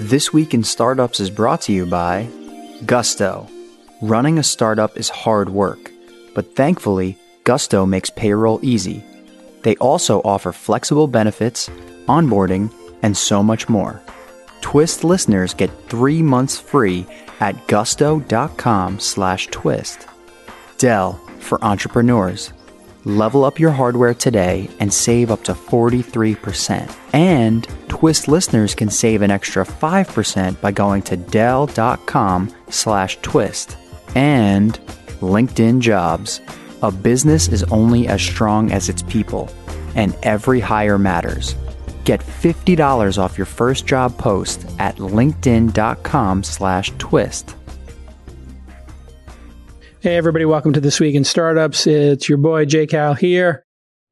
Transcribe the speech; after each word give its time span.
This 0.00 0.32
Week 0.32 0.54
in 0.54 0.62
Startups 0.62 1.18
is 1.18 1.28
brought 1.28 1.62
to 1.62 1.72
you 1.72 1.84
by 1.84 2.28
Gusto. 2.86 3.48
Running 4.00 4.38
a 4.38 4.44
startup 4.44 4.96
is 4.96 5.08
hard 5.08 5.48
work, 5.50 5.90
but 6.36 6.54
thankfully, 6.54 7.18
Gusto 7.42 7.84
makes 7.84 8.08
payroll 8.08 8.60
easy. 8.62 9.02
They 9.62 9.74
also 9.76 10.20
offer 10.20 10.52
flexible 10.52 11.08
benefits, 11.08 11.68
onboarding, 12.06 12.72
and 13.02 13.16
so 13.16 13.42
much 13.42 13.68
more. 13.68 14.00
Twist 14.60 15.02
listeners 15.02 15.52
get 15.52 15.88
three 15.88 16.22
months 16.22 16.60
free 16.60 17.04
at 17.40 17.66
gusto.com 17.66 19.00
slash 19.00 19.48
twist. 19.48 20.06
Dell 20.78 21.14
for 21.40 21.62
entrepreneurs. 21.64 22.52
Level 23.08 23.44
up 23.44 23.58
your 23.58 23.70
hardware 23.70 24.12
today 24.12 24.68
and 24.80 24.92
save 24.92 25.30
up 25.30 25.42
to 25.44 25.54
43%. 25.54 26.94
And 27.14 27.66
Twist 27.88 28.28
listeners 28.28 28.76
can 28.76 28.90
save 28.90 29.22
an 29.22 29.30
extra 29.32 29.64
5% 29.64 30.60
by 30.60 30.70
going 30.70 31.02
to 31.02 31.16
Dell.com 31.16 32.54
slash 32.70 33.18
twist. 33.22 33.76
And 34.14 34.78
LinkedIn 35.20 35.80
Jobs. 35.80 36.40
A 36.82 36.92
business 36.92 37.48
is 37.48 37.64
only 37.64 38.06
as 38.06 38.22
strong 38.22 38.70
as 38.70 38.88
its 38.88 39.02
people, 39.02 39.50
and 39.96 40.14
every 40.22 40.60
hire 40.60 40.96
matters. 40.96 41.56
Get 42.04 42.20
$50 42.20 43.18
off 43.18 43.36
your 43.36 43.46
first 43.46 43.84
job 43.84 44.16
post 44.16 44.64
at 44.78 44.96
linkedin.com 44.98 46.44
slash 46.44 46.92
twist. 46.98 47.56
Hey, 50.00 50.16
everybody, 50.16 50.44
welcome 50.44 50.72
to 50.74 50.80
This 50.80 51.00
Week 51.00 51.16
in 51.16 51.24
Startups. 51.24 51.84
It's 51.84 52.28
your 52.28 52.38
boy, 52.38 52.66
Jay 52.66 52.86
Cal 52.86 53.14
here. 53.14 53.64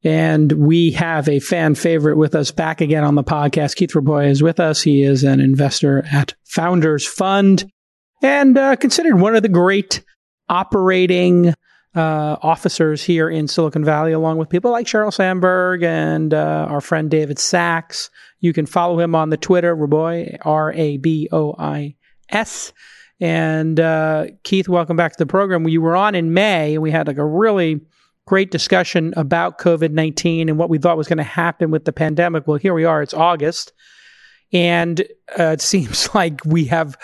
And 0.03 0.51
we 0.51 0.91
have 0.91 1.29
a 1.29 1.39
fan 1.39 1.77
favorite 1.77 2.17
with 2.17 2.35
us 2.35 2.51
back 2.51 2.81
again 2.81 3.05
on 3.05 3.15
the 3.15 3.23
podcast. 3.23 3.77
Keith 3.77 3.95
Rabois 3.95 4.29
is 4.29 4.43
with 4.43 4.59
us. 4.59 4.83
He 4.83 5.05
is 5.05 5.23
an 5.23 5.39
investor 5.39 6.05
at 6.11 6.35
Founders 6.43 7.07
Fund 7.07 7.71
and 8.21 8.59
uh, 8.59 8.75
considered 8.75 9.20
one 9.20 9.37
of 9.37 9.45
the 9.45 9.48
great 9.48 10.03
operating 10.48 11.55
uh, 11.95 12.37
officers 12.43 13.05
here 13.05 13.31
in 13.31 13.47
Silicon 13.47 13.84
Valley, 13.84 14.11
along 14.11 14.39
with 14.39 14.48
people 14.48 14.73
like 14.73 14.89
Sheryl 14.89 15.15
Sandberg 15.15 15.84
and 15.84 16.34
uh, 16.34 16.67
our 16.69 16.81
friend 16.81 17.09
David 17.09 17.39
Sacks. 17.39 18.11
You 18.41 18.53
can 18.53 18.67
follow 18.67 18.98
him 18.98 19.15
on 19.15 19.31
the 19.31 19.37
Twitter, 19.37 19.73
Rabois, 19.77 20.37
R 20.43 20.73
A 20.73 20.97
B 20.97 21.28
O 21.31 21.55
I 21.56 21.95
S. 22.28 22.73
And 23.20 23.81
uh, 23.81 24.27
Keith, 24.42 24.69
welcome 24.69 24.97
back 24.97 25.12
to 25.12 25.19
the 25.19 25.27
program. 25.27 25.64
We 25.64 25.78
were 25.78 25.97
on 25.97 26.14
in 26.14 26.34
May, 26.34 26.75
and 26.75 26.83
we 26.83 26.91
had 26.91 27.06
like 27.06 27.19
a 27.19 27.25
really 27.25 27.81
great 28.27 28.50
discussion 28.50 29.14
about 29.17 29.59
COVID 29.59 29.92
nineteen 29.92 30.48
and 30.48 30.59
what 30.59 30.69
we 30.69 30.78
thought 30.78 30.98
was 30.98 31.09
going 31.09 31.17
to 31.19 31.25
happen 31.25 31.70
with 31.70 31.84
the 31.87 31.92
pandemic. 31.92 32.47
Well, 32.47 32.59
here 32.59 32.75
we 32.75 32.84
are. 32.84 33.03
It's 33.03 33.14
August, 33.14 33.72
and 34.53 35.00
uh, 35.39 35.44
it 35.44 35.61
seems 35.62 36.14
like 36.14 36.44
we 36.44 36.67
have 36.67 36.98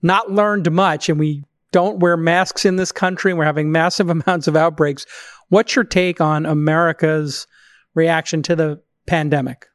not 0.00 0.30
learned 0.30 0.70
much, 0.72 1.08
and 1.10 1.18
we 1.18 1.44
don't 1.70 1.98
wear 1.98 2.16
masks 2.16 2.64
in 2.64 2.76
this 2.76 2.92
country, 2.92 3.30
and 3.30 3.38
we're 3.38 3.44
having 3.44 3.70
massive 3.70 4.08
amounts 4.26 4.48
of 4.48 4.56
outbreaks. 4.56 5.04
What's 5.50 5.76
your 5.76 5.84
take 5.84 6.20
on 6.20 6.46
America's 6.46 7.46
reaction 7.94 8.42
to 8.44 8.56
the 8.56 8.80
pandemic? 9.06 9.66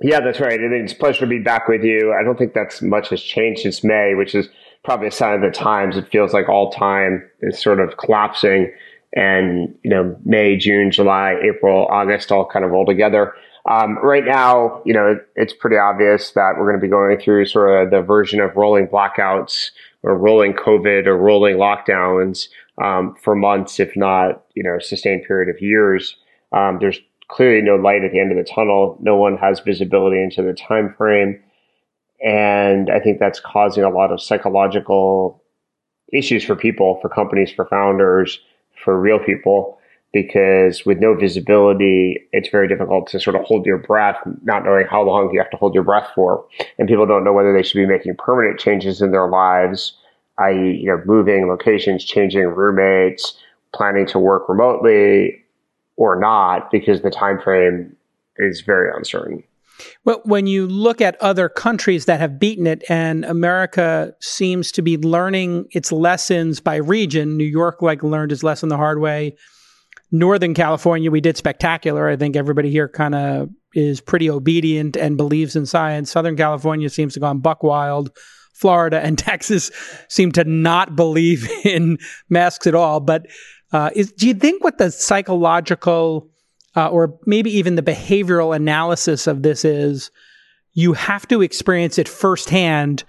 Yeah, 0.00 0.20
that's 0.20 0.40
right. 0.40 0.58
And 0.58 0.72
it's 0.72 0.92
a 0.92 0.96
pleasure 0.96 1.20
to 1.20 1.26
be 1.26 1.38
back 1.38 1.68
with 1.68 1.84
you. 1.84 2.12
I 2.18 2.24
don't 2.24 2.36
think 2.36 2.52
that's 2.52 2.82
much 2.82 3.10
has 3.10 3.22
changed 3.22 3.62
since 3.62 3.84
May, 3.84 4.14
which 4.14 4.34
is 4.34 4.48
probably 4.84 5.08
a 5.08 5.12
sign 5.12 5.34
of 5.34 5.40
the 5.40 5.50
times. 5.50 5.96
It 5.96 6.08
feels 6.10 6.32
like 6.32 6.48
all 6.48 6.70
time 6.70 7.28
is 7.40 7.60
sort 7.60 7.80
of 7.80 7.96
collapsing 7.96 8.72
and, 9.14 9.74
you 9.82 9.90
know, 9.90 10.16
May, 10.24 10.56
June, 10.56 10.90
July, 10.90 11.36
April, 11.42 11.86
August 11.90 12.30
all 12.30 12.46
kind 12.46 12.64
of 12.64 12.70
roll 12.70 12.84
together. 12.84 13.34
Um, 13.66 13.96
right 14.02 14.24
now, 14.24 14.82
you 14.84 14.92
know, 14.92 15.18
it's 15.36 15.54
pretty 15.54 15.76
obvious 15.76 16.32
that 16.32 16.54
we're 16.58 16.68
going 16.68 16.80
to 16.80 16.84
be 16.84 16.90
going 16.90 17.18
through 17.18 17.46
sort 17.46 17.82
of 17.82 17.90
the 17.90 18.02
version 18.02 18.40
of 18.40 18.54
rolling 18.56 18.88
blackouts 18.88 19.70
or 20.02 20.18
rolling 20.18 20.52
COVID 20.52 21.06
or 21.06 21.16
rolling 21.16 21.56
lockdowns 21.56 22.48
um, 22.82 23.14
for 23.22 23.34
months, 23.34 23.80
if 23.80 23.96
not, 23.96 24.44
you 24.54 24.62
know, 24.62 24.78
sustained 24.80 25.24
period 25.26 25.48
of 25.48 25.62
years. 25.62 26.16
Um, 26.52 26.78
there's 26.78 26.98
clearly 27.28 27.62
no 27.62 27.76
light 27.76 28.04
at 28.04 28.12
the 28.12 28.20
end 28.20 28.32
of 28.32 28.36
the 28.36 28.52
tunnel. 28.52 28.98
No 29.00 29.16
one 29.16 29.38
has 29.38 29.60
visibility 29.60 30.22
into 30.22 30.42
the 30.42 30.52
time 30.52 30.94
frame. 30.98 31.42
And 32.24 32.90
I 32.90 32.98
think 33.00 33.20
that's 33.20 33.38
causing 33.38 33.84
a 33.84 33.90
lot 33.90 34.10
of 34.10 34.20
psychological 34.20 35.42
issues 36.12 36.42
for 36.42 36.56
people, 36.56 36.98
for 37.02 37.10
companies, 37.10 37.52
for 37.52 37.66
founders, 37.66 38.40
for 38.82 38.98
real 38.98 39.18
people, 39.18 39.78
because 40.12 40.86
with 40.86 41.00
no 41.00 41.14
visibility, 41.14 42.26
it's 42.32 42.48
very 42.48 42.66
difficult 42.66 43.08
to 43.08 43.20
sort 43.20 43.36
of 43.36 43.42
hold 43.42 43.66
your 43.66 43.78
breath, 43.78 44.16
not 44.42 44.64
knowing 44.64 44.86
how 44.86 45.02
long 45.02 45.30
you 45.32 45.38
have 45.38 45.50
to 45.50 45.56
hold 45.58 45.74
your 45.74 45.82
breath 45.82 46.08
for. 46.14 46.46
And 46.78 46.88
people 46.88 47.04
don't 47.04 47.24
know 47.24 47.32
whether 47.32 47.52
they 47.52 47.62
should 47.62 47.78
be 47.78 47.86
making 47.86 48.16
permanent 48.16 48.58
changes 48.58 49.02
in 49.02 49.10
their 49.12 49.28
lives, 49.28 49.94
i.e., 50.38 50.78
you 50.80 50.86
know, 50.86 51.02
moving 51.04 51.48
locations, 51.48 52.04
changing 52.04 52.46
roommates, 52.46 53.36
planning 53.74 54.06
to 54.06 54.18
work 54.18 54.48
remotely 54.48 55.42
or 55.96 56.18
not, 56.18 56.70
because 56.70 57.02
the 57.02 57.10
time 57.10 57.40
frame 57.40 57.94
is 58.38 58.62
very 58.62 58.90
uncertain. 58.96 59.42
Well, 60.04 60.20
when 60.24 60.46
you 60.46 60.66
look 60.66 61.00
at 61.00 61.20
other 61.20 61.48
countries 61.48 62.04
that 62.04 62.20
have 62.20 62.38
beaten 62.38 62.66
it, 62.66 62.84
and 62.88 63.24
America 63.24 64.12
seems 64.20 64.70
to 64.72 64.82
be 64.82 64.96
learning 64.96 65.66
its 65.72 65.90
lessons 65.90 66.60
by 66.60 66.76
region, 66.76 67.36
New 67.36 67.44
York 67.44 67.82
like 67.82 68.02
learned 68.02 68.32
its 68.32 68.42
lesson 68.42 68.68
the 68.68 68.76
hard 68.76 69.00
way. 69.00 69.36
Northern 70.12 70.54
California, 70.54 71.10
we 71.10 71.20
did 71.20 71.36
spectacular. 71.36 72.08
I 72.08 72.16
think 72.16 72.36
everybody 72.36 72.70
here 72.70 72.88
kind 72.88 73.14
of 73.14 73.48
is 73.74 74.00
pretty 74.00 74.30
obedient 74.30 74.96
and 74.96 75.16
believes 75.16 75.56
in 75.56 75.66
science. 75.66 76.12
Southern 76.12 76.36
California 76.36 76.88
seems 76.88 77.14
to 77.14 77.18
have 77.18 77.22
gone 77.22 77.40
buck 77.40 77.62
wild. 77.62 78.10
Florida 78.52 79.00
and 79.00 79.18
Texas 79.18 79.70
seem 80.08 80.30
to 80.32 80.44
not 80.44 80.94
believe 80.94 81.50
in 81.64 81.98
masks 82.28 82.66
at 82.66 82.74
all. 82.74 83.00
But 83.00 83.26
uh, 83.72 83.90
is, 83.96 84.12
do 84.12 84.28
you 84.28 84.34
think 84.34 84.62
what 84.62 84.78
the 84.78 84.92
psychological 84.92 86.30
uh, 86.76 86.88
or 86.88 87.18
maybe 87.26 87.50
even 87.50 87.74
the 87.74 87.82
behavioral 87.82 88.54
analysis 88.54 89.26
of 89.26 89.42
this 89.42 89.64
is 89.64 90.10
you 90.72 90.92
have 90.92 91.26
to 91.28 91.42
experience 91.42 91.98
it 91.98 92.08
firsthand 92.08 93.04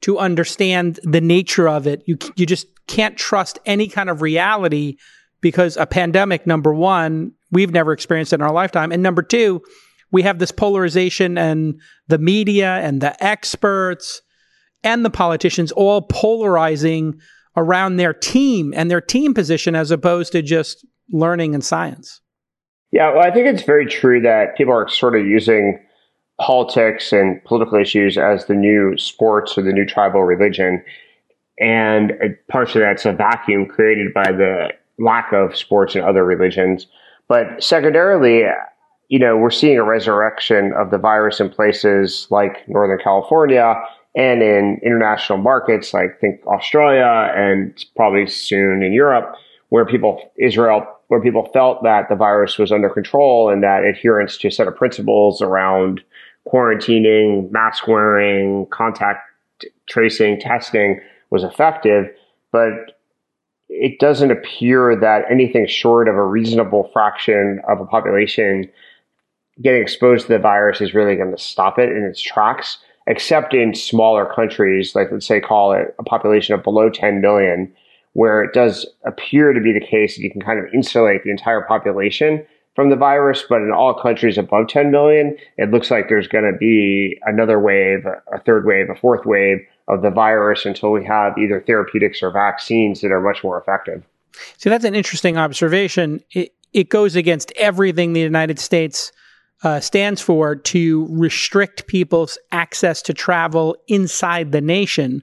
to 0.00 0.18
understand 0.18 0.98
the 1.02 1.20
nature 1.20 1.68
of 1.68 1.86
it. 1.86 2.02
You, 2.06 2.16
you 2.36 2.46
just 2.46 2.66
can't 2.86 3.16
trust 3.16 3.58
any 3.66 3.88
kind 3.88 4.08
of 4.08 4.22
reality 4.22 4.96
because 5.40 5.76
a 5.76 5.86
pandemic, 5.86 6.46
number 6.46 6.72
one, 6.72 7.32
we've 7.50 7.72
never 7.72 7.92
experienced 7.92 8.32
it 8.32 8.36
in 8.36 8.42
our 8.42 8.52
lifetime. 8.52 8.92
And 8.92 9.02
number 9.02 9.22
two, 9.22 9.62
we 10.10 10.22
have 10.22 10.38
this 10.38 10.50
polarization 10.50 11.38
and 11.38 11.80
the 12.08 12.18
media 12.18 12.76
and 12.78 13.00
the 13.00 13.22
experts 13.22 14.22
and 14.82 15.04
the 15.04 15.10
politicians 15.10 15.72
all 15.72 16.02
polarizing 16.02 17.20
around 17.56 17.96
their 17.96 18.14
team 18.14 18.72
and 18.74 18.90
their 18.90 19.00
team 19.00 19.34
position 19.34 19.74
as 19.74 19.90
opposed 19.90 20.32
to 20.32 20.42
just 20.42 20.86
learning 21.12 21.54
and 21.54 21.64
science. 21.64 22.20
Yeah, 22.92 23.12
well, 23.12 23.22
I 23.22 23.30
think 23.30 23.46
it's 23.46 23.62
very 23.62 23.86
true 23.86 24.20
that 24.22 24.56
people 24.56 24.72
are 24.72 24.88
sort 24.88 25.16
of 25.16 25.24
using 25.24 25.78
politics 26.40 27.12
and 27.12 27.42
political 27.44 27.78
issues 27.78 28.16
as 28.18 28.46
the 28.46 28.54
new 28.54 28.96
sports 28.96 29.56
or 29.56 29.62
the 29.62 29.72
new 29.72 29.84
tribal 29.84 30.22
religion. 30.24 30.82
And 31.60 32.12
partially 32.48 32.80
that's 32.80 33.04
a 33.04 33.12
vacuum 33.12 33.66
created 33.66 34.14
by 34.14 34.32
the 34.32 34.70
lack 34.98 35.32
of 35.32 35.56
sports 35.56 35.94
in 35.94 36.02
other 36.02 36.24
religions. 36.24 36.86
But 37.28 37.62
secondarily, 37.62 38.44
you 39.08 39.18
know, 39.18 39.36
we're 39.36 39.50
seeing 39.50 39.78
a 39.78 39.84
resurrection 39.84 40.72
of 40.72 40.90
the 40.90 40.98
virus 40.98 41.40
in 41.40 41.50
places 41.50 42.26
like 42.30 42.66
Northern 42.68 42.98
California 42.98 43.74
and 44.16 44.42
in 44.42 44.80
international 44.82 45.38
markets 45.38 45.94
like 45.94 46.18
think 46.20 46.44
Australia 46.46 47.32
and 47.36 47.84
probably 47.94 48.26
soon 48.26 48.82
in 48.82 48.92
Europe, 48.92 49.36
where 49.68 49.86
people, 49.86 50.20
Israel 50.38 50.86
where 51.10 51.20
people 51.20 51.50
felt 51.52 51.82
that 51.82 52.08
the 52.08 52.14
virus 52.14 52.56
was 52.56 52.70
under 52.70 52.88
control 52.88 53.50
and 53.50 53.64
that 53.64 53.82
adherence 53.82 54.38
to 54.38 54.46
a 54.46 54.50
set 54.50 54.68
of 54.68 54.76
principles 54.76 55.42
around 55.42 56.00
quarantining, 56.46 57.50
mask 57.50 57.88
wearing, 57.88 58.64
contact 58.66 59.18
tracing, 59.88 60.38
testing 60.38 61.00
was 61.30 61.42
effective. 61.42 62.06
But 62.52 63.00
it 63.68 63.98
doesn't 63.98 64.30
appear 64.30 64.94
that 65.00 65.24
anything 65.28 65.66
short 65.66 66.06
of 66.06 66.14
a 66.14 66.24
reasonable 66.24 66.88
fraction 66.92 67.60
of 67.68 67.80
a 67.80 67.86
population 67.86 68.70
getting 69.60 69.82
exposed 69.82 70.28
to 70.28 70.32
the 70.32 70.38
virus 70.38 70.80
is 70.80 70.94
really 70.94 71.16
going 71.16 71.32
to 71.32 71.42
stop 71.42 71.76
it 71.76 71.90
in 71.90 72.04
its 72.04 72.22
tracks, 72.22 72.78
except 73.08 73.52
in 73.52 73.74
smaller 73.74 74.32
countries, 74.32 74.94
like 74.94 75.10
let's 75.10 75.26
say 75.26 75.40
call 75.40 75.72
it 75.72 75.92
a 75.98 76.04
population 76.04 76.54
of 76.54 76.62
below 76.62 76.88
10 76.88 77.20
million, 77.20 77.74
where 78.12 78.42
it 78.42 78.52
does 78.52 78.86
appear 79.04 79.52
to 79.52 79.60
be 79.60 79.72
the 79.72 79.84
case 79.84 80.16
that 80.16 80.22
you 80.22 80.30
can 80.30 80.40
kind 80.40 80.58
of 80.58 80.66
insulate 80.74 81.22
the 81.24 81.30
entire 81.30 81.62
population 81.62 82.44
from 82.74 82.90
the 82.90 82.96
virus. 82.96 83.44
But 83.48 83.62
in 83.62 83.72
all 83.72 83.94
countries 83.94 84.38
above 84.38 84.68
10 84.68 84.90
million, 84.90 85.36
it 85.56 85.70
looks 85.70 85.90
like 85.90 86.08
there's 86.08 86.28
going 86.28 86.50
to 86.50 86.58
be 86.58 87.18
another 87.24 87.60
wave, 87.60 88.04
a 88.32 88.40
third 88.40 88.66
wave, 88.66 88.90
a 88.90 88.98
fourth 88.98 89.26
wave 89.26 89.58
of 89.88 90.02
the 90.02 90.10
virus 90.10 90.66
until 90.66 90.92
we 90.92 91.04
have 91.04 91.36
either 91.38 91.62
therapeutics 91.66 92.22
or 92.22 92.30
vaccines 92.30 93.00
that 93.00 93.12
are 93.12 93.20
much 93.20 93.42
more 93.42 93.60
effective. 93.60 94.04
See, 94.56 94.70
that's 94.70 94.84
an 94.84 94.94
interesting 94.94 95.36
observation. 95.36 96.22
It, 96.32 96.54
it 96.72 96.88
goes 96.88 97.16
against 97.16 97.52
everything 97.56 98.12
the 98.12 98.20
United 98.20 98.58
States 98.58 99.12
uh, 99.62 99.80
stands 99.80 100.20
for 100.20 100.56
to 100.56 101.06
restrict 101.10 101.86
people's 101.86 102.38
access 102.52 103.02
to 103.02 103.14
travel 103.14 103.76
inside 103.88 104.52
the 104.52 104.60
nation. 104.60 105.22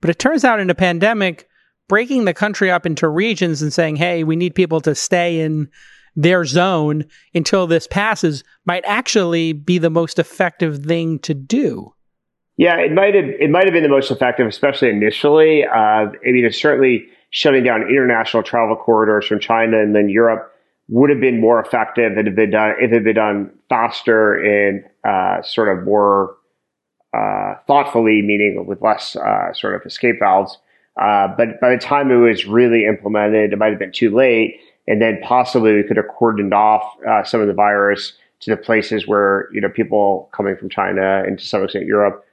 But 0.00 0.10
it 0.10 0.18
turns 0.18 0.44
out 0.44 0.60
in 0.60 0.70
a 0.70 0.74
pandemic, 0.74 1.47
breaking 1.88 2.24
the 2.24 2.34
country 2.34 2.70
up 2.70 2.86
into 2.86 3.08
regions 3.08 3.62
and 3.62 3.72
saying, 3.72 3.96
hey, 3.96 4.24
we 4.24 4.36
need 4.36 4.54
people 4.54 4.80
to 4.82 4.94
stay 4.94 5.40
in 5.40 5.68
their 6.14 6.44
zone 6.44 7.04
until 7.34 7.66
this 7.66 7.86
passes 7.86 8.42
might 8.66 8.84
actually 8.86 9.52
be 9.52 9.78
the 9.78 9.90
most 9.90 10.18
effective 10.18 10.84
thing 10.84 11.18
to 11.20 11.34
do. 11.34 11.94
Yeah, 12.56 12.76
it 12.78 12.92
might 12.92 13.14
have 13.14 13.24
it 13.24 13.50
might 13.50 13.64
have 13.64 13.72
been 13.72 13.84
the 13.84 13.88
most 13.88 14.10
effective, 14.10 14.46
especially 14.46 14.88
initially. 14.88 15.64
Uh, 15.64 15.76
I 15.76 16.10
mean, 16.24 16.44
it's 16.44 16.60
certainly 16.60 17.06
shutting 17.30 17.62
down 17.62 17.82
international 17.82 18.42
travel 18.42 18.74
corridors 18.74 19.26
from 19.26 19.38
China 19.38 19.80
and 19.80 19.94
then 19.94 20.08
Europe 20.08 20.52
would 20.88 21.10
have 21.10 21.20
been 21.20 21.40
more 21.40 21.60
effective 21.60 22.12
if 22.12 22.18
it 22.18 22.26
had 22.26 22.34
been 22.34 22.50
done 22.50 22.74
if 22.80 22.90
it 22.90 22.94
had 22.94 23.04
been 23.04 23.14
done 23.14 23.50
faster 23.68 24.34
and 24.34 24.82
uh, 25.04 25.40
sort 25.42 25.68
of 25.68 25.84
more 25.84 26.34
uh, 27.16 27.54
thoughtfully, 27.66 28.22
meaning 28.22 28.64
with 28.66 28.82
less 28.82 29.14
uh, 29.16 29.52
sort 29.52 29.74
of 29.74 29.82
escape 29.86 30.16
valves. 30.18 30.58
Uh, 30.98 31.28
but 31.36 31.60
by 31.60 31.70
the 31.70 31.78
time 31.78 32.10
it 32.10 32.16
was 32.16 32.46
really 32.46 32.84
implemented, 32.84 33.52
it 33.52 33.58
might 33.58 33.70
have 33.70 33.78
been 33.78 33.92
too 33.92 34.14
late, 34.14 34.60
and 34.86 35.00
then 35.00 35.18
possibly 35.22 35.74
we 35.74 35.82
could 35.82 35.96
have 35.96 36.06
cordoned 36.18 36.52
off 36.52 36.82
uh, 37.08 37.22
some 37.22 37.40
of 37.40 37.46
the 37.46 37.52
virus 37.54 38.14
to 38.40 38.50
the 38.50 38.56
places 38.56 39.06
where 39.06 39.48
you 39.52 39.60
know 39.60 39.68
people 39.68 40.28
coming 40.32 40.56
from 40.56 40.68
China 40.68 41.22
and 41.24 41.38
to 41.38 41.44
some 41.44 41.62
extent 41.62 41.86
Europe 41.86 42.24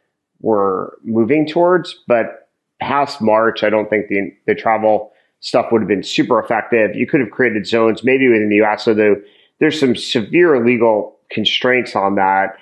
were 0.41 0.97
moving 1.03 1.47
towards. 1.47 1.95
But 2.07 2.49
past 2.79 3.21
March, 3.21 3.63
I 3.63 3.69
don't 3.69 3.89
think 3.89 4.07
the 4.07 4.33
the 4.47 4.55
travel 4.55 5.11
stuff 5.41 5.71
would 5.71 5.81
have 5.81 5.87
been 5.87 6.03
super 6.03 6.39
effective. 6.39 6.95
You 6.95 7.05
could 7.05 7.19
have 7.19 7.29
created 7.29 7.67
zones 7.67 8.03
maybe 8.03 8.27
within 8.27 8.49
the 8.49 8.63
US, 8.63 8.87
although 8.87 9.15
there's 9.59 9.79
some 9.79 9.95
severe 9.95 10.65
legal 10.65 11.17
constraints 11.29 11.95
on 11.95 12.15
that. 12.15 12.57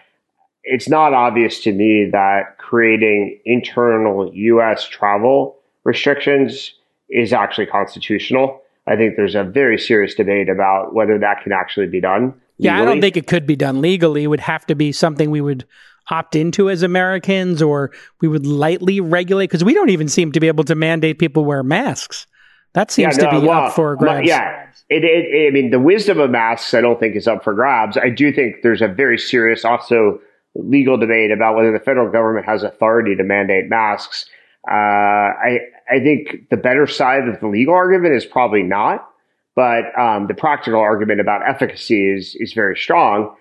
It's 0.66 0.90
not 0.90 1.14
obvious 1.14 1.62
to 1.64 1.72
me 1.72 2.10
that 2.12 2.58
creating 2.58 3.40
internal 3.46 4.32
US 4.34 4.88
travel 4.88 5.58
restrictions 5.84 6.74
is 7.10 7.34
actually 7.34 7.68
constitutional. 7.68 8.62
I 8.88 8.96
think 8.96 9.16
there's 9.16 9.36
a 9.36 9.44
very 9.44 9.78
serious 9.78 10.14
debate 10.14 10.50
about 10.50 10.94
whether 10.94 11.18
that 11.20 11.44
can 11.44 11.52
actually 11.52 11.88
be 11.88 12.02
done. 12.02 12.22
Legally. 12.24 12.44
Yeah, 12.60 12.82
I 12.82 12.86
don't 12.86 13.02
think 13.02 13.18
it 13.18 13.28
could 13.28 13.48
be 13.48 13.56
done 13.56 13.82
legally. 13.82 14.24
It 14.24 14.28
would 14.28 14.40
have 14.42 14.66
to 14.68 14.76
be 14.76 14.92
something 14.92 15.32
we 15.32 15.42
would 15.42 15.66
opt 16.10 16.36
into 16.36 16.70
as 16.70 16.84
Americans 16.84 17.62
or 17.62 17.92
we 18.22 18.28
would 18.28 18.46
lightly 18.46 19.00
regulate 19.00 19.48
because 19.48 19.64
we 19.64 19.74
don't 19.74 19.90
even 19.90 20.10
seem 20.10 20.32
to 20.34 20.40
be 20.40 20.48
able 20.48 20.64
to 20.66 20.76
mandate 20.76 21.18
people 21.18 21.46
wear 21.46 21.64
masks. 21.64 22.28
That 22.74 22.92
seems 22.92 23.18
yeah, 23.18 23.26
no, 23.26 23.32
to 23.32 23.42
be 23.42 23.48
well, 23.48 23.66
up 23.66 23.74
for 23.74 23.96
grabs. 23.96 24.28
Yeah. 24.28 24.68
It, 24.90 25.04
it, 25.04 25.48
I 25.48 25.52
mean, 25.52 25.70
the 25.70 25.80
wisdom 25.80 26.20
of 26.20 26.32
masks, 26.32 26.74
I 26.74 26.82
don't 26.82 27.00
think 27.00 27.16
is 27.16 27.28
up 27.28 27.44
for 27.44 27.54
grabs. 27.54 27.98
I 27.98 28.10
do 28.10 28.34
think 28.34 28.58
there's 28.64 28.82
a 28.82 28.88
very 28.88 29.18
serious, 29.18 29.64
also 29.64 30.20
legal 30.56 30.98
debate 30.98 31.32
about 31.32 31.56
whether 31.56 31.72
the 31.72 31.80
federal 31.80 32.12
government 32.12 32.46
has 32.46 32.64
authority 32.64 33.16
to 33.16 33.24
mandate 33.24 33.70
masks. 33.70 34.26
Uh, 34.70 34.74
I, 34.74 35.60
I 35.92 36.00
think 36.00 36.50
the 36.50 36.58
better 36.58 36.88
side 36.88 37.28
of 37.28 37.40
the 37.40 37.48
legal 37.48 37.74
argument 37.74 38.16
is 38.16 38.26
probably 38.26 38.64
not, 38.64 39.10
but 39.56 39.98
um, 40.00 40.28
the 40.28 40.34
practical 40.34 40.80
argument 40.80 41.20
about 41.20 41.48
efficacy 41.48 42.10
is 42.14 42.36
is 42.36 42.54
very 42.54 42.78
strong. 42.78 43.36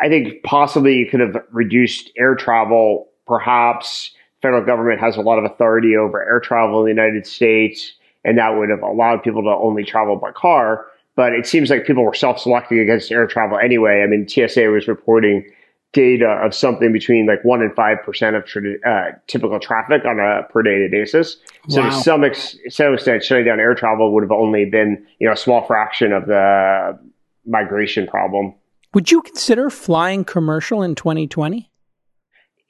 I 0.00 0.08
think 0.08 0.42
possibly 0.42 0.96
you 0.96 1.06
could 1.06 1.20
have 1.20 1.36
reduced 1.50 2.10
air 2.18 2.34
travel. 2.34 3.08
Perhaps 3.26 4.12
federal 4.42 4.64
government 4.64 5.00
has 5.00 5.16
a 5.16 5.22
lot 5.22 5.38
of 5.38 5.44
authority 5.44 5.96
over 5.96 6.22
air 6.22 6.40
travel 6.40 6.80
in 6.80 6.84
the 6.84 7.02
United 7.02 7.26
States, 7.26 7.92
and 8.24 8.38
that 8.38 8.56
would 8.56 8.68
have 8.68 8.82
allowed 8.82 9.22
people 9.22 9.42
to 9.42 9.48
only 9.48 9.84
travel 9.84 10.16
by 10.16 10.30
car. 10.32 10.86
But 11.16 11.32
it 11.32 11.46
seems 11.46 11.70
like 11.70 11.86
people 11.86 12.04
were 12.04 12.14
self-selecting 12.14 12.78
against 12.78 13.10
air 13.10 13.26
travel 13.26 13.58
anyway. 13.58 14.02
I 14.02 14.06
mean, 14.06 14.28
TSA 14.28 14.66
was 14.66 14.86
reporting 14.86 15.50
data 15.92 16.26
of 16.44 16.54
something 16.54 16.92
between 16.92 17.26
like 17.26 17.42
one 17.44 17.62
and 17.62 17.74
five 17.74 17.98
percent 18.04 18.36
of 18.36 18.44
uh, 18.86 19.04
typical 19.26 19.58
traffic 19.58 20.04
on 20.04 20.18
a 20.18 20.42
per 20.52 20.62
day 20.62 20.88
basis. 20.90 21.36
So 21.68 21.80
wow. 21.80 21.90
to 21.90 21.96
some, 22.02 22.24
ex- 22.24 22.56
some 22.68 22.94
extent, 22.94 23.24
shutting 23.24 23.46
down 23.46 23.60
air 23.60 23.74
travel 23.74 24.12
would 24.12 24.22
have 24.22 24.32
only 24.32 24.64
been 24.66 25.06
you 25.18 25.26
know 25.26 25.32
a 25.32 25.36
small 25.36 25.66
fraction 25.66 26.12
of 26.12 26.26
the 26.26 26.98
migration 27.46 28.06
problem. 28.06 28.54
Would 28.94 29.10
you 29.10 29.22
consider 29.22 29.70
flying 29.70 30.24
commercial 30.24 30.82
in 30.82 30.94
2020? 30.94 31.70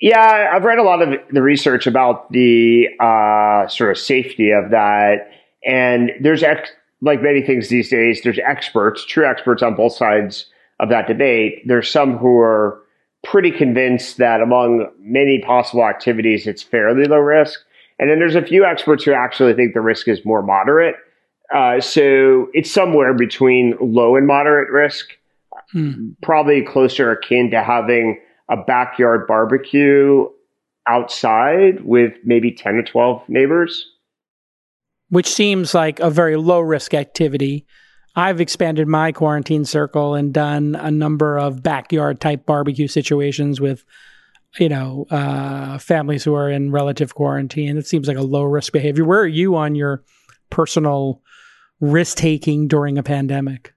Yeah, 0.01 0.51
I've 0.53 0.65
read 0.65 0.79
a 0.79 0.83
lot 0.83 1.01
of 1.01 1.19
the 1.33 1.41
research 1.41 1.87
about 1.87 2.31
the 2.31 2.89
uh, 3.01 3.67
sort 3.69 3.91
of 3.91 3.99
safety 3.99 4.51
of 4.51 4.71
that, 4.71 5.31
and 5.65 6.11
there's 6.21 6.43
ex- 6.43 6.71
like 7.01 7.23
many 7.23 7.43
things 7.43 7.69
these 7.69 7.89
days. 7.89 8.21
There's 8.23 8.39
experts, 8.39 9.07
true 9.07 9.27
experts 9.27 9.63
on 9.63 9.75
both 9.75 9.95
sides 9.95 10.51
of 10.81 10.91
that 10.91 11.07
debate. 11.07 11.63
There's 11.67 11.91
some 11.91 12.19
who 12.19 12.39
are 12.39 12.83
pretty 13.27 13.51
convinced 13.51 14.17
that 14.19 14.41
among 14.41 14.89
many 15.01 15.43
possible 15.45 15.85
activities, 15.85 16.47
it's 16.47 16.63
fairly 16.63 17.05
low 17.05 17.19
risk. 17.19 17.61
And 17.99 18.11
then 18.11 18.19
there's 18.19 18.37
a 18.37 18.43
few 18.43 18.65
experts 18.65 19.05
who 19.05 19.13
actually 19.13 19.55
think 19.55 19.75
the 19.75 19.81
risk 19.81 20.09
is 20.09 20.25
more 20.25 20.43
moderate. 20.43 20.97
Uh, 21.55 21.81
so 21.81 22.49
it's 22.53 22.71
somewhere 22.71 23.15
between 23.15 23.75
low 23.81 24.17
and 24.17 24.27
moderate 24.27 24.71
risk, 24.71 25.11
hmm. 25.73 26.11
probably 26.23 26.63
closer 26.63 27.11
akin 27.13 27.51
to 27.51 27.63
having 27.63 28.21
a 28.49 28.57
backyard 28.57 29.27
barbecue 29.27 30.27
outside 30.87 31.85
with 31.85 32.13
maybe 32.25 32.53
10 32.53 32.77
or 32.77 32.83
12 32.83 33.29
neighbors. 33.29 33.87
Which 35.09 35.29
seems 35.29 35.75
like 35.75 36.01
a 36.01 36.11
very 36.11 36.37
low 36.37 36.61
risk 36.61 36.95
activity. 36.95 37.67
I've 38.17 38.41
expanded 38.41 38.89
my 38.89 39.13
quarantine 39.13 39.67
circle 39.67 40.15
and 40.15 40.33
done 40.33 40.75
a 40.75 40.91
number 40.91 41.39
of 41.39 41.63
backyard 41.63 42.19
type 42.19 42.47
barbecue 42.47 42.89
situations 42.89 43.61
with, 43.61 43.85
you 44.59 44.71
know, 44.71 45.07
uh, 45.11 45.77
families 45.77 46.25
who 46.25 46.35
are 46.35 46.51
in 46.51 46.73
relative 46.73 47.15
quarantine. 47.15 47.77
It 47.77 47.87
seems 47.87 48.09
like 48.09 48.17
a 48.17 48.23
low 48.23 48.45
risk 48.45 48.73
behavior. 48.73 49.05
Where 49.05 49.21
are 49.21 49.27
you 49.27 49.55
on 49.55 49.75
your 49.75 50.03
personal 50.49 51.21
risk 51.79 52.17
taking 52.17 52.69
during 52.69 52.97
a 52.97 53.03
pandemic? 53.03 53.75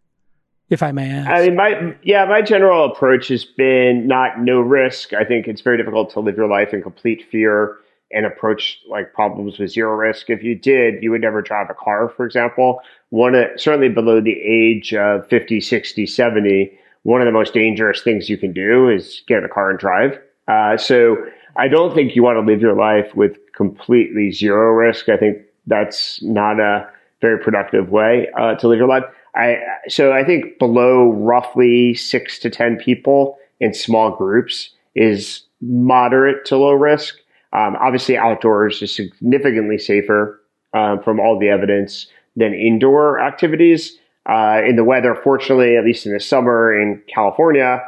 If 0.70 0.84
I 0.84 0.92
may 0.92 1.10
ask. 1.10 1.30
I 1.30 1.48
mean, 1.48 1.56
my 1.56 1.96
yeah, 2.04 2.26
my 2.26 2.44
general 2.44 2.86
approach 2.86 3.30
has 3.30 3.44
been 3.44 4.08
not 4.08 4.40
no 4.40 4.62
risk. 4.62 5.14
I 5.14 5.26
think 5.26 5.48
it's 5.48 5.62
very 5.62 5.78
difficult 5.78 6.12
to 6.12 6.20
live 6.20 6.38
your 6.38 6.48
life 6.48 6.76
in 6.76 6.84
complete 6.84 7.26
fear 7.32 7.78
and 8.12 8.26
approach 8.26 8.80
like 8.90 9.14
problems 9.14 9.60
with 9.60 9.72
zero 9.72 9.96
risk. 9.96 10.30
If 10.30 10.44
you 10.44 10.56
did, 10.56 11.04
you 11.04 11.12
would 11.12 11.22
never 11.22 11.42
drive 11.42 11.70
a 11.70 11.74
car, 11.74 12.10
for 12.10 12.26
example. 12.26 12.82
One, 13.10 13.36
certainly 13.58 13.90
below 13.90 14.22
the 14.22 14.40
age 14.42 14.94
of 14.94 15.28
50, 15.28 15.62
60, 15.62 16.06
70, 16.06 16.80
one 17.04 17.22
of 17.22 17.26
the 17.26 17.32
most 17.32 17.54
dangerous 17.54 18.02
things 18.02 18.30
you 18.30 18.38
can 18.38 18.54
do 18.54 18.90
is 18.90 19.22
get 19.28 19.40
in 19.40 19.46
a 19.46 19.50
car 19.50 19.70
and 19.70 19.80
drive. 19.80 20.20
Uh, 20.48 20.78
so 20.78 21.18
I 21.56 21.68
don't 21.68 21.94
think 21.94 22.16
you 22.16 22.24
want 22.24 22.38
to 22.38 22.52
live 22.52 22.62
your 22.62 22.76
life 22.76 23.14
with 23.16 23.38
completely 23.54 24.32
zero 24.32 24.72
risk. 24.72 25.10
I 25.10 25.18
think 25.18 25.38
that's 25.68 26.22
not 26.24 26.60
a 26.60 26.90
very 27.22 27.40
productive 27.40 27.90
way 27.90 28.28
uh, 28.38 28.56
to 28.56 28.68
live 28.68 28.80
your 28.80 28.88
life. 28.88 29.04
I, 29.36 29.58
so 29.88 30.12
I 30.12 30.24
think 30.24 30.58
below 30.58 31.12
roughly 31.12 31.94
six 31.94 32.40
to 32.40 32.50
10 32.50 32.78
people 32.78 33.38
in 33.60 33.74
small 33.74 34.16
groups 34.16 34.72
is 34.96 35.44
moderate 35.62 36.46
to 36.46 36.58
low 36.58 36.74
risk. 36.74 37.19
Um, 37.52 37.76
obviously, 37.80 38.18
outdoors 38.18 38.82
is 38.82 38.94
significantly 38.94 39.78
safer 39.78 40.42
um, 40.74 41.02
from 41.02 41.20
all 41.20 41.40
the 41.40 41.50
evidence 41.50 42.08
than 42.36 42.54
indoor 42.54 43.20
activities. 43.20 43.98
Uh, 44.28 44.62
in 44.68 44.76
the 44.76 44.84
weather, 44.84 45.16
fortunately, 45.24 45.76
at 45.76 45.84
least 45.84 46.06
in 46.06 46.14
the 46.14 46.20
summer 46.20 46.80
in 46.80 47.02
California, 47.14 47.82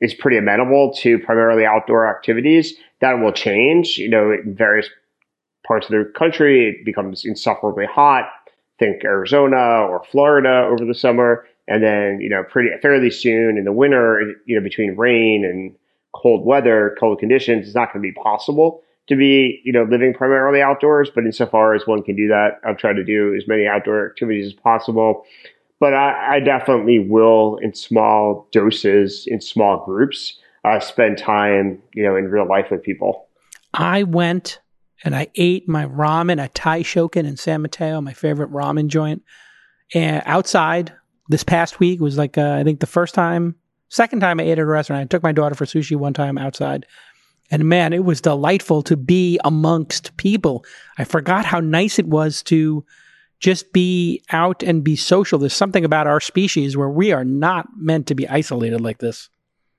is 0.00 0.14
pretty 0.14 0.38
amenable 0.38 0.94
to 0.94 1.18
primarily 1.18 1.66
outdoor 1.66 2.08
activities. 2.08 2.74
That 3.00 3.14
will 3.14 3.32
change. 3.32 3.98
You 3.98 4.08
know, 4.08 4.32
in 4.32 4.54
various 4.56 4.88
parts 5.66 5.86
of 5.86 5.92
the 5.92 6.10
country, 6.18 6.70
it 6.70 6.84
becomes 6.84 7.24
insufferably 7.24 7.84
hot. 7.84 8.24
Think 8.78 9.04
Arizona 9.04 9.56
or 9.56 10.02
Florida 10.10 10.66
over 10.70 10.84
the 10.84 10.94
summer, 10.94 11.46
and 11.68 11.82
then 11.82 12.20
you 12.20 12.30
know, 12.30 12.42
pretty 12.42 12.70
fairly 12.80 13.10
soon 13.10 13.58
in 13.58 13.64
the 13.64 13.72
winter, 13.72 14.34
you 14.46 14.56
know, 14.56 14.62
between 14.62 14.96
rain 14.96 15.44
and 15.44 15.76
cold 16.14 16.46
weather, 16.46 16.96
cold 16.98 17.18
conditions, 17.18 17.66
it's 17.66 17.74
not 17.74 17.92
going 17.92 18.02
to 18.02 18.08
be 18.08 18.12
possible 18.12 18.82
to 19.12 19.18
be, 19.18 19.60
you 19.64 19.72
know, 19.72 19.84
living 19.84 20.14
primarily 20.14 20.60
outdoors, 20.60 21.10
but 21.14 21.24
insofar 21.24 21.74
as 21.74 21.86
one 21.86 22.02
can 22.02 22.16
do 22.16 22.28
that, 22.28 22.60
I've 22.64 22.78
tried 22.78 22.94
to 22.94 23.04
do 23.04 23.34
as 23.34 23.46
many 23.46 23.66
outdoor 23.66 24.06
activities 24.06 24.46
as 24.46 24.52
possible. 24.52 25.24
But 25.78 25.94
I, 25.94 26.36
I 26.36 26.40
definitely 26.40 26.98
will, 26.98 27.58
in 27.62 27.74
small 27.74 28.48
doses, 28.52 29.24
in 29.26 29.40
small 29.40 29.84
groups, 29.84 30.38
uh, 30.64 30.80
spend 30.80 31.18
time, 31.18 31.82
you 31.94 32.04
know, 32.04 32.16
in 32.16 32.26
real 32.26 32.46
life 32.46 32.66
with 32.70 32.82
people. 32.82 33.26
I 33.74 34.04
went 34.04 34.60
and 35.04 35.16
I 35.16 35.28
ate 35.34 35.68
my 35.68 35.86
ramen 35.86 36.40
at 36.40 36.54
Taishoken 36.54 37.26
in 37.26 37.36
San 37.36 37.62
Mateo, 37.62 38.00
my 38.00 38.12
favorite 38.12 38.52
ramen 38.52 38.86
joint, 38.86 39.22
and 39.94 40.22
outside 40.24 40.92
this 41.28 41.42
past 41.42 41.80
week 41.80 42.00
was 42.00 42.16
like 42.16 42.38
uh, 42.38 42.52
I 42.52 42.62
think 42.62 42.80
the 42.80 42.86
first 42.86 43.14
time, 43.14 43.56
second 43.88 44.20
time 44.20 44.38
I 44.38 44.44
ate 44.44 44.52
at 44.52 44.58
a 44.60 44.66
restaurant. 44.66 45.02
I 45.02 45.06
took 45.06 45.22
my 45.22 45.32
daughter 45.32 45.54
for 45.54 45.64
sushi 45.64 45.96
one 45.96 46.14
time 46.14 46.38
outside. 46.38 46.86
And 47.52 47.68
man, 47.68 47.92
it 47.92 48.04
was 48.04 48.20
delightful 48.22 48.82
to 48.84 48.96
be 48.96 49.38
amongst 49.44 50.16
people. 50.16 50.64
I 50.98 51.04
forgot 51.04 51.44
how 51.44 51.60
nice 51.60 51.98
it 51.98 52.06
was 52.06 52.42
to 52.44 52.84
just 53.40 53.72
be 53.74 54.22
out 54.30 54.62
and 54.62 54.82
be 54.82 54.96
social. 54.96 55.38
There's 55.38 55.52
something 55.52 55.84
about 55.84 56.06
our 56.06 56.18
species 56.18 56.76
where 56.76 56.88
we 56.88 57.12
are 57.12 57.24
not 57.24 57.68
meant 57.76 58.06
to 58.06 58.14
be 58.14 58.26
isolated 58.28 58.80
like 58.80 58.98
this. 58.98 59.28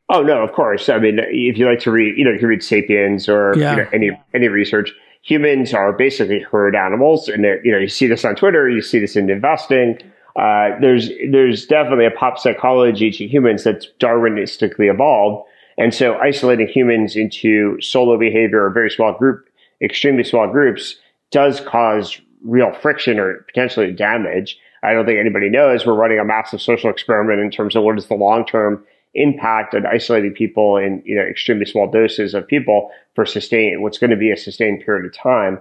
Oh 0.10 0.22
no, 0.22 0.44
of 0.44 0.52
course. 0.52 0.88
I 0.88 1.00
mean, 1.00 1.18
if 1.20 1.58
you 1.58 1.66
like 1.68 1.80
to 1.80 1.92
read, 1.92 2.16
you 2.16 2.26
know, 2.26 2.32
you 2.32 2.46
read 2.48 2.62
*Sapiens* 2.64 3.28
or 3.28 3.54
Yeah. 3.58 3.72
you 3.72 3.78
know, 3.78 3.88
any 3.92 4.12
any 4.36 4.48
research. 4.50 4.94
Humans 5.24 5.74
are 5.74 5.94
basically 5.94 6.42
herd 6.42 6.76
animals, 6.76 7.30
and 7.30 7.44
you 7.64 7.72
know, 7.72 7.78
you 7.80 7.88
see 7.88 8.06
this 8.06 8.24
on 8.26 8.36
Twitter, 8.36 8.70
you 8.70 8.82
see 8.82 9.00
this 9.00 9.16
in 9.16 9.30
investing. 9.30 9.98
Uh, 10.36 10.78
there's 10.82 11.10
there's 11.32 11.66
definitely 11.66 12.06
a 12.06 12.12
pop 12.12 12.38
psychology 12.38 13.10
to 13.12 13.26
humans 13.26 13.64
that's 13.64 13.88
Darwinistically 14.00 14.92
evolved, 14.92 15.48
and 15.78 15.94
so 15.94 16.16
isolating 16.16 16.68
humans 16.68 17.16
into 17.16 17.80
solo 17.82 18.18
behavior 18.18 18.66
or 18.66 18.70
very 18.70 18.90
small 18.90 19.14
group, 19.14 19.48
extremely 19.82 20.24
small 20.24 20.48
groups, 20.48 20.98
does 21.32 21.60
cause 21.62 22.20
real 22.44 22.72
friction 22.74 23.20
or 23.20 23.46
potentially 23.48 23.92
damage. 23.92 24.58
I 24.84 24.94
don't 24.94 25.06
think 25.06 25.20
anybody 25.20 25.50
knows 25.50 25.86
we're 25.86 25.94
running 25.94 26.20
a 26.20 26.26
massive 26.26 26.62
social 26.62 26.90
experiment 26.90 27.40
in 27.40 27.50
terms 27.50 27.76
of 27.76 27.84
what 27.84 27.98
is 27.98 28.08
the 28.08 28.16
long 28.16 28.46
term 28.46 28.86
impact 29.16 29.74
of 29.74 29.86
isolating 29.86 30.34
people 30.34 30.78
in 30.78 31.02
you 31.06 31.16
know 31.16 31.22
extremely 31.22 31.66
small 31.66 31.90
doses 31.90 32.34
of 32.34 32.48
people 32.48 32.90
for 33.16 33.26
sustain 33.26 33.82
what's 33.82 34.00
going 34.00 34.10
to 34.10 34.18
be 34.18 34.32
a 34.32 34.38
sustained 34.38 34.84
period 34.84 35.06
of 35.06 35.14
time. 35.16 35.60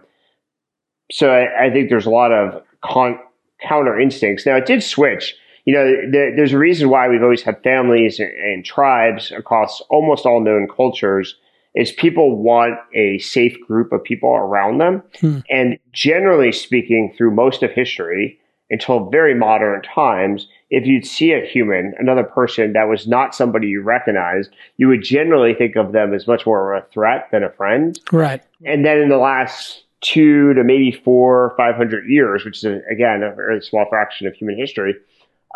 So 1.10 1.30
I, 1.30 1.66
I 1.66 1.70
think 1.70 1.88
there's 1.88 2.06
a 2.06 2.10
lot 2.10 2.32
of 2.32 2.62
con- 2.82 3.18
counter 3.60 3.98
instincts. 4.00 4.46
Now 4.46 4.56
it 4.56 4.66
did 4.66 4.82
switch. 4.82 5.36
You 5.64 5.74
know, 5.74 6.10
there, 6.10 6.34
there's 6.34 6.52
a 6.52 6.58
reason 6.58 6.88
why 6.88 7.08
we've 7.08 7.22
always 7.22 7.42
had 7.42 7.62
families 7.62 8.18
and, 8.18 8.30
and 8.30 8.64
tribes 8.64 9.30
across 9.30 9.80
almost 9.90 10.26
all 10.26 10.40
known 10.40 10.68
cultures. 10.68 11.36
Is 11.74 11.90
people 11.90 12.36
want 12.36 12.74
a 12.94 13.18
safe 13.18 13.56
group 13.66 13.92
of 13.92 14.04
people 14.04 14.28
around 14.28 14.76
them, 14.78 15.02
Hmm. 15.20 15.38
and 15.48 15.78
generally 15.92 16.52
speaking, 16.52 17.14
through 17.16 17.30
most 17.30 17.62
of 17.62 17.70
history 17.70 18.38
until 18.68 19.08
very 19.08 19.34
modern 19.34 19.80
times, 19.82 20.48
if 20.70 20.86
you'd 20.86 21.06
see 21.06 21.32
a 21.32 21.44
human, 21.44 21.94
another 21.98 22.24
person 22.24 22.72
that 22.74 22.88
was 22.88 23.06
not 23.06 23.34
somebody 23.34 23.68
you 23.68 23.82
recognized, 23.82 24.50
you 24.76 24.88
would 24.88 25.02
generally 25.02 25.54
think 25.54 25.76
of 25.76 25.92
them 25.92 26.12
as 26.12 26.26
much 26.26 26.44
more 26.44 26.74
of 26.74 26.82
a 26.82 26.86
threat 26.88 27.28
than 27.32 27.42
a 27.42 27.50
friend. 27.50 27.98
Right. 28.10 28.42
And 28.64 28.84
then 28.84 28.98
in 28.98 29.08
the 29.08 29.18
last 29.18 29.84
two 30.02 30.52
to 30.54 30.64
maybe 30.64 30.90
four 30.90 31.44
or 31.44 31.54
five 31.56 31.76
hundred 31.76 32.08
years, 32.08 32.44
which 32.44 32.64
is 32.64 32.82
again 32.90 33.22
a 33.22 33.34
very 33.34 33.62
small 33.62 33.86
fraction 33.88 34.26
of 34.26 34.34
human 34.34 34.58
history, 34.58 34.94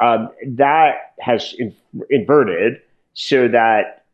um, 0.03 0.31
that 0.47 1.15
has 1.21 1.55
in, 1.59 1.75
inverted 2.11 2.81
so 3.15 3.49
that 3.49 4.05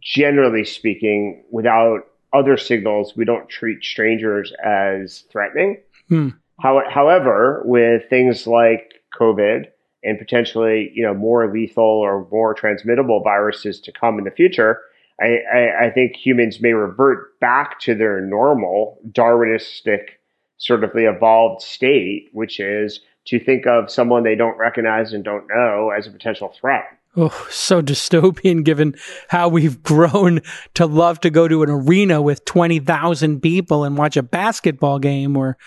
generally 0.00 0.64
speaking, 0.64 1.44
without 1.50 2.06
other 2.32 2.56
signals, 2.56 3.14
we 3.16 3.24
don't 3.24 3.48
treat 3.48 3.84
strangers 3.84 4.52
as 4.64 5.24
threatening. 5.30 5.80
Hmm. 6.08 6.30
How, 6.60 6.82
however, 6.88 7.62
with 7.64 8.08
things 8.08 8.46
like 8.46 9.02
COVID 9.18 9.66
and 10.04 10.18
potentially, 10.18 10.90
you 10.94 11.02
know, 11.02 11.14
more 11.14 11.52
lethal 11.52 11.84
or 11.84 12.26
more 12.30 12.54
transmittable 12.54 13.22
viruses 13.22 13.80
to 13.80 13.92
come 13.92 14.18
in 14.18 14.24
the 14.24 14.30
future, 14.30 14.80
I, 15.20 15.38
I, 15.52 15.86
I 15.86 15.90
think 15.90 16.16
humans 16.16 16.60
may 16.60 16.72
revert 16.72 17.38
back 17.40 17.78
to 17.80 17.94
their 17.94 18.20
normal 18.20 18.98
Darwinistic 19.10 20.18
sort 20.58 20.84
of 20.84 20.92
the 20.92 21.10
evolved 21.10 21.62
state, 21.62 22.30
which 22.32 22.60
is 22.60 23.00
to 23.26 23.38
think 23.38 23.66
of 23.66 23.90
someone 23.90 24.22
they 24.22 24.34
don't 24.34 24.58
recognize 24.58 25.12
and 25.12 25.24
don't 25.24 25.46
know 25.48 25.90
as 25.90 26.06
a 26.06 26.10
potential 26.10 26.52
threat. 26.58 26.84
Oh, 27.14 27.46
so 27.50 27.82
dystopian 27.82 28.64
given 28.64 28.94
how 29.28 29.48
we've 29.48 29.82
grown 29.82 30.40
to 30.74 30.86
love 30.86 31.20
to 31.20 31.30
go 31.30 31.46
to 31.46 31.62
an 31.62 31.68
arena 31.68 32.22
with 32.22 32.44
20,000 32.46 33.40
people 33.40 33.84
and 33.84 33.98
watch 33.98 34.16
a 34.16 34.22
basketball 34.22 34.98
game 34.98 35.36
or 35.36 35.58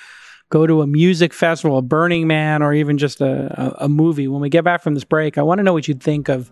go 0.49 0.65
to 0.65 0.81
a 0.81 0.87
music 0.87 1.33
festival, 1.33 1.77
a 1.77 1.81
Burning 1.83 2.27
Man, 2.27 2.63
or 2.63 2.73
even 2.73 2.97
just 2.97 3.21
a, 3.21 3.77
a, 3.79 3.85
a 3.85 3.89
movie. 3.89 4.27
When 4.27 4.41
we 4.41 4.49
get 4.49 4.63
back 4.63 4.81
from 4.81 4.95
this 4.95 5.03
break, 5.03 5.37
I 5.37 5.43
want 5.43 5.59
to 5.59 5.63
know 5.63 5.73
what 5.73 5.87
you'd 5.87 6.01
think 6.01 6.29
of 6.29 6.51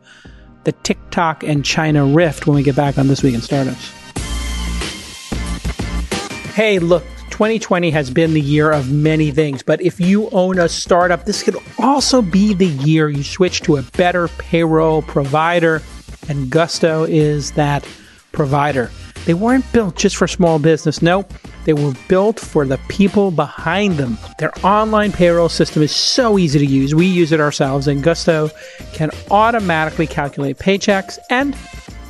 the 0.64 0.72
TikTok 0.72 1.44
and 1.44 1.66
China 1.66 2.06
rift 2.06 2.48
when 2.48 2.56
we 2.56 2.64
get 2.64 2.76
back 2.76 2.98
on 2.98 3.08
This 3.08 3.24
Week 3.24 3.34
in 3.34 3.42
Startups. 3.42 3.92
Hey, 6.54 6.78
look, 6.78 7.04
2020 7.34 7.90
has 7.90 8.12
been 8.12 8.36
the 8.36 8.40
year 8.40 8.72
of 8.72 8.92
many 8.92 9.32
things, 9.32 9.64
but 9.64 9.82
if 9.82 10.00
you 10.00 10.30
own 10.30 10.60
a 10.60 10.70
startup, 10.70 11.26
this 11.26 11.42
could 11.42 11.56
also 11.80 12.22
be 12.22 12.54
the 12.54 12.68
year 12.68 13.10
you 13.10 13.24
switch 13.24 13.62
to 13.62 13.78
a 13.78 13.82
better 13.98 14.28
payroll 14.38 15.02
provider, 15.02 15.82
and 16.30 16.52
Gusto 16.52 17.06
is 17.06 17.54
that 17.54 17.88
provider. 18.34 18.92
They 19.26 19.34
weren't 19.34 19.66
built 19.74 19.96
just 19.96 20.16
for 20.16 20.28
small 20.28 20.60
business. 20.60 21.02
No, 21.02 21.26
they 21.66 21.74
were 21.74 21.96
built 22.08 22.40
for 22.40 22.68
the 22.68 22.78
people 22.88 23.32
behind 23.32 23.98
them. 23.98 24.20
Their 24.38 24.52
online 24.64 25.12
payroll 25.12 25.50
system 25.50 25.82
is 25.82 25.92
so 25.92 26.38
easy 26.38 26.60
to 26.60 26.66
use. 26.68 26.94
We 26.94 27.08
use 27.08 27.32
it 27.32 27.40
ourselves, 27.40 27.88
and 27.88 28.04
Gusto 28.04 28.52
can 28.94 29.10
automatically 29.32 30.06
calculate 30.06 30.60
paychecks 30.60 31.18
and 31.32 31.56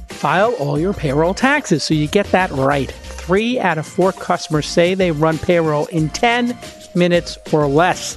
file 0.10 0.54
all 0.56 0.78
your 0.78 0.94
payroll 0.94 1.34
taxes 1.34 1.82
so 1.82 1.94
you 1.94 2.08
get 2.08 2.26
that 2.32 2.52
right. 2.52 2.94
Three 3.26 3.58
out 3.58 3.78
of 3.78 3.88
four 3.88 4.12
customers 4.12 4.68
say 4.68 4.96
they 4.96 5.12
run 5.12 5.38
payroll 5.38 5.86
in 5.86 6.10
10 6.10 6.58
minutes 6.94 7.38
or 7.54 7.68
less, 7.68 8.16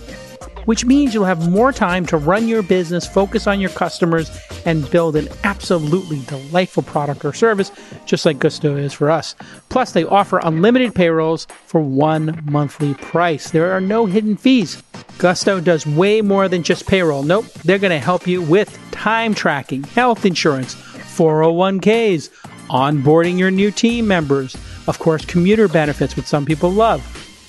which 0.65 0.85
means 0.85 1.15
you'll 1.15 1.25
have 1.25 1.49
more 1.49 1.73
time 1.73 2.05
to 2.07 2.17
run 2.17 2.49
your 2.49 2.65
business, 2.65 3.07
focus 3.07 3.47
on 3.47 3.61
your 3.61 3.71
customers, 3.71 4.29
and 4.65 4.91
build 4.91 5.15
an 5.15 5.29
absolutely 5.45 6.19
delightful 6.27 6.83
product 6.83 7.25
or 7.25 7.33
service, 7.33 7.71
just 8.05 8.27
like 8.27 8.41
Gusto 8.41 8.77
is 8.77 8.93
for 8.93 9.09
us. 9.09 9.37
Plus, 9.69 9.93
they 9.93 10.03
offer 10.03 10.41
unlimited 10.43 10.93
payrolls 10.93 11.47
for 11.67 11.81
one 11.81 12.43
monthly 12.51 12.95
price. 12.95 13.53
There 13.53 13.71
are 13.71 13.81
no 13.81 14.07
hidden 14.07 14.37
fees. 14.37 14.83
Gusto 15.19 15.61
does 15.61 15.87
way 15.87 16.21
more 16.21 16.49
than 16.49 16.65
just 16.65 16.89
payroll. 16.89 17.23
Nope, 17.23 17.47
they're 17.65 17.79
going 17.79 17.97
to 17.97 18.05
help 18.05 18.27
you 18.27 18.43
with 18.43 18.77
time 18.91 19.35
tracking, 19.35 19.85
health 19.85 20.27
insurance, 20.27 20.75
401ks, 20.75 22.29
onboarding 22.69 23.39
your 23.39 23.53
new 23.53 23.71
team 23.71 24.09
members, 24.09 24.57
of 24.87 24.99
course, 24.99 25.25
commuter 25.25 25.69
benefits, 25.69 26.17
which 26.17 26.27
some 26.27 26.45
people 26.45 26.71
love, 26.71 27.03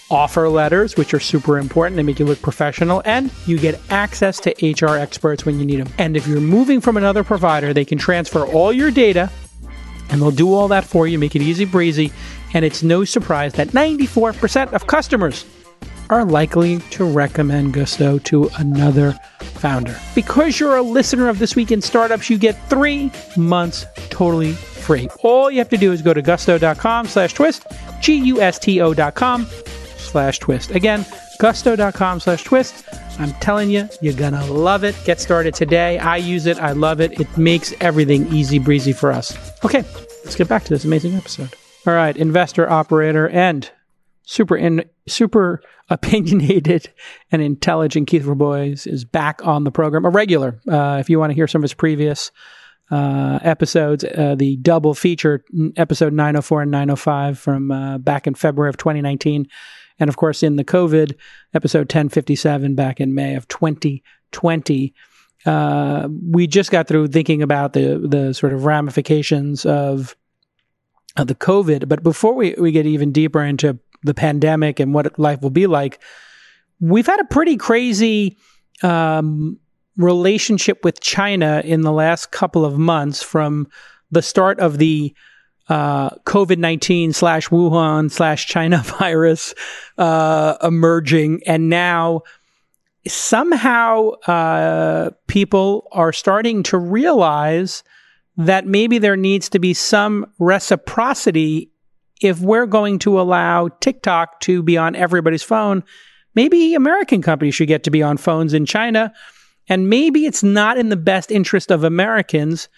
offer 0.10 0.48
letters, 0.50 0.96
which 0.96 1.14
are 1.14 1.20
super 1.20 1.58
important. 1.58 1.96
They 1.96 2.04
make 2.04 2.20
you 2.20 2.26
look 2.26 2.42
professional, 2.42 3.02
and 3.06 3.32
you 3.46 3.58
get 3.58 3.80
access 3.90 4.40
to 4.42 4.52
HR 4.62 4.96
experts 4.96 5.46
when 5.46 5.60
you 5.60 5.66
need 5.66 5.80
them. 5.80 5.94
And 5.98 6.16
if 6.16 6.28
you're 6.28 6.42
moving 6.42 6.82
from 6.82 6.98
another 6.98 7.24
provider, 7.24 7.74
they 7.74 7.86
can 7.86 7.98
transfer 7.98 8.46
all 8.46 8.72
your 8.72 8.92
data 8.92 9.30
and 10.10 10.22
they'll 10.22 10.32
do 10.32 10.54
all 10.54 10.68
that 10.70 10.86
for 10.86 11.08
you, 11.08 11.20
make 11.20 11.36
it 11.36 11.42
easy 11.42 11.66
breezy. 11.66 12.12
And 12.54 12.64
it's 12.64 12.84
no 12.84 13.04
surprise 13.04 13.54
that 13.54 13.70
94% 13.70 14.74
of 14.74 14.88
customers 14.88 15.46
are 16.10 16.26
likely 16.26 16.80
to 16.92 17.06
recommend 17.06 17.74
Gusto 17.74 18.20
to 18.20 18.50
another 18.58 19.14
founder. 19.40 19.98
Because 20.16 20.60
you're 20.60 20.78
a 20.78 20.82
listener 20.82 21.30
of 21.30 21.40
This 21.40 21.56
Week 21.56 21.72
in 21.72 21.82
Startups, 21.82 22.30
you 22.30 22.38
get 22.38 22.54
three 22.70 23.12
months 23.36 23.86
totally 24.10 24.54
free. 24.54 25.10
All 25.24 25.52
you 25.52 25.58
have 25.58 25.70
to 25.70 25.78
do 25.78 25.92
is 25.92 26.02
go 26.02 26.14
to 26.14 26.22
gusto.com 26.22 27.08
slash 27.08 27.34
twist, 27.34 27.66
G-U-S-T-O 28.02 28.94
dot 28.94 29.16
com 29.16 29.46
slash 29.98 30.40
twist. 30.40 30.72
Again, 30.72 31.06
gusto.com 31.40 32.20
slash 32.20 32.44
twist. 32.44 32.86
I'm 33.20 33.34
telling 33.34 33.70
you, 33.70 33.90
you're 34.02 34.14
gonna 34.14 34.46
love 34.46 34.84
it. 34.84 34.96
Get 35.04 35.20
started 35.20 35.56
today. 35.56 35.98
I 35.98 36.18
use 36.18 36.46
it. 36.46 36.60
I 36.60 36.74
love 36.74 37.02
it. 37.02 37.20
It 37.20 37.38
makes 37.38 37.74
everything 37.82 38.28
easy 38.28 38.60
breezy 38.60 38.94
for 38.94 39.12
us. 39.12 39.36
Okay, 39.66 39.84
let's 40.24 40.36
get 40.36 40.48
back 40.48 40.64
to 40.66 40.70
this 40.70 40.86
amazing 40.86 41.16
episode. 41.16 41.50
All 41.88 41.94
right, 41.94 42.16
investor, 42.16 42.70
operator, 42.70 43.28
and 43.30 43.70
super 44.28 44.58
in 44.58 44.84
super 45.08 45.62
opinionated 45.90 46.94
and 47.32 47.42
intelligent 47.42 48.08
Keith 48.08 48.26
Rabois 48.26 48.86
is 48.86 49.06
back 49.06 49.46
on 49.46 49.64
the 49.64 49.72
program, 49.72 50.06
a 50.06 50.10
regular. 50.10 50.60
Uh, 50.70 50.98
if 51.00 51.10
you 51.10 51.18
want 51.18 51.32
to 51.32 51.34
hear 51.34 51.48
some 51.48 51.60
of 51.60 51.64
his 51.64 51.74
previous 51.74 52.32
uh, 52.92 53.40
episodes, 53.42 54.04
uh, 54.04 54.36
the 54.38 54.58
double 54.58 54.94
feature 54.94 55.44
episode 55.78 56.14
904 56.14 56.64
and 56.64 56.72
905 56.72 57.40
from 57.40 57.72
uh, 57.72 57.98
back 57.98 58.28
in 58.28 58.36
February 58.36 58.70
of 58.70 58.78
2019, 58.78 59.48
and 60.00 60.10
of 60.10 60.18
course 60.18 60.44
in 60.44 60.58
the 60.58 60.64
COVID 60.66 61.16
episode 61.54 61.92
1057 61.92 62.76
back 62.76 63.00
in 63.00 63.16
May 63.16 63.36
of 63.36 63.48
2020. 63.48 64.94
Uh, 65.46 66.10
we 66.30 66.48
just 66.48 66.70
got 66.70 66.88
through 66.90 67.08
thinking 67.08 67.42
about 67.42 67.72
the 67.72 68.06
the 68.06 68.34
sort 68.34 68.52
of 68.52 68.66
ramifications 68.66 69.66
of 69.66 70.18
of 71.18 71.28
the 71.28 71.36
COVID. 71.36 71.88
But 71.88 72.04
before 72.04 72.34
we, 72.34 72.54
we 72.58 72.72
get 72.72 72.86
even 72.86 73.12
deeper 73.12 73.44
into 73.44 73.78
the 74.04 74.14
pandemic 74.14 74.80
and 74.80 74.94
what 74.94 75.18
life 75.20 75.42
will 75.42 75.50
be 75.50 75.68
like, 75.68 76.02
we've 76.80 77.08
had 77.08 77.20
a 77.20 77.26
pretty 77.26 77.58
crazy 77.58 78.38
um, 78.84 79.60
relationship 79.96 80.84
with 80.84 81.02
China 81.02 81.62
in 81.66 81.82
the 81.82 81.92
last 81.92 82.32
couple 82.32 82.64
of 82.64 82.78
months 82.78 83.24
from 83.24 83.68
the 84.12 84.22
start 84.22 84.60
of 84.60 84.78
the 84.78 85.14
uh, 85.70 86.12
COVID 86.26 86.58
19 86.58 87.12
slash 87.14 87.50
Wuhan 87.50 88.10
slash 88.10 88.48
China 88.48 88.78
virus 89.00 89.54
uh, 89.98 90.56
emerging. 90.64 91.42
And 91.46 91.70
now 91.70 92.22
somehow 93.08 94.12
uh, 94.28 95.12
people 95.28 95.88
are 95.92 96.14
starting 96.14 96.64
to 96.64 96.78
realize 96.78 97.84
that 98.38 98.68
maybe 98.68 98.98
there 99.00 99.18
needs 99.18 99.50
to 99.50 99.60
be 99.60 99.74
some 99.74 100.26
reciprocity 100.40 101.72
if 102.22 102.40
we're 102.40 102.66
going 102.66 103.00
to 103.00 103.20
allow 103.20 103.68
TikTok 103.68 104.40
to 104.42 104.64
be 104.64 104.78
on 104.78 104.96
everybody's 104.96 105.44
phone. 105.44 105.84
Maybe 106.36 106.74
American 106.74 107.22
companies 107.22 107.56
should 107.56 107.68
get 107.68 107.84
to 107.84 107.92
be 107.92 108.04
on 108.04 108.18
phones 108.18 108.54
in 108.54 108.66
China. 108.66 109.14
And 109.68 109.90
maybe 109.90 110.26
it's 110.26 110.44
not 110.44 110.78
in 110.78 110.90
the 110.90 110.96
best 110.96 111.32
interest 111.32 111.72
of 111.72 111.84
Americans 111.84 112.70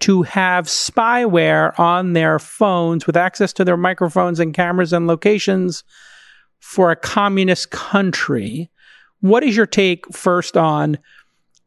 to 0.00 0.22
have 0.22 0.66
spyware 0.66 1.78
on 1.78 2.12
their 2.12 2.38
phones 2.38 3.06
with 3.06 3.16
access 3.16 3.52
to 3.52 3.64
their 3.64 3.76
microphones 3.76 4.40
and 4.40 4.52
cameras 4.52 4.92
and 4.92 5.06
locations 5.06 5.84
for 6.58 6.90
a 6.90 6.96
communist 6.96 7.70
country. 7.70 8.70
What 9.20 9.44
is 9.44 9.56
your 9.56 9.66
take 9.66 10.12
first 10.12 10.56
on 10.56 10.98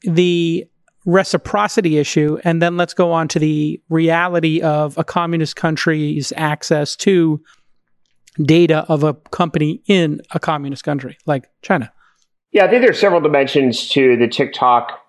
the 0.01 0.67
reciprocity 1.05 1.97
issue? 1.97 2.37
And 2.43 2.61
then 2.61 2.77
let's 2.77 2.93
go 2.93 3.11
on 3.11 3.27
to 3.29 3.39
the 3.39 3.81
reality 3.89 4.61
of 4.61 4.97
a 4.97 5.03
communist 5.03 5.55
country's 5.55 6.33
access 6.35 6.95
to 6.97 7.41
data 8.41 8.85
of 8.89 9.03
a 9.03 9.13
company 9.13 9.81
in 9.87 10.21
a 10.31 10.39
communist 10.39 10.83
country 10.83 11.17
like 11.25 11.49
China. 11.61 11.91
Yeah, 12.51 12.65
I 12.65 12.69
think 12.69 12.83
there's 12.83 12.99
several 12.99 13.21
dimensions 13.21 13.89
to 13.89 14.17
the 14.17 14.27
TikTok 14.27 14.99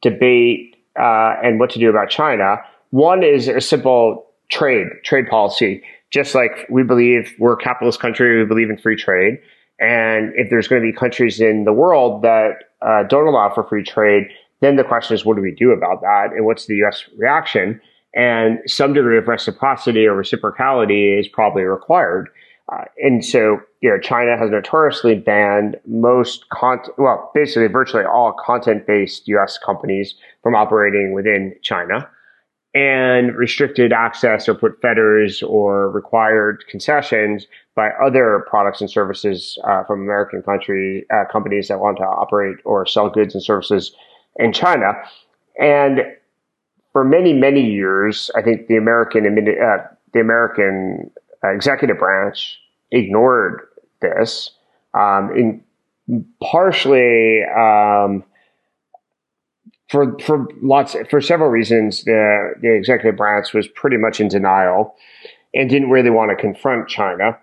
debate 0.00 0.76
uh, 0.98 1.34
and 1.42 1.58
what 1.58 1.70
to 1.70 1.78
do 1.78 1.88
about 1.88 2.10
China. 2.10 2.56
One 2.90 3.22
is 3.22 3.48
a 3.48 3.60
simple 3.60 4.26
trade, 4.50 4.88
trade 5.04 5.26
policy. 5.28 5.82
Just 6.10 6.34
like 6.34 6.66
we 6.68 6.82
believe 6.82 7.34
we're 7.38 7.54
a 7.54 7.56
capitalist 7.56 8.00
country, 8.00 8.38
we 8.38 8.46
believe 8.46 8.68
in 8.68 8.76
free 8.76 8.96
trade. 8.96 9.38
And 9.78 10.32
if 10.36 10.50
there's 10.50 10.68
going 10.68 10.82
to 10.82 10.86
be 10.86 10.92
countries 10.94 11.40
in 11.40 11.64
the 11.64 11.72
world 11.72 12.22
that 12.22 12.64
uh, 12.82 13.04
don't 13.04 13.26
allow 13.26 13.52
for 13.54 13.64
free 13.64 13.82
trade, 13.82 14.28
then 14.62 14.76
the 14.76 14.84
question 14.84 15.14
is, 15.14 15.24
what 15.24 15.36
do 15.36 15.42
we 15.42 15.50
do 15.50 15.72
about 15.72 16.00
that? 16.00 16.30
And 16.34 16.46
what's 16.46 16.66
the 16.66 16.76
U.S. 16.76 17.04
reaction? 17.18 17.80
And 18.14 18.58
some 18.66 18.92
degree 18.92 19.18
of 19.18 19.26
reciprocity 19.26 20.06
or 20.06 20.14
reciprocality 20.14 21.18
is 21.18 21.26
probably 21.26 21.64
required. 21.64 22.28
Uh, 22.72 22.84
and 22.98 23.24
so, 23.24 23.60
you 23.80 23.90
know, 23.90 23.98
China 23.98 24.38
has 24.38 24.50
notoriously 24.50 25.16
banned 25.16 25.76
most 25.84 26.48
content, 26.50 26.94
well, 26.96 27.30
basically 27.34 27.66
virtually 27.66 28.04
all 28.04 28.32
content 28.32 28.86
based 28.86 29.26
US 29.28 29.58
companies 29.58 30.14
from 30.42 30.54
operating 30.54 31.12
within 31.12 31.54
China 31.62 32.08
and 32.74 33.34
restricted 33.36 33.92
access 33.92 34.48
or 34.48 34.54
put 34.54 34.80
fetters 34.80 35.42
or 35.42 35.90
required 35.90 36.64
concessions 36.70 37.46
by 37.74 37.90
other 38.02 38.46
products 38.48 38.80
and 38.80 38.90
services 38.90 39.58
uh, 39.64 39.82
from 39.84 40.00
American 40.02 40.40
country 40.42 41.04
uh, 41.12 41.24
companies 41.30 41.68
that 41.68 41.80
want 41.80 41.98
to 41.98 42.04
operate 42.04 42.56
or 42.64 42.86
sell 42.86 43.10
goods 43.10 43.34
and 43.34 43.42
services 43.42 43.94
in 44.36 44.52
China. 44.52 44.92
And 45.60 46.00
for 46.92 47.04
many, 47.04 47.32
many 47.32 47.62
years, 47.62 48.30
I 48.36 48.42
think 48.42 48.66
the 48.66 48.76
American 48.76 49.26
uh, 49.26 49.78
the 50.12 50.20
American 50.20 51.10
executive 51.42 51.98
branch 51.98 52.58
ignored 52.90 53.62
this, 54.00 54.50
um, 54.94 55.30
in 55.36 56.24
partially 56.42 57.42
um, 57.44 58.24
for 59.88 60.18
for 60.18 60.46
lots 60.60 60.96
for 61.10 61.20
several 61.20 61.50
reasons. 61.50 62.04
The 62.04 62.54
the 62.60 62.74
executive 62.74 63.16
branch 63.16 63.54
was 63.54 63.66
pretty 63.68 63.96
much 63.96 64.20
in 64.20 64.28
denial 64.28 64.94
and 65.54 65.68
didn't 65.68 65.90
really 65.90 66.10
want 66.10 66.30
to 66.30 66.36
confront 66.36 66.88
China. 66.88 67.38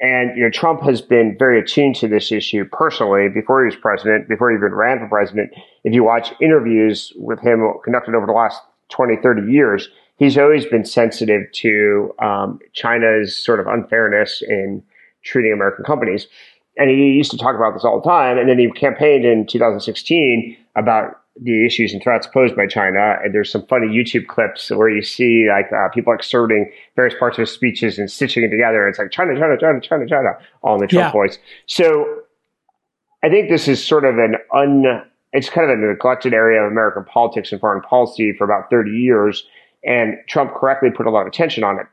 And 0.00 0.36
you 0.36 0.42
know, 0.42 0.50
Trump 0.50 0.82
has 0.82 1.02
been 1.02 1.36
very 1.38 1.60
attuned 1.60 1.96
to 1.96 2.08
this 2.08 2.32
issue 2.32 2.64
personally 2.64 3.28
before 3.28 3.62
he 3.62 3.66
was 3.66 3.76
president, 3.76 4.28
before 4.28 4.50
he 4.50 4.56
even 4.56 4.72
ran 4.72 4.98
for 4.98 5.08
president. 5.08 5.52
If 5.84 5.92
you 5.92 6.04
watch 6.04 6.32
interviews 6.40 7.12
with 7.16 7.40
him 7.40 7.70
conducted 7.84 8.14
over 8.14 8.26
the 8.26 8.32
last 8.32 8.62
20, 8.88 9.16
30 9.22 9.52
years, 9.52 9.88
he's 10.16 10.38
always 10.38 10.64
been 10.64 10.86
sensitive 10.86 11.50
to 11.52 12.14
um, 12.18 12.60
China's 12.72 13.36
sort 13.36 13.60
of 13.60 13.66
unfairness 13.66 14.42
in 14.42 14.82
treating 15.22 15.52
American 15.52 15.84
companies. 15.84 16.26
And 16.78 16.88
he 16.88 16.96
used 16.96 17.30
to 17.32 17.36
talk 17.36 17.54
about 17.54 17.74
this 17.74 17.84
all 17.84 18.00
the 18.00 18.08
time. 18.08 18.38
And 18.38 18.48
then 18.48 18.58
he 18.58 18.70
campaigned 18.70 19.26
in 19.26 19.46
2016 19.46 20.56
about 20.76 21.19
the 21.36 21.64
issues 21.64 21.92
and 21.92 22.02
threats 22.02 22.26
posed 22.26 22.56
by 22.56 22.66
China. 22.66 23.16
And 23.22 23.34
there's 23.34 23.50
some 23.50 23.66
funny 23.66 23.86
YouTube 23.86 24.26
clips 24.26 24.70
where 24.70 24.88
you 24.88 25.02
see 25.02 25.48
like 25.48 25.72
uh, 25.72 25.88
people 25.88 26.12
excerpting 26.12 26.70
various 26.96 27.14
parts 27.18 27.38
of 27.38 27.42
his 27.42 27.50
speeches 27.50 27.98
and 27.98 28.10
stitching 28.10 28.42
it 28.42 28.50
together. 28.50 28.88
It's 28.88 28.98
like 28.98 29.10
China, 29.10 29.38
China, 29.38 29.56
China, 29.58 29.80
China, 29.80 30.06
China, 30.06 30.30
all 30.62 30.74
in 30.74 30.80
the 30.80 30.86
Trump 30.86 31.06
yeah. 31.06 31.12
voice. 31.12 31.38
So 31.66 32.22
I 33.22 33.28
think 33.28 33.48
this 33.48 33.68
is 33.68 33.84
sort 33.84 34.04
of 34.04 34.18
an 34.18 34.36
un, 34.52 35.02
it's 35.32 35.48
kind 35.48 35.70
of 35.70 35.78
a 35.78 35.80
neglected 35.80 36.34
area 36.34 36.62
of 36.62 36.70
American 36.70 37.04
politics 37.04 37.52
and 37.52 37.60
foreign 37.60 37.82
policy 37.82 38.32
for 38.36 38.44
about 38.44 38.68
30 38.70 38.90
years. 38.90 39.46
And 39.84 40.16
Trump 40.28 40.54
correctly 40.54 40.90
put 40.90 41.06
a 41.06 41.10
lot 41.10 41.22
of 41.22 41.26
attention 41.28 41.64
on 41.64 41.78
it. 41.78 41.86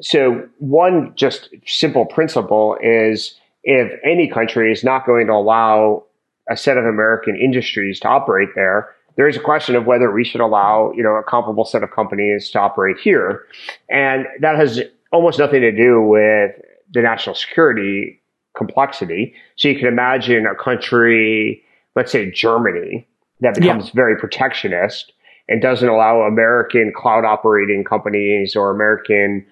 So 0.00 0.48
one 0.58 1.12
just 1.14 1.50
simple 1.66 2.06
principle 2.06 2.76
is 2.82 3.38
if 3.62 3.92
any 4.04 4.28
country 4.28 4.72
is 4.72 4.82
not 4.82 5.06
going 5.06 5.28
to 5.28 5.32
allow 5.32 6.04
a 6.50 6.56
set 6.56 6.76
of 6.76 6.84
American 6.84 7.36
industries 7.36 8.00
to 8.00 8.08
operate 8.08 8.50
there, 8.54 8.94
there 9.16 9.28
is 9.28 9.36
a 9.36 9.40
question 9.40 9.76
of 9.76 9.86
whether 9.86 10.10
we 10.10 10.24
should 10.24 10.40
allow, 10.40 10.92
you 10.96 11.02
know, 11.02 11.14
a 11.14 11.22
comparable 11.22 11.64
set 11.64 11.82
of 11.82 11.90
companies 11.90 12.50
to 12.50 12.60
operate 12.60 12.96
here. 12.98 13.44
And 13.88 14.26
that 14.40 14.56
has 14.56 14.80
almost 15.12 15.38
nothing 15.38 15.60
to 15.60 15.72
do 15.72 16.00
with 16.02 16.52
the 16.92 17.00
national 17.00 17.34
security 17.36 18.20
complexity. 18.56 19.34
So 19.56 19.68
you 19.68 19.78
can 19.78 19.86
imagine 19.86 20.46
a 20.46 20.54
country, 20.54 21.62
let's 21.96 22.12
say 22.12 22.30
Germany, 22.30 23.06
that 23.40 23.54
becomes 23.54 23.86
yeah. 23.86 23.92
very 23.94 24.18
protectionist 24.18 25.12
and 25.48 25.60
doesn't 25.60 25.88
allow 25.88 26.22
American 26.22 26.92
cloud 26.96 27.24
operating 27.24 27.84
companies 27.84 28.56
or 28.56 28.70
American 28.70 29.46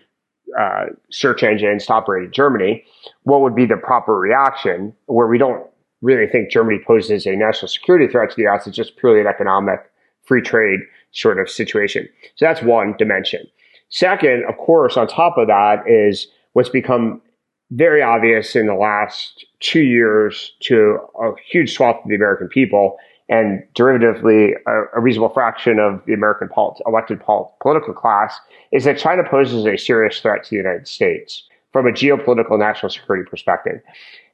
uh, 0.59 0.87
search 1.11 1.43
engines 1.43 1.87
to 1.87 1.93
operate 1.93 2.27
in 2.27 2.33
Germany. 2.33 2.85
What 3.25 3.43
would 3.43 3.55
be 3.55 3.67
the 3.67 3.77
proper 3.77 4.17
reaction 4.17 4.95
where 5.07 5.27
we 5.27 5.39
don't 5.39 5.67
really 6.03 6.27
think 6.27 6.51
Germany 6.51 6.81
poses 6.85 7.27
a 7.27 7.35
national 7.35 7.69
security 7.69 8.07
threat 8.07 8.31
to 8.31 8.37
the 8.37 8.47
US? 8.49 8.67
It's 8.67 8.77
just 8.77 8.97
purely 8.97 9.21
an 9.21 9.27
economic 9.27 9.81
free 10.25 10.43
trade 10.43 10.81
sort 11.13 11.41
of 11.41 11.49
situation. 11.49 12.09
So 12.37 12.45
that's 12.45 12.63
one 12.63 12.95
dimension. 12.99 13.47
Second, 13.89 14.45
of 14.49 14.57
course, 14.57 14.97
on 14.97 15.07
top 15.07 15.37
of 15.37 15.47
that 15.49 15.83
is 15.87 16.27
what's 16.53 16.69
become 16.69 17.21
very 17.73 18.03
obvious 18.03 18.55
in 18.55 18.67
the 18.67 18.75
last 18.75 19.47
two 19.61 19.81
years 19.81 20.53
to 20.61 20.99
a 21.21 21.31
huge 21.51 21.75
swath 21.75 21.97
of 22.03 22.09
the 22.09 22.15
American 22.15 22.49
people 22.49 22.97
and 23.29 23.63
derivatively 23.75 24.53
a, 24.67 24.99
a 24.99 25.01
reasonable 25.01 25.33
fraction 25.33 25.79
of 25.79 26.05
the 26.07 26.13
American 26.13 26.49
elected 26.87 27.21
pol- 27.21 27.57
political 27.63 27.95
class 27.95 28.39
is 28.73 28.85
that 28.85 28.99
China 28.99 29.23
poses 29.29 29.65
a 29.65 29.77
serious 29.79 30.21
threat 30.21 30.45
to 30.45 30.51
the 30.51 30.57
United 30.57 30.87
States 30.87 31.45
from 31.73 31.87
a 31.87 31.91
geopolitical 31.91 32.59
national 32.59 32.91
security 32.91 33.29
perspective. 33.29 33.81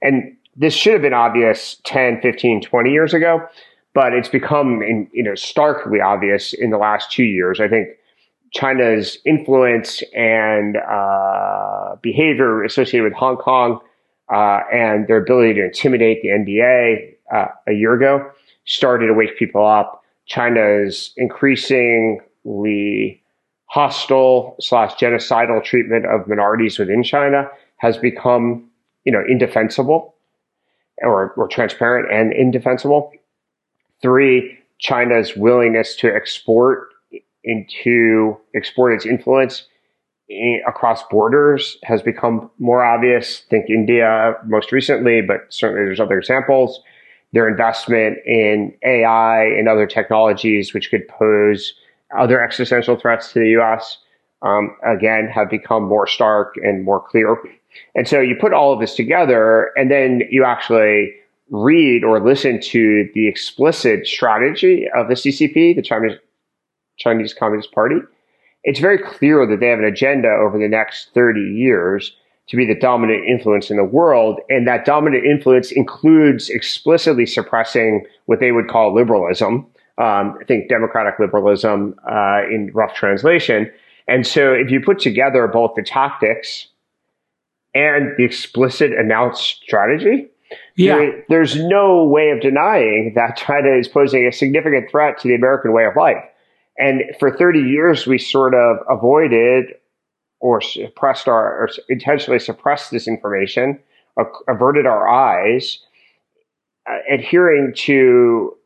And 0.02 0.36
this 0.58 0.74
should 0.74 0.92
have 0.92 1.02
been 1.02 1.14
obvious 1.14 1.80
10, 1.84 2.20
15, 2.20 2.62
20 2.62 2.90
years 2.90 3.14
ago, 3.14 3.46
but 3.94 4.12
it's 4.12 4.28
become 4.28 4.82
in, 4.82 5.08
you 5.12 5.22
know 5.22 5.36
starkly 5.36 6.00
obvious 6.00 6.52
in 6.52 6.70
the 6.70 6.78
last 6.78 7.12
two 7.12 7.22
years. 7.22 7.60
I 7.60 7.68
think 7.68 7.88
China's 8.52 9.18
influence 9.24 10.02
and 10.14 10.78
uh, 10.78 11.94
behavior 12.02 12.64
associated 12.64 13.04
with 13.04 13.12
Hong 13.12 13.36
Kong 13.36 13.78
uh, 14.32 14.60
and 14.72 15.06
their 15.06 15.18
ability 15.18 15.54
to 15.54 15.66
intimidate 15.66 16.22
the 16.22 16.28
NBA 16.28 17.14
uh, 17.32 17.46
a 17.68 17.72
year 17.72 17.94
ago 17.94 18.28
started 18.64 19.06
to 19.06 19.14
wake 19.14 19.38
people 19.38 19.64
up. 19.64 20.02
China's 20.26 21.12
increasingly 21.16 23.22
hostile 23.66 24.56
slash 24.60 24.94
genocidal 24.94 25.62
treatment 25.62 26.04
of 26.06 26.26
minorities 26.26 26.78
within 26.78 27.02
China 27.02 27.48
has 27.76 27.96
become, 27.96 28.68
you 29.04 29.12
know, 29.12 29.22
indefensible 29.28 30.14
or, 31.02 31.32
or 31.36 31.48
transparent 31.48 32.12
and 32.12 32.32
indefensible. 32.32 33.12
Three, 34.02 34.58
China's 34.78 35.36
willingness 35.36 35.96
to 35.96 36.14
export 36.14 36.88
into 37.44 38.36
export 38.54 38.92
its 38.92 39.06
influence 39.06 39.66
across 40.66 41.02
borders 41.10 41.78
has 41.84 42.02
become 42.02 42.50
more 42.58 42.84
obvious. 42.84 43.40
Think 43.48 43.70
India 43.70 44.34
most 44.44 44.72
recently, 44.72 45.22
but 45.22 45.46
certainly 45.48 45.84
there's 45.84 46.00
other 46.00 46.18
examples 46.18 46.80
their 47.32 47.48
investment 47.48 48.18
in 48.24 48.74
AI 48.84 49.44
and 49.44 49.68
other 49.68 49.86
technologies, 49.86 50.72
which 50.72 50.90
could 50.90 51.06
pose 51.08 51.74
other 52.16 52.42
existential 52.42 52.96
threats 52.96 53.32
to 53.32 53.40
the 53.40 53.50
U.S., 53.50 53.98
um, 54.40 54.76
again, 54.86 55.28
have 55.34 55.50
become 55.50 55.84
more 55.84 56.06
stark 56.06 56.54
and 56.62 56.84
more 56.84 57.04
clear. 57.06 57.36
And 57.94 58.08
so 58.08 58.20
you 58.20 58.36
put 58.40 58.52
all 58.52 58.72
of 58.72 58.80
this 58.80 58.94
together, 58.94 59.70
and 59.76 59.90
then 59.90 60.22
you 60.30 60.44
actually 60.44 61.12
read 61.50 62.04
or 62.04 62.20
listen 62.20 62.60
to 62.60 63.08
the 63.14 63.28
explicit 63.28 64.06
strategy 64.06 64.86
of 64.94 65.08
the 65.08 65.14
CCP, 65.14 65.74
the 65.74 65.82
Chinese, 65.82 66.18
Chinese 66.98 67.34
Communist 67.34 67.72
Party. 67.72 67.96
It's 68.64 68.80
very 68.80 68.98
clear 68.98 69.46
that 69.46 69.60
they 69.60 69.68
have 69.68 69.78
an 69.78 69.84
agenda 69.84 70.28
over 70.28 70.58
the 70.58 70.68
next 70.68 71.10
30 71.14 71.40
years 71.40 72.14
to 72.48 72.56
be 72.56 72.66
the 72.66 72.74
dominant 72.74 73.24
influence 73.26 73.70
in 73.70 73.76
the 73.76 73.84
world. 73.84 74.40
And 74.48 74.66
that 74.66 74.84
dominant 74.84 75.24
influence 75.24 75.70
includes 75.70 76.48
explicitly 76.48 77.26
suppressing 77.26 78.04
what 78.26 78.40
they 78.40 78.52
would 78.52 78.68
call 78.68 78.94
liberalism. 78.94 79.66
Um, 79.98 80.38
I 80.40 80.44
think 80.46 80.68
democratic 80.68 81.18
liberalism 81.18 81.94
uh, 82.10 82.42
in 82.50 82.70
rough 82.72 82.94
translation. 82.94 83.70
And 84.06 84.26
so 84.26 84.52
if 84.52 84.70
you 84.70 84.80
put 84.80 84.98
together 84.98 85.46
both 85.46 85.74
the 85.76 85.82
tactics 85.82 86.68
and 87.74 88.12
the 88.16 88.24
explicit 88.24 88.92
announced 88.92 89.60
strategy, 89.62 90.28
yeah. 90.76 90.96
There, 90.96 91.24
there's 91.28 91.56
no 91.56 92.04
way 92.04 92.30
of 92.30 92.40
denying 92.40 93.12
that 93.16 93.36
China 93.36 93.76
is 93.76 93.88
posing 93.88 94.26
a 94.26 94.32
significant 94.32 94.90
threat 94.90 95.18
to 95.18 95.28
the 95.28 95.34
American 95.34 95.72
way 95.72 95.84
of 95.84 95.96
life. 95.96 96.24
And 96.78 97.02
for 97.18 97.36
30 97.36 97.58
years, 97.58 98.06
we 98.06 98.18
sort 98.18 98.54
of 98.54 98.76
avoided 98.88 99.74
or 100.40 100.60
suppressed 100.60 101.26
our, 101.26 101.62
or 101.62 101.68
intentionally 101.88 102.38
suppressed 102.38 102.92
this 102.92 103.08
information, 103.08 103.80
averted 104.46 104.86
our 104.86 105.08
eyes, 105.08 105.80
uh, 106.88 106.98
adhering 107.10 107.72
to 107.74 108.56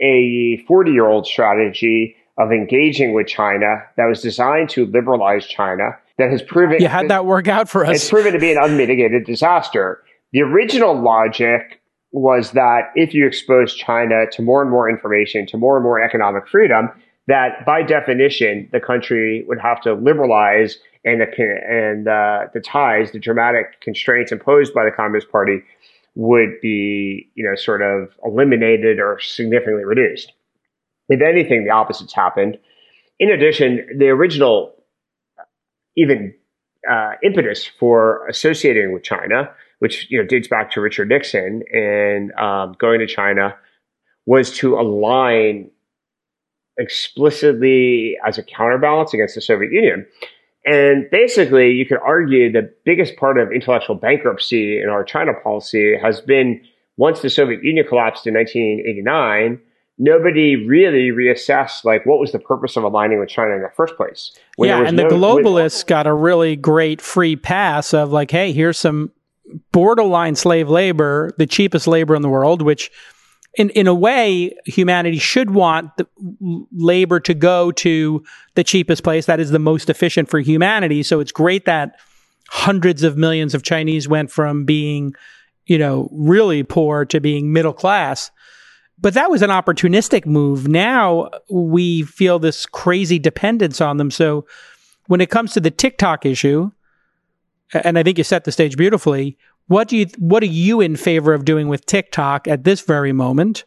a 0.00 0.64
40 0.68 0.92
year 0.92 1.06
old 1.06 1.26
strategy 1.26 2.14
of 2.38 2.52
engaging 2.52 3.14
with 3.14 3.26
China 3.26 3.82
that 3.96 4.06
was 4.06 4.22
designed 4.22 4.70
to 4.70 4.86
liberalize 4.86 5.44
China 5.44 5.98
that 6.18 6.30
has 6.30 6.42
proven. 6.42 6.80
You 6.80 6.88
had 6.88 7.08
that 7.08 7.24
work 7.24 7.48
out 7.48 7.68
for 7.68 7.84
us. 7.84 7.96
It's 7.96 8.10
proven 8.10 8.32
to 8.32 8.38
be 8.38 8.52
an 8.52 8.58
unmitigated 8.60 9.24
disaster. 9.24 10.02
The 10.32 10.42
original 10.42 11.00
logic 11.00 11.80
was 12.12 12.52
that 12.52 12.90
if 12.94 13.14
you 13.14 13.26
expose 13.26 13.74
China 13.74 14.24
to 14.32 14.42
more 14.42 14.62
and 14.62 14.70
more 14.70 14.90
information, 14.90 15.46
to 15.46 15.56
more 15.56 15.76
and 15.76 15.84
more 15.84 16.02
economic 16.02 16.48
freedom, 16.48 16.90
that 17.26 17.64
by 17.66 17.82
definition, 17.82 18.68
the 18.72 18.80
country 18.80 19.44
would 19.46 19.60
have 19.60 19.80
to 19.82 19.94
liberalize 19.94 20.78
and 21.04 21.20
the, 21.20 21.26
and 21.68 22.08
uh, 22.08 22.48
the 22.52 22.60
ties, 22.60 23.12
the 23.12 23.18
dramatic 23.18 23.80
constraints 23.80 24.32
imposed 24.32 24.74
by 24.74 24.84
the 24.84 24.90
Communist 24.90 25.30
Party 25.30 25.62
would 26.14 26.60
be, 26.60 27.30
you 27.34 27.44
know, 27.44 27.54
sort 27.54 27.80
of 27.82 28.08
eliminated 28.24 28.98
or 28.98 29.20
significantly 29.20 29.84
reduced. 29.84 30.32
If 31.08 31.22
anything, 31.22 31.64
the 31.64 31.70
opposite's 31.70 32.12
happened. 32.12 32.58
In 33.20 33.30
addition, 33.30 33.86
the 33.98 34.08
original 34.08 34.74
even 35.98 36.32
uh, 36.88 37.12
impetus 37.22 37.66
for 37.66 38.26
associating 38.28 38.92
with 38.92 39.02
China, 39.02 39.50
which 39.80 40.06
you 40.10 40.18
know 40.18 40.26
dates 40.26 40.48
back 40.48 40.70
to 40.72 40.80
Richard 40.80 41.08
Nixon 41.08 41.62
and 41.72 42.32
um, 42.34 42.74
going 42.78 43.00
to 43.00 43.06
China, 43.06 43.54
was 44.24 44.50
to 44.58 44.78
align 44.78 45.70
explicitly 46.78 48.16
as 48.24 48.38
a 48.38 48.42
counterbalance 48.42 49.12
against 49.12 49.34
the 49.34 49.40
Soviet 49.40 49.72
Union. 49.72 50.06
And 50.64 51.08
basically, 51.10 51.72
you 51.72 51.86
could 51.86 51.98
argue 52.04 52.52
the 52.52 52.72
biggest 52.84 53.16
part 53.16 53.38
of 53.38 53.50
intellectual 53.52 53.96
bankruptcy 53.96 54.80
in 54.80 54.88
our 54.88 55.02
China 55.02 55.32
policy 55.42 55.96
has 56.00 56.20
been 56.20 56.60
once 56.96 57.20
the 57.20 57.30
Soviet 57.30 57.62
Union 57.62 57.86
collapsed 57.86 58.26
in 58.26 58.34
1989, 58.34 59.60
nobody 59.98 60.66
really 60.66 61.10
reassessed 61.10 61.84
like 61.84 62.06
what 62.06 62.18
was 62.18 62.32
the 62.32 62.38
purpose 62.38 62.76
of 62.76 62.84
aligning 62.84 63.18
with 63.18 63.28
China 63.28 63.54
in 63.54 63.62
the 63.62 63.70
first 63.76 63.96
place. 63.96 64.32
yeah, 64.58 64.84
and 64.86 64.96
no, 64.96 65.08
the 65.08 65.14
globalists 65.14 65.84
when, 65.84 65.88
got 65.88 66.06
a 66.06 66.14
really 66.14 66.56
great 66.56 67.00
free 67.00 67.36
pass 67.36 67.92
of 67.92 68.12
like, 68.12 68.30
hey, 68.30 68.52
here's 68.52 68.78
some 68.78 69.10
borderline 69.72 70.36
slave 70.36 70.68
labor, 70.68 71.30
the 71.38 71.46
cheapest 71.46 71.86
labor 71.86 72.14
in 72.14 72.22
the 72.22 72.28
world, 72.28 72.62
which 72.62 72.90
in 73.54 73.70
in 73.70 73.86
a 73.86 73.94
way 73.94 74.54
humanity 74.66 75.18
should 75.18 75.50
want 75.50 75.90
the 75.96 76.06
labor 76.72 77.18
to 77.18 77.34
go 77.34 77.72
to 77.72 78.22
the 78.54 78.64
cheapest 78.64 79.02
place 79.02 79.26
that 79.26 79.40
is 79.40 79.50
the 79.50 79.58
most 79.58 79.90
efficient 79.90 80.28
for 80.28 80.38
humanity. 80.38 81.02
So 81.02 81.18
it's 81.18 81.32
great 81.32 81.64
that 81.64 81.98
hundreds 82.50 83.02
of 83.02 83.16
millions 83.16 83.54
of 83.54 83.62
Chinese 83.62 84.08
went 84.08 84.30
from 84.30 84.64
being, 84.64 85.14
you 85.66 85.76
know, 85.76 86.08
really 86.12 86.62
poor 86.62 87.04
to 87.06 87.20
being 87.20 87.52
middle 87.52 87.72
class 87.72 88.30
but 89.00 89.14
that 89.14 89.30
was 89.30 89.42
an 89.42 89.50
opportunistic 89.50 90.26
move. 90.26 90.68
Now 90.68 91.30
we 91.48 92.02
feel 92.02 92.38
this 92.38 92.66
crazy 92.66 93.18
dependence 93.18 93.80
on 93.80 93.96
them. 93.96 94.10
So 94.10 94.46
when 95.06 95.20
it 95.20 95.30
comes 95.30 95.52
to 95.52 95.60
the 95.60 95.70
TikTok 95.70 96.26
issue, 96.26 96.70
and 97.72 97.98
I 97.98 98.02
think 98.02 98.18
you 98.18 98.24
set 98.24 98.44
the 98.44 98.52
stage 98.52 98.76
beautifully, 98.76 99.36
what 99.66 99.88
do 99.88 99.96
you 99.96 100.06
what 100.18 100.42
are 100.42 100.46
you 100.46 100.80
in 100.80 100.96
favor 100.96 101.34
of 101.34 101.44
doing 101.44 101.68
with 101.68 101.86
TikTok 101.86 102.48
at 102.48 102.64
this 102.64 102.80
very 102.80 103.12
moment? 103.12 103.64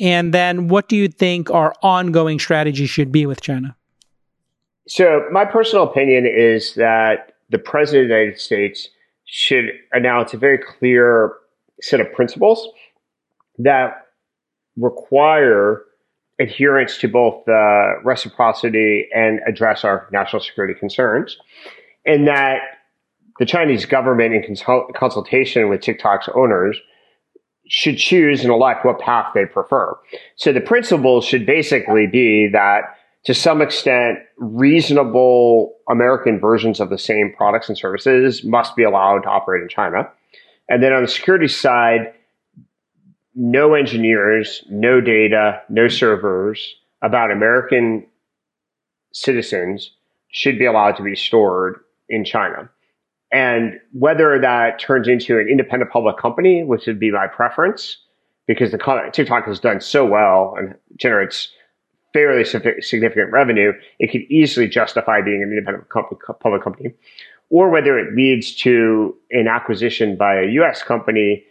And 0.00 0.34
then 0.34 0.68
what 0.68 0.88
do 0.88 0.96
you 0.96 1.08
think 1.08 1.50
our 1.50 1.72
ongoing 1.82 2.40
strategy 2.40 2.86
should 2.86 3.12
be 3.12 3.26
with 3.26 3.40
China? 3.40 3.76
So 4.88 5.26
my 5.30 5.44
personal 5.44 5.84
opinion 5.84 6.26
is 6.26 6.74
that 6.74 7.34
the 7.50 7.58
president 7.58 8.04
of 8.04 8.08
the 8.08 8.14
United 8.14 8.40
States 8.40 8.88
should 9.24 9.66
announce 9.92 10.34
a 10.34 10.36
very 10.36 10.58
clear 10.58 11.32
set 11.80 12.00
of 12.00 12.12
principles 12.12 12.68
that 13.58 14.03
require 14.76 15.82
adherence 16.40 16.98
to 16.98 17.08
both 17.08 17.44
the 17.46 17.94
reciprocity 18.02 19.08
and 19.14 19.40
address 19.46 19.84
our 19.84 20.08
national 20.10 20.42
security 20.42 20.74
concerns, 20.78 21.36
and 22.04 22.26
that 22.26 22.58
the 23.38 23.46
Chinese 23.46 23.86
government, 23.86 24.34
in 24.34 24.42
consult- 24.42 24.94
consultation 24.94 25.68
with 25.68 25.80
TikTok's 25.80 26.28
owners, 26.34 26.78
should 27.66 27.96
choose 27.96 28.42
and 28.42 28.50
elect 28.50 28.84
what 28.84 28.98
path 28.98 29.32
they 29.34 29.46
prefer. 29.46 29.96
So 30.36 30.52
the 30.52 30.60
principles 30.60 31.24
should 31.24 31.46
basically 31.46 32.06
be 32.06 32.48
that 32.52 32.96
to 33.24 33.32
some 33.32 33.62
extent, 33.62 34.18
reasonable 34.36 35.74
American 35.88 36.38
versions 36.38 36.78
of 36.78 36.90
the 36.90 36.98
same 36.98 37.32
products 37.34 37.68
and 37.68 37.78
services 37.78 38.44
must 38.44 38.76
be 38.76 38.82
allowed 38.82 39.20
to 39.20 39.28
operate 39.28 39.62
in 39.62 39.68
China. 39.68 40.10
And 40.68 40.82
then 40.82 40.92
on 40.92 41.02
the 41.02 41.08
security 41.08 41.48
side, 41.48 42.12
no 43.34 43.74
engineers, 43.74 44.64
no 44.70 45.00
data, 45.00 45.62
no 45.68 45.88
servers 45.88 46.74
about 47.02 47.30
American 47.30 48.06
citizens 49.12 49.90
should 50.30 50.58
be 50.58 50.66
allowed 50.66 50.96
to 50.96 51.02
be 51.02 51.14
stored 51.14 51.80
in 52.08 52.24
China. 52.24 52.68
And 53.32 53.80
whether 53.92 54.38
that 54.40 54.78
turns 54.78 55.08
into 55.08 55.38
an 55.38 55.48
independent 55.48 55.90
public 55.90 56.18
company, 56.18 56.64
which 56.64 56.86
would 56.86 57.00
be 57.00 57.10
my 57.10 57.26
preference, 57.26 57.98
because 58.46 58.70
the 58.70 59.10
TikTok 59.12 59.46
has 59.46 59.58
done 59.58 59.80
so 59.80 60.04
well 60.04 60.54
and 60.56 60.74
generates 60.96 61.48
fairly 62.12 62.44
significant 62.44 63.32
revenue, 63.32 63.72
it 63.98 64.12
could 64.12 64.20
easily 64.30 64.68
justify 64.68 65.20
being 65.20 65.42
an 65.42 65.50
independent 65.50 65.88
public 66.40 66.62
company. 66.62 66.94
Or 67.50 67.70
whether 67.70 67.98
it 67.98 68.14
leads 68.14 68.54
to 68.56 69.16
an 69.30 69.48
acquisition 69.48 70.16
by 70.16 70.40
a 70.40 70.46
US 70.46 70.82
company 70.82 71.44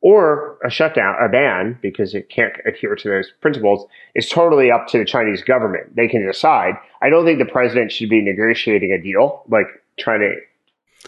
or 0.00 0.58
a 0.64 0.70
shutdown, 0.70 1.16
a 1.20 1.28
ban, 1.28 1.78
because 1.82 2.14
it 2.14 2.28
can't 2.28 2.54
adhere 2.64 2.94
to 2.94 3.08
those 3.08 3.32
principles, 3.40 3.86
is 4.14 4.28
totally 4.28 4.70
up 4.70 4.86
to 4.88 4.98
the 4.98 5.04
Chinese 5.04 5.42
government. 5.42 5.94
They 5.96 6.06
can 6.06 6.24
decide. 6.24 6.74
I 7.02 7.08
don't 7.08 7.24
think 7.24 7.38
the 7.38 7.50
president 7.50 7.90
should 7.90 8.08
be 8.08 8.20
negotiating 8.20 8.92
a 8.92 9.02
deal, 9.02 9.42
like 9.48 9.66
trying 9.98 10.20
to. 10.20 10.34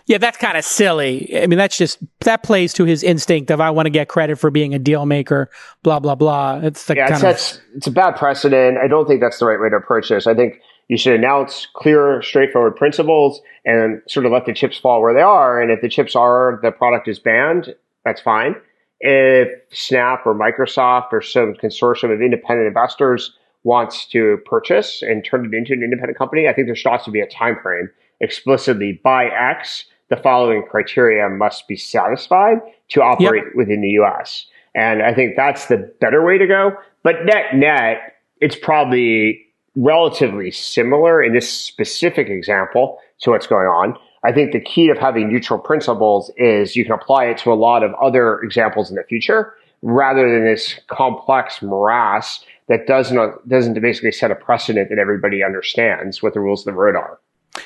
Yeah, 0.07 0.18
that's 0.18 0.38
kind 0.38 0.57
of 0.57 0.64
silly. 0.64 1.40
I 1.40 1.46
mean, 1.46 1.59
that's 1.59 1.76
just 1.76 1.98
that 2.20 2.42
plays 2.42 2.72
to 2.74 2.85
his 2.85 3.03
instinct 3.03 3.50
of 3.50 3.61
I 3.61 3.70
want 3.70 3.87
to 3.87 3.90
get 3.90 4.09
credit 4.09 4.37
for 4.37 4.50
being 4.50 4.74
a 4.74 4.79
deal 4.79 5.07
maker, 5.07 5.50
blah 5.83 6.00
blah 6.00 6.14
blah. 6.16 6.61
It's 6.62 6.87
the 6.87 6.96
yeah, 6.96 7.09
kind 7.09 7.24
it's, 7.24 7.57
of, 7.57 7.62
it's 7.76 7.87
a 7.87 7.92
bad 7.92 8.16
precedent. 8.16 8.79
I 8.79 8.88
don't 8.88 9.07
think 9.07 9.20
that's 9.20 9.38
the 9.38 9.46
right 9.46 9.61
way 9.61 9.68
to 9.68 9.76
approach 9.76 10.09
this. 10.09 10.26
I 10.26 10.35
think 10.35 10.61
you 10.88 10.96
should 10.96 11.14
announce 11.14 11.68
clear, 11.74 12.22
straightforward 12.22 12.74
principles 12.74 13.40
and 13.64 14.03
sort 14.09 14.26
of 14.26 14.33
let 14.33 14.46
the 14.46 14.53
chips 14.53 14.79
fall 14.79 15.00
where 15.00 15.14
they 15.14 15.20
are. 15.20 15.61
And 15.61 15.70
if 15.70 15.81
the 15.81 15.88
chips 15.88 16.16
are 16.16 16.59
the 16.62 16.72
product 16.72 17.07
is 17.07 17.20
banned, 17.20 17.74
that's 18.05 18.20
fine 18.20 18.57
if 19.00 19.48
Snap 19.72 20.26
or 20.26 20.34
Microsoft 20.34 21.12
or 21.12 21.22
some 21.22 21.54
consortium 21.54 22.12
of 22.12 22.20
independent 22.20 22.68
investors 22.68 23.32
wants 23.62 24.06
to 24.06 24.38
purchase 24.46 25.02
and 25.02 25.24
turn 25.24 25.46
it 25.46 25.56
into 25.56 25.72
an 25.72 25.82
independent 25.82 26.18
company, 26.18 26.48
I 26.48 26.52
think 26.52 26.66
there 26.66 26.76
should 26.76 26.90
also 26.90 27.10
be 27.10 27.20
a 27.20 27.26
time 27.26 27.56
frame 27.62 27.90
explicitly 28.20 29.00
by 29.02 29.26
X. 29.26 29.84
The 30.08 30.16
following 30.16 30.64
criteria 30.68 31.28
must 31.28 31.68
be 31.68 31.76
satisfied 31.76 32.58
to 32.88 33.02
operate 33.02 33.44
yep. 33.46 33.52
within 33.54 33.80
the 33.80 33.90
US. 34.02 34.46
And 34.74 35.02
I 35.02 35.14
think 35.14 35.34
that's 35.36 35.66
the 35.66 35.92
better 36.00 36.24
way 36.24 36.36
to 36.38 36.46
go. 36.46 36.72
But 37.02 37.24
net 37.24 37.54
net, 37.54 38.14
it's 38.40 38.56
probably 38.56 39.46
relatively 39.76 40.50
similar 40.50 41.22
in 41.22 41.32
this 41.32 41.50
specific 41.50 42.28
example 42.28 42.98
to 43.20 43.30
what's 43.30 43.46
going 43.46 43.66
on. 43.66 43.96
I 44.24 44.33
think 44.33 44.52
the 44.52 44.61
key 44.61 44.90
of 44.90 44.98
having 44.98 45.28
neutral 45.28 45.59
principles 45.59 46.30
is 46.37 46.76
you 46.76 46.85
can 46.85 46.92
apply 46.92 47.26
it 47.26 47.38
to 47.38 47.52
a 47.52 47.54
lot 47.54 47.83
of 47.83 47.94
other 47.94 48.40
examples 48.40 48.90
in 48.90 48.96
the 48.96 49.04
future 49.04 49.54
rather 49.83 50.30
than 50.30 50.44
this 50.44 50.78
complex 50.88 51.62
morass 51.62 52.44
that 52.68 52.87
doesn't 52.87 53.48
doesn't 53.48 53.80
basically 53.80 54.12
set 54.12 54.30
a 54.30 54.35
precedent 54.35 54.90
that 54.90 54.98
everybody 54.98 55.42
understands 55.42 56.22
what 56.22 56.35
the 56.35 56.40
rules 56.40 56.61
of 56.61 56.66
the 56.66 56.78
road 56.78 56.96
are. 56.96 57.18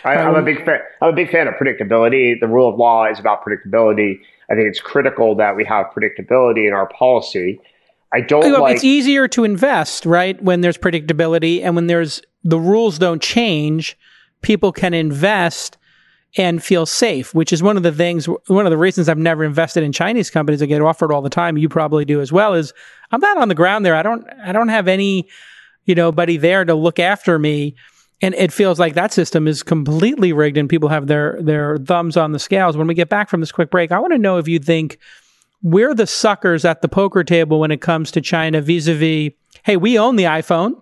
I, 0.04 0.14
am 0.14 0.34
a 0.34 0.38
um, 0.38 0.44
big 0.44 0.64
fan. 0.64 0.80
I'm 1.02 1.10
a 1.10 1.12
big 1.12 1.30
fan 1.30 1.46
of 1.48 1.54
predictability. 1.54 2.38
The 2.40 2.48
rule 2.48 2.68
of 2.68 2.78
law 2.78 3.06
is 3.10 3.18
about 3.18 3.44
predictability. 3.44 4.20
I 4.50 4.54
think 4.54 4.68
it's 4.68 4.80
critical 4.80 5.34
that 5.36 5.56
we 5.56 5.64
have 5.64 5.86
predictability 5.94 6.66
in 6.66 6.72
our 6.72 6.86
policy. 6.86 7.60
I 8.12 8.20
don't 8.20 8.40
well, 8.40 8.62
like. 8.62 8.76
It's 8.76 8.84
easier 8.84 9.28
to 9.28 9.44
invest, 9.44 10.06
right, 10.06 10.40
when 10.42 10.60
there's 10.60 10.78
predictability 10.78 11.62
and 11.62 11.74
when 11.74 11.88
there's 11.88 12.22
the 12.44 12.58
rules 12.58 12.98
don't 12.98 13.20
change. 13.20 13.98
People 14.40 14.72
can 14.72 14.94
invest 14.94 15.76
and 16.36 16.62
feel 16.62 16.84
safe, 16.84 17.32
which 17.34 17.52
is 17.52 17.62
one 17.62 17.76
of 17.76 17.82
the 17.82 17.92
things, 17.92 18.26
one 18.26 18.66
of 18.66 18.70
the 18.70 18.78
reasons 18.78 19.08
I've 19.08 19.18
never 19.18 19.44
invested 19.44 19.84
in 19.84 19.92
Chinese 19.92 20.30
companies 20.30 20.60
that 20.60 20.66
get 20.66 20.82
offered 20.82 21.12
all 21.12 21.22
the 21.22 21.30
time. 21.30 21.56
You 21.56 21.68
probably 21.68 22.04
do 22.04 22.20
as 22.20 22.32
well. 22.32 22.54
Is 22.54 22.72
I'm 23.12 23.20
not 23.20 23.38
on 23.38 23.48
the 23.48 23.54
ground 23.54 23.86
there. 23.86 23.94
I 23.94 24.02
don't, 24.02 24.26
I 24.44 24.52
don't 24.52 24.68
have 24.68 24.88
any, 24.88 25.28
you 25.84 25.94
know, 25.94 26.10
buddy 26.10 26.36
there 26.36 26.64
to 26.64 26.74
look 26.74 26.98
after 26.98 27.38
me. 27.38 27.76
And 28.20 28.34
it 28.34 28.52
feels 28.52 28.78
like 28.78 28.94
that 28.94 29.12
system 29.12 29.46
is 29.46 29.62
completely 29.62 30.32
rigged 30.32 30.56
and 30.56 30.68
people 30.68 30.88
have 30.88 31.08
their, 31.08 31.38
their 31.40 31.78
thumbs 31.78 32.16
on 32.16 32.32
the 32.32 32.38
scales. 32.38 32.76
When 32.76 32.86
we 32.86 32.94
get 32.94 33.08
back 33.08 33.28
from 33.28 33.40
this 33.40 33.52
quick 33.52 33.70
break, 33.70 33.92
I 33.92 33.98
want 33.98 34.12
to 34.12 34.18
know 34.18 34.38
if 34.38 34.48
you 34.48 34.58
think 34.58 34.98
we're 35.62 35.94
the 35.94 36.06
suckers 36.06 36.64
at 36.64 36.80
the 36.80 36.88
poker 36.88 37.22
table 37.22 37.60
when 37.60 37.70
it 37.70 37.80
comes 37.80 38.10
to 38.12 38.20
China 38.20 38.60
vis 38.60 38.86
a 38.86 38.94
vis, 38.94 39.32
hey, 39.64 39.76
we 39.76 39.98
own 39.98 40.16
the 40.16 40.24
iPhone. 40.24 40.80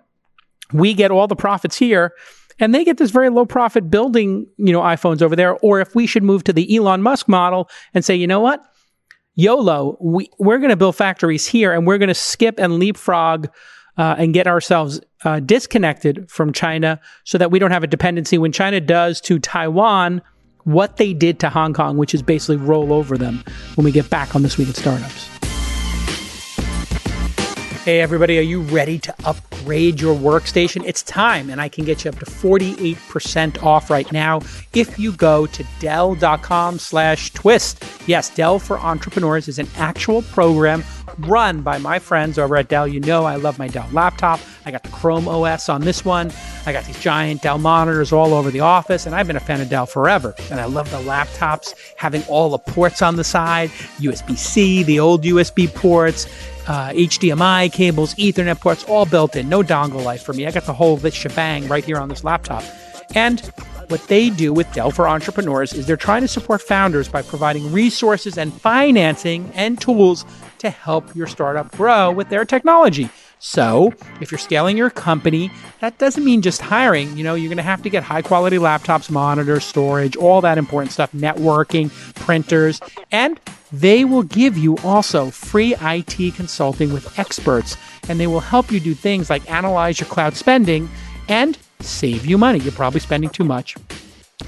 we 0.72 0.94
get 0.94 1.10
all 1.10 1.26
the 1.26 1.36
profits 1.36 1.76
here 1.76 2.12
and 2.62 2.72
they 2.72 2.84
get 2.84 2.96
this 2.96 3.10
very 3.10 3.28
low 3.28 3.44
profit 3.44 3.90
building, 3.90 4.46
you 4.56 4.72
know, 4.72 4.80
iPhones 4.80 5.20
over 5.20 5.34
there. 5.34 5.56
Or 5.56 5.80
if 5.80 5.96
we 5.96 6.06
should 6.06 6.22
move 6.22 6.44
to 6.44 6.52
the 6.52 6.76
Elon 6.76 7.02
Musk 7.02 7.26
model 7.28 7.68
and 7.92 8.04
say, 8.04 8.14
you 8.14 8.28
know 8.28 8.38
what? 8.38 8.64
YOLO, 9.34 9.96
we, 10.00 10.30
we're 10.38 10.58
going 10.58 10.70
to 10.70 10.76
build 10.76 10.94
factories 10.94 11.44
here 11.44 11.72
and 11.72 11.88
we're 11.88 11.98
going 11.98 12.08
to 12.08 12.14
skip 12.14 12.60
and 12.60 12.78
leapfrog 12.78 13.48
uh, 13.98 14.14
and 14.16 14.32
get 14.32 14.46
ourselves 14.46 15.00
uh, 15.24 15.40
disconnected 15.40 16.30
from 16.30 16.52
China 16.52 17.00
so 17.24 17.36
that 17.36 17.50
we 17.50 17.58
don't 17.58 17.72
have 17.72 17.82
a 17.82 17.88
dependency 17.88 18.38
when 18.38 18.52
China 18.52 18.80
does 18.80 19.20
to 19.22 19.40
Taiwan 19.40 20.22
what 20.62 20.98
they 20.98 21.12
did 21.12 21.40
to 21.40 21.50
Hong 21.50 21.74
Kong, 21.74 21.96
which 21.96 22.14
is 22.14 22.22
basically 22.22 22.58
roll 22.58 22.92
over 22.92 23.18
them 23.18 23.42
when 23.74 23.84
we 23.84 23.90
get 23.90 24.08
back 24.08 24.36
on 24.36 24.42
This 24.42 24.56
Week 24.56 24.68
in 24.68 24.74
Startups. 24.74 25.26
Hey, 27.82 28.00
everybody, 28.00 28.38
are 28.38 28.42
you 28.42 28.60
ready 28.60 29.00
to 29.00 29.14
upgrade 29.62 30.00
your 30.00 30.16
workstation? 30.16 30.82
It's 30.84 31.02
time, 31.02 31.48
and 31.48 31.60
I 31.60 31.68
can 31.68 31.84
get 31.84 32.04
you 32.04 32.10
up 32.10 32.18
to 32.18 32.26
48% 32.26 33.62
off 33.62 33.90
right 33.90 34.10
now 34.10 34.40
if 34.72 34.98
you 34.98 35.12
go 35.12 35.46
to 35.46 35.64
Dell.com 35.78 36.78
slash 36.78 37.32
twist. 37.32 37.84
Yes, 38.06 38.34
Dell 38.34 38.58
for 38.58 38.78
Entrepreneurs 38.78 39.46
is 39.46 39.58
an 39.60 39.68
actual 39.76 40.22
program 40.22 40.82
run 41.18 41.62
by 41.62 41.78
my 41.78 41.98
friends 41.98 42.38
over 42.38 42.56
at 42.56 42.68
Dell. 42.68 42.88
You 42.88 43.00
know 43.00 43.24
I 43.24 43.36
love 43.36 43.58
my 43.58 43.68
Dell 43.68 43.88
laptop. 43.92 44.40
I 44.64 44.70
got 44.70 44.82
the 44.82 44.88
Chrome 44.90 45.28
OS 45.28 45.68
on 45.68 45.82
this 45.82 46.04
one. 46.04 46.32
I 46.66 46.72
got 46.72 46.84
these 46.84 46.98
giant 47.00 47.42
Dell 47.42 47.58
monitors 47.58 48.12
all 48.12 48.34
over 48.34 48.50
the 48.50 48.60
office, 48.60 49.06
and 49.06 49.14
I've 49.14 49.26
been 49.26 49.36
a 49.36 49.40
fan 49.40 49.60
of 49.60 49.68
Dell 49.68 49.86
forever. 49.86 50.34
And 50.50 50.60
I 50.60 50.64
love 50.64 50.90
the 50.90 50.98
laptops 50.98 51.74
having 51.96 52.22
all 52.24 52.50
the 52.50 52.58
ports 52.58 53.02
on 53.02 53.16
the 53.16 53.24
side 53.24 53.70
USB 53.98 54.36
C, 54.36 54.82
the 54.82 54.98
old 55.00 55.22
USB 55.24 55.72
ports, 55.72 56.26
uh, 56.66 56.90
HDMI 56.90 57.72
cables, 57.72 58.14
Ethernet 58.14 58.60
ports, 58.60 58.84
all 58.84 59.06
built 59.06 59.36
in. 59.36 59.48
No 59.48 59.62
dongle 59.62 60.04
life 60.04 60.22
for 60.22 60.32
me. 60.32 60.46
I 60.46 60.50
got 60.50 60.66
the 60.66 60.72
whole 60.72 60.96
this 60.96 61.14
shebang 61.14 61.68
right 61.68 61.84
here 61.84 61.98
on 61.98 62.08
this 62.08 62.24
laptop. 62.24 62.62
And 63.14 63.40
what 63.88 64.06
they 64.08 64.30
do 64.30 64.52
with 64.52 64.72
Dell 64.72 64.90
for 64.90 65.06
Entrepreneurs 65.06 65.72
is 65.72 65.86
they're 65.86 65.96
trying 65.96 66.22
to 66.22 66.28
support 66.28 66.62
founders 66.62 67.08
by 67.08 67.22
providing 67.22 67.70
resources 67.72 68.38
and 68.38 68.52
financing 68.52 69.50
and 69.54 69.80
tools 69.80 70.24
to 70.58 70.70
help 70.70 71.14
your 71.14 71.26
startup 71.26 71.70
grow 71.72 72.10
with 72.10 72.28
their 72.28 72.44
technology. 72.44 73.10
So, 73.44 73.92
if 74.20 74.30
you're 74.30 74.38
scaling 74.38 74.76
your 74.76 74.88
company, 74.88 75.50
that 75.80 75.98
doesn't 75.98 76.24
mean 76.24 76.42
just 76.42 76.62
hiring. 76.62 77.16
You 77.16 77.24
know, 77.24 77.34
you're 77.34 77.48
going 77.48 77.56
to 77.56 77.62
have 77.64 77.82
to 77.82 77.90
get 77.90 78.04
high 78.04 78.22
quality 78.22 78.56
laptops, 78.56 79.10
monitors, 79.10 79.64
storage, 79.64 80.14
all 80.14 80.40
that 80.42 80.58
important 80.58 80.92
stuff, 80.92 81.10
networking, 81.10 81.90
printers, 82.14 82.80
and 83.10 83.40
they 83.72 84.04
will 84.04 84.22
give 84.22 84.58
you 84.58 84.76
also 84.78 85.30
free 85.30 85.74
IT 85.80 86.34
consulting 86.34 86.92
with 86.92 87.18
experts, 87.18 87.76
and 88.08 88.20
they 88.20 88.26
will 88.26 88.40
help 88.40 88.70
you 88.70 88.80
do 88.80 88.94
things 88.94 89.30
like 89.30 89.50
analyze 89.50 89.98
your 89.98 90.08
cloud 90.08 90.34
spending 90.34 90.88
and 91.28 91.58
save 91.80 92.26
you 92.26 92.36
money. 92.36 92.58
You're 92.58 92.72
probably 92.72 93.00
spending 93.00 93.30
too 93.30 93.44
much. 93.44 93.76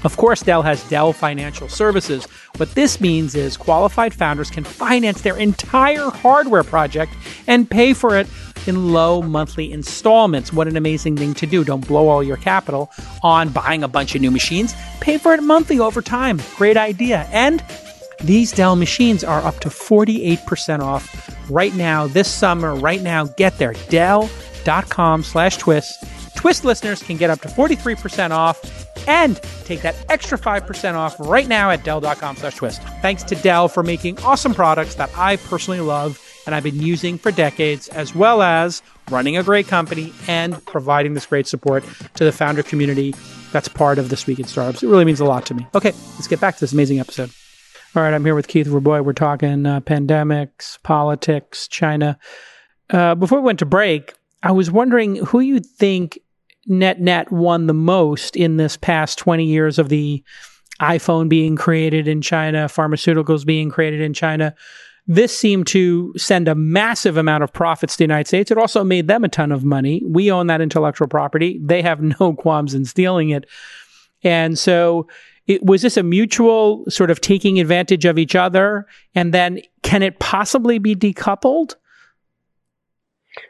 Of 0.03 0.17
course, 0.17 0.41
Dell 0.41 0.61
has 0.61 0.87
Dell 0.89 1.13
Financial 1.13 1.69
Services. 1.69 2.25
What 2.57 2.75
this 2.75 3.01
means 3.01 3.33
is 3.33 3.57
qualified 3.57 4.13
founders 4.13 4.51
can 4.51 4.63
finance 4.63 5.21
their 5.21 5.37
entire 5.37 6.09
hardware 6.09 6.63
project 6.63 7.13
and 7.47 7.69
pay 7.69 7.93
for 7.93 8.17
it 8.17 8.27
in 8.67 8.93
low 8.93 9.21
monthly 9.21 9.71
installments. 9.71 10.51
What 10.51 10.67
an 10.67 10.75
amazing 10.75 11.17
thing 11.17 11.33
to 11.35 11.47
do. 11.47 11.63
Don't 11.63 11.87
blow 11.87 12.07
all 12.07 12.23
your 12.23 12.37
capital 12.37 12.91
on 13.23 13.49
buying 13.49 13.83
a 13.83 13.87
bunch 13.87 14.15
of 14.15 14.21
new 14.21 14.31
machines. 14.31 14.75
Pay 14.99 15.17
for 15.17 15.33
it 15.33 15.41
monthly 15.41 15.79
over 15.79 16.01
time. 16.01 16.41
Great 16.55 16.77
idea. 16.77 17.27
And 17.31 17.63
these 18.21 18.51
Dell 18.51 18.75
machines 18.75 19.23
are 19.23 19.41
up 19.41 19.59
to 19.59 19.69
48% 19.69 20.79
off 20.79 21.49
right 21.49 21.73
now 21.75 22.07
this 22.07 22.31
summer. 22.31 22.75
Right 22.75 23.01
now, 23.01 23.25
get 23.25 23.57
there. 23.57 23.73
Dell.com 23.89 25.23
slash 25.23 25.57
twist. 25.57 26.03
Twist 26.35 26.65
listeners 26.65 27.01
can 27.01 27.17
get 27.17 27.29
up 27.29 27.41
to 27.41 27.47
43% 27.47 28.31
off 28.31 28.85
and 29.07 29.41
take 29.65 29.81
that 29.81 29.95
extra 30.09 30.37
5% 30.37 30.93
off 30.95 31.15
right 31.19 31.47
now 31.47 31.71
at 31.71 31.83
Dell.com 31.83 32.35
slash 32.35 32.55
twist. 32.55 32.81
Thanks 33.01 33.23
to 33.23 33.35
Dell 33.35 33.67
for 33.67 33.83
making 33.83 34.19
awesome 34.19 34.53
products 34.53 34.95
that 34.95 35.09
I 35.15 35.37
personally 35.37 35.79
love 35.79 36.21
and 36.45 36.53
I've 36.53 36.63
been 36.63 36.81
using 36.81 37.17
for 37.17 37.31
decades, 37.31 37.87
as 37.89 38.13
well 38.13 38.41
as 38.41 38.81
running 39.09 39.37
a 39.37 39.43
great 39.43 39.67
company 39.67 40.13
and 40.27 40.63
providing 40.65 41.13
this 41.13 41.25
great 41.25 41.47
support 41.47 41.83
to 42.15 42.23
the 42.23 42.31
founder 42.31 42.63
community 42.63 43.15
that's 43.51 43.67
part 43.67 43.97
of 43.97 44.09
This 44.09 44.27
Week 44.27 44.39
in 44.39 44.45
Startups. 44.45 44.83
It 44.83 44.87
really 44.87 45.05
means 45.05 45.19
a 45.19 45.25
lot 45.25 45.45
to 45.47 45.53
me. 45.53 45.65
Okay, 45.73 45.93
let's 46.13 46.27
get 46.27 46.39
back 46.39 46.55
to 46.55 46.59
this 46.59 46.73
amazing 46.73 46.99
episode. 46.99 47.31
All 47.95 48.03
right, 48.03 48.13
I'm 48.13 48.25
here 48.25 48.35
with 48.35 48.49
Keith 48.49 48.67
Rabois. 48.67 49.05
We're 49.05 49.13
talking 49.13 49.65
uh, 49.65 49.79
pandemics, 49.79 50.81
politics, 50.83 51.65
China. 51.69 52.19
Uh, 52.89 53.15
before 53.15 53.39
we 53.39 53.45
went 53.45 53.59
to 53.59 53.65
break, 53.65 54.13
I 54.43 54.51
was 54.51 54.69
wondering 54.69 55.15
who 55.17 55.39
you 55.39 55.61
think 55.61 56.19
net 56.67 56.99
net 56.99 57.31
won 57.31 57.67
the 57.67 57.73
most 57.73 58.35
in 58.35 58.57
this 58.57 58.75
past 58.75 59.17
20 59.19 59.45
years 59.45 59.79
of 59.79 59.87
the 59.87 60.21
iPhone 60.81 61.29
being 61.29 61.55
created 61.55 62.05
in 62.05 62.21
China, 62.21 62.65
pharmaceuticals 62.65 63.45
being 63.45 63.69
created 63.69 64.01
in 64.01 64.13
China. 64.13 64.53
This 65.07 65.37
seemed 65.37 65.67
to 65.67 66.13
send 66.17 66.49
a 66.49 66.55
massive 66.55 67.15
amount 67.15 67.45
of 67.45 67.53
profits 67.53 67.93
to 67.93 67.99
the 67.99 68.03
United 68.03 68.27
States. 68.27 68.51
It 68.51 68.57
also 68.57 68.83
made 68.83 69.07
them 69.07 69.23
a 69.23 69.29
ton 69.29 69.53
of 69.53 69.63
money. 69.63 70.01
We 70.05 70.29
own 70.29 70.47
that 70.47 70.59
intellectual 70.59 71.07
property. 71.07 71.61
They 71.63 71.81
have 71.81 72.01
no 72.19 72.33
qualms 72.33 72.73
in 72.73 72.83
stealing 72.83 73.29
it. 73.29 73.45
And 74.21 74.59
so 74.59 75.07
it, 75.47 75.63
was 75.65 75.81
this 75.81 75.97
a 75.97 76.03
mutual 76.03 76.83
sort 76.89 77.11
of 77.11 77.21
taking 77.21 77.59
advantage 77.59 78.05
of 78.05 78.17
each 78.17 78.35
other? 78.35 78.85
And 79.13 79.33
then 79.33 79.61
can 79.83 80.01
it 80.01 80.19
possibly 80.19 80.79
be 80.79 80.95
decoupled? 80.95 81.75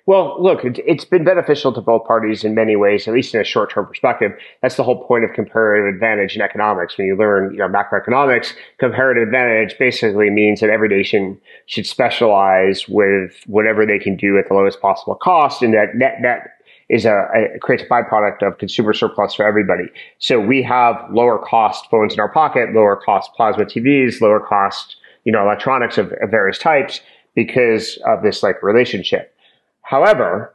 Well, 0.08 0.42
look, 0.42 0.62
it's 0.64 1.06
been 1.06 1.24
beneficial 1.24 1.72
to 1.74 1.82
both 1.82 2.06
parties 2.06 2.44
in 2.44 2.56
many 2.56 2.76
ways, 2.76 3.08
at 3.08 3.14
least 3.14 3.36
in 3.36 3.42
a 3.42 3.44
short 3.44 3.72
term 3.72 3.86
perspective. 3.86 4.32
That's 4.62 4.76
the 4.76 4.84
whole 4.84 5.04
point 5.06 5.24
of 5.24 5.34
comparative 5.34 5.94
advantage 5.94 6.36
in 6.36 6.42
economics. 6.42 6.98
When 6.98 7.08
you 7.08 7.16
learn, 7.16 7.52
you 7.52 7.60
know, 7.60 7.68
macroeconomics, 7.68 8.54
comparative 8.80 9.24
advantage 9.24 9.78
basically 9.78 10.30
means 10.30 10.60
that 10.62 10.70
every 10.70 10.90
nation 10.90 11.40
should 11.68 11.86
specialize 11.86 12.88
with 12.88 13.34
whatever 13.46 13.86
they 13.86 14.00
can 14.00 14.16
do 14.16 14.38
at 14.38 14.48
the 14.48 14.54
lowest 14.54 14.82
possible 14.82 15.16
cost 15.16 15.62
and 15.62 15.74
that 15.74 15.96
net 15.96 16.22
net 16.22 16.55
is 16.90 17.06
a, 17.06 17.28
a, 17.36 17.60
creates 17.60 17.84
a 17.84 17.88
byproduct 17.88 18.46
of 18.46 18.58
consumer 18.58 18.94
surplus 18.94 19.34
for 19.34 19.46
everybody. 19.46 19.86
So 20.20 20.40
we 20.40 20.62
have 20.64 20.96
lower 21.12 21.40
cost 21.40 21.90
phones 21.90 22.14
in 22.14 22.20
our 22.20 22.30
pocket, 22.30 22.74
lower 22.74 22.96
cost 22.96 23.32
plasma 23.36 23.66
TVs, 23.66 24.22
lower 24.22 24.40
cost, 24.40 24.98
you 25.24 25.32
know, 25.32 25.42
electronics 25.42 25.98
of, 25.98 26.12
of 26.22 26.30
various 26.30 26.60
types 26.60 27.02
because 27.34 27.98
of 28.06 28.22
this 28.24 28.44
like 28.44 28.62
relationship. 28.62 29.36
However, 29.82 30.54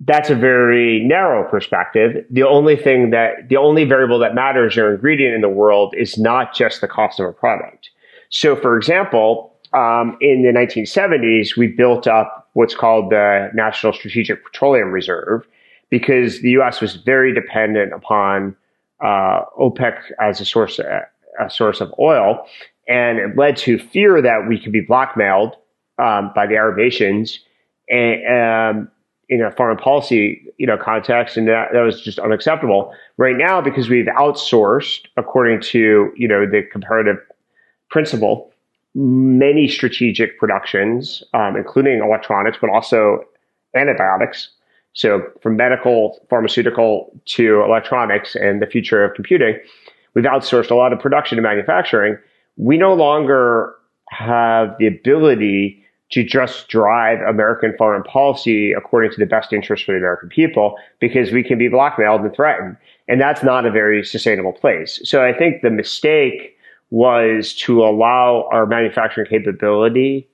that's 0.00 0.30
a 0.30 0.34
very 0.34 1.00
narrow 1.04 1.48
perspective. 1.48 2.24
The 2.30 2.42
only 2.42 2.76
thing 2.76 3.10
that, 3.10 3.48
the 3.48 3.56
only 3.56 3.84
variable 3.84 4.18
that 4.20 4.34
matters 4.34 4.76
your 4.76 4.94
ingredient 4.94 5.34
in 5.34 5.40
the 5.40 5.48
world 5.48 5.94
is 5.96 6.18
not 6.18 6.54
just 6.54 6.80
the 6.80 6.88
cost 6.88 7.20
of 7.20 7.26
a 7.26 7.32
product. 7.32 7.90
So, 8.28 8.56
for 8.56 8.76
example, 8.76 9.54
um, 9.72 10.16
in 10.20 10.42
the 10.42 10.50
1970s, 10.50 11.56
we 11.56 11.68
built 11.68 12.06
up 12.06 12.43
what's 12.54 12.74
called 12.74 13.10
the 13.10 13.50
National 13.54 13.92
Strategic 13.92 14.44
Petroleum 14.44 14.90
Reserve 14.90 15.46
because 15.90 16.40
the 16.40 16.50
U.S. 16.50 16.80
was 16.80 16.96
very 16.96 17.32
dependent 17.32 17.92
upon 17.92 18.56
uh, 19.00 19.42
OPEC 19.58 20.00
as 20.20 20.40
a 20.40 20.44
source, 20.44 20.78
a 20.78 21.50
source 21.50 21.80
of 21.80 21.92
oil, 21.98 22.46
and 22.88 23.18
it 23.18 23.36
led 23.36 23.56
to 23.58 23.78
fear 23.78 24.22
that 24.22 24.46
we 24.48 24.58
could 24.58 24.72
be 24.72 24.80
blackmailed 24.80 25.56
um, 25.98 26.32
by 26.34 26.46
the 26.46 26.54
Arab 26.54 26.76
nations 26.76 27.40
and, 27.88 28.78
um, 28.78 28.90
in 29.28 29.42
a 29.42 29.50
foreign 29.52 29.76
policy, 29.76 30.44
you 30.58 30.66
know, 30.66 30.76
context, 30.76 31.36
and 31.36 31.48
that, 31.48 31.68
that 31.72 31.80
was 31.80 32.00
just 32.02 32.18
unacceptable. 32.18 32.92
Right 33.16 33.36
now, 33.36 33.60
because 33.60 33.88
we've 33.88 34.06
outsourced, 34.06 35.06
according 35.16 35.60
to 35.62 36.12
you 36.16 36.28
know 36.28 36.46
the 36.46 36.62
comparative 36.70 37.18
principle, 37.90 38.52
many 38.94 39.66
strategic 39.68 40.38
productions, 40.38 41.22
um, 41.34 41.56
including 41.56 42.00
electronics, 42.00 42.58
but 42.60 42.70
also 42.70 43.24
antibiotics. 43.74 44.50
So 44.92 45.22
from 45.42 45.56
medical, 45.56 46.24
pharmaceutical 46.30 47.12
to 47.26 47.62
electronics 47.62 48.36
and 48.36 48.62
the 48.62 48.66
future 48.66 49.04
of 49.04 49.14
computing, 49.14 49.58
we've 50.14 50.24
outsourced 50.24 50.70
a 50.70 50.74
lot 50.74 50.92
of 50.92 51.00
production 51.00 51.38
and 51.38 51.42
manufacturing. 51.42 52.16
We 52.56 52.78
no 52.78 52.94
longer 52.94 53.74
have 54.10 54.76
the 54.78 54.86
ability 54.86 55.84
to 56.10 56.22
just 56.22 56.68
drive 56.68 57.18
American 57.28 57.74
foreign 57.76 58.04
policy 58.04 58.72
according 58.72 59.10
to 59.10 59.16
the 59.16 59.26
best 59.26 59.52
interest 59.52 59.84
for 59.84 59.92
the 59.92 59.98
American 59.98 60.28
people 60.28 60.76
because 61.00 61.32
we 61.32 61.42
can 61.42 61.58
be 61.58 61.66
blackmailed 61.66 62.20
and 62.20 62.32
threatened. 62.32 62.76
And 63.08 63.20
that's 63.20 63.42
not 63.42 63.66
a 63.66 63.70
very 63.70 64.04
sustainable 64.04 64.52
place. 64.52 65.00
So 65.02 65.24
I 65.24 65.36
think 65.36 65.62
the 65.62 65.70
mistake 65.70 66.53
was 66.94 67.52
to 67.52 67.82
allow 67.84 68.48
our 68.52 68.66
manufacturing 68.66 69.26
capability 69.28 70.28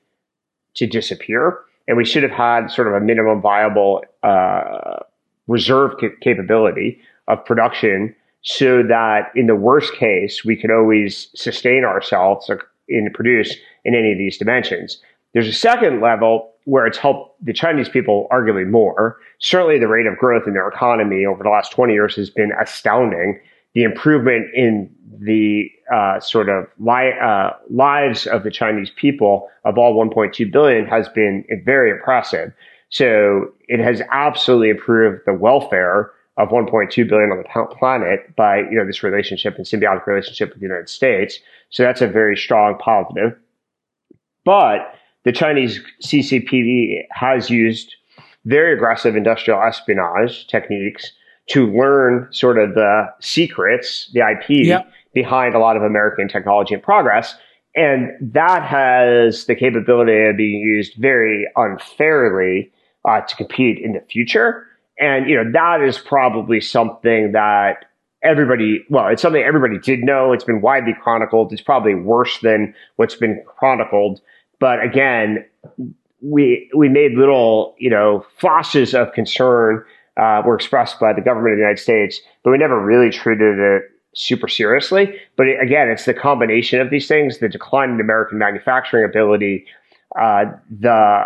to 0.75 0.87
disappear. 0.87 1.59
And 1.89 1.97
we 1.97 2.05
should 2.05 2.23
have 2.23 2.33
had 2.33 2.71
sort 2.71 2.87
of 2.87 2.93
a 2.93 3.01
minimum 3.01 3.41
viable 3.41 4.05
uh, 4.23 4.99
reserve 5.49 5.93
ca- 5.99 6.15
capability 6.21 7.01
of 7.29 7.43
production 7.47 8.15
so 8.43 8.83
that 8.83 9.33
in 9.35 9.47
the 9.47 9.57
worst 9.57 9.95
case, 9.95 10.45
we 10.45 10.55
could 10.55 10.71
always 10.71 11.29
sustain 11.35 11.83
ourselves 11.83 12.51
and 12.91 13.15
produce 13.15 13.57
in 13.87 13.95
any 13.95 14.13
of 14.13 14.19
these 14.19 14.37
dimensions. 14.37 15.01
There's 15.33 15.49
a 15.49 15.55
second 15.55 16.03
level, 16.03 16.53
where 16.65 16.87
it's 16.87 16.99
helped 16.99 17.43
the 17.43 17.55
Chinese 17.55 17.89
people 17.89 18.29
arguably 18.31 18.69
more. 18.69 19.17
Certainly, 19.39 19.79
the 19.79 19.89
rate 19.89 20.07
of 20.07 20.19
growth 20.19 20.47
in 20.47 20.53
their 20.53 20.69
economy 20.69 21.25
over 21.25 21.43
the 21.43 21.49
last 21.49 21.73
20 21.73 21.95
years 21.95 22.17
has 22.17 22.29
been 22.29 22.53
astounding. 22.61 23.41
The 23.75 23.85
improvement 23.85 24.47
in 24.55 24.91
the 25.21 25.71
uh, 25.93 26.21
sort 26.21 26.49
of 26.49 26.67
li- 26.79 27.19
uh, 27.23 27.51
lives 27.69 28.27
of 28.27 28.43
the 28.43 28.51
Chinese 28.51 28.91
people 28.91 29.49
of 29.65 29.79
all 29.79 29.95
1.2 29.95 30.51
billion 30.51 30.87
has 30.87 31.09
been 31.09 31.45
very 31.65 31.91
impressive. 31.91 32.53
So 32.89 33.53
it 33.69 33.81
has 33.81 34.03
absolutely 34.11 34.71
improved 34.71 35.23
the 35.27 35.35
welfare 35.35 36.11
of 36.37 36.49
1.2 36.49 37.09
billion 37.09 37.31
on 37.31 37.39
the 37.39 37.75
planet 37.77 38.35
by 38.35 38.59
you 38.59 38.79
know 38.79 38.87
this 38.87 39.03
relationship 39.03 39.57
and 39.57 39.67
symbiotic 39.67 40.07
relationship 40.07 40.51
with 40.51 40.61
the 40.61 40.67
United 40.67 40.89
States. 40.89 41.39
So 41.69 41.83
that's 41.83 42.01
a 42.01 42.07
very 42.07 42.37
strong 42.37 42.79
positive. 42.79 43.37
But 44.45 44.95
the 45.25 45.33
Chinese 45.33 45.81
CCP 46.03 47.03
has 47.11 47.51
used 47.51 47.95
very 48.47 48.73
aggressive 48.73 49.17
industrial 49.17 49.61
espionage 49.61 50.47
techniques 50.47 51.13
to 51.51 51.67
learn 51.67 52.29
sort 52.31 52.59
of 52.59 52.75
the 52.75 53.07
secrets, 53.21 54.11
the 54.13 54.21
IP 54.21 54.67
yep. 54.67 54.91
behind 55.13 55.55
a 55.55 55.59
lot 55.59 55.77
of 55.77 55.83
American 55.83 56.29
technology 56.29 56.75
and 56.75 56.83
progress. 56.83 57.37
And 57.75 58.11
that 58.21 58.63
has 58.63 59.45
the 59.47 59.55
capability 59.55 60.27
of 60.27 60.37
being 60.37 60.61
used 60.61 60.95
very 60.97 61.47
unfairly 61.57 62.73
uh, 63.05 63.21
to 63.21 63.37
compete 63.37 63.79
in 63.79 63.93
the 63.93 64.01
future. 64.01 64.67
And, 64.99 65.29
you 65.29 65.37
know, 65.37 65.51
that 65.53 65.83
is 65.83 65.99
probably 65.99 66.61
something 66.61 67.33
that 67.33 67.87
everybody, 68.23 68.85
well, 68.91 69.09
it's 69.09 69.23
something 69.23 69.43
everybody 69.43 69.79
did 69.79 70.01
know. 70.01 70.33
It's 70.33 70.45
been 70.45 70.61
widely 70.61 70.95
chronicled. 71.01 71.53
It's 71.53 71.63
probably 71.63 71.95
worse 71.95 72.39
than 72.41 72.75
what's 72.97 73.15
been 73.15 73.43
chronicled. 73.47 74.21
But 74.59 74.83
again, 74.83 75.45
we, 76.21 76.71
we 76.77 76.89
made 76.89 77.13
little, 77.13 77.75
you 77.79 77.89
know, 77.89 78.27
flashes 78.37 78.95
of 78.95 79.13
concern, 79.15 79.85
uh, 80.17 80.43
were 80.45 80.55
expressed 80.55 81.01
by 81.01 81.13
the 81.13 81.21
government 81.21 81.53
of 81.53 81.57
the 81.59 81.63
United 81.63 81.81
States, 81.81 82.21
but 82.43 82.51
we 82.51 82.59
never 82.59 82.83
really 82.83 83.11
treated 83.11 83.59
it 83.59 83.83
super 84.15 84.49
seriously. 84.49 85.15
But 85.37 85.49
it, 85.49 85.61
again, 85.63 85.89
it's 85.89 86.05
the 86.05 86.15
combination 86.15 86.81
of 86.81 86.91
these 86.91 87.07
things, 87.07 87.39
the 87.39 87.49
decline 87.49 87.91
in 87.91 88.01
American 88.01 88.39
manufacturing 88.39 89.05
ability, 89.05 89.67
uh, 90.19 90.47
the 90.71 91.25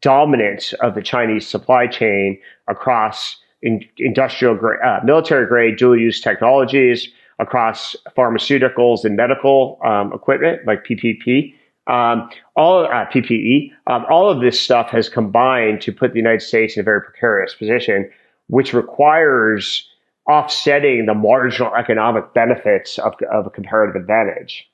dominance 0.00 0.72
of 0.74 0.94
the 0.94 1.02
Chinese 1.02 1.46
supply 1.46 1.86
chain 1.86 2.38
across 2.68 3.36
in, 3.62 3.84
industrial 3.98 4.54
grade, 4.54 4.80
uh, 4.84 5.00
military 5.04 5.46
grade 5.46 5.76
dual 5.76 5.98
use 5.98 6.20
technologies, 6.20 7.08
across 7.38 7.96
pharmaceuticals 8.16 9.04
and 9.04 9.16
medical 9.16 9.78
um, 9.84 10.12
equipment 10.12 10.60
like 10.66 10.84
PPP. 10.84 11.54
Um, 11.86 12.30
all 12.56 12.84
uh, 12.84 13.06
PPE, 13.06 13.70
um, 13.86 14.06
all 14.10 14.30
of 14.30 14.40
this 14.40 14.60
stuff 14.60 14.88
has 14.90 15.08
combined 15.08 15.82
to 15.82 15.92
put 15.92 16.12
the 16.12 16.18
United 16.18 16.40
States 16.40 16.76
in 16.76 16.80
a 16.80 16.84
very 16.84 17.02
precarious 17.02 17.54
position, 17.54 18.10
which 18.46 18.72
requires 18.72 19.88
offsetting 20.30 21.04
the 21.06 21.14
marginal 21.14 21.74
economic 21.74 22.32
benefits 22.32 22.98
of, 22.98 23.12
of 23.30 23.46
a 23.46 23.50
comparative 23.50 24.00
advantage. 24.00 24.66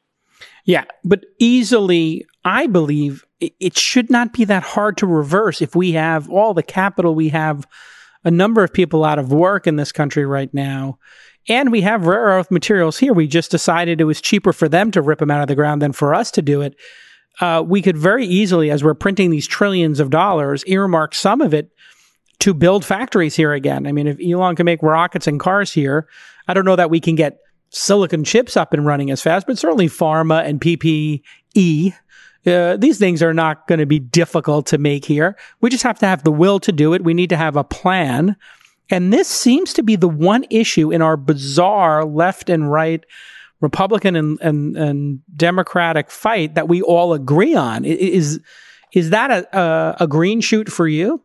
Yeah, 0.65 0.85
but 1.05 1.25
easily, 1.41 2.25
I 2.45 2.67
believe 2.67 3.25
it 3.41 3.77
should 3.77 4.11
not 4.11 4.33
be 4.33 4.45
that 4.45 4.63
hard 4.63 4.97
to 4.99 5.07
reverse 5.07 5.61
if 5.61 5.75
we 5.75 5.93
have 5.93 6.29
all 6.31 6.55
the 6.55 6.63
capital 6.63 7.15
we 7.15 7.31
have 7.31 7.67
a 8.25 8.31
number 8.31 8.63
of 8.63 8.73
people 8.73 9.05
out 9.05 9.19
of 9.19 9.33
work 9.33 9.67
in 9.67 9.77
this 9.77 9.93
country 9.93 10.27
right 10.27 10.53
now 10.53 10.99
and 11.49 11.73
we 11.73 11.81
have 11.81 12.07
rare 12.07 12.21
earth 12.21 12.51
materials 12.51 12.99
here 12.99 13.13
we 13.13 13.27
just 13.27 13.51
decided 13.51 14.01
it 14.01 14.05
was 14.05 14.21
cheaper 14.21 14.53
for 14.53 14.69
them 14.69 14.91
to 14.91 15.03
rip 15.03 15.19
them 15.19 15.31
out 15.31 15.43
of 15.43 15.49
the 15.49 15.55
ground 15.55 15.81
than 15.81 15.93
for 15.93 16.15
us 16.15 16.31
to 16.31 16.43
do 16.43 16.61
it 16.61 16.77
uh, 17.41 17.63
we 17.65 17.81
could 17.81 17.97
very 17.97 18.27
easily 18.27 18.71
as 18.71 18.85
we're 18.85 18.95
printing 18.95 19.31
these 19.31 19.47
trillions 19.47 20.01
of 20.01 20.11
dollars 20.11 20.65
earmark 20.65 21.15
some 21.15 21.41
of 21.41 21.55
it 21.55 21.71
to 22.39 22.55
build 22.55 22.85
factories 22.85 23.37
here 23.37 23.53
again 23.53 23.87
i 23.87 23.93
mean 23.93 24.07
if 24.07 24.19
elon 24.21 24.57
can 24.57 24.65
make 24.65 24.83
rockets 24.83 25.27
and 25.27 25.41
cars 25.41 25.73
here 25.73 26.09
i 26.49 26.55
don't 26.55 26.65
know 26.65 26.77
that 26.77 26.91
we 26.91 27.01
can 27.01 27.15
get 27.15 27.39
silicon 27.71 28.25
chips 28.25 28.57
up 28.57 28.73
and 28.73 28.85
running 28.85 29.11
as 29.11 29.23
fast 29.23 29.47
but 29.47 29.59
certainly 29.59 29.87
pharma 29.87 30.45
and 30.45 30.61
ppe 30.61 31.23
uh, 32.47 32.77
these 32.77 32.99
things 32.99 33.23
are 33.23 33.35
not 33.35 33.67
going 33.67 33.79
to 33.79 33.87
be 33.87 33.99
difficult 33.99 34.67
to 34.67 34.79
make 34.79 35.05
here. 35.05 35.37
We 35.61 35.69
just 35.69 35.83
have 35.83 35.99
to 35.99 36.07
have 36.07 36.25
the 36.25 36.33
will 36.33 36.59
to 36.61 36.73
do 36.73 36.95
it. 36.95 37.05
We 37.05 37.15
need 37.15 37.29
to 37.31 37.37
have 37.37 37.57
a 37.57 37.65
plan. 37.65 38.37
And 38.91 39.13
this 39.13 39.29
seems 39.29 39.73
to 39.75 39.83
be 39.83 39.97
the 39.97 40.09
one 40.09 40.45
issue 40.51 40.91
in 40.91 41.03
our 41.03 41.17
bizarre 41.17 42.05
left 42.05 42.51
and 42.51 42.71
right 42.71 43.05
Republican 43.61 44.17
and, 44.17 44.39
and, 44.41 44.77
and 44.77 45.21
Democratic 45.37 46.11
fight 46.11 46.55
that 46.55 46.69
we 46.69 46.83
all 46.83 47.13
agree 47.13 47.55
on. 47.55 47.85
Is, 47.85 48.41
is 48.93 49.11
that 49.11 49.31
a, 49.31 49.59
a, 49.59 49.97
a 50.01 50.07
green 50.09 50.41
shoot 50.41 50.71
for 50.71 50.89
you? 50.89 51.23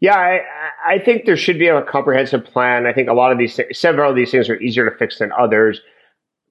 Yeah, 0.00 0.14
I, 0.14 0.40
I 0.86 0.98
think 0.98 1.24
there 1.24 1.38
should 1.38 1.58
be 1.58 1.68
a 1.68 1.82
comprehensive 1.82 2.44
plan. 2.44 2.86
I 2.86 2.92
think 2.92 3.08
a 3.08 3.14
lot 3.14 3.32
of 3.32 3.38
these, 3.38 3.58
several 3.72 4.10
of 4.10 4.16
these 4.16 4.30
things 4.30 4.50
are 4.50 4.60
easier 4.60 4.88
to 4.88 4.96
fix 4.96 5.18
than 5.18 5.32
others 5.32 5.80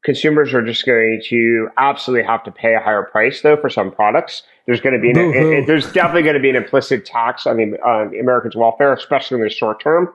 consumers 0.05 0.53
are 0.53 0.61
just 0.61 0.85
going 0.85 1.21
to 1.25 1.67
absolutely 1.77 2.25
have 2.25 2.43
to 2.43 2.51
pay 2.51 2.75
a 2.75 2.79
higher 2.79 3.03
price 3.03 3.41
though 3.41 3.57
for 3.57 3.69
some 3.69 3.91
products. 3.91 4.43
There's 4.67 4.79
going 4.79 4.95
to 4.95 5.01
be 5.01 5.09
an, 5.09 5.17
it, 5.17 5.35
it, 5.35 5.67
there's 5.67 5.91
definitely 5.91 6.21
going 6.21 6.35
to 6.35 6.41
be 6.41 6.49
an 6.49 6.55
implicit 6.55 7.05
tax 7.05 7.45
on 7.45 7.57
the 7.57 7.63
on 7.83 8.17
Americans' 8.17 8.55
welfare, 8.55 8.93
especially 8.93 9.35
in 9.35 9.43
the 9.43 9.49
short 9.49 9.81
term. 9.81 10.13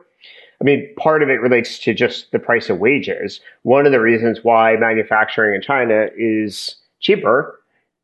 I 0.60 0.64
mean, 0.64 0.94
part 0.96 1.22
of 1.22 1.30
it 1.30 1.40
relates 1.40 1.78
to 1.80 1.94
just 1.94 2.32
the 2.32 2.38
price 2.38 2.68
of 2.68 2.78
wages. 2.78 3.40
One 3.62 3.86
of 3.86 3.92
the 3.92 4.00
reasons 4.00 4.40
why 4.42 4.76
manufacturing 4.76 5.54
in 5.54 5.62
China 5.62 6.08
is 6.16 6.76
cheaper 7.00 7.58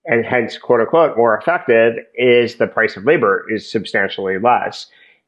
and 0.07 0.25
hence 0.25 0.57
quote 0.57 0.81
unquote 0.81 1.17
more 1.17 1.37
effective 1.37 1.97
is 2.15 2.57
the 2.57 2.67
price 2.67 2.97
of 2.97 3.05
labor 3.05 3.45
is 3.51 3.71
substantially 3.71 4.39
less. 4.39 4.87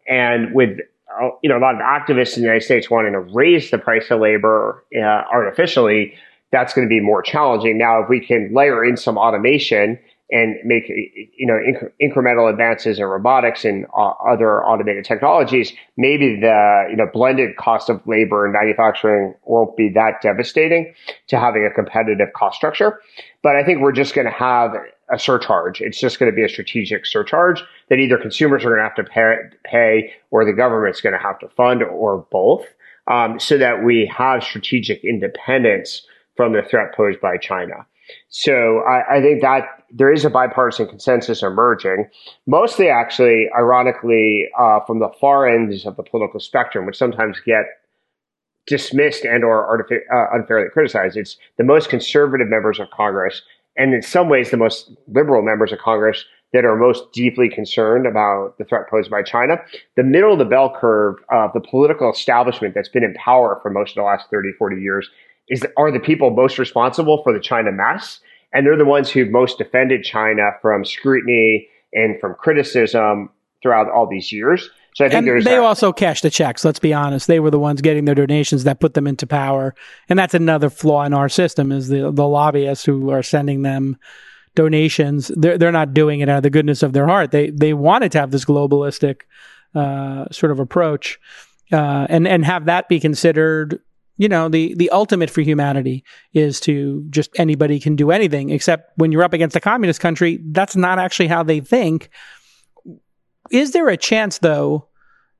And 0.08 0.54
with 0.54 0.78
uh, 1.20 1.30
you 1.42 1.48
know 1.48 1.58
a 1.58 1.60
lot 1.60 1.74
of 1.74 1.80
activists 1.80 2.36
in 2.36 2.42
the 2.42 2.46
United 2.46 2.64
States 2.64 2.88
wanting 2.88 3.12
to 3.12 3.20
raise 3.20 3.70
the 3.70 3.78
price 3.78 4.10
of 4.10 4.20
labor 4.20 4.84
uh, 4.96 5.00
artificially, 5.00 6.14
that's 6.50 6.72
going 6.72 6.86
to 6.86 6.88
be 6.88 7.00
more 7.00 7.22
challenging. 7.22 7.76
Now, 7.76 8.02
if 8.02 8.08
we 8.08 8.24
can 8.24 8.50
layer 8.54 8.84
in 8.84 8.96
some 8.96 9.18
automation 9.18 9.98
and 10.30 10.56
make 10.64 10.88
you 10.88 11.46
know 11.46 11.54
inc- 11.54 11.90
incremental 12.02 12.50
advances 12.50 12.98
in 12.98 13.04
robotics 13.04 13.64
and 13.64 13.86
uh, 13.96 14.12
other 14.30 14.64
automated 14.64 15.04
technologies, 15.04 15.72
maybe 15.96 16.38
the 16.40 16.86
you 16.90 16.96
know 16.96 17.06
blended 17.12 17.56
cost 17.56 17.88
of 17.88 18.00
labor 18.06 18.46
in 18.46 18.52
manufacturing 18.52 19.34
won't 19.44 19.76
be 19.76 19.88
that 19.88 20.20
devastating 20.22 20.92
to 21.28 21.38
having 21.38 21.64
a 21.64 21.74
competitive 21.74 22.28
cost 22.34 22.56
structure. 22.56 23.00
But 23.42 23.56
I 23.56 23.64
think 23.64 23.80
we're 23.80 23.92
just 23.92 24.14
going 24.14 24.26
to 24.26 24.32
have 24.32 24.72
a 25.10 25.18
surcharge. 25.18 25.80
It's 25.80 25.98
just 25.98 26.18
going 26.18 26.30
to 26.30 26.36
be 26.36 26.44
a 26.44 26.48
strategic 26.48 27.06
surcharge 27.06 27.62
that 27.88 27.98
either 27.98 28.18
consumers 28.18 28.64
are 28.64 28.68
going 28.68 28.80
to 28.80 28.84
have 28.84 28.94
to 28.96 29.04
pay, 29.04 29.36
pay 29.64 30.12
or 30.30 30.44
the 30.44 30.52
government's 30.52 31.00
going 31.00 31.14
to 31.14 31.22
have 31.22 31.38
to 31.38 31.48
fund 31.48 31.82
or 31.82 32.26
both, 32.30 32.66
um, 33.06 33.40
so 33.40 33.56
that 33.56 33.84
we 33.84 34.10
have 34.14 34.42
strategic 34.42 35.02
independence 35.04 36.02
from 36.36 36.52
the 36.52 36.62
threat 36.62 36.94
posed 36.94 37.20
by 37.20 37.36
China. 37.38 37.86
So 38.28 38.80
I, 38.80 39.16
I, 39.16 39.22
think 39.22 39.42
that 39.42 39.77
there 39.90 40.12
is 40.12 40.24
a 40.24 40.30
bipartisan 40.30 40.86
consensus 40.86 41.42
emerging, 41.42 42.08
mostly 42.46 42.88
actually, 42.88 43.48
ironically, 43.56 44.48
uh, 44.58 44.80
from 44.86 44.98
the 44.98 45.08
far 45.20 45.48
ends 45.48 45.86
of 45.86 45.96
the 45.96 46.02
political 46.02 46.40
spectrum, 46.40 46.86
which 46.86 46.96
sometimes 46.96 47.40
get 47.44 47.64
dismissed 48.66 49.24
and 49.24 49.44
or 49.44 49.80
uh, 49.80 50.36
unfairly 50.36 50.68
criticized. 50.70 51.16
It's 51.16 51.38
the 51.56 51.64
most 51.64 51.88
conservative 51.88 52.48
members 52.48 52.78
of 52.78 52.90
Congress, 52.90 53.42
and 53.76 53.94
in 53.94 54.02
some 54.02 54.28
ways, 54.28 54.50
the 54.50 54.56
most 54.56 54.90
liberal 55.06 55.42
members 55.42 55.72
of 55.72 55.78
Congress 55.78 56.24
that 56.52 56.64
are 56.64 56.76
most 56.76 57.12
deeply 57.12 57.48
concerned 57.48 58.06
about 58.06 58.56
the 58.58 58.64
threat 58.64 58.88
posed 58.88 59.10
by 59.10 59.22
China. 59.22 59.56
The 59.96 60.02
middle 60.02 60.32
of 60.32 60.38
the 60.38 60.44
bell 60.44 60.74
curve 60.78 61.16
of 61.30 61.52
the 61.52 61.60
political 61.60 62.10
establishment 62.10 62.74
that's 62.74 62.88
been 62.88 63.04
in 63.04 63.14
power 63.14 63.58
for 63.62 63.70
most 63.70 63.90
of 63.90 63.96
the 63.96 64.02
last 64.02 64.30
30, 64.30 64.52
40 64.58 64.80
years 64.80 65.10
is 65.48 65.64
are 65.76 65.90
the 65.90 66.00
people 66.00 66.30
most 66.30 66.58
responsible 66.58 67.22
for 67.22 67.32
the 67.32 67.40
China 67.40 67.72
mess, 67.72 68.20
and 68.52 68.66
they're 68.66 68.76
the 68.76 68.84
ones 68.84 69.10
who've 69.10 69.30
most 69.30 69.58
defended 69.58 70.04
China 70.04 70.50
from 70.62 70.84
scrutiny 70.84 71.68
and 71.92 72.20
from 72.20 72.34
criticism 72.34 73.30
throughout 73.62 73.90
all 73.90 74.06
these 74.06 74.32
years. 74.32 74.70
So 74.94 75.04
I 75.04 75.08
think 75.08 75.28
and 75.28 75.44
they 75.44 75.56
also 75.56 75.92
cashed 75.92 76.22
the 76.22 76.30
checks. 76.30 76.64
Let's 76.64 76.80
be 76.80 76.92
honest; 76.92 77.28
they 77.28 77.40
were 77.40 77.50
the 77.50 77.58
ones 77.58 77.80
getting 77.80 78.04
their 78.04 78.14
donations 78.14 78.64
that 78.64 78.80
put 78.80 78.94
them 78.94 79.06
into 79.06 79.26
power, 79.26 79.74
and 80.08 80.18
that's 80.18 80.34
another 80.34 80.70
flaw 80.70 81.04
in 81.04 81.12
our 81.12 81.28
system: 81.28 81.70
is 81.70 81.88
the 81.88 82.10
the 82.10 82.26
lobbyists 82.26 82.84
who 82.84 83.10
are 83.10 83.22
sending 83.22 83.62
them 83.62 83.96
donations. 84.56 85.30
They're 85.36 85.56
they're 85.56 85.70
not 85.70 85.94
doing 85.94 86.20
it 86.20 86.28
out 86.28 86.38
of 86.38 86.42
the 86.42 86.50
goodness 86.50 86.82
of 86.82 86.94
their 86.94 87.06
heart. 87.06 87.30
They 87.30 87.50
they 87.50 87.74
wanted 87.74 88.10
to 88.12 88.18
have 88.18 88.32
this 88.32 88.44
globalistic 88.44 89.22
uh, 89.74 90.24
sort 90.32 90.50
of 90.50 90.58
approach, 90.58 91.20
uh, 91.70 92.06
and 92.08 92.26
and 92.26 92.44
have 92.44 92.64
that 92.64 92.88
be 92.88 92.98
considered 92.98 93.80
you 94.18 94.28
know 94.28 94.48
the 94.48 94.74
the 94.74 94.90
ultimate 94.90 95.30
for 95.30 95.40
humanity 95.40 96.04
is 96.34 96.60
to 96.60 97.04
just 97.08 97.30
anybody 97.38 97.80
can 97.80 97.96
do 97.96 98.10
anything 98.10 98.50
except 98.50 98.92
when 98.96 99.10
you're 99.10 99.24
up 99.24 99.32
against 99.32 99.56
a 99.56 99.60
communist 99.60 100.00
country 100.00 100.38
that's 100.50 100.76
not 100.76 100.98
actually 100.98 101.28
how 101.28 101.42
they 101.42 101.60
think. 101.60 102.10
Is 103.50 103.72
there 103.72 103.88
a 103.88 103.96
chance 103.96 104.38
though 104.38 104.88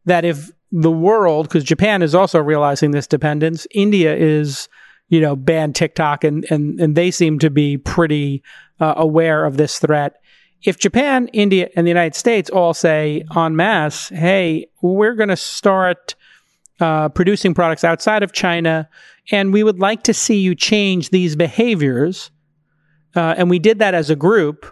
that 0.06 0.24
if 0.24 0.50
the 0.70 0.90
world 0.90 1.48
because 1.48 1.64
japan 1.64 2.02
is 2.02 2.14
also 2.14 2.38
realizing 2.38 2.90
this 2.90 3.06
dependence 3.06 3.66
india 3.70 4.14
is 4.14 4.68
you 5.08 5.18
know 5.18 5.34
banned 5.34 5.74
tiktok 5.74 6.24
and 6.24 6.44
and 6.50 6.78
and 6.78 6.94
they 6.94 7.10
seem 7.10 7.38
to 7.38 7.48
be 7.48 7.78
pretty 7.78 8.42
uh, 8.80 8.94
aware 8.96 9.44
of 9.44 9.56
this 9.56 9.78
threat. 9.78 10.20
If 10.64 10.78
Japan, 10.78 11.28
India, 11.28 11.68
and 11.76 11.86
the 11.86 11.90
United 11.90 12.16
States 12.16 12.50
all 12.50 12.74
say 12.74 13.24
en 13.36 13.56
masse, 13.56 14.08
hey, 14.08 14.66
we're 14.82 15.14
going 15.14 15.28
to 15.28 15.36
start 15.36 16.14
uh, 16.80 17.08
producing 17.08 17.54
products 17.54 17.84
outside 17.84 18.22
of 18.22 18.32
China, 18.32 18.88
and 19.30 19.52
we 19.52 19.62
would 19.62 19.78
like 19.78 20.02
to 20.04 20.14
see 20.14 20.38
you 20.38 20.54
change 20.54 21.10
these 21.10 21.36
behaviors, 21.36 22.30
uh, 23.16 23.34
and 23.36 23.50
we 23.50 23.58
did 23.58 23.78
that 23.78 23.94
as 23.94 24.10
a 24.10 24.16
group, 24.16 24.66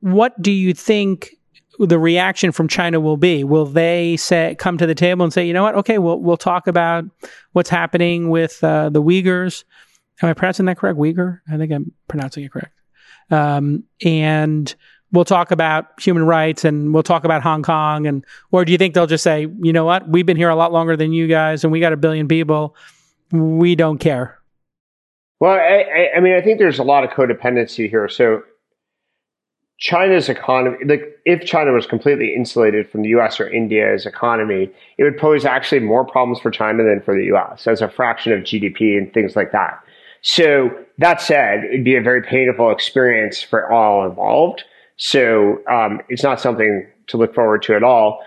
what 0.00 0.40
do 0.40 0.50
you 0.50 0.72
think 0.72 1.34
the 1.78 1.98
reaction 1.98 2.50
from 2.50 2.66
China 2.66 2.98
will 2.98 3.16
be? 3.16 3.44
Will 3.44 3.66
they 3.66 4.16
say 4.16 4.56
come 4.58 4.78
to 4.78 4.86
the 4.86 4.94
table 4.94 5.24
and 5.24 5.32
say, 5.32 5.46
you 5.46 5.52
know 5.52 5.62
what? 5.62 5.74
Okay, 5.76 5.98
we'll 5.98 6.20
we'll 6.20 6.36
talk 6.36 6.66
about 6.66 7.04
what's 7.52 7.70
happening 7.70 8.30
with 8.30 8.62
uh, 8.64 8.90
the 8.90 9.02
Uyghurs. 9.02 9.64
Am 10.22 10.28
I 10.28 10.32
pronouncing 10.32 10.66
that 10.66 10.78
correct? 10.78 10.98
Uyghur? 10.98 11.40
I 11.50 11.56
think 11.56 11.72
I'm 11.72 11.92
pronouncing 12.08 12.44
it 12.44 12.52
correct. 12.52 12.74
Um, 13.30 13.84
and 14.04 14.74
we'll 15.12 15.24
talk 15.24 15.50
about 15.50 15.86
human 16.00 16.24
rights 16.24 16.64
and 16.64 16.92
we'll 16.92 17.02
talk 17.02 17.24
about 17.24 17.42
Hong 17.42 17.62
Kong 17.62 18.06
and 18.06 18.24
or 18.52 18.64
do 18.64 18.72
you 18.72 18.78
think 18.78 18.94
they'll 18.94 19.06
just 19.06 19.24
say, 19.24 19.46
you 19.60 19.72
know 19.72 19.84
what, 19.84 20.08
we've 20.08 20.26
been 20.26 20.36
here 20.36 20.50
a 20.50 20.56
lot 20.56 20.72
longer 20.72 20.96
than 20.96 21.12
you 21.12 21.26
guys 21.26 21.64
and 21.64 21.72
we 21.72 21.80
got 21.80 21.92
a 21.92 21.96
billion 21.96 22.28
people, 22.28 22.74
we 23.32 23.74
don't 23.74 23.98
care. 23.98 24.38
Well, 25.40 25.52
I, 25.52 26.16
I 26.16 26.20
mean, 26.20 26.34
I 26.34 26.40
think 26.40 26.58
there's 26.58 26.80
a 26.80 26.84
lot 26.84 27.04
of 27.04 27.10
codependency 27.10 27.88
here. 27.88 28.08
So 28.08 28.42
China's 29.78 30.28
economy, 30.28 30.78
like 30.84 31.02
if 31.24 31.44
China 31.46 31.72
was 31.72 31.86
completely 31.86 32.34
insulated 32.34 32.90
from 32.90 33.02
the 33.02 33.08
US 33.10 33.38
or 33.38 33.48
India's 33.48 34.06
economy, 34.06 34.70
it 34.98 35.04
would 35.04 35.16
pose 35.16 35.44
actually 35.44 35.80
more 35.80 36.04
problems 36.04 36.40
for 36.40 36.50
China 36.50 36.82
than 36.82 37.00
for 37.00 37.14
the 37.14 37.26
US 37.36 37.66
as 37.68 37.80
a 37.80 37.88
fraction 37.88 38.32
of 38.32 38.40
GDP 38.40 38.98
and 38.98 39.12
things 39.14 39.36
like 39.36 39.52
that. 39.52 39.80
So 40.20 40.70
that 40.98 41.20
said, 41.20 41.64
it'd 41.64 41.84
be 41.84 41.94
a 41.94 42.02
very 42.02 42.22
painful 42.22 42.72
experience 42.72 43.40
for 43.40 43.70
all 43.70 44.04
involved. 44.04 44.64
So 44.98 45.62
um, 45.70 46.00
it's 46.08 46.22
not 46.22 46.40
something 46.40 46.86
to 47.06 47.16
look 47.16 47.34
forward 47.34 47.62
to 47.62 47.74
at 47.74 47.82
all. 47.82 48.20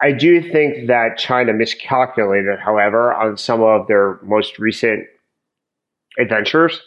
I 0.00 0.12
do 0.12 0.42
think 0.42 0.88
that 0.88 1.16
China 1.16 1.52
miscalculated, 1.52 2.58
however, 2.58 3.14
on 3.14 3.36
some 3.36 3.62
of 3.62 3.86
their 3.86 4.18
most 4.22 4.58
recent 4.58 5.06
adventures 6.18 6.80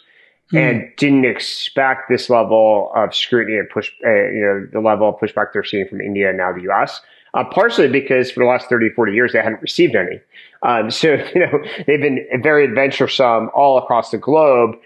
mm. 0.52 0.58
and 0.58 0.92
didn't 0.96 1.24
expect 1.24 2.08
this 2.08 2.30
level 2.30 2.92
of 2.94 3.14
scrutiny 3.14 3.58
and 3.58 3.68
push, 3.68 3.90
uh, 4.04 4.10
you 4.10 4.40
know, 4.40 4.66
the 4.72 4.86
level 4.86 5.08
of 5.08 5.16
pushback 5.16 5.46
they're 5.52 5.64
seeing 5.64 5.88
from 5.88 6.00
India 6.00 6.28
and 6.28 6.38
now 6.38 6.52
the 6.52 6.70
US. 6.70 7.00
Uh, 7.34 7.44
partially 7.44 7.88
because 7.88 8.30
for 8.30 8.40
the 8.40 8.46
last 8.46 8.68
30, 8.68 8.90
40 8.90 9.12
years, 9.12 9.32
they 9.32 9.38
hadn't 9.38 9.60
received 9.60 9.94
any. 9.94 10.20
Um, 10.62 10.90
so, 10.90 11.14
you 11.34 11.40
know, 11.40 11.58
they've 11.86 12.00
been 12.00 12.26
very 12.42 12.64
adventuresome 12.64 13.50
all 13.54 13.78
across 13.78 14.10
the 14.10 14.18
globe 14.18 14.76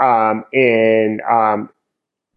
um, 0.00 0.44
in 0.52 1.20
um, 1.28 1.70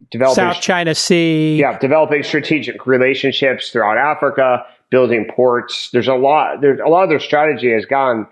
developing 0.10 0.36
South 0.36 0.62
China 0.62 0.96
Sea. 0.96 1.58
Yeah, 1.58 1.78
developing 1.78 2.24
strategic 2.24 2.86
relationships 2.88 3.70
throughout 3.70 3.98
Africa, 3.98 4.66
building 4.90 5.26
ports. 5.34 5.90
There's 5.92 6.08
a 6.08 6.16
lot. 6.16 6.62
There's 6.62 6.80
a 6.84 6.90
lot 6.90 7.04
of 7.04 7.10
their 7.10 7.20
strategy 7.20 7.72
has 7.74 7.86
gone, 7.86 8.28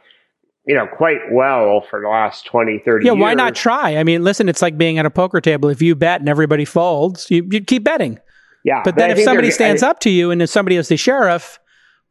you 0.65 0.75
know, 0.75 0.87
quite 0.87 1.19
well 1.31 1.81
for 1.89 2.01
the 2.01 2.07
last 2.07 2.45
20, 2.45 2.79
30 2.79 3.05
yeah, 3.05 3.11
years. 3.11 3.21
why 3.21 3.33
not 3.33 3.55
try? 3.55 3.97
I 3.97 4.03
mean, 4.03 4.23
listen, 4.23 4.49
it's 4.49 4.61
like 4.61 4.77
being 4.77 4.97
at 4.97 5.05
a 5.05 5.11
poker 5.11 5.41
table. 5.41 5.69
If 5.69 5.81
you 5.81 5.95
bet 5.95 6.19
and 6.19 6.29
everybody 6.29 6.65
folds, 6.65 7.29
you, 7.29 7.47
you 7.51 7.61
keep 7.61 7.83
betting. 7.83 8.19
Yeah, 8.63 8.81
but, 8.83 8.95
but 8.95 8.99
then 8.99 9.11
if 9.11 9.23
somebody 9.23 9.51
stands 9.51 9.83
I, 9.83 9.89
up 9.89 9.99
to 10.01 10.09
you 10.09 10.31
and 10.31 10.41
if 10.41 10.49
somebody 10.49 10.75
is 10.75 10.89
the 10.89 10.97
sheriff, 10.97 11.59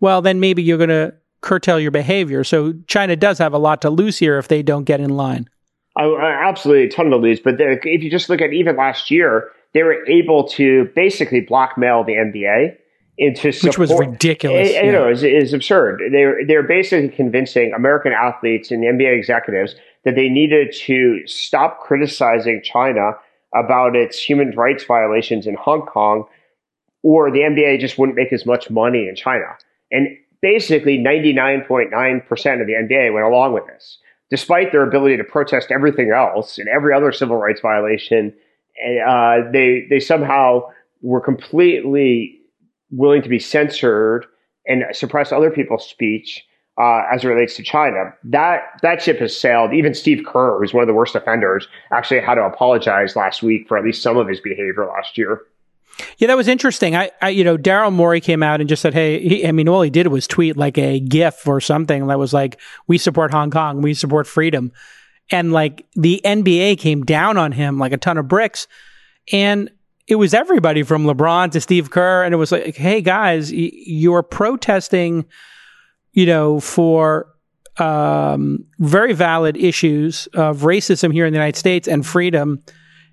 well, 0.00 0.22
then 0.22 0.40
maybe 0.40 0.62
you're 0.62 0.78
going 0.78 0.88
to 0.88 1.14
curtail 1.40 1.78
your 1.78 1.90
behavior. 1.90 2.42
So 2.42 2.74
China 2.86 3.16
does 3.16 3.38
have 3.38 3.52
a 3.52 3.58
lot 3.58 3.82
to 3.82 3.90
lose 3.90 4.18
here 4.18 4.38
if 4.38 4.48
they 4.48 4.62
don't 4.62 4.84
get 4.84 5.00
in 5.00 5.10
line. 5.10 5.48
Absolutely, 5.98 6.84
a 6.84 6.90
ton 6.90 7.10
to 7.10 7.16
lose. 7.16 7.40
But 7.40 7.54
if 7.58 8.02
you 8.02 8.10
just 8.10 8.28
look 8.28 8.40
at 8.40 8.52
even 8.52 8.76
last 8.76 9.10
year, 9.10 9.50
they 9.74 9.82
were 9.82 10.06
able 10.08 10.48
to 10.48 10.90
basically 10.94 11.40
blackmail 11.40 12.04
the 12.04 12.12
NBA 12.12 12.76
into 13.18 13.52
support. 13.52 13.78
Which 13.78 13.90
was 13.90 13.98
ridiculous. 13.98 14.68
It, 14.68 14.74
yeah. 14.74 14.84
You 14.84 14.92
know, 14.92 15.10
is 15.10 15.22
is 15.22 15.52
absurd. 15.52 16.02
They're 16.12 16.46
they're 16.46 16.62
basically 16.62 17.08
convincing 17.08 17.72
American 17.74 18.12
athletes 18.12 18.70
and 18.70 18.82
the 18.82 18.86
NBA 18.86 19.16
executives 19.18 19.74
that 20.04 20.14
they 20.14 20.28
needed 20.28 20.72
to 20.86 21.26
stop 21.26 21.80
criticizing 21.80 22.62
China 22.62 23.12
about 23.54 23.96
its 23.96 24.22
human 24.22 24.52
rights 24.52 24.84
violations 24.84 25.46
in 25.46 25.54
Hong 25.54 25.82
Kong, 25.82 26.24
or 27.02 27.30
the 27.30 27.40
NBA 27.40 27.80
just 27.80 27.98
wouldn't 27.98 28.16
make 28.16 28.32
as 28.32 28.46
much 28.46 28.70
money 28.70 29.08
in 29.08 29.16
China. 29.16 29.56
And 29.90 30.08
basically, 30.40 30.96
ninety 30.96 31.32
nine 31.32 31.64
point 31.66 31.90
nine 31.90 32.22
percent 32.26 32.60
of 32.60 32.66
the 32.66 32.74
NBA 32.74 33.12
went 33.12 33.26
along 33.26 33.52
with 33.52 33.66
this, 33.66 33.98
despite 34.30 34.72
their 34.72 34.82
ability 34.82 35.16
to 35.16 35.24
protest 35.24 35.70
everything 35.70 36.10
else 36.14 36.58
and 36.58 36.68
every 36.68 36.94
other 36.94 37.12
civil 37.12 37.36
rights 37.36 37.60
violation 37.60 38.32
uh, 39.06 39.38
they 39.52 39.86
they 39.90 40.00
somehow 40.00 40.60
were 41.02 41.20
completely 41.20 42.38
willing 42.90 43.22
to 43.22 43.28
be 43.28 43.38
censored 43.38 44.26
and 44.66 44.84
suppress 44.92 45.32
other 45.32 45.50
people's 45.50 45.88
speech 45.88 46.44
uh, 46.80 47.02
as 47.12 47.24
it 47.24 47.28
relates 47.28 47.56
to 47.56 47.62
China. 47.62 48.12
That 48.24 48.60
that 48.82 49.02
ship 49.02 49.18
has 49.18 49.38
sailed. 49.38 49.72
Even 49.72 49.94
Steve 49.94 50.24
Kerr, 50.26 50.58
who's 50.58 50.72
one 50.72 50.82
of 50.82 50.88
the 50.88 50.94
worst 50.94 51.14
offenders, 51.14 51.66
actually 51.92 52.20
had 52.20 52.36
to 52.36 52.42
apologize 52.42 53.16
last 53.16 53.42
week 53.42 53.66
for 53.66 53.76
at 53.76 53.84
least 53.84 54.02
some 54.02 54.16
of 54.16 54.28
his 54.28 54.40
behavior 54.40 54.86
last 54.86 55.18
year. 55.18 55.42
Yeah, 56.18 56.28
that 56.28 56.36
was 56.36 56.48
interesting. 56.48 56.94
I, 56.94 57.10
I 57.20 57.30
you 57.30 57.44
know, 57.44 57.56
Daryl 57.56 57.92
Morey 57.92 58.20
came 58.20 58.42
out 58.42 58.60
and 58.60 58.68
just 58.68 58.82
said, 58.82 58.94
"Hey, 58.94 59.20
he, 59.20 59.46
I 59.46 59.52
mean, 59.52 59.68
all 59.68 59.82
he 59.82 59.90
did 59.90 60.06
was 60.08 60.26
tweet 60.26 60.56
like 60.56 60.78
a 60.78 61.00
GIF 61.00 61.46
or 61.46 61.60
something 61.60 62.06
that 62.06 62.18
was 62.18 62.32
like, 62.32 62.60
"We 62.86 62.98
support 62.98 63.32
Hong 63.32 63.50
Kong, 63.50 63.82
we 63.82 63.94
support 63.94 64.26
freedom," 64.26 64.72
and 65.30 65.52
like 65.52 65.86
the 65.94 66.20
NBA 66.24 66.78
came 66.78 67.04
down 67.04 67.36
on 67.36 67.52
him 67.52 67.78
like 67.78 67.92
a 67.92 67.96
ton 67.96 68.16
of 68.18 68.28
bricks. 68.28 68.66
And 69.32 69.70
it 70.08 70.14
was 70.14 70.32
everybody 70.32 70.82
from 70.82 71.04
LeBron 71.04 71.52
to 71.52 71.60
Steve 71.60 71.90
Kerr. 71.90 72.24
And 72.24 72.32
it 72.32 72.38
was 72.38 72.50
like, 72.50 72.76
hey 72.76 73.02
guys, 73.02 73.52
y- 73.52 73.70
you're 73.72 74.22
protesting, 74.22 75.26
you 76.12 76.24
know, 76.24 76.60
for 76.60 77.28
um, 77.76 78.64
very 78.78 79.12
valid 79.12 79.56
issues 79.56 80.26
of 80.28 80.60
racism 80.60 81.12
here 81.12 81.26
in 81.26 81.32
the 81.32 81.38
United 81.38 81.58
States 81.58 81.86
and 81.86 82.06
freedom. 82.06 82.62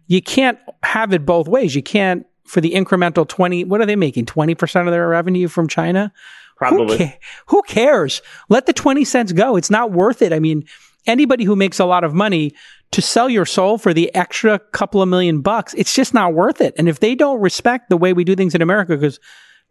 You 0.08 0.22
can't 0.22 0.58
have 0.84 1.14
it 1.14 1.26
both 1.26 1.48
ways. 1.48 1.76
You 1.76 1.84
can't, 1.84 2.26
for 2.46 2.62
the 2.62 2.72
incremental 2.72 3.28
20, 3.28 3.64
what 3.66 3.82
are 3.82 3.86
they 3.86 3.96
making? 3.96 4.26
20% 4.26 4.86
of 4.86 4.92
their 4.92 5.08
revenue 5.08 5.48
from 5.48 5.68
China? 5.68 6.14
Probably. 6.56 6.98
Who, 6.98 7.06
ca- 7.06 7.20
who 7.48 7.62
cares? 7.64 8.22
Let 8.50 8.66
the 8.66 8.74
20 8.74 9.04
cents 9.04 9.32
go. 9.32 9.56
It's 9.56 9.70
not 9.70 9.92
worth 9.92 10.22
it. 10.22 10.32
I 10.32 10.40
mean, 10.40 10.66
anybody 11.06 11.44
who 11.44 11.56
makes 11.56 11.80
a 11.80 11.86
lot 11.86 12.04
of 12.04 12.14
money 12.14 12.54
to 12.92 13.02
sell 13.02 13.30
your 13.30 13.46
soul 13.46 13.78
for 13.78 13.94
the 13.94 14.14
extra 14.16 14.60
couple 14.60 15.02
of 15.02 15.10
million 15.10 15.42
bucks, 15.42 15.74
it's 15.74 15.94
just 15.94 16.14
not 16.14 16.34
worth 16.34 16.62
it. 16.62 16.74
And 16.78 16.88
if 16.88 17.00
they 17.00 17.16
don't 17.16 17.42
respect 17.42 17.90
the 17.90 17.98
way 17.98 18.14
we 18.14 18.24
do 18.24 18.36
things 18.36 18.56
in 18.56 18.62
America, 18.62 18.96
because 18.96 19.20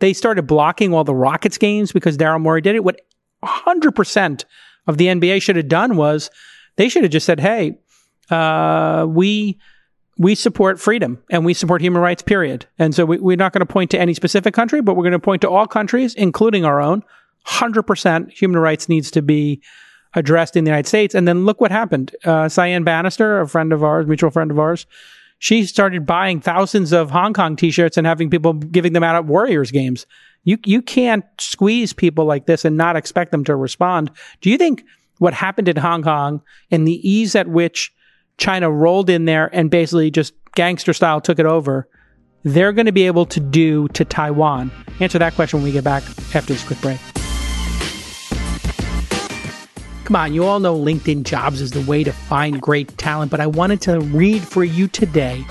they 0.01 0.13
started 0.13 0.43
blocking 0.47 0.93
all 0.93 1.05
the 1.05 1.15
Rockets 1.15 1.59
games 1.59 1.93
because 1.93 2.19
Daryl 2.19 2.41
Morey 2.41 2.61
did 2.61 2.75
it, 2.75 2.85
what 2.85 3.01
100% 3.45 4.45
of 4.87 4.99
the 4.99 5.07
NBA 5.07 5.41
should 5.43 5.57
have 5.57 5.69
done 5.69 5.97
was 5.97 6.31
they 6.77 6.89
should 6.89 7.03
have 7.03 7.13
just 7.13 7.27
said, 7.27 7.41
hey, 7.41 7.79
uh, 8.31 9.07
we 9.09 9.59
we 10.19 10.35
support 10.35 10.81
freedom 10.81 11.23
and 11.31 11.45
we 11.45 11.55
support 11.55 11.83
human 11.83 12.01
rights, 12.01 12.23
period. 12.23 12.67
And 12.79 12.95
so 12.95 13.05
we, 13.05 13.35
are 13.35 13.37
not 13.37 13.53
going 13.53 13.67
to 13.67 13.73
point 13.73 13.91
to 13.93 13.99
any 13.99 14.15
specific 14.15 14.55
country, 14.55 14.81
but 14.81 14.95
we're 14.95 15.03
going 15.03 15.13
to 15.13 15.19
point 15.19 15.43
to 15.43 15.51
all 15.51 15.67
countries, 15.67 16.15
including 16.15 16.65
our 16.65 16.81
own. 16.81 17.03
100% 17.47 18.31
human 18.31 18.61
rights 18.61 18.89
needs 18.89 19.11
to 19.11 19.23
be 19.23 19.61
addressed 20.15 20.57
in 20.57 20.65
the 20.65 20.71
United 20.71 20.89
States. 20.89 21.15
And 21.15 21.27
then 21.27 21.45
look 21.45 21.61
what 21.61 21.73
happened. 21.73 22.15
Uh, 22.25 22.49
Cyan 22.49 22.85
Banister, 22.85 23.41
a 23.41 23.49
friend 23.49 23.73
of 23.73 23.83
ours, 23.83 24.07
mutual 24.07 24.31
friend 24.31 24.51
of 24.51 24.59
ours, 24.59 24.87
she 25.39 25.67
started 25.67 26.07
buying 26.07 26.41
thousands 26.41 26.93
of 26.93 27.11
Hong 27.11 27.33
Kong 27.33 27.57
t-shirts 27.57 27.97
and 27.97 28.07
having 28.07 28.31
people 28.31 28.55
giving 28.55 28.93
them 28.93 29.03
out 29.03 29.17
at 29.17 29.27
Warriors 29.27 29.71
games. 29.71 30.07
You, 30.45 30.59
you 30.65 30.81
can't 30.81 31.25
squeeze 31.39 31.93
people 31.93 32.25
like 32.25 32.47
this 32.47 32.65
and 32.65 32.77
not 32.77 32.97
expect 32.97 33.33
them 33.33 33.45
to 33.45 33.57
respond. 33.57 34.11
Do 34.41 34.51
you 34.51 34.57
think 34.57 34.85
what 35.19 35.35
happened 35.35 35.69
in 35.69 35.77
Hong 35.77 36.03
Kong 36.03 36.41
and 36.71 36.87
the 36.87 37.09
ease 37.09 37.35
at 37.35 37.49
which 37.49 37.93
China 38.39 38.71
rolled 38.71 39.11
in 39.11 39.25
there 39.25 39.49
and 39.55 39.71
basically 39.71 40.11
just 40.11 40.35
gangster 40.55 40.93
style 40.93 41.21
took 41.21 41.39
it 41.39 41.47
over, 41.47 41.89
they're 42.43 42.73
going 42.73 42.87
to 42.87 42.93
be 42.93 43.07
able 43.07 43.27
to 43.27 43.41
do 43.41 43.89
to 43.89 44.05
Taiwan? 44.05 44.71
Answer 45.01 45.19
that 45.19 45.35
question 45.35 45.61
when 45.61 45.65
we 45.65 45.73
get 45.73 45.85
back 45.85 46.03
after 46.35 46.53
this 46.53 46.65
quick 46.65 46.81
break. 46.81 47.01
Come 50.05 50.17
on, 50.17 50.35
you 50.35 50.45
all 50.45 50.61
know 50.61 50.79
LinkedIn 50.79 51.23
jobs 51.23 51.63
is 51.63 51.71
the 51.71 51.81
way 51.91 52.05
to 52.05 52.13
find 52.13 52.61
great 52.61 52.99
talent, 52.99 53.31
but 53.31 53.41
I 53.41 53.47
wanted 53.47 53.81
to 53.83 54.01
read 54.01 54.43
for 54.43 54.63
you 54.63 54.87
today 54.87 55.43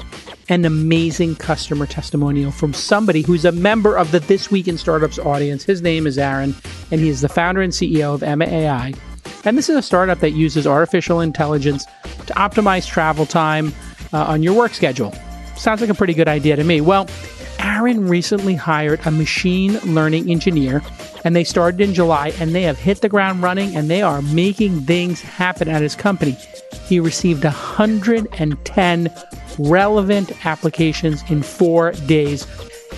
an 0.49 0.65
amazing 0.65 1.35
customer 1.35 1.87
testimonial 1.87 2.51
from 2.51 2.73
somebody 2.73 3.23
who's 3.23 3.45
a 3.45 3.51
member 3.51 3.97
of 3.97 4.11
the 4.11 4.19
This 4.19 4.51
Week 4.51 4.67
in 4.67 4.77
Startups 4.77 5.17
audience. 5.17 5.63
His 5.63 5.81
name 5.81 6.05
is 6.05 6.19
Aaron, 6.19 6.53
and 6.91 7.01
he 7.01 7.09
is 7.09 7.21
the 7.21 7.29
founder 7.29 7.61
and 7.61 7.73
CEO 7.73 8.13
of 8.13 8.21
Emma 8.21 8.45
AI. 8.45 8.93
And 9.45 9.57
this 9.57 9.69
is 9.69 9.75
a 9.75 9.81
startup 9.81 10.19
that 10.19 10.31
uses 10.31 10.65
artificial 10.65 11.19
intelligence 11.21 11.85
to 12.27 12.33
optimize 12.33 12.87
travel 12.87 13.25
time 13.25 13.73
uh, 14.13 14.23
on 14.23 14.43
your 14.43 14.53
work 14.53 14.73
schedule. 14.73 15.13
Sounds 15.55 15.81
like 15.81 15.89
a 15.89 15.93
pretty 15.93 16.13
good 16.13 16.27
idea 16.27 16.55
to 16.55 16.63
me. 16.63 16.81
Well, 16.81 17.07
Aaron 17.59 18.07
recently 18.07 18.55
hired 18.55 18.99
a 19.05 19.11
machine 19.11 19.79
learning 19.79 20.29
engineer, 20.29 20.81
and 21.23 21.35
they 21.35 21.43
started 21.43 21.79
in 21.79 21.93
July, 21.93 22.33
and 22.39 22.53
they 22.53 22.63
have 22.63 22.77
hit 22.77 23.01
the 23.01 23.09
ground 23.09 23.41
running, 23.41 23.75
and 23.75 23.89
they 23.89 24.01
are 24.01 24.21
making 24.21 24.81
things 24.81 25.21
happen 25.21 25.67
at 25.69 25.81
his 25.81 25.95
company. 25.95 26.37
He 26.85 26.99
received 26.99 27.43
110 27.43 29.13
relevant 29.59 30.45
applications 30.45 31.23
in 31.29 31.43
four 31.43 31.91
days. 32.07 32.47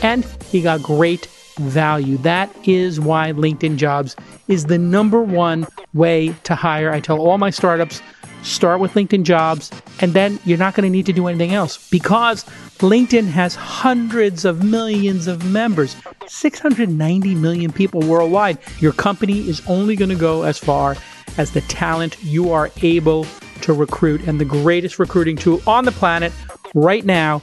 and 0.01 0.26
he 0.51 0.61
got 0.61 0.82
great 0.84 1.28
value. 1.58 2.18
That 2.18 2.53
is 2.68 2.99
why 2.99 3.32
LinkedIn 3.32 3.78
Jobs 3.78 4.16
is 4.47 4.66
the 4.66 4.78
number 4.78 5.22
one 5.22 5.68
way 5.93 6.36
to 6.43 6.56
hire. 6.56 6.91
I 6.91 6.99
tell 6.99 7.20
all 7.20 7.38
my 7.38 7.49
startups 7.49 8.01
start 8.43 8.80
with 8.80 8.93
LinkedIn 8.93 9.24
Jobs, 9.24 9.72
and 9.99 10.14
then 10.14 10.39
you're 10.45 10.58
not 10.58 10.76
going 10.76 10.84
to 10.84 10.89
need 10.89 11.06
to 11.08 11.14
do 11.14 11.28
anything 11.28 11.53
else 11.53 11.89
because 11.89 12.43
LinkedIn 12.78 13.28
has 13.28 13.56
hundreds 13.56 14.45
of 14.45 14.64
millions 14.64 15.28
of 15.28 15.43
members, 15.45 15.95
690 16.28 17.36
million 17.36 17.72
people 17.72 18.01
worldwide. 18.01 18.58
Your 18.80 18.93
company 18.93 19.47
is 19.47 19.62
only 19.68 19.95
going 19.95 20.10
to 20.10 20.16
go 20.16 20.43
as 20.43 20.58
far 20.58 20.95
as 21.38 21.51
the 21.51 21.62
talent 21.62 22.22
you 22.24 22.51
are 22.51 22.70
able 22.82 23.26
to 23.62 23.74
recruit. 23.74 24.28
And 24.28 24.39
the 24.39 24.45
greatest 24.45 24.99
recruiting 24.99 25.36
tool 25.36 25.62
on 25.66 25.86
the 25.86 25.91
planet 25.91 26.32
right 26.74 27.03
now 27.03 27.41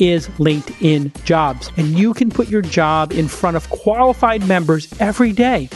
is 0.00 0.28
LinkedIn 0.38 1.22
Jobs. 1.24 1.70
And 1.76 1.98
you 1.98 2.14
can 2.14 2.30
put 2.30 2.48
your 2.48 2.62
job 2.62 3.12
in 3.12 3.28
front 3.28 3.56
of 3.56 3.68
qualified 3.70 4.46
members 4.48 4.92
every 5.00 5.32
day. 5.32 5.68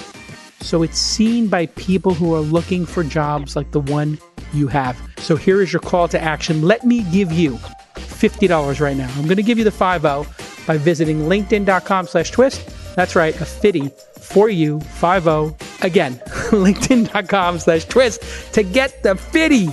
So 0.61 0.83
it's 0.83 0.99
seen 0.99 1.49
by 1.49 1.67
people 1.67 2.15
who 2.15 2.35
are 2.35 2.41
looking 2.41 2.87
for 2.87 3.05
jobs 3.05 3.55
like 3.55 3.71
the 3.73 3.81
one 3.81 4.19
you 4.53 4.67
have. 4.69 4.99
So 5.19 5.37
here 5.37 5.61
is 5.61 5.73
your 5.73 5.81
call 5.81 6.09
to 6.09 6.21
action. 6.21 6.63
Let 6.63 6.85
me 6.85 7.03
give 7.13 7.33
you 7.33 7.59
$50 7.97 8.81
right 8.81 8.97
now. 8.97 9.13
I'm 9.17 9.25
going 9.25 9.37
to 9.37 9.43
give 9.43 9.59
you 9.59 9.65
the 9.65 9.71
50 9.71 9.99
by 10.67 10.79
visiting 10.79 11.21
linkedin.com 11.21 12.07
slash 12.07 12.31
twist. 12.31 12.67
That's 12.97 13.15
right, 13.15 13.39
a 13.41 13.45
50 13.45 13.91
for 14.21 14.49
you, 14.49 14.81
50. 14.81 15.55
Again, 15.85 16.15
linkedin.com 16.51 17.59
slash 17.59 17.85
twist 17.85 18.55
to 18.55 18.63
get 18.63 19.03
the 19.03 19.17
50. 19.17 19.69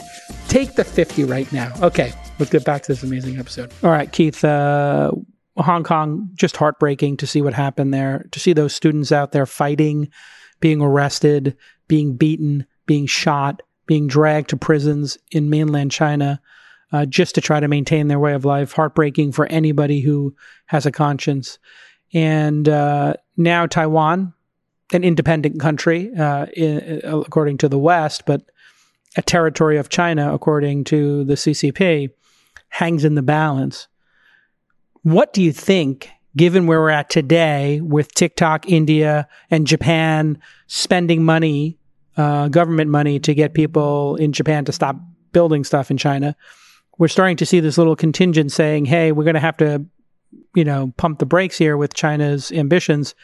Take 0.47 0.73
the 0.73 0.83
50 0.83 1.23
right 1.23 1.51
now. 1.53 1.71
Okay, 1.81 2.11
let's 2.41 2.51
get 2.51 2.65
back 2.65 2.81
to 2.81 2.91
this 2.91 3.03
amazing 3.03 3.37
episode. 3.37 3.71
All 3.83 3.91
right, 3.91 4.11
Keith, 4.11 4.43
uh, 4.43 5.11
Hong 5.57 5.83
Kong, 5.83 6.29
just 6.33 6.57
heartbreaking 6.57 7.17
to 7.17 7.27
see 7.27 7.41
what 7.41 7.53
happened 7.53 7.93
there, 7.93 8.25
to 8.31 8.39
see 8.39 8.53
those 8.53 8.73
students 8.73 9.11
out 9.11 9.31
there 9.31 9.45
fighting, 9.45 10.09
being 10.59 10.81
arrested, 10.81 11.55
being 11.87 12.15
beaten, 12.15 12.65
being 12.87 13.05
shot, 13.05 13.61
being 13.85 14.07
dragged 14.07 14.49
to 14.49 14.57
prisons 14.57 15.19
in 15.31 15.49
mainland 15.49 15.91
China 15.91 16.41
uh, 16.91 17.05
just 17.05 17.35
to 17.35 17.41
try 17.41 17.59
to 17.59 17.67
maintain 17.67 18.07
their 18.07 18.19
way 18.19 18.33
of 18.33 18.43
life. 18.43 18.73
Heartbreaking 18.73 19.33
for 19.33 19.45
anybody 19.47 20.01
who 20.01 20.35
has 20.65 20.85
a 20.85 20.91
conscience. 20.91 21.59
And 22.13 22.67
uh, 22.67 23.13
now 23.37 23.67
Taiwan, 23.67 24.33
an 24.93 25.03
independent 25.03 25.59
country, 25.59 26.11
uh, 26.17 26.47
in, 26.47 27.01
according 27.03 27.59
to 27.59 27.69
the 27.69 27.77
West, 27.77 28.23
but 28.25 28.49
a 29.15 29.21
territory 29.21 29.77
of 29.77 29.89
China, 29.89 30.33
according 30.33 30.85
to 30.85 31.23
the 31.25 31.35
CCP, 31.35 32.09
hangs 32.71 33.05
in 33.05 33.15
the 33.15 33.21
balance. 33.21 33.87
What 35.03 35.33
do 35.33 35.41
you 35.41 35.51
think, 35.51 36.09
given 36.35 36.67
where 36.67 36.79
we're 36.79 36.89
at 36.89 37.09
today 37.09 37.79
with 37.81 38.13
TikTok, 38.13 38.67
India, 38.67 39.27
and 39.49 39.67
Japan 39.67 40.41
spending 40.67 41.23
money, 41.23 41.77
uh, 42.17 42.47
government 42.49 42.89
money 42.89 43.19
to 43.19 43.33
get 43.33 43.53
people 43.53 44.15
in 44.15 44.33
Japan 44.33 44.65
to 44.65 44.71
stop 44.71 44.97
building 45.31 45.63
stuff 45.63 45.91
in 45.91 45.97
China? 45.97 46.35
we're 47.01 47.07
starting 47.07 47.37
to 47.37 47.47
see 47.47 47.59
this 47.59 47.79
little 47.79 47.95
contingent 47.95 48.51
saying, 48.51 48.85
hey, 48.85 49.11
we're 49.11 49.23
going 49.23 49.33
to 49.33 49.39
have 49.39 49.57
to, 49.57 49.83
you 50.53 50.63
know, 50.63 50.93
pump 50.97 51.17
the 51.17 51.25
brakes 51.25 51.57
here 51.57 51.75
with 51.75 51.95
China's 51.95 52.51
ambitions. 52.51 53.15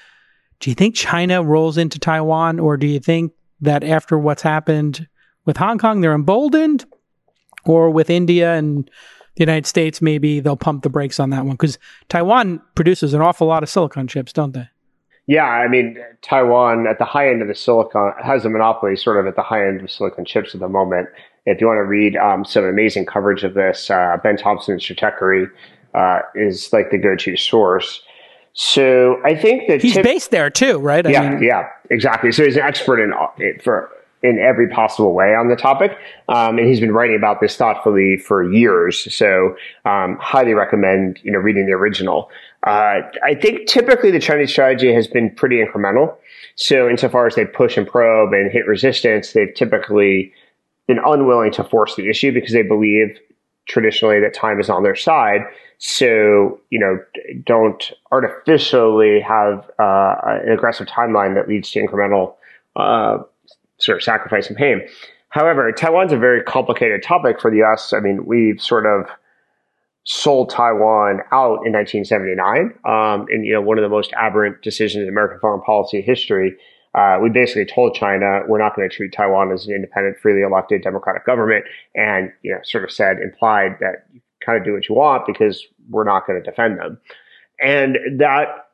Do 0.59 0.71
you 0.71 0.73
think 0.73 0.95
China 0.95 1.43
rolls 1.43 1.77
into 1.77 1.99
Taiwan, 1.99 2.59
or 2.59 2.75
do 2.75 2.87
you 2.87 2.99
think 2.99 3.33
that 3.61 3.83
after 3.83 4.17
what's 4.17 4.41
happened 4.41 5.07
with 5.45 5.57
Hong 5.57 5.77
Kong, 5.77 6.01
they're 6.01 6.15
emboldened, 6.15 6.85
or 7.65 7.91
with 7.91 8.09
India 8.09 8.55
and 8.55 8.89
the 9.37 9.43
United 9.43 9.65
States, 9.65 10.01
maybe 10.01 10.39
they'll 10.39 10.57
pump 10.57 10.83
the 10.83 10.89
brakes 10.89 11.19
on 11.19 11.29
that 11.29 11.45
one? 11.45 11.55
Because 11.55 11.77
Taiwan 12.09 12.61
produces 12.75 13.13
an 13.13 13.21
awful 13.21 13.47
lot 13.47 13.63
of 13.63 13.69
silicon 13.69 14.07
chips, 14.07 14.33
don't 14.33 14.53
they? 14.53 14.67
Yeah, 15.27 15.43
I 15.43 15.67
mean, 15.67 15.97
Taiwan 16.21 16.87
at 16.87 16.99
the 16.99 17.05
high 17.05 17.29
end 17.29 17.41
of 17.41 17.47
the 17.47 17.55
silicon 17.55 18.13
has 18.23 18.45
a 18.45 18.49
monopoly 18.49 18.95
sort 18.95 19.19
of 19.19 19.27
at 19.27 19.35
the 19.35 19.43
high 19.43 19.67
end 19.67 19.81
of 19.81 19.91
silicon 19.91 20.25
chips 20.25 20.53
at 20.53 20.61
the 20.61 20.69
moment. 20.69 21.09
If 21.45 21.61
you 21.61 21.67
want 21.67 21.77
to 21.77 21.83
read 21.83 22.15
um, 22.17 22.45
some 22.45 22.63
amazing 22.63 23.05
coverage 23.05 23.43
of 23.43 23.53
this, 23.53 23.89
uh, 23.89 24.17
Ben 24.23 24.37
Thompson's 24.37 24.83
Stratechery 24.83 25.49
uh, 25.93 26.19
is 26.35 26.71
like 26.71 26.91
the 26.91 26.97
go-to 26.97 27.35
source. 27.37 28.01
So 28.53 29.21
I 29.23 29.35
think 29.35 29.67
that 29.67 29.81
he's 29.81 29.93
tip- 29.93 30.03
based 30.03 30.31
there 30.31 30.49
too, 30.49 30.79
right? 30.79 31.05
I 31.05 31.11
yeah, 31.11 31.29
mean- 31.29 31.43
yeah, 31.43 31.69
exactly. 31.89 32.31
So 32.31 32.43
he's 32.43 32.55
an 32.55 32.63
expert 32.63 32.99
in 33.01 33.13
for 33.61 33.91
in 34.23 34.39
every 34.39 34.67
possible 34.67 35.13
way 35.13 35.35
on 35.35 35.47
the 35.47 35.55
topic, 35.55 35.97
um, 36.29 36.57
and 36.57 36.67
he's 36.67 36.79
been 36.79 36.91
writing 36.91 37.15
about 37.15 37.39
this 37.39 37.55
thoughtfully 37.55 38.17
for 38.17 38.51
years. 38.51 39.13
So 39.13 39.55
um, 39.85 40.17
highly 40.19 40.53
recommend 40.53 41.19
you 41.23 41.31
know 41.31 41.39
reading 41.39 41.65
the 41.65 41.73
original. 41.73 42.29
Uh, 42.65 43.01
I 43.23 43.35
think 43.35 43.67
typically 43.67 44.11
the 44.11 44.19
Chinese 44.19 44.51
strategy 44.51 44.93
has 44.93 45.07
been 45.07 45.29
pretty 45.33 45.63
incremental. 45.63 46.15
So 46.55 46.89
insofar 46.89 47.27
as 47.27 47.35
they 47.35 47.45
push 47.45 47.77
and 47.77 47.87
probe 47.87 48.33
and 48.33 48.51
hit 48.51 48.65
resistance, 48.67 49.33
they've 49.33 49.53
typically 49.53 50.33
been 50.87 50.99
unwilling 51.05 51.51
to 51.53 51.63
force 51.63 51.95
the 51.95 52.09
issue 52.09 52.31
because 52.31 52.53
they 52.53 52.63
believe 52.63 53.19
traditionally 53.67 54.19
that 54.19 54.33
time 54.33 54.59
is 54.59 54.69
on 54.69 54.83
their 54.83 54.95
side. 54.95 55.41
So, 55.77 56.59
you 56.71 56.79
know, 56.79 56.99
don't 57.45 57.91
artificially 58.11 59.19
have 59.21 59.69
uh, 59.77 60.15
an 60.23 60.51
aggressive 60.51 60.87
timeline 60.87 61.35
that 61.35 61.47
leads 61.47 61.69
to 61.71 61.85
incremental 61.85 62.35
uh, 62.75 63.19
sort 63.79 63.97
of 63.97 64.03
sacrifice 64.03 64.47
and 64.47 64.57
pain. 64.57 64.81
However, 65.29 65.71
Taiwan's 65.71 66.13
a 66.13 66.17
very 66.17 66.41
complicated 66.43 67.03
topic 67.03 67.39
for 67.39 67.51
the 67.51 67.63
US. 67.63 67.93
I 67.93 67.99
mean, 67.99 68.25
we've 68.25 68.61
sort 68.61 68.85
of 68.85 69.09
sold 70.03 70.49
Taiwan 70.49 71.19
out 71.31 71.65
in 71.65 71.73
1979, 71.73 72.73
um, 72.85 73.27
and 73.29 73.45
you 73.45 73.53
know, 73.53 73.61
one 73.61 73.77
of 73.77 73.81
the 73.81 73.89
most 73.89 74.13
aberrant 74.13 74.61
decisions 74.61 75.03
in 75.03 75.09
American 75.09 75.39
foreign 75.39 75.61
policy 75.61 76.01
history 76.01 76.57
uh, 76.97 77.19
we 77.21 77.29
basically 77.29 77.65
told 77.65 77.93
China 77.93 78.41
we're 78.47 78.57
not 78.57 78.75
going 78.75 78.89
to 78.89 78.95
treat 78.95 79.13
Taiwan 79.13 79.51
as 79.51 79.67
an 79.67 79.75
independent, 79.75 80.17
freely 80.19 80.41
elected 80.41 80.81
democratic 80.81 81.25
government, 81.25 81.63
and 81.93 82.31
you 82.41 82.51
know, 82.51 82.59
sort 82.63 82.83
of 82.83 82.91
said 82.91 83.17
implied 83.19 83.77
that 83.79 84.07
you 84.11 84.19
kind 84.43 84.57
of 84.57 84.65
do 84.65 84.73
what 84.73 84.89
you 84.89 84.95
want 84.95 85.25
because 85.27 85.63
we're 85.89 86.03
not 86.03 86.25
going 86.25 86.41
to 86.41 86.49
defend 86.49 86.79
them, 86.79 86.97
and 87.61 87.97
that 88.19 88.66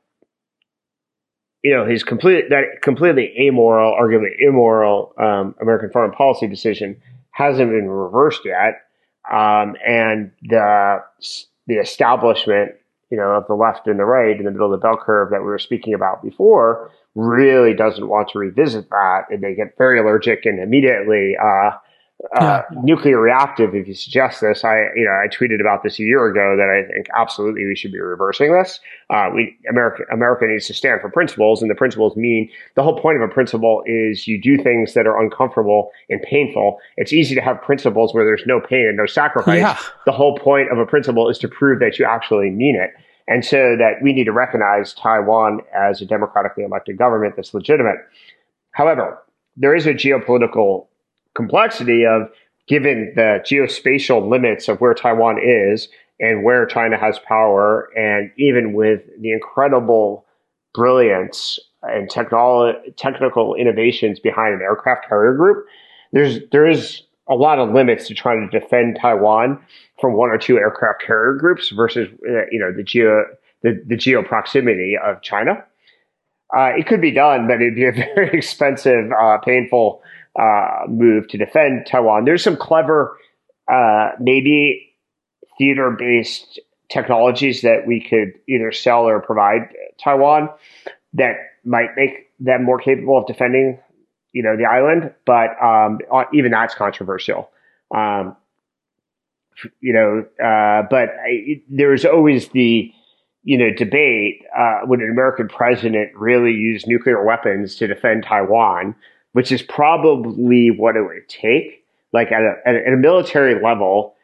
you 1.64 1.76
know 1.76 1.86
his 1.86 2.04
complete 2.04 2.50
that 2.50 2.82
completely 2.82 3.34
amoral, 3.40 3.94
arguably 3.94 4.32
immoral 4.40 5.14
um, 5.18 5.56
American 5.62 5.90
foreign 5.92 6.12
policy 6.12 6.48
decision 6.48 7.02
hasn't 7.32 7.72
been 7.72 7.90
reversed 7.90 8.42
yet, 8.46 8.82
um, 9.32 9.76
and 9.86 10.32
the 10.44 11.02
the 11.68 11.76
establishment 11.76 12.74
you 13.10 13.18
know 13.18 13.32
of 13.32 13.48
the 13.48 13.54
left 13.54 13.88
and 13.88 14.00
the 14.00 14.06
right 14.06 14.38
in 14.38 14.44
the 14.44 14.52
middle 14.52 14.74
of 14.74 14.80
the 14.80 14.86
bell 14.86 14.98
curve 14.98 15.32
that 15.32 15.40
we 15.40 15.46
were 15.46 15.60
speaking 15.60 15.94
about 15.94 16.22
before 16.22 16.92
really 17.16 17.74
doesn't 17.74 18.08
want 18.08 18.30
to 18.30 18.40
revisit 18.40 18.90
that. 18.90 19.26
And 19.30 19.44
they 19.44 19.54
get 19.54 19.78
very 19.78 20.00
allergic 20.00 20.46
and 20.46 20.60
immediately 20.60 21.36
uh, 21.42 21.72
uh, 22.32 22.62
yeah. 22.72 22.82
nuclear 22.84 23.20
reactive 23.20 23.76
if 23.76 23.88
you 23.88 23.94
suggest 23.94 24.42
this. 24.42 24.64
I, 24.64 24.88
you 24.96 25.04
know, 25.04 25.12
I 25.12 25.28
tweeted 25.28 25.60
about 25.60 25.84
this 25.84 26.00
a 26.00 26.04
year 26.04 26.26
ago 26.26 26.56
that 26.58 26.70
I 26.70 26.90
think 26.92 27.08
absolutely 27.16 27.66
we 27.66 27.76
should 27.76 27.92
be 27.92 28.00
reversing 28.00 28.54
this. 28.54 28.80
Uh, 29.10 29.30
we, 29.34 29.58
America, 29.70 30.04
America 30.12 30.46
needs 30.48 30.68
to 30.68 30.74
stand 30.74 31.02
for 31.02 31.10
principles 31.10 31.62
and 31.62 31.70
the 31.70 31.76
principles 31.76 32.16
mean 32.16 32.50
the 32.76 32.84
whole 32.84 33.00
point 33.00 33.22
of 33.22 33.30
a 33.30 33.34
principle 33.34 33.84
is 33.86 34.28
you 34.28 34.42
do 34.42 34.58
things 34.58 34.94
that 34.94 35.06
are 35.06 35.22
uncomfortable 35.22 35.92
and 36.10 36.22
painful. 36.22 36.80
It's 36.98 37.12
easy 37.12 37.36
to 37.36 37.42
have 37.42 37.62
principles 37.62 38.14
where 38.14 38.24
there's 38.24 38.44
no 38.46 38.62
pain 38.62 38.88
and 38.88 38.98
no 38.98 39.06
sacrifice. 39.06 39.60
Yeah. 39.60 39.78
The 40.06 40.14
whole 40.14 40.38
point 40.38 40.72
of 40.72 40.78
a 40.78 40.86
principle 40.86 41.30
is 41.30 41.38
to 41.40 41.48
prove 41.48 41.80
that 41.80 42.00
you 42.00 42.06
actually 42.06 42.50
mean 42.50 42.76
it. 42.76 42.92
And 43.28 43.46
so 43.46 43.76
that 43.78 44.02
we 44.02 44.14
need 44.14 44.26
to 44.26 44.34
recognize 44.34 44.94
Taiwan 44.94 45.60
as 45.74 46.02
a 46.02 46.06
democratically 46.06 46.64
elected 46.64 46.98
government 46.98 47.36
that's 47.36 47.54
legitimate. 47.54 47.98
However, 48.72 49.22
there 49.56 49.76
is 49.76 49.86
a 49.86 49.94
geopolitical 49.94 50.88
complexity 51.36 52.06
of 52.06 52.30
given 52.68 53.12
the 53.16 53.44
geospatial 53.46 54.30
limits 54.30 54.68
of 54.68 54.80
where 54.80 54.94
Taiwan 54.94 55.38
is 55.42 55.90
and 56.20 56.44
where 56.44 56.66
China 56.66 56.98
has 56.98 57.20
power, 57.20 57.90
and 57.96 58.32
even 58.38 58.74
with 58.74 59.02
the 59.20 59.32
incredible 59.32 60.26
brilliance 60.74 61.60
and 61.82 62.10
technolo- 62.10 62.76
technical 62.96 63.56
innovations 63.56 64.20
behind 64.20 64.54
an 64.54 64.62
aircraft 64.62 65.08
carrier 65.08 65.34
group, 65.34 65.66
there's 66.14 66.40
there 66.52 66.70
is 66.70 67.04
a 67.28 67.36
lot 67.36 67.60
of 67.60 67.74
limits 67.74 68.08
to 68.08 68.14
trying 68.14 68.48
to 68.50 68.60
defend 68.60 68.98
Taiwan 69.02 69.60
from 70.00 70.14
one 70.14 70.30
or 70.30 70.38
two 70.38 70.58
aircraft 70.58 71.02
carrier 71.06 71.34
groups 71.34 71.70
versus 71.70 72.08
uh, 72.28 72.46
you 72.52 72.60
know 72.60 72.72
the 72.72 72.84
geo 72.84 73.26
the, 73.64 73.82
the 73.88 73.98
geo 73.98 74.24
proximity 74.24 74.96
of 75.04 75.22
China. 75.22 75.64
Uh, 76.56 76.72
it 76.78 76.86
could 76.86 77.02
be 77.02 77.12
done, 77.12 77.48
but 77.48 77.56
it'd 77.56 77.76
be 77.76 77.86
a 77.86 77.92
very 78.16 78.30
expensive, 78.32 79.12
uh, 79.12 79.38
painful 79.40 80.02
uh, 80.40 80.86
move 80.88 81.28
to 81.30 81.38
defend 81.38 81.86
Taiwan. 81.86 82.26
There's 82.26 82.44
some 82.44 82.58
clever, 82.58 83.18
uh, 83.72 84.12
maybe 84.20 84.96
theater 85.58 85.96
based 85.98 86.60
technologies 86.90 87.62
that 87.62 87.88
we 87.88 88.02
could 88.02 88.34
either 88.48 88.72
sell 88.72 89.08
or 89.08 89.20
provide 89.20 89.70
Taiwan 90.04 90.50
that 91.14 91.36
might 91.64 91.90
make 91.96 92.30
them 92.40 92.64
more 92.64 92.80
capable 92.80 93.18
of 93.18 93.28
defending 93.28 93.80
you 94.34 94.42
know, 94.42 94.58
the 94.58 94.66
island, 94.66 95.14
but 95.26 95.52
um, 95.64 96.00
even 96.34 96.52
that's 96.52 96.74
controversial. 96.74 97.52
Um, 97.96 98.36
you 99.80 99.94
know, 99.94 100.26
uh, 100.44 100.88
but 100.90 101.10
I, 101.24 101.62
there's 101.70 102.04
always 102.04 102.50
the 102.50 102.92
you 103.44 103.58
know, 103.58 103.72
debate 103.72 104.42
uh, 104.58 104.80
an 104.90 105.10
American 105.12 105.50
president 105.50 106.16
really 106.16 106.52
use 106.52 106.88
nuclear 106.88 107.24
weapons 107.24 107.76
to 107.76 107.88
defend 107.88 108.24
Taiwan, 108.24 108.96
which 109.34 109.52
is 109.52 109.62
probably 109.62 110.70
what 110.70 110.96
it 110.96 111.02
would 111.02 111.28
take. 111.28 111.84
Like 112.14 112.32
at 112.32 112.42
a, 112.42 112.56
at 112.66 112.94
a 112.94 112.98
military 112.98 113.62
level, 113.62 114.16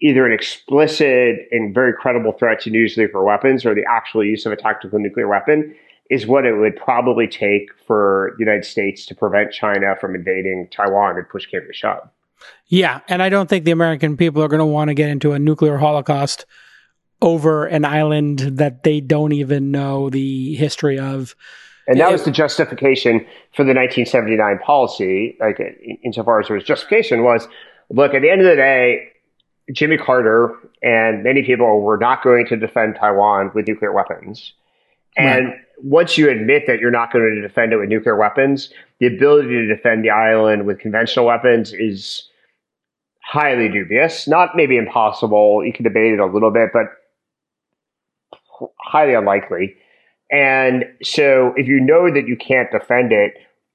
either 0.00 0.26
an 0.26 0.32
explicit 0.32 1.48
and 1.50 1.74
very 1.74 1.92
credible 1.92 2.32
threat 2.32 2.60
to 2.60 2.70
use 2.70 2.96
nuclear 2.96 3.24
weapons 3.24 3.64
or 3.64 3.74
the 3.74 3.84
actual 3.88 4.24
use 4.24 4.46
of 4.46 4.52
a 4.52 4.56
tactical 4.56 4.98
nuclear 4.98 5.28
weapon 5.28 5.74
is 6.10 6.26
what 6.26 6.44
it 6.44 6.54
would 6.54 6.76
probably 6.76 7.26
take 7.26 7.70
for 7.86 8.34
the 8.36 8.44
United 8.44 8.64
States 8.64 9.06
to 9.06 9.14
prevent 9.14 9.52
China 9.52 9.94
from 10.00 10.14
invading 10.14 10.68
Taiwan 10.70 11.16
and 11.16 11.28
push 11.28 11.46
came 11.46 11.62
to 11.66 11.72
shove. 11.72 12.08
Yeah, 12.66 13.00
and 13.08 13.22
I 13.22 13.28
don't 13.28 13.48
think 13.48 13.64
the 13.64 13.70
American 13.70 14.16
people 14.16 14.42
are 14.42 14.48
going 14.48 14.58
to 14.58 14.66
want 14.66 14.88
to 14.88 14.94
get 14.94 15.08
into 15.08 15.32
a 15.32 15.38
nuclear 15.38 15.78
holocaust 15.78 16.44
over 17.20 17.66
an 17.66 17.84
island 17.84 18.40
that 18.40 18.82
they 18.82 19.00
don't 19.00 19.32
even 19.32 19.70
know 19.70 20.10
the 20.10 20.54
history 20.56 20.98
of. 20.98 21.36
And 21.86 21.98
that 21.98 22.12
was 22.12 22.24
the 22.24 22.30
justification 22.30 23.20
for 23.54 23.64
the 23.64 23.74
1979 23.74 24.58
policy. 24.64 25.36
Like, 25.40 25.58
insofar 26.04 26.40
as 26.40 26.48
there 26.48 26.56
was 26.56 26.64
justification, 26.64 27.24
was 27.24 27.48
look 27.90 28.14
at 28.14 28.22
the 28.22 28.30
end 28.30 28.40
of 28.40 28.46
the 28.46 28.56
day, 28.56 29.08
Jimmy 29.72 29.96
Carter 29.96 30.54
and 30.82 31.22
many 31.22 31.42
people 31.42 31.80
were 31.80 31.96
not 31.96 32.22
going 32.22 32.46
to 32.46 32.56
defend 32.56 32.96
Taiwan 32.96 33.50
with 33.54 33.66
nuclear 33.66 33.92
weapons. 33.92 34.52
And 35.16 35.46
right. 35.46 35.56
once 35.82 36.16
you 36.16 36.30
admit 36.30 36.64
that 36.66 36.78
you're 36.78 36.90
not 36.90 37.12
going 37.12 37.24
to 37.24 37.46
defend 37.46 37.72
it 37.72 37.76
with 37.76 37.88
nuclear 37.88 38.16
weapons, 38.16 38.72
the 38.98 39.06
ability 39.06 39.48
to 39.48 39.66
defend 39.66 40.04
the 40.04 40.10
island 40.10 40.66
with 40.66 40.78
conventional 40.78 41.26
weapons 41.26 41.72
is 41.72 42.28
highly 43.22 43.68
dubious. 43.68 44.26
Not 44.26 44.56
maybe 44.56 44.76
impossible. 44.76 45.64
You 45.64 45.72
can 45.72 45.84
debate 45.84 46.12
it 46.12 46.20
a 46.20 46.26
little 46.26 46.50
bit, 46.50 46.70
but 46.72 46.86
highly 48.80 49.14
unlikely. 49.14 49.76
And 50.32 50.86
so 51.02 51.52
if 51.56 51.68
you 51.68 51.78
know 51.78 52.12
that 52.12 52.26
you 52.26 52.36
can't 52.36 52.70
defend 52.72 53.12
it, 53.12 53.34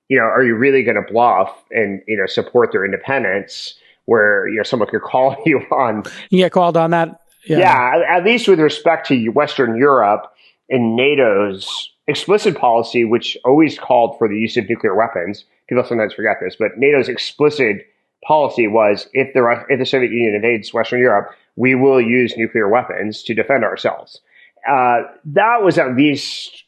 you 0.09 0.17
know, 0.17 0.23
are 0.23 0.43
you 0.43 0.55
really 0.55 0.83
going 0.83 0.95
to 0.95 1.13
bluff 1.13 1.51
and, 1.71 2.01
you 2.07 2.17
know, 2.17 2.25
support 2.25 2.71
their 2.71 2.83
independence 2.83 3.75
where, 4.05 4.47
you 4.49 4.57
know, 4.57 4.63
someone 4.63 4.89
could 4.89 5.01
call 5.03 5.37
you 5.45 5.59
on? 5.71 6.03
You 6.29 6.39
get 6.39 6.51
called 6.51 6.75
on 6.75 6.91
that. 6.91 7.21
Yeah. 7.45 7.59
yeah, 7.59 8.17
at 8.17 8.25
least 8.25 8.47
with 8.47 8.59
respect 8.59 9.07
to 9.07 9.29
Western 9.29 9.77
Europe 9.77 10.33
and 10.69 10.97
NATO's 10.97 11.93
explicit 12.07 12.57
policy, 12.57 13.05
which 13.05 13.37
always 13.45 13.77
called 13.77 14.17
for 14.17 14.27
the 14.27 14.35
use 14.35 14.57
of 14.57 14.67
nuclear 14.67 14.95
weapons. 14.95 15.45
People 15.69 15.83
sometimes 15.85 16.13
forget 16.13 16.37
this, 16.41 16.55
but 16.57 16.77
NATO's 16.77 17.07
explicit 17.07 17.85
policy 18.25 18.67
was 18.67 19.07
if 19.13 19.33
the 19.33 19.65
if 19.69 19.79
the 19.79 19.85
Soviet 19.85 20.11
Union 20.11 20.35
invades 20.35 20.73
Western 20.73 20.99
Europe, 20.99 21.29
we 21.55 21.75
will 21.75 22.01
use 22.01 22.35
nuclear 22.35 22.67
weapons 22.67 23.23
to 23.23 23.33
defend 23.33 23.63
ourselves. 23.63 24.19
Uh, 24.67 25.03
that 25.25 25.63
was 25.63 25.77
at 25.77 25.95
least 25.95 26.63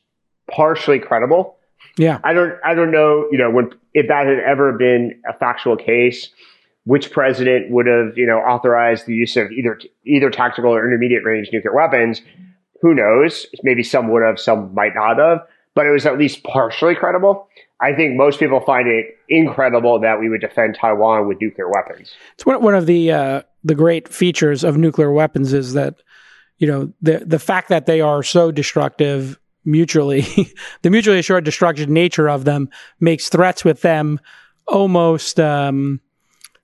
partially 0.49 0.99
credible. 0.99 1.57
Yeah, 1.97 2.19
I 2.23 2.33
don't 2.33 2.53
I 2.63 2.73
don't 2.73 2.91
know 2.91 3.27
you 3.31 3.37
know 3.37 3.51
when 3.51 3.71
if 3.93 4.07
that 4.07 4.25
had 4.25 4.39
ever 4.39 4.73
been 4.73 5.21
a 5.27 5.33
factual 5.33 5.75
case, 5.75 6.29
which 6.85 7.11
president 7.11 7.71
would 7.71 7.87
have 7.87 8.17
you 8.17 8.25
know 8.25 8.37
authorized 8.37 9.05
the 9.05 9.13
use 9.13 9.35
of 9.35 9.51
either 9.51 9.79
either 10.05 10.29
tactical 10.29 10.73
or 10.73 10.85
intermediate 10.85 11.23
range 11.23 11.49
nuclear 11.51 11.75
weapons. 11.75 12.21
Who 12.81 12.93
knows? 12.93 13.45
Maybe 13.63 13.83
some 13.83 14.09
would 14.11 14.23
have, 14.23 14.39
some 14.39 14.73
might 14.73 14.93
not 14.95 15.17
have, 15.19 15.39
but 15.75 15.85
it 15.85 15.91
was 15.91 16.05
at 16.05 16.17
least 16.17 16.43
partially 16.43 16.95
credible. 16.95 17.49
I 17.81 17.93
think 17.93 18.15
most 18.15 18.39
people 18.39 18.59
find 18.61 18.87
it 18.87 19.17
incredible 19.29 19.99
that 19.99 20.19
we 20.19 20.29
would 20.29 20.41
defend 20.41 20.77
Taiwan 20.79 21.27
with 21.27 21.39
nuclear 21.39 21.69
weapons. 21.69 22.13
It's 22.33 22.45
one, 22.45 22.61
one 22.61 22.75
of 22.75 22.85
the 22.85 23.11
uh, 23.11 23.41
the 23.63 23.75
great 23.75 24.07
features 24.07 24.63
of 24.63 24.77
nuclear 24.77 25.11
weapons 25.11 25.53
is 25.53 25.73
that 25.73 25.95
you 26.59 26.67
know 26.67 26.93
the 27.01 27.19
the 27.25 27.39
fact 27.39 27.69
that 27.69 27.85
they 27.85 28.01
are 28.01 28.21
so 28.21 28.51
destructive 28.51 29.39
mutually, 29.65 30.21
the 30.81 30.89
mutually 30.89 31.19
assured 31.19 31.43
destruction 31.43 31.91
nature 31.93 32.29
of 32.29 32.45
them 32.45 32.69
makes 32.99 33.29
threats 33.29 33.65
with 33.65 33.81
them 33.81 34.19
almost 34.67 35.39
um, 35.39 35.99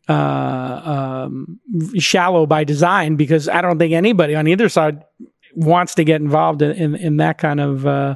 uh, 0.07 1.23
um, 1.23 1.59
shallow 1.97 2.45
by 2.45 2.63
design 2.63 3.15
because 3.15 3.49
I 3.49 3.61
don't 3.61 3.79
think 3.79 3.93
anybody 3.93 4.35
on 4.35 4.47
either 4.47 4.69
side 4.69 5.03
wants 5.55 5.95
to 5.95 6.03
get 6.03 6.21
involved 6.21 6.61
in 6.61 6.71
in, 6.71 6.95
in 6.95 7.17
that 7.17 7.37
kind 7.37 7.59
of 7.59 7.87
uh, 7.87 8.15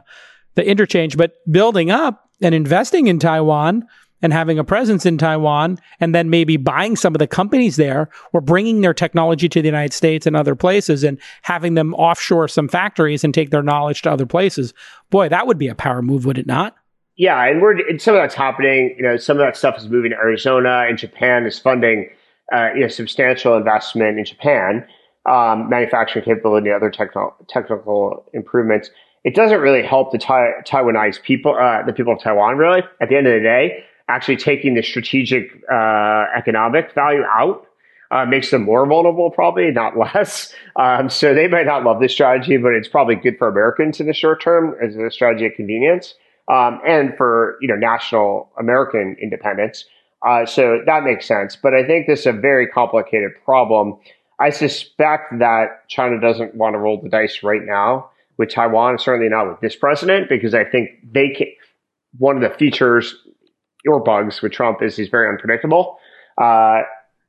the 0.56 0.68
interchange. 0.68 1.18
But 1.18 1.34
building 1.50 1.90
up 1.90 2.30
and 2.42 2.54
investing 2.54 3.08
in 3.08 3.20
Taiwan 3.20 3.88
and 4.22 4.34
having 4.34 4.60
a 4.60 4.64
presence 4.64 5.06
in 5.06 5.18
Taiwan 5.18 5.80
and 6.00 6.14
then 6.14 6.30
maybe 6.30 6.58
buying 6.58 6.96
some 6.96 7.16
of 7.16 7.20
the 7.20 7.28
companies 7.28 7.76
there 7.76 8.10
or 8.34 8.42
bringing 8.42 8.82
their 8.82 8.94
technology 8.94 9.50
to 9.50 9.62
the 9.62 9.68
United 9.68 9.94
States 9.94 10.26
and 10.26 10.36
other 10.36 10.56
places 10.56 11.04
and 11.04 11.20
having 11.42 11.76
them 11.76 11.94
offshore 11.94 12.48
some 12.48 12.68
factories 12.68 13.24
and 13.24 13.34
take 13.34 13.50
their 13.50 13.64
knowledge 13.64 14.02
to 14.02 14.12
other 14.12 14.26
places. 14.26 14.74
Boy, 15.10 15.30
that 15.30 15.48
would 15.48 15.58
be 15.58 15.68
a 15.68 15.76
power 15.76 16.02
move, 16.02 16.26
would 16.26 16.38
it 16.38 16.48
not? 16.48 16.76
Yeah, 17.16 17.44
and 17.46 17.62
we're 17.62 17.78
and 17.88 18.02
some 18.02 18.16
of 18.16 18.22
that's 18.22 18.36
happening. 18.36 18.96
You 18.98 19.04
know, 19.04 19.18
some 19.18 19.38
of 19.38 19.46
that 19.46 19.58
stuff 19.58 19.78
is 19.78 19.90
moving 19.90 20.12
to 20.12 20.16
Arizona, 20.16 20.86
and 20.88 20.98
Japan 20.98 21.46
is 21.46 21.60
funding 21.60 22.10
uh, 22.54 22.70
you 22.74 22.80
know 22.80 22.88
substantial 22.88 23.58
investment 23.58 24.18
in 24.18 24.24
Japan, 24.24 24.88
um, 25.26 25.68
manufacturing 25.70 26.24
capability, 26.24 26.72
other 26.72 26.90
technical 26.90 27.36
technical 27.50 28.26
improvements 28.34 28.90
it 29.24 29.36
doesn't 29.36 29.60
really 29.60 29.86
help 29.86 30.12
the 30.12 30.18
tai- 30.18 30.62
Taiwanese 30.66 31.22
people, 31.22 31.56
uh, 31.56 31.84
the 31.84 31.94
people 31.94 32.14
of 32.14 32.22
Taiwan, 32.22 32.58
really. 32.58 32.82
At 33.02 33.10
the 33.10 33.18
end 33.18 33.28
of 33.28 33.34
the 33.34 33.42
day, 33.42 33.84
actually 34.10 34.38
taking 34.38 34.74
the 34.74 34.84
strategic 34.84 35.52
uh, 35.72 36.26
economic 36.36 36.94
value 36.94 37.24
out 37.24 37.66
uh, 38.12 38.26
makes 38.26 38.50
them 38.50 38.64
more 38.64 38.86
vulnerable, 38.86 39.30
probably 39.30 39.72
not 39.72 39.98
less. 39.98 40.54
Um, 40.76 41.10
so 41.10 41.34
they 41.34 41.50
might 41.50 41.66
not 41.66 41.84
love 41.84 42.00
this 42.00 42.14
strategy, 42.14 42.56
but 42.56 42.72
it's 42.72 42.88
probably 42.88 43.16
good 43.16 43.38
for 43.38 43.50
Americans 43.50 44.00
in 44.00 44.08
the 44.08 44.14
short 44.14 44.42
term 44.42 44.78
as 44.82 44.96
a 44.96 45.12
strategy 45.12 45.46
of 45.46 45.52
convenience, 45.58 46.14
um, 46.48 46.80
and 46.88 47.18
for 47.18 47.58
you 47.60 47.68
know 47.68 47.76
national 47.76 48.50
American 48.58 49.18
independence. 49.22 49.84
Uh, 50.26 50.46
so 50.46 50.80
that 50.86 51.04
makes 51.04 51.28
sense. 51.28 51.58
But 51.62 51.74
I 51.74 51.86
think 51.86 52.08
this 52.08 52.22
is 52.22 52.26
a 52.28 52.32
very 52.32 52.66
complicated 52.66 53.32
problem. 53.44 53.98
I 54.40 54.52
suspect 54.52 55.40
that 55.40 55.86
China 55.90 56.22
doesn't 56.22 56.56
want 56.56 56.76
to 56.76 56.78
roll 56.78 57.02
the 57.02 57.10
dice 57.10 57.44
right 57.44 57.66
now 57.66 58.10
with 58.38 58.50
Taiwan, 58.50 59.00
certainly 59.00 59.28
not 59.28 59.50
with 59.50 59.60
this 59.60 59.76
president, 59.76 60.30
because 60.30 60.54
I 60.54 60.64
think 60.64 60.92
they 61.12 61.30
can. 61.32 61.48
One 62.20 62.42
of 62.42 62.50
the 62.50 62.58
features 62.58 63.16
or 63.88 64.00
bugs 64.00 64.42
with 64.42 64.52
Trump 64.52 64.82
is 64.82 64.98
he's 64.98 65.10
very 65.10 65.30
unpredictable. 65.30 65.98
Uh, 66.38 66.82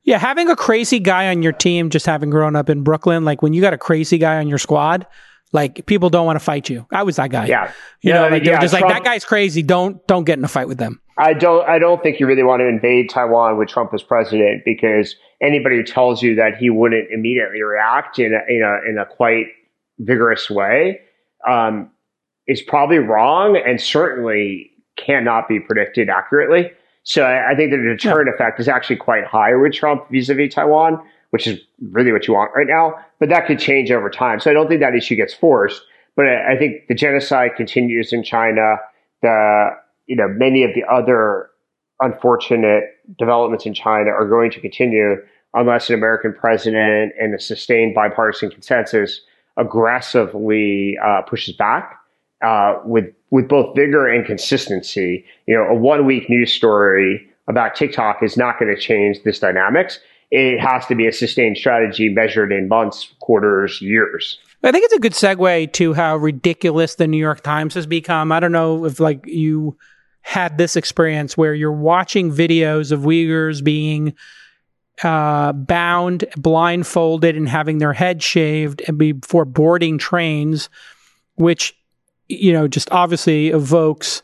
yeah, 0.03 0.17
having 0.17 0.49
a 0.49 0.55
crazy 0.55 0.99
guy 0.99 1.29
on 1.29 1.43
your 1.43 1.51
team, 1.51 1.89
just 1.89 2.05
having 2.05 2.29
grown 2.29 2.55
up 2.55 2.69
in 2.69 2.83
Brooklyn, 2.83 3.23
like 3.23 3.41
when 3.41 3.53
you 3.53 3.61
got 3.61 3.73
a 3.73 3.77
crazy 3.77 4.17
guy 4.17 4.37
on 4.37 4.47
your 4.47 4.57
squad, 4.57 5.05
like 5.53 5.85
people 5.85 6.09
don't 6.09 6.25
want 6.25 6.37
to 6.37 6.43
fight 6.43 6.69
you. 6.69 6.87
I 6.91 7.03
was 7.03 7.17
that 7.17 7.29
guy. 7.29 7.45
Yeah, 7.45 7.71
you 8.01 8.11
yeah, 8.11 8.21
know, 8.21 8.29
like 8.29 8.43
yeah, 8.43 8.59
just 8.59 8.73
Trump, 8.73 8.85
like 8.85 9.03
that 9.03 9.03
guy's 9.03 9.25
crazy. 9.25 9.61
Don't 9.61 10.05
don't 10.07 10.23
get 10.23 10.37
in 10.37 10.43
a 10.43 10.47
fight 10.47 10.67
with 10.67 10.77
them. 10.77 11.01
I 11.17 11.33
don't. 11.33 11.67
I 11.67 11.77
don't 11.77 12.01
think 12.01 12.19
you 12.19 12.25
really 12.25 12.43
want 12.43 12.61
to 12.61 12.67
invade 12.67 13.09
Taiwan 13.09 13.57
with 13.57 13.67
Trump 13.69 13.93
as 13.93 14.01
president 14.01 14.63
because 14.65 15.15
anybody 15.41 15.75
who 15.75 15.83
tells 15.83 16.23
you 16.23 16.35
that 16.35 16.57
he 16.57 16.69
wouldn't 16.69 17.11
immediately 17.11 17.61
react 17.61 18.17
in 18.17 18.33
a, 18.33 18.39
in 18.51 18.63
a, 18.63 18.89
in 18.89 18.97
a 18.97 19.05
quite 19.05 19.47
vigorous 19.99 20.49
way 20.49 21.01
um, 21.47 21.91
is 22.47 22.61
probably 22.61 22.97
wrong 22.97 23.57
and 23.57 23.79
certainly 23.81 24.70
cannot 25.05 25.47
be 25.47 25.59
predicted 25.59 26.09
accurately. 26.09 26.71
So 27.03 27.23
I, 27.23 27.51
I 27.51 27.55
think 27.55 27.71
the 27.71 27.77
deterrent 27.77 28.29
yeah. 28.29 28.35
effect 28.35 28.59
is 28.59 28.67
actually 28.67 28.97
quite 28.97 29.25
high 29.25 29.55
with 29.55 29.73
Trump 29.73 30.09
vis-a-vis 30.11 30.53
Taiwan, 30.53 31.01
which 31.31 31.47
is 31.47 31.59
really 31.91 32.11
what 32.11 32.27
you 32.27 32.33
want 32.33 32.51
right 32.55 32.67
now. 32.67 32.93
But 33.19 33.29
that 33.29 33.47
could 33.47 33.59
change 33.59 33.91
over 33.91 34.09
time. 34.09 34.39
So 34.39 34.51
I 34.51 34.53
don't 34.53 34.67
think 34.67 34.81
that 34.81 34.95
issue 34.95 35.15
gets 35.15 35.33
forced. 35.33 35.81
But 36.15 36.25
I, 36.25 36.53
I 36.53 36.57
think 36.57 36.87
the 36.87 36.95
genocide 36.95 37.51
continues 37.55 38.13
in 38.13 38.23
China. 38.23 38.77
The 39.21 39.69
you 40.07 40.15
know 40.15 40.27
many 40.27 40.63
of 40.63 40.71
the 40.73 40.83
other 40.91 41.49
unfortunate 41.99 42.83
developments 43.17 43.65
in 43.65 43.73
China 43.73 44.09
are 44.09 44.27
going 44.27 44.51
to 44.51 44.59
continue 44.59 45.17
unless 45.53 45.89
an 45.89 45.95
American 45.95 46.33
president 46.33 47.13
and 47.19 47.35
a 47.35 47.39
sustained 47.39 47.93
bipartisan 47.93 48.49
consensus 48.49 49.21
aggressively 49.57 50.97
uh, 51.03 51.21
pushes 51.23 51.55
back 51.55 51.99
uh, 52.43 52.75
with 52.85 53.05
with 53.31 53.47
both 53.47 53.75
vigor 53.75 54.07
and 54.07 54.25
consistency. 54.25 55.25
You 55.47 55.55
know, 55.55 55.63
a 55.63 55.73
one 55.73 56.05
week 56.05 56.29
news 56.29 56.53
story 56.53 57.27
about 57.47 57.75
TikTok 57.75 58.21
is 58.21 58.37
not 58.37 58.59
going 58.59 58.73
to 58.73 58.79
change 58.79 59.23
this 59.23 59.39
dynamics. 59.39 59.99
It 60.29 60.59
has 60.59 60.85
to 60.85 60.95
be 60.95 61.07
a 61.07 61.11
sustained 61.11 61.57
strategy 61.57 62.07
measured 62.07 62.51
in 62.53 62.67
months, 62.67 63.13
quarters, 63.19 63.81
years. 63.81 64.37
I 64.63 64.71
think 64.71 64.85
it's 64.85 64.93
a 64.93 64.99
good 64.99 65.13
segue 65.13 65.73
to 65.73 65.93
how 65.93 66.17
ridiculous 66.17 66.95
the 66.95 67.07
New 67.07 67.17
York 67.17 67.41
Times 67.41 67.73
has 67.73 67.87
become. 67.87 68.31
I 68.31 68.39
don't 68.39 68.51
know 68.51 68.85
if 68.85 68.99
like 68.99 69.25
you 69.25 69.77
had 70.21 70.57
this 70.57 70.75
experience 70.75 71.35
where 71.35 71.53
you're 71.53 71.71
watching 71.71 72.31
videos 72.31 72.91
of 72.91 73.01
Uyghurs 73.01 73.63
being 73.63 74.13
uh, 75.03 75.51
bound, 75.53 76.25
blindfolded, 76.37 77.35
and 77.35 77.49
having 77.49 77.79
their 77.79 77.93
head 77.93 78.21
shaved 78.21 78.83
and 78.87 78.99
before 78.99 79.45
boarding 79.45 79.97
trains, 79.97 80.69
which 81.35 81.75
you 82.31 82.53
know 82.53 82.67
just 82.67 82.91
obviously 82.91 83.49
evokes 83.49 84.21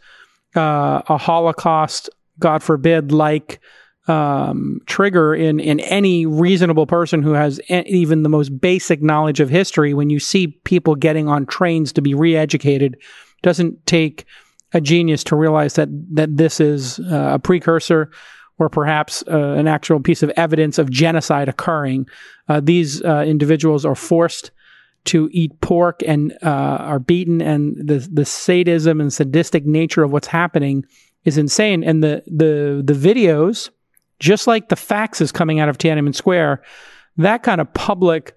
uh, 0.55 1.01
a 1.07 1.17
Holocaust, 1.17 2.09
God 2.39 2.63
forbid, 2.63 3.11
like 3.11 3.59
um, 4.07 4.79
trigger 4.85 5.35
in 5.35 5.59
in 5.59 5.79
any 5.81 6.25
reasonable 6.25 6.87
person 6.87 7.21
who 7.21 7.33
has 7.33 7.59
even 7.69 8.23
the 8.23 8.29
most 8.29 8.49
basic 8.59 9.01
knowledge 9.01 9.39
of 9.39 9.49
history. 9.49 9.93
When 9.93 10.09
you 10.09 10.19
see 10.19 10.47
people 10.63 10.95
getting 10.95 11.27
on 11.27 11.45
trains 11.45 11.91
to 11.93 12.01
be 12.01 12.13
re-educated, 12.13 12.97
doesn't 13.43 13.85
take 13.85 14.25
a 14.73 14.81
genius 14.81 15.23
to 15.25 15.35
realize 15.35 15.73
that 15.73 15.89
that 16.15 16.37
this 16.37 16.59
is 16.59 16.99
uh, 16.99 17.31
a 17.33 17.39
precursor 17.39 18.09
or 18.59 18.69
perhaps 18.69 19.23
uh, 19.27 19.51
an 19.51 19.67
actual 19.67 19.99
piece 19.99 20.23
of 20.23 20.31
evidence 20.31 20.77
of 20.79 20.89
genocide 20.89 21.47
occurring. 21.47 22.07
Uh, 22.47 22.59
these 22.59 23.03
uh, 23.03 23.23
individuals 23.27 23.85
are 23.85 23.95
forced 23.95 24.51
to 25.07 25.29
eat 25.31 25.59
pork 25.61 26.01
and 26.05 26.33
uh, 26.43 26.77
are 26.79 26.99
beaten, 26.99 27.41
and 27.41 27.75
the 27.87 28.07
the 28.11 28.25
sadism 28.25 29.01
and 29.01 29.11
sadistic 29.11 29.65
nature 29.65 30.03
of 30.03 30.11
what's 30.11 30.27
happening 30.27 30.85
is 31.25 31.37
insane. 31.37 31.83
And 31.83 32.03
the 32.03 32.23
the 32.27 32.81
the 32.85 32.93
videos, 32.93 33.69
just 34.19 34.47
like 34.47 34.69
the 34.69 34.75
faxes 34.75 35.33
coming 35.33 35.59
out 35.59 35.69
of 35.69 35.77
Tiananmen 35.77 36.15
Square, 36.15 36.63
that 37.17 37.43
kind 37.43 37.59
of 37.59 37.73
public 37.73 38.35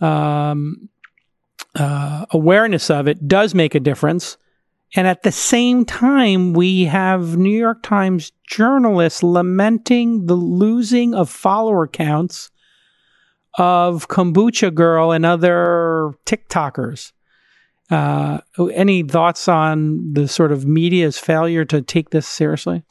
um, 0.00 0.88
uh, 1.74 2.26
awareness 2.30 2.90
of 2.90 3.08
it 3.08 3.28
does 3.28 3.54
make 3.54 3.74
a 3.74 3.80
difference. 3.80 4.36
And 4.94 5.06
at 5.06 5.22
the 5.22 5.32
same 5.32 5.86
time, 5.86 6.52
we 6.52 6.84
have 6.84 7.36
New 7.38 7.56
York 7.56 7.82
Times 7.82 8.30
journalists 8.46 9.22
lamenting 9.22 10.26
the 10.26 10.34
losing 10.34 11.14
of 11.14 11.30
follower 11.30 11.86
counts 11.86 12.50
of 13.58 14.08
Kombucha 14.08 14.74
Girl 14.74 15.12
and 15.12 15.26
other 15.26 16.14
TikTokers. 16.26 17.12
Uh, 17.90 18.40
any 18.72 19.02
thoughts 19.02 19.48
on 19.48 20.14
the 20.14 20.26
sort 20.26 20.52
of 20.52 20.64
media's 20.64 21.18
failure 21.18 21.64
to 21.66 21.82
take 21.82 22.10
this 22.10 22.26
seriously? 22.26 22.84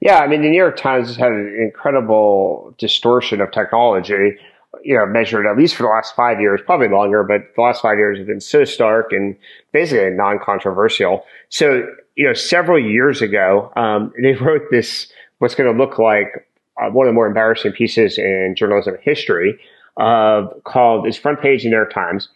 Yeah, 0.00 0.20
I 0.20 0.28
mean, 0.28 0.40
the 0.40 0.48
New 0.48 0.56
York 0.56 0.78
Times 0.78 1.08
has 1.08 1.16
had 1.16 1.30
an 1.30 1.58
incredible 1.60 2.74
distortion 2.78 3.42
of 3.42 3.50
technology, 3.50 4.38
you 4.82 4.96
know, 4.96 5.04
measured 5.04 5.44
at 5.46 5.58
least 5.58 5.74
for 5.74 5.82
the 5.82 5.90
last 5.90 6.16
five 6.16 6.40
years, 6.40 6.60
probably 6.64 6.88
longer, 6.88 7.22
but 7.22 7.42
the 7.54 7.60
last 7.60 7.82
five 7.82 7.98
years 7.98 8.16
have 8.16 8.26
been 8.26 8.40
so 8.40 8.64
stark 8.64 9.12
and 9.12 9.36
basically 9.72 10.08
non-controversial. 10.10 11.22
So, 11.50 11.86
you 12.16 12.26
know, 12.26 12.32
several 12.32 12.82
years 12.82 13.20
ago, 13.20 13.70
um, 13.76 14.12
they 14.22 14.32
wrote 14.32 14.62
this, 14.70 15.12
what's 15.38 15.54
going 15.54 15.70
to 15.70 15.78
look 15.78 15.98
like 15.98 16.48
uh, 16.80 16.88
one 16.88 17.06
of 17.06 17.10
the 17.10 17.14
more 17.14 17.26
embarrassing 17.26 17.72
pieces 17.72 18.16
in 18.16 18.54
journalism 18.56 18.96
history, 19.02 19.60
uh, 20.00 20.48
called, 20.64 21.06
is 21.06 21.16
front 21.16 21.40
page 21.40 21.64
in 21.64 21.70
the 21.70 21.76
New 21.76 21.80
York 21.80 21.92
Times, 21.92 22.28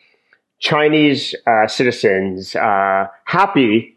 Chinese 0.60 1.34
uh, 1.46 1.66
citizens 1.66 2.54
uh, 2.56 3.06
happy 3.24 3.96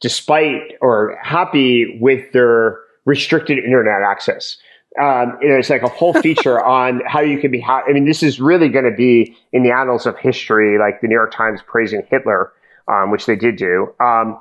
despite 0.00 0.72
or 0.80 1.18
happy 1.22 1.98
with 2.00 2.32
their 2.32 2.80
restricted 3.04 3.58
internet 3.58 4.02
access. 4.06 4.56
Um, 5.00 5.36
you 5.42 5.48
know, 5.48 5.56
it's 5.56 5.70
like 5.70 5.82
a 5.82 5.88
whole 5.88 6.14
feature 6.14 6.62
on 6.64 7.02
how 7.06 7.20
you 7.20 7.38
can 7.38 7.50
be. 7.50 7.60
Ha- 7.60 7.82
I 7.88 7.92
mean, 7.92 8.06
this 8.06 8.22
is 8.22 8.40
really 8.40 8.68
going 8.68 8.84
to 8.84 8.96
be 8.96 9.36
in 9.52 9.62
the 9.62 9.70
annals 9.70 10.06
of 10.06 10.18
history, 10.18 10.78
like 10.78 11.00
the 11.00 11.08
New 11.08 11.14
York 11.14 11.32
Times 11.32 11.60
praising 11.66 12.06
Hitler, 12.10 12.52
um, 12.88 13.10
which 13.10 13.26
they 13.26 13.36
did 13.36 13.56
do. 13.56 13.92
Um, 14.00 14.40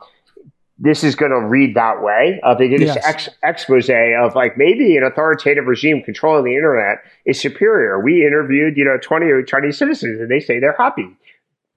this 0.80 1.04
is 1.04 1.16
going 1.16 1.32
to 1.32 1.40
read 1.48 1.76
that 1.76 2.02
way. 2.02 2.40
Uh, 2.44 2.56
they 2.56 2.68
did 2.68 2.82
this 2.82 2.96
Yes. 2.96 3.06
ex- 3.06 3.30
expose 3.44 3.90
of 3.90 4.36
like 4.36 4.58
maybe 4.58 4.98
an 4.98 5.04
authoritative 5.04 5.66
regime 5.68 6.02
controlling 6.04 6.46
the 6.46 6.56
internet 6.56 6.98
is 7.26 7.40
superior. 7.40 8.00
We 8.04 8.26
interviewed, 8.26 8.76
you 8.76 8.84
know, 8.86 8.98
20 9.02 9.44
Chinese 9.44 9.78
citizens 9.78 10.20
and 10.20 10.30
they 10.32 10.40
say 10.40 10.60
they're 10.60 10.76
happy. 10.78 11.08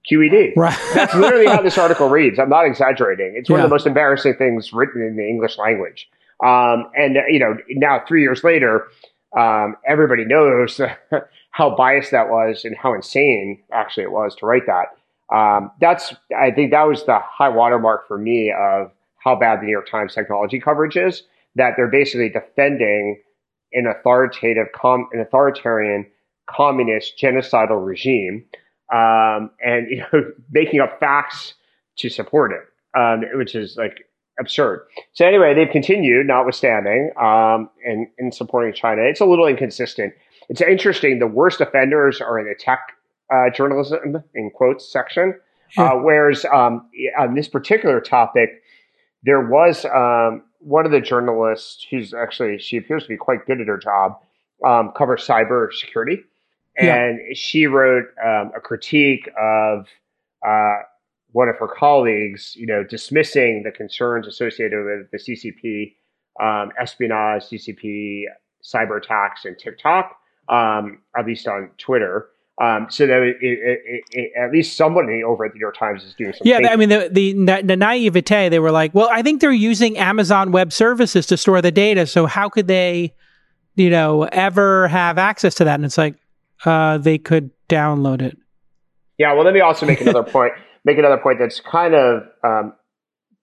QED. 0.09 0.53
Right. 0.55 0.77
That's 0.93 1.13
literally 1.13 1.47
how 1.47 1.61
this 1.61 1.77
article 1.77 2.09
reads. 2.09 2.39
I'm 2.39 2.49
not 2.49 2.65
exaggerating. 2.65 3.33
It's 3.35 3.49
one 3.49 3.59
Yeah. 3.59 3.65
of 3.65 3.69
the 3.69 3.73
most 3.75 3.85
embarrassing 3.85 4.35
things 4.35 4.71
written 4.73 5.01
in 5.01 5.15
the 5.17 5.27
English 5.27 5.57
language. 5.57 6.09
Um, 6.43 6.89
and 6.95 7.17
uh, 7.17 7.21
you 7.29 7.39
know, 7.39 7.57
now 7.69 8.01
three 8.07 8.21
years 8.21 8.43
later, 8.43 8.85
um, 9.37 9.75
everybody 9.85 10.23
knows 10.23 10.79
how 11.51 11.75
biased 11.75 12.11
that 12.11 12.29
was 12.29 12.63
and 12.63 12.75
how 12.77 12.93
insane 12.93 13.61
actually 13.73 14.03
it 14.03 14.11
was 14.11 14.35
to 14.37 14.45
write 14.45 14.65
that. 14.67 14.85
Um, 15.33 15.71
that's, 15.81 16.13
I 16.37 16.51
think 16.51 16.71
that 16.71 16.83
was 16.83 17.05
the 17.05 17.19
high 17.19 17.49
watermark 17.49 18.07
for 18.07 18.17
me 18.17 18.53
of 18.57 18.91
how 19.17 19.35
bad 19.35 19.59
the 19.59 19.65
New 19.65 19.71
York 19.71 19.89
Times 19.89 20.13
technology 20.13 20.59
coverage 20.59 20.95
is. 20.95 21.23
That 21.55 21.73
they're 21.75 21.89
basically 21.89 22.29
defending 22.29 23.21
an 23.73 23.87
authoritative, 23.87 24.67
com- 24.75 25.09
an 25.11 25.19
authoritarian, 25.19 26.05
communist, 26.49 27.17
genocidal 27.21 27.85
regime, 27.85 28.45
um, 28.93 29.51
and 29.61 29.87
you 29.89 29.97
know, 29.97 30.31
making 30.51 30.79
up 30.79 30.99
facts 30.99 31.55
to 31.97 32.09
support 32.09 32.51
it, 32.51 32.99
um, 32.99 33.23
which 33.37 33.55
is 33.55 33.75
like 33.75 34.05
absurd. 34.39 34.85
So 35.13 35.25
anyway, 35.25 35.53
they've 35.53 35.69
continued, 35.69 36.27
notwithstanding, 36.27 37.11
um, 37.19 37.69
in, 37.83 38.07
in 38.17 38.31
supporting 38.31 38.73
China. 38.73 39.01
It's 39.01 39.19
a 39.19 39.25
little 39.25 39.47
inconsistent. 39.47 40.13
It's 40.49 40.61
interesting. 40.61 41.19
The 41.19 41.27
worst 41.27 41.59
offenders 41.59 42.21
are 42.21 42.39
in 42.39 42.45
the 42.47 42.55
tech 42.55 42.79
uh, 43.33 43.49
journalism, 43.55 44.23
in 44.35 44.49
quotes, 44.51 44.91
section. 44.91 45.39
Yeah. 45.77 45.85
Uh, 45.85 45.95
whereas 45.97 46.45
um, 46.45 46.89
on 47.19 47.35
this 47.35 47.47
particular 47.47 47.99
topic, 47.99 48.61
there 49.23 49.41
was 49.41 49.85
um, 49.85 50.43
one 50.59 50.85
of 50.85 50.91
the 50.91 51.01
journalists 51.01 51.85
who's 51.89 52.13
actually, 52.13 52.59
she 52.59 52.77
appears 52.77 53.03
to 53.03 53.09
be 53.09 53.17
quite 53.17 53.45
good 53.45 53.59
at 53.59 53.67
her 53.67 53.77
job, 53.77 54.19
um, 54.65 54.91
covers 54.95 55.25
cyber 55.25 55.71
security. 55.73 56.23
Yeah. 56.79 56.95
And 56.95 57.35
she 57.35 57.67
wrote 57.67 58.05
um, 58.23 58.51
a 58.55 58.59
critique 58.61 59.29
of 59.39 59.87
uh, 60.47 60.77
one 61.31 61.49
of 61.49 61.57
her 61.57 61.67
colleagues, 61.67 62.55
you 62.55 62.65
know, 62.65 62.83
dismissing 62.83 63.63
the 63.63 63.71
concerns 63.71 64.27
associated 64.27 64.85
with 64.85 65.11
the 65.11 65.17
CCP, 65.17 65.95
um, 66.39 66.71
espionage, 66.79 67.43
CCP, 67.43 68.25
cyber 68.63 68.97
attacks, 68.97 69.45
and 69.45 69.57
TikTok, 69.57 70.15
um, 70.49 70.99
at 71.17 71.25
least 71.25 71.47
on 71.47 71.71
Twitter. 71.77 72.29
Um, 72.59 72.87
so 72.89 73.05
that 73.05 73.21
it, 73.21 73.37
it, 73.39 74.03
it, 74.09 74.31
at 74.35 74.51
least 74.51 74.75
somebody 74.75 75.23
over 75.23 75.45
at 75.45 75.51
the 75.51 75.57
New 75.57 75.61
York 75.61 75.77
Times 75.77 76.03
is 76.03 76.15
doing 76.15 76.33
something. 76.33 76.47
Yeah. 76.47 76.69
I 76.69 76.75
mean 76.75 76.89
the, 76.89 77.07
the 77.11 77.61
the 77.61 77.75
naivete. 77.75 78.49
They 78.49 78.57
were 78.57 78.71
like, 78.71 78.95
"Well, 78.95 79.09
I 79.11 79.21
think 79.21 79.41
they're 79.41 79.51
using 79.51 79.95
Amazon 79.97 80.51
Web 80.51 80.73
Services 80.73 81.27
to 81.27 81.37
store 81.37 81.61
the 81.61 81.71
data. 81.71 82.07
So 82.07 82.25
how 82.25 82.49
could 82.49 82.67
they, 82.67 83.13
you 83.75 83.91
know, 83.91 84.23
ever 84.23 84.87
have 84.87 85.19
access 85.19 85.53
to 85.55 85.65
that?" 85.65 85.75
And 85.75 85.85
it's 85.85 85.99
like, 85.99 86.15
uh, 86.65 86.97
they 86.97 87.19
could 87.19 87.51
download 87.69 88.23
it. 88.23 88.35
Yeah, 89.19 89.33
well, 89.33 89.43
let 89.43 89.53
me 89.53 89.61
also 89.61 89.85
make 89.85 90.01
another 90.01 90.23
point. 90.31 90.53
Make 90.83 90.97
another 90.97 91.17
point 91.17 91.37
that's 91.39 91.59
kind 91.59 91.93
of 91.93 92.23
um, 92.43 92.73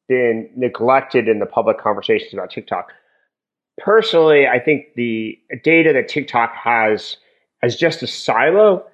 been 0.08 0.50
neglected 0.56 1.28
in 1.28 1.38
the 1.38 1.46
public 1.46 1.78
conversations 1.78 2.32
about 2.32 2.50
TikTok. 2.50 2.90
Personally, 3.78 4.46
I 4.48 4.58
think 4.58 4.86
the 4.96 5.38
data 5.62 5.92
that 5.92 6.08
TikTok 6.08 6.52
has 6.54 7.16
as 7.62 7.76
just 7.76 8.02
a 8.02 8.06
silo 8.06 8.84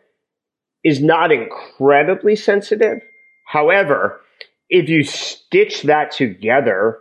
is 0.84 1.02
not 1.02 1.32
incredibly 1.32 2.36
sensitive. 2.36 3.02
However, 3.46 4.20
if 4.68 4.88
you 4.88 5.04
stitch 5.04 5.82
that 5.82 6.12
together 6.12 6.98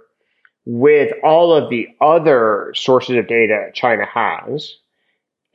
with 0.65 1.13
all 1.23 1.53
of 1.53 1.69
the 1.69 1.87
other 2.01 2.73
sources 2.75 3.15
of 3.15 3.27
data 3.27 3.69
China 3.73 4.05
has, 4.05 4.75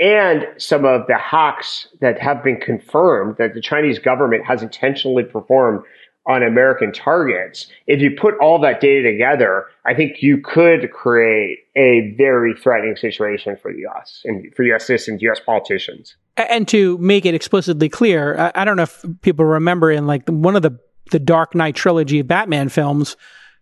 and 0.00 0.46
some 0.56 0.84
of 0.84 1.06
the 1.06 1.16
hacks 1.16 1.88
that 2.00 2.20
have 2.20 2.42
been 2.42 2.58
confirmed 2.58 3.36
that 3.38 3.54
the 3.54 3.60
Chinese 3.60 3.98
government 3.98 4.44
has 4.44 4.62
intentionally 4.62 5.22
performed 5.22 5.84
on 6.26 6.42
American 6.42 6.90
targets, 6.90 7.66
if 7.86 8.00
you 8.00 8.10
put 8.18 8.34
all 8.40 8.58
that 8.58 8.80
data 8.80 9.10
together, 9.10 9.66
I 9.84 9.94
think 9.94 10.22
you 10.22 10.38
could 10.38 10.90
create 10.90 11.58
a 11.76 12.14
very 12.16 12.54
threatening 12.54 12.96
situation 12.96 13.56
for 13.60 13.72
the 13.72 13.80
U.S. 13.80 14.22
and 14.24 14.52
for 14.56 14.62
U.S. 14.64 14.86
citizens, 14.86 15.22
U.S. 15.22 15.40
politicians. 15.44 16.16
And 16.36 16.66
to 16.68 16.98
make 16.98 17.26
it 17.26 17.34
explicitly 17.34 17.88
clear, 17.88 18.36
I, 18.38 18.62
I 18.62 18.64
don't 18.64 18.76
know 18.76 18.84
if 18.84 19.04
people 19.22 19.44
remember 19.44 19.90
in 19.90 20.06
like 20.06 20.28
one 20.28 20.56
of 20.56 20.62
the 20.62 20.78
the 21.10 21.18
Dark 21.18 21.54
Knight 21.54 21.76
trilogy 21.76 22.20
of 22.20 22.26
Batman 22.26 22.70
films, 22.70 23.16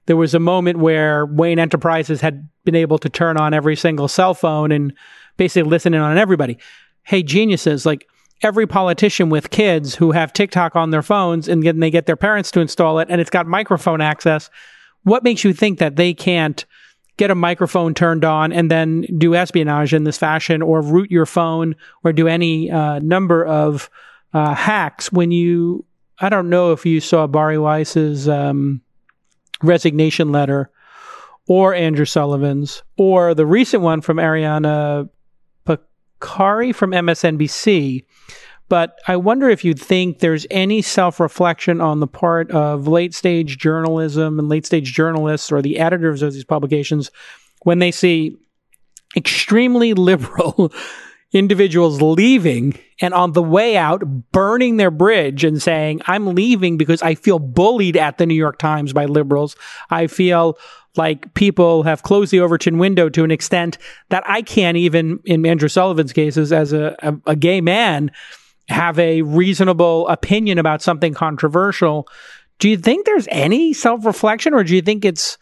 there 0.06 0.16
was 0.16 0.32
a 0.32 0.38
moment 0.38 0.78
where 0.78 1.26
Wayne 1.26 1.58
Enterprises 1.58 2.20
had 2.20 2.48
been 2.64 2.76
able 2.76 2.98
to 2.98 3.08
turn 3.08 3.36
on 3.36 3.52
every 3.52 3.74
single 3.74 4.08
cell 4.08 4.32
phone 4.32 4.70
and 4.70 4.92
basically 5.36 5.68
listen 5.68 5.92
in 5.92 6.00
on 6.00 6.16
everybody. 6.18 6.58
Hey, 7.02 7.22
geniuses! 7.22 7.84
Like 7.84 8.08
every 8.42 8.66
politician 8.66 9.28
with 9.28 9.50
kids 9.50 9.94
who 9.94 10.12
have 10.12 10.32
TikTok 10.32 10.76
on 10.76 10.90
their 10.90 11.02
phones 11.02 11.48
and 11.48 11.62
then 11.62 11.80
they 11.80 11.90
get 11.90 12.06
their 12.06 12.16
parents 12.16 12.50
to 12.52 12.60
install 12.60 12.98
it, 13.00 13.08
and 13.10 13.20
it's 13.20 13.30
got 13.30 13.46
microphone 13.46 14.00
access. 14.00 14.50
What 15.02 15.24
makes 15.24 15.44
you 15.44 15.52
think 15.52 15.78
that 15.78 15.96
they 15.96 16.14
can't? 16.14 16.64
Get 17.18 17.30
a 17.30 17.34
microphone 17.34 17.94
turned 17.94 18.24
on 18.24 18.52
and 18.52 18.70
then 18.70 19.02
do 19.18 19.34
espionage 19.34 19.92
in 19.92 20.04
this 20.04 20.16
fashion 20.16 20.62
or 20.62 20.80
root 20.80 21.10
your 21.10 21.26
phone 21.26 21.76
or 22.04 22.12
do 22.12 22.26
any 22.26 22.70
uh, 22.70 22.98
number 23.00 23.44
of 23.44 23.90
uh, 24.32 24.54
hacks 24.54 25.12
when 25.12 25.30
you 25.30 25.84
i 26.18 26.28
don't 26.28 26.48
know 26.48 26.72
if 26.72 26.86
you 26.86 27.00
saw 27.00 27.26
Bari 27.26 27.58
Weiss's 27.58 28.28
um, 28.28 28.80
resignation 29.62 30.32
letter 30.32 30.70
or 31.46 31.74
andrew 31.74 32.04
sullivan's 32.04 32.82
or 32.96 33.34
the 33.34 33.46
recent 33.46 33.82
one 33.82 34.00
from 34.00 34.16
Ariana 34.16 35.08
Pekary 35.66 36.74
from 36.74 36.92
msnbc 36.92 38.04
but 38.72 38.98
I 39.06 39.16
wonder 39.16 39.50
if 39.50 39.66
you'd 39.66 39.78
think 39.78 40.20
there's 40.20 40.46
any 40.50 40.80
self 40.80 41.20
reflection 41.20 41.82
on 41.82 42.00
the 42.00 42.06
part 42.06 42.50
of 42.52 42.88
late 42.88 43.14
stage 43.14 43.58
journalism 43.58 44.38
and 44.38 44.48
late 44.48 44.64
stage 44.64 44.94
journalists 44.94 45.52
or 45.52 45.60
the 45.60 45.78
editors 45.78 46.22
of 46.22 46.32
these 46.32 46.46
publications 46.46 47.10
when 47.64 47.80
they 47.80 47.90
see 47.90 48.34
extremely 49.14 49.92
liberal 50.10 50.72
individuals 51.32 52.00
leaving 52.00 52.78
and 53.02 53.12
on 53.12 53.32
the 53.32 53.42
way 53.42 53.76
out 53.76 54.32
burning 54.32 54.78
their 54.78 54.90
bridge 54.90 55.44
and 55.44 55.60
saying, 55.60 56.00
I'm 56.06 56.34
leaving 56.34 56.78
because 56.78 57.02
I 57.02 57.14
feel 57.14 57.38
bullied 57.38 57.98
at 57.98 58.16
the 58.16 58.24
New 58.24 58.32
York 58.32 58.56
Times 58.56 58.94
by 58.94 59.04
liberals. 59.04 59.54
I 59.90 60.06
feel 60.06 60.56
like 60.96 61.34
people 61.34 61.82
have 61.82 62.04
closed 62.04 62.32
the 62.32 62.40
Overton 62.40 62.78
window 62.78 63.10
to 63.10 63.22
an 63.22 63.30
extent 63.30 63.76
that 64.08 64.24
I 64.26 64.40
can't 64.40 64.78
even, 64.78 65.20
in 65.26 65.44
Andrew 65.44 65.68
Sullivan's 65.68 66.14
cases, 66.14 66.54
as 66.54 66.72
a, 66.72 66.96
a, 67.02 67.32
a 67.32 67.36
gay 67.36 67.60
man, 67.60 68.10
have 68.68 68.98
a 68.98 69.22
reasonable 69.22 70.08
opinion 70.08 70.58
about 70.58 70.82
something 70.82 71.14
controversial. 71.14 72.08
Do 72.58 72.68
you 72.68 72.76
think 72.76 73.06
there's 73.06 73.28
any 73.30 73.72
self 73.72 74.04
reflection 74.04 74.54
or 74.54 74.64
do 74.64 74.74
you 74.74 74.82
think 74.82 75.04
it's 75.04 75.38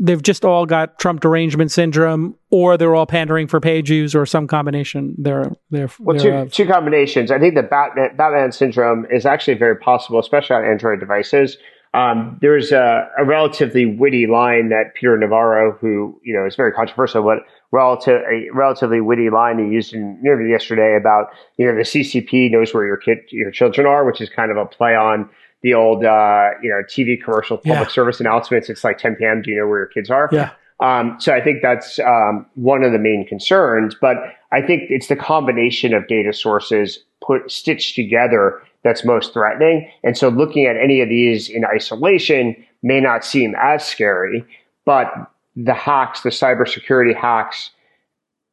they've 0.00 0.22
just 0.22 0.44
all 0.44 0.64
got 0.64 0.98
Trump 0.98 1.20
derangement 1.20 1.70
syndrome, 1.70 2.34
or 2.48 2.76
they're 2.76 2.94
all 2.94 3.06
pandering 3.06 3.46
for 3.46 3.60
page 3.60 3.88
views, 3.88 4.14
or 4.14 4.24
some 4.26 4.46
combination 4.46 5.14
there. 5.18 5.52
There, 5.70 5.90
well, 6.00 6.18
two, 6.18 6.48
two 6.48 6.66
combinations. 6.66 7.30
I 7.30 7.38
think 7.38 7.54
the 7.54 7.62
Batman, 7.62 8.16
Batman 8.16 8.50
syndrome 8.52 9.06
is 9.10 9.26
actually 9.26 9.54
very 9.54 9.76
possible, 9.76 10.18
especially 10.18 10.56
on 10.56 10.64
Android 10.64 10.98
devices. 10.98 11.58
Um, 11.92 12.38
there's 12.40 12.72
a, 12.72 13.08
a, 13.18 13.24
relatively 13.24 13.84
witty 13.84 14.28
line 14.28 14.68
that 14.68 14.94
Peter 14.94 15.18
Navarro, 15.18 15.76
who 15.80 16.20
you 16.24 16.32
know 16.32 16.46
is 16.46 16.56
very 16.56 16.72
controversial, 16.72 17.22
but 17.22 17.38
relative 17.72 18.22
a 18.30 18.48
relatively 18.52 19.00
witty 19.00 19.30
line 19.30 19.58
he 19.58 19.72
used 19.72 19.92
in 19.92 20.02
an 20.02 20.20
interview 20.24 20.48
yesterday 20.48 20.96
about 20.96 21.28
you 21.56 21.66
know 21.66 21.74
the 21.74 21.82
CCP 21.82 22.50
knows 22.50 22.74
where 22.74 22.86
your 22.86 22.96
kid 22.96 23.18
your 23.30 23.50
children 23.50 23.86
are, 23.86 24.04
which 24.04 24.20
is 24.20 24.28
kind 24.28 24.50
of 24.50 24.56
a 24.56 24.66
play 24.66 24.94
on 24.94 25.28
the 25.62 25.74
old 25.74 26.04
uh, 26.04 26.50
you 26.62 26.70
know 26.70 26.82
TV 26.88 27.22
commercial 27.22 27.56
public 27.56 27.88
yeah. 27.88 27.92
service 27.92 28.20
announcements. 28.20 28.68
It's 28.68 28.84
like 28.84 28.98
10 28.98 29.16
p.m. 29.16 29.42
Do 29.42 29.50
you 29.50 29.58
know 29.58 29.66
where 29.66 29.80
your 29.80 29.88
kids 29.88 30.10
are? 30.10 30.28
Yeah. 30.32 30.50
Um, 30.80 31.16
so 31.20 31.34
I 31.34 31.42
think 31.42 31.60
that's 31.62 31.98
um, 31.98 32.46
one 32.54 32.82
of 32.82 32.92
the 32.92 32.98
main 32.98 33.26
concerns. 33.26 33.94
But 34.00 34.16
I 34.50 34.62
think 34.62 34.84
it's 34.88 35.08
the 35.08 35.16
combination 35.16 35.92
of 35.94 36.08
data 36.08 36.32
sources 36.32 36.98
put 37.24 37.50
stitched 37.50 37.94
together 37.94 38.62
that's 38.82 39.04
most 39.04 39.34
threatening. 39.34 39.90
And 40.02 40.16
so 40.16 40.28
looking 40.28 40.66
at 40.66 40.76
any 40.76 41.02
of 41.02 41.08
these 41.08 41.48
in 41.50 41.64
isolation 41.64 42.56
may 42.82 43.00
not 43.00 43.24
seem 43.24 43.54
as 43.60 43.84
scary, 43.84 44.44
but 44.86 45.12
the 45.56 45.74
hacks, 45.74 46.22
the 46.22 46.30
cybersecurity 46.30 47.16
hacks, 47.16 47.70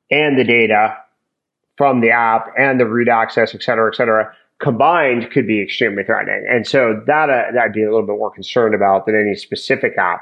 and 0.09 0.37
the 0.37 0.43
data 0.43 0.97
from 1.77 2.01
the 2.01 2.09
app 2.09 2.47
and 2.57 2.79
the 2.79 2.85
root 2.85 3.07
access, 3.07 3.53
et 3.53 3.61
cetera, 3.61 3.91
et 3.91 3.95
cetera, 3.95 4.33
combined 4.59 5.29
could 5.31 5.45
be 5.45 5.61
extremely 5.61 6.03
threatening. 6.03 6.45
And 6.49 6.65
so 6.65 7.01
that, 7.05 7.29
uh, 7.29 7.51
that'd 7.53 7.73
be 7.73 7.83
a 7.83 7.91
little 7.91 8.07
bit 8.07 8.17
more 8.17 8.31
concerned 8.31 8.73
about 8.73 9.05
than 9.05 9.15
any 9.15 9.35
specific 9.35 9.93
app. 9.97 10.21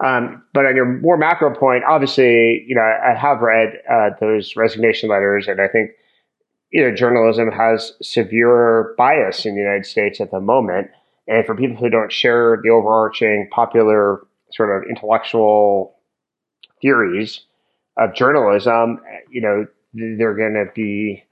Um, 0.00 0.42
but 0.54 0.64
on 0.64 0.76
your 0.76 0.86
more 0.86 1.18
macro 1.18 1.54
point, 1.54 1.84
obviously, 1.84 2.64
you 2.66 2.74
know, 2.74 2.82
I 2.82 3.18
have 3.18 3.40
read 3.40 3.74
uh, 3.90 4.10
those 4.20 4.54
resignation 4.56 5.10
letters, 5.10 5.48
and 5.48 5.60
I 5.60 5.68
think 5.68 5.90
you 6.70 6.82
know 6.82 6.94
journalism 6.94 7.50
has 7.50 7.92
severe 8.00 8.94
bias 8.96 9.44
in 9.44 9.54
the 9.54 9.60
United 9.60 9.86
States 9.86 10.20
at 10.20 10.30
the 10.30 10.40
moment. 10.40 10.88
And 11.26 11.44
for 11.44 11.54
people 11.54 11.76
who 11.76 11.90
don't 11.90 12.12
share 12.12 12.58
the 12.62 12.70
overarching 12.70 13.48
popular 13.50 14.26
sort 14.52 14.74
of 14.74 14.88
intellectual 14.88 15.97
theories 16.80 17.40
of 17.96 18.14
journalism, 18.14 19.00
you 19.30 19.40
know, 19.40 19.66
they're 19.92 20.34
going 20.34 20.54
to 20.54 20.70
be 20.74 21.24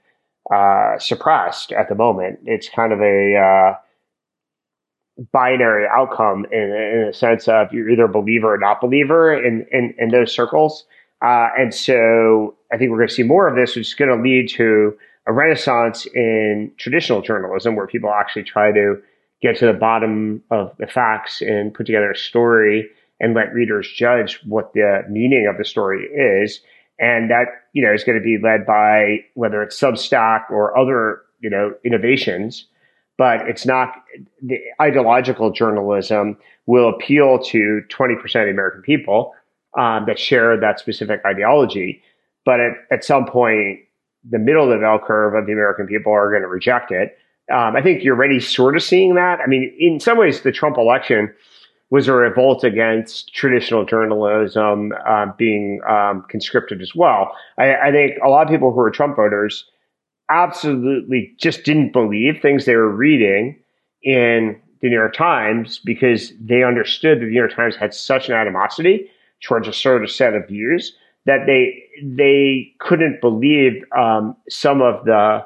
uh, 0.53 0.97
suppressed 0.99 1.71
at 1.71 1.89
the 1.89 1.95
moment. 1.95 2.39
It's 2.45 2.69
kind 2.69 2.93
of 2.93 3.01
a 3.01 3.35
uh, 3.35 5.23
binary 5.31 5.85
outcome 5.91 6.45
in, 6.51 6.59
in 6.59 7.07
a 7.09 7.13
sense 7.13 7.47
of 7.47 7.71
you're 7.71 7.89
either 7.89 8.05
a 8.05 8.09
believer 8.09 8.53
or 8.53 8.57
not 8.57 8.81
believer 8.81 9.33
in, 9.33 9.65
in, 9.71 9.93
in 9.97 10.09
those 10.09 10.33
circles. 10.33 10.85
Uh, 11.23 11.49
and 11.57 11.73
so 11.73 12.55
I 12.71 12.77
think 12.77 12.91
we're 12.91 12.97
going 12.97 13.09
to 13.09 13.13
see 13.13 13.23
more 13.23 13.47
of 13.47 13.55
this, 13.55 13.75
which 13.75 13.87
is 13.87 13.93
going 13.93 14.15
to 14.15 14.21
lead 14.21 14.49
to 14.51 14.97
a 15.25 15.33
renaissance 15.33 16.05
in 16.13 16.71
traditional 16.77 17.21
journalism 17.21 17.75
where 17.75 17.87
people 17.87 18.11
actually 18.11 18.43
try 18.43 18.71
to 18.71 19.01
get 19.41 19.57
to 19.57 19.65
the 19.65 19.73
bottom 19.73 20.43
of 20.51 20.75
the 20.77 20.87
facts 20.87 21.41
and 21.41 21.73
put 21.73 21.85
together 21.85 22.11
a 22.11 22.17
story 22.17 22.89
and 23.19 23.33
let 23.33 23.53
readers 23.53 23.91
judge 23.91 24.39
what 24.45 24.73
the 24.73 25.03
meaning 25.09 25.47
of 25.49 25.57
the 25.57 25.65
story 25.65 26.03
is. 26.05 26.61
And 26.99 27.29
that, 27.29 27.45
you 27.73 27.85
know, 27.85 27.93
is 27.93 28.03
going 28.03 28.17
to 28.17 28.23
be 28.23 28.37
led 28.41 28.65
by 28.65 29.19
whether 29.35 29.61
it's 29.61 29.79
Substack 29.79 30.49
or 30.49 30.77
other, 30.77 31.21
you 31.39 31.49
know, 31.49 31.73
innovations. 31.83 32.65
But 33.17 33.47
it's 33.47 33.65
not 33.65 33.93
the 34.41 34.59
ideological 34.81 35.51
journalism 35.51 36.37
will 36.65 36.89
appeal 36.89 37.39
to 37.39 37.81
20% 37.89 38.15
of 38.23 38.31
the 38.31 38.51
American 38.51 38.81
people 38.81 39.33
um, 39.77 40.05
that 40.07 40.19
share 40.19 40.59
that 40.59 40.79
specific 40.79 41.21
ideology. 41.25 42.01
But 42.45 42.59
at, 42.59 42.73
at 42.91 43.03
some 43.03 43.25
point, 43.25 43.79
the 44.29 44.39
middle 44.39 44.63
of 44.63 44.69
the 44.69 44.83
bell 44.83 44.99
curve 44.99 45.35
of 45.35 45.45
the 45.45 45.53
American 45.53 45.87
people 45.87 46.11
are 46.11 46.29
going 46.29 46.41
to 46.41 46.47
reject 46.47 46.91
it. 46.91 47.17
Um, 47.51 47.75
I 47.75 47.81
think 47.81 48.03
you're 48.03 48.15
already 48.15 48.39
sort 48.39 48.75
of 48.75 48.83
seeing 48.83 49.15
that. 49.15 49.39
I 49.39 49.47
mean, 49.47 49.73
in 49.79 49.99
some 49.99 50.17
ways, 50.17 50.41
the 50.41 50.51
Trump 50.51 50.77
election 50.77 51.33
was 51.89 52.07
a 52.07 52.13
revolt 52.13 52.63
against 52.63 53.33
traditional 53.33 53.85
journalism 53.85 54.91
uh, 55.07 55.27
being 55.37 55.79
um, 55.87 56.25
conscripted 56.29 56.81
as 56.81 56.93
well. 56.93 57.31
I, 57.57 57.75
I, 57.75 57.91
think 57.91 58.17
a 58.23 58.27
lot 58.27 58.43
of 58.43 58.49
people 58.49 58.73
who 58.73 58.79
are 58.81 58.91
Trump 58.91 59.15
voters 59.15 59.65
absolutely 60.29 61.33
just 61.39 61.63
didn't 61.63 61.93
believe 61.93 62.41
things 62.41 62.65
they 62.65 62.75
were 62.75 62.93
reading 62.93 63.57
in 64.03 64.59
the 64.81 64.89
New 64.89 64.95
York 64.95 65.15
Times 65.15 65.79
because 65.83 66.33
they 66.41 66.63
understood 66.63 67.19
that 67.19 67.25
the 67.25 67.31
New 67.31 67.37
York 67.37 67.55
Times 67.55 67.75
had 67.75 67.93
such 67.93 68.27
an 68.27 68.35
animosity 68.35 69.09
towards 69.41 69.67
a 69.67 69.73
certain 69.73 70.07
set 70.07 70.33
of 70.33 70.47
views 70.47 70.93
that 71.25 71.45
they 71.45 71.83
they 72.03 72.73
couldn't 72.79 73.21
believe 73.21 73.83
um, 73.97 74.35
some 74.49 74.81
of 74.81 75.05
the 75.05 75.45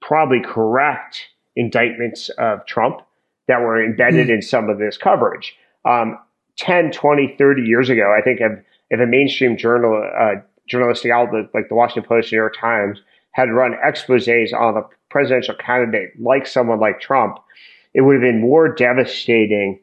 probably 0.00 0.40
correct 0.40 1.26
indictments 1.54 2.28
of 2.38 2.64
Trump 2.66 3.00
that 3.48 3.60
were 3.60 3.82
embedded 3.82 4.28
mm. 4.28 4.34
in 4.34 4.42
some 4.42 4.68
of 4.68 4.78
this 4.78 4.96
coverage 4.96 5.54
um, 5.86 6.18
10, 6.58 6.92
20, 6.92 7.36
30 7.38 7.62
years 7.62 7.90
ago, 7.90 8.14
I 8.16 8.22
think 8.22 8.40
if, 8.40 8.52
if 8.90 9.00
a 9.00 9.06
mainstream 9.06 9.56
journal, 9.56 10.02
uh, 10.18 10.40
journalistic 10.68 11.10
outlet 11.10 11.46
like 11.54 11.68
the 11.68 11.74
Washington 11.74 12.08
Post, 12.08 12.32
New 12.32 12.38
York 12.38 12.56
Times 12.58 13.00
had 13.32 13.50
run 13.50 13.74
exposés 13.86 14.52
on 14.52 14.76
a 14.76 14.82
presidential 15.10 15.54
candidate 15.54 16.10
like 16.20 16.46
someone 16.46 16.80
like 16.80 17.00
Trump, 17.00 17.38
it 17.94 18.00
would 18.00 18.14
have 18.14 18.22
been 18.22 18.40
more 18.40 18.68
devastating 18.74 19.78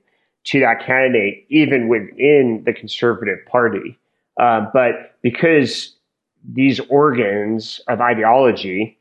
to 0.46 0.60
that 0.60 0.86
candidate, 0.86 1.46
even 1.50 1.88
within 1.88 2.64
the 2.66 2.74
conservative 2.74 3.40
party. 3.50 3.98
Uh, 4.40 4.66
but 4.74 5.16
because 5.22 5.96
these 6.44 6.80
organs 6.90 7.80
of 7.88 8.02
ideology 8.02 8.98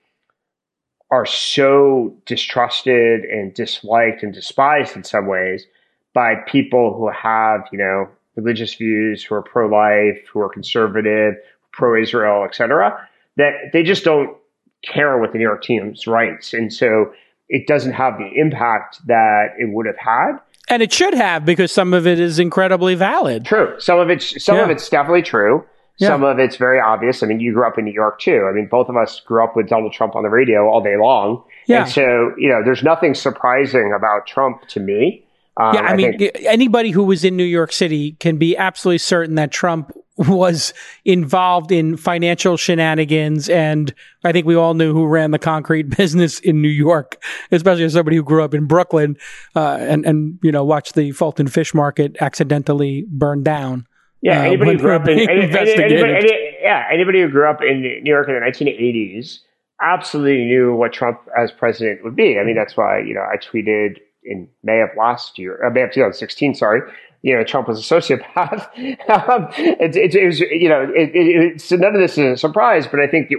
are 1.11 1.27
so 1.27 2.17
distrusted 2.27 3.23
and 3.25 3.53
disliked 3.55 4.23
and 4.23 4.33
despised 4.33 4.97
in 4.97 5.05
some 5.05 5.27
ways, 5.27 5.67
by 6.15 6.35
people 6.47 6.95
who 6.95 7.11
have, 7.11 7.61
you 7.73 7.79
know, 7.79 8.09
religious 8.37 8.75
views, 8.75 9.23
who 9.23 9.35
are 9.35 9.43
pro-life, 9.43 10.19
who 10.33 10.41
are 10.41 10.49
conservative, 10.49 11.35
pro-Israel, 11.73 12.45
etc., 12.45 13.09
that 13.37 13.53
they 13.73 13.83
just 13.83 14.05
don't 14.05 14.37
care 14.83 15.19
what 15.19 15.33
the 15.33 15.39
New 15.39 15.45
York 15.45 15.65
Times 15.65 16.07
writes. 16.07 16.53
And 16.53 16.73
so 16.73 17.13
it 17.49 17.67
doesn't 17.67 17.93
have 17.93 18.19
the 18.19 18.31
impact 18.35 18.99
that 19.07 19.49
it 19.59 19.73
would 19.73 19.87
have 19.87 19.99
had. 19.99 20.39
And 20.69 20.83
it 20.83 20.93
should 20.93 21.15
have 21.15 21.45
because 21.45 21.73
some 21.73 21.93
of 21.93 22.07
it 22.07 22.19
is 22.19 22.39
incredibly 22.39 22.95
valid. 22.95 23.45
True. 23.45 23.75
Some 23.79 23.99
of 23.99 24.11
it's 24.11 24.43
some 24.43 24.57
yeah. 24.57 24.65
of 24.65 24.71
it's 24.71 24.89
definitely 24.89 25.23
true. 25.23 25.65
Yeah. 25.99 26.09
Some 26.09 26.25
of 26.25 26.39
it's 26.39 26.57
very 26.57 26.81
obvious. 26.81 27.23
I 27.23 27.27
mean, 27.27 27.41
you 27.41 27.53
grew 27.53 27.67
up 27.67 27.79
in 27.79 27.85
New 27.85 27.93
York 27.93 28.21
too. 28.21 28.49
I 28.51 28.55
mean, 28.55 28.67
both 28.71 28.89
of 28.89 28.97
us 28.97 29.21
grew 29.21 29.45
up 29.45 29.55
with 29.55 29.69
Donald 29.69 29.93
Trump 29.93 30.17
on 30.17 30.23
the 30.23 30.31
radio 30.31 30.69
all 30.69 30.83
day 30.83 30.97
long. 30.97 31.43
Yeah. 31.67 31.83
And 31.83 31.91
so, 31.91 32.33
you 32.39 32.49
know, 32.49 32.63
there's 32.65 32.83
nothing 32.83 33.15
surprising 33.15 33.93
about 33.95 34.27
Trump 34.27 34.67
to 34.69 34.81
me. 34.81 35.25
Um, 35.57 35.75
yeah, 35.75 35.83
I, 35.83 35.87
I 35.89 35.97
mean, 35.97 36.19
think- 36.19 36.37
anybody 36.45 36.91
who 36.91 37.05
was 37.05 37.25
in 37.25 37.37
New 37.37 37.45
York 37.45 37.73
City 37.73 38.13
can 38.13 38.39
be 38.39 38.57
absolutely 38.57 38.99
certain 38.99 39.35
that 39.37 39.51
Trump 39.51 39.93
was 40.17 40.73
involved 41.05 41.73
in 41.73 41.97
financial 41.97 42.57
shenanigans. 42.57 43.49
And 43.49 43.95
I 44.25 44.33
think 44.33 44.47
we 44.47 44.55
all 44.55 44.75
knew 44.75 44.93
who 44.93 45.07
ran 45.07 45.31
the 45.31 45.39
concrete 45.39 45.85
business 45.97 46.39
in 46.41 46.63
New 46.63 46.69
York, 46.69 47.23
especially 47.51 47.85
as 47.85 47.95
somebody 47.95 48.17
who 48.17 48.23
grew 48.23 48.43
up 48.43 48.55
in 48.55 48.67
Brooklyn 48.67 49.17
uh, 49.57 49.79
and, 49.81 50.05
and, 50.07 50.39
you 50.43 50.53
know, 50.53 50.65
watched 50.65 50.95
the 50.95 51.13
Fulton 51.13 51.49
Fish 51.49 51.75
Market 51.75 52.17
accidentally 52.21 53.07
burn 53.09 53.43
down. 53.43 53.87
Yeah, 54.21 54.41
uh, 54.41 54.45
anybody 54.45 54.73
who 54.73 54.79
grew 54.79 54.95
up 54.95 55.09
in 55.09 55.19
any, 55.19 55.43
anybody, 55.43 55.73
any, 55.73 56.57
yeah, 56.63 56.87
anybody 56.93 57.23
who 57.23 57.29
grew 57.29 57.51
up 57.51 57.61
in 57.61 57.83
New 57.83 58.13
York 58.13 58.29
in 58.29 58.35
the 58.35 58.41
1980s 58.41 59.41
absolutely 59.81 60.45
knew 60.45 60.73
what 60.75 60.93
Trump 60.93 61.19
as 61.37 61.51
president 61.51 62.05
would 62.05 62.15
be. 62.15 62.39
I 62.39 62.45
mean, 62.45 62.55
that's 62.55 62.77
why, 62.77 63.01
you 63.01 63.15
know, 63.15 63.23
I 63.23 63.37
tweeted 63.37 63.97
in 64.25 64.49
May 64.63 64.81
of 64.81 64.91
last 64.97 65.39
year, 65.39 65.65
uh, 65.65 65.71
May 65.71 65.83
of 65.83 65.91
2016, 65.93 66.55
sorry, 66.55 66.83
you 67.23 67.37
know, 67.37 67.45
Trump 67.45 67.69
was 67.69 67.79
a 67.79 67.95
sociopath. 67.95 68.67
um, 69.29 69.49
it, 69.57 69.97
it, 69.97 70.15
it, 70.15 70.27
was, 70.27 70.41
you 70.41 70.69
know, 70.69 70.91
it, 70.95 71.61
so 71.61 71.77
none 71.77 71.95
of 71.95 72.01
this 72.01 72.19
is 72.19 72.19
a 72.19 72.37
surprise, 72.37 72.87
but 72.87 73.01
I 73.01 73.07
think 73.07 73.29
the, 73.29 73.37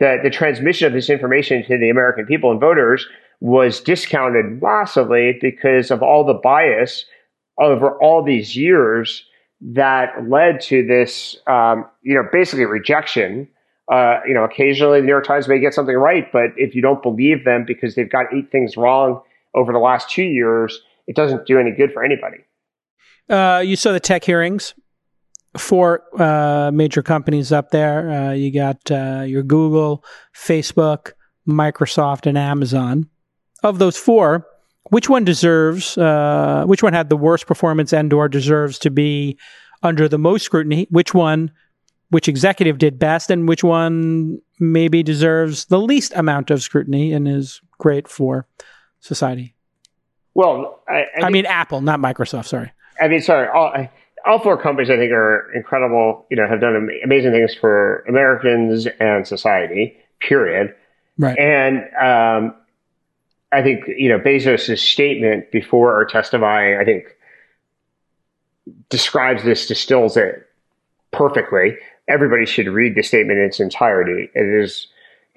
the, 0.00 0.18
the 0.24 0.30
transmission 0.30 0.86
of 0.86 0.94
this 0.94 1.10
information 1.10 1.62
to 1.64 1.78
the 1.78 1.90
American 1.90 2.26
people 2.26 2.50
and 2.50 2.60
voters 2.60 3.06
was 3.40 3.80
discounted 3.80 4.60
massively 4.62 5.38
because 5.40 5.90
of 5.90 6.02
all 6.02 6.24
the 6.24 6.34
bias 6.34 7.04
over 7.60 7.90
all 8.00 8.24
these 8.24 8.56
years 8.56 9.24
that 9.60 10.28
led 10.28 10.60
to 10.60 10.86
this, 10.86 11.36
um, 11.46 11.86
you 12.02 12.14
know, 12.14 12.22
basically 12.32 12.64
rejection. 12.64 13.48
Uh, 13.90 14.20
you 14.26 14.34
know, 14.34 14.44
occasionally 14.44 15.00
the 15.00 15.06
New 15.06 15.12
York 15.12 15.26
Times 15.26 15.48
may 15.48 15.58
get 15.58 15.72
something 15.72 15.96
right, 15.96 16.30
but 16.30 16.50
if 16.56 16.74
you 16.74 16.82
don't 16.82 17.02
believe 17.02 17.46
them 17.46 17.64
because 17.66 17.94
they've 17.94 18.10
got 18.10 18.26
eight 18.34 18.50
things 18.52 18.76
wrong 18.76 19.22
over 19.54 19.72
the 19.72 19.78
last 19.78 20.10
two 20.10 20.22
years, 20.22 20.80
it 21.06 21.16
doesn't 21.16 21.46
do 21.46 21.58
any 21.58 21.72
good 21.72 21.92
for 21.92 22.04
anybody. 22.04 22.38
Uh, 23.28 23.62
you 23.64 23.76
saw 23.76 23.92
the 23.92 24.00
tech 24.00 24.24
hearings. 24.24 24.74
Four 25.56 26.02
uh, 26.20 26.70
major 26.72 27.02
companies 27.02 27.52
up 27.52 27.70
there. 27.70 28.10
Uh, 28.10 28.32
you 28.32 28.52
got 28.52 28.90
uh, 28.90 29.22
your 29.26 29.42
Google, 29.42 30.04
Facebook, 30.34 31.12
Microsoft, 31.48 32.26
and 32.26 32.36
Amazon. 32.36 33.08
Of 33.62 33.78
those 33.78 33.96
four, 33.96 34.46
which 34.90 35.08
one 35.08 35.24
deserves? 35.24 35.98
Uh, 35.98 36.64
which 36.66 36.82
one 36.82 36.92
had 36.92 37.08
the 37.08 37.16
worst 37.16 37.46
performance 37.46 37.92
and/or 37.92 38.28
deserves 38.28 38.78
to 38.80 38.90
be 38.90 39.38
under 39.82 40.08
the 40.08 40.18
most 40.18 40.44
scrutiny? 40.44 40.86
Which 40.90 41.14
one? 41.14 41.50
Which 42.10 42.28
executive 42.28 42.78
did 42.78 42.98
best, 42.98 43.30
and 43.30 43.48
which 43.48 43.64
one 43.64 44.38
maybe 44.60 45.02
deserves 45.02 45.64
the 45.66 45.80
least 45.80 46.12
amount 46.14 46.50
of 46.50 46.62
scrutiny 46.62 47.12
and 47.12 47.26
is 47.26 47.60
great 47.78 48.06
for 48.06 48.46
society? 49.08 49.54
Well, 50.34 50.80
I, 50.88 51.04
I, 51.20 51.26
I 51.26 51.30
mean 51.30 51.46
Apple, 51.46 51.80
not 51.80 51.98
Microsoft. 51.98 52.46
Sorry. 52.46 52.70
I 53.00 53.08
mean, 53.08 53.20
sorry. 53.20 53.48
All, 53.48 53.72
all 54.26 54.38
four 54.38 54.60
companies, 54.60 54.90
I 54.90 54.96
think, 54.96 55.10
are 55.12 55.50
incredible. 55.54 56.26
You 56.30 56.36
know, 56.36 56.46
have 56.46 56.60
done 56.60 56.88
amazing 57.02 57.32
things 57.32 57.54
for 57.54 58.04
Americans 58.08 58.86
and 59.00 59.26
society. 59.26 59.96
Period. 60.20 60.74
Right. 61.16 61.36
And 61.38 61.78
um, 62.00 62.54
I 63.50 63.62
think 63.62 63.84
you 63.88 64.08
know 64.08 64.18
Bezos' 64.18 64.78
statement 64.78 65.50
before 65.50 65.94
our 65.94 66.04
testifying, 66.04 66.78
I 66.78 66.84
think, 66.84 67.16
describes 68.90 69.42
this, 69.42 69.66
distills 69.66 70.16
it 70.16 70.46
perfectly. 71.10 71.76
Everybody 72.06 72.46
should 72.46 72.68
read 72.68 72.94
the 72.94 73.02
statement 73.02 73.38
in 73.38 73.46
its 73.46 73.60
entirety. 73.60 74.30
It 74.34 74.62
is 74.62 74.86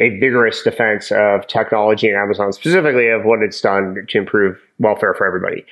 a 0.02 0.18
vigorous 0.18 0.64
defense 0.64 1.12
of 1.12 1.46
technology 1.46 2.08
and 2.08 2.18
Amazon, 2.18 2.52
specifically 2.52 3.08
of 3.08 3.24
what 3.24 3.42
it's 3.44 3.62
done 3.62 4.04
to 4.10 4.18
improve 4.18 4.58
welfare 4.80 5.14
for 5.14 5.28
everybody. 5.28 5.64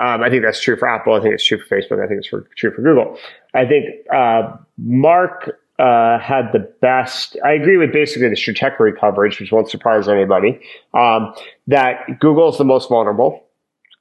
Um, 0.00 0.22
I 0.22 0.30
think 0.30 0.42
that's 0.42 0.62
true 0.62 0.76
for 0.76 0.88
Apple. 0.88 1.12
I 1.12 1.20
think 1.20 1.34
it's 1.34 1.44
true 1.44 1.58
for 1.58 1.76
Facebook. 1.76 2.02
I 2.02 2.08
think 2.08 2.20
it's 2.20 2.28
for, 2.28 2.48
true 2.56 2.72
for 2.72 2.80
Google. 2.80 3.18
I 3.52 3.66
think 3.66 3.84
uh, 4.12 4.56
Mark 4.78 5.60
uh, 5.78 6.18
had 6.18 6.50
the 6.52 6.60
best. 6.80 7.36
I 7.44 7.52
agree 7.52 7.76
with 7.76 7.92
basically 7.92 8.28
the 8.28 8.36
Stratechery 8.36 8.98
coverage, 8.98 9.38
which 9.38 9.52
won't 9.52 9.68
surprise 9.68 10.08
anybody. 10.08 10.58
Um, 10.94 11.34
that 11.66 12.20
Google 12.20 12.48
is 12.48 12.58
the 12.58 12.64
most 12.64 12.88
vulnerable 12.88 13.44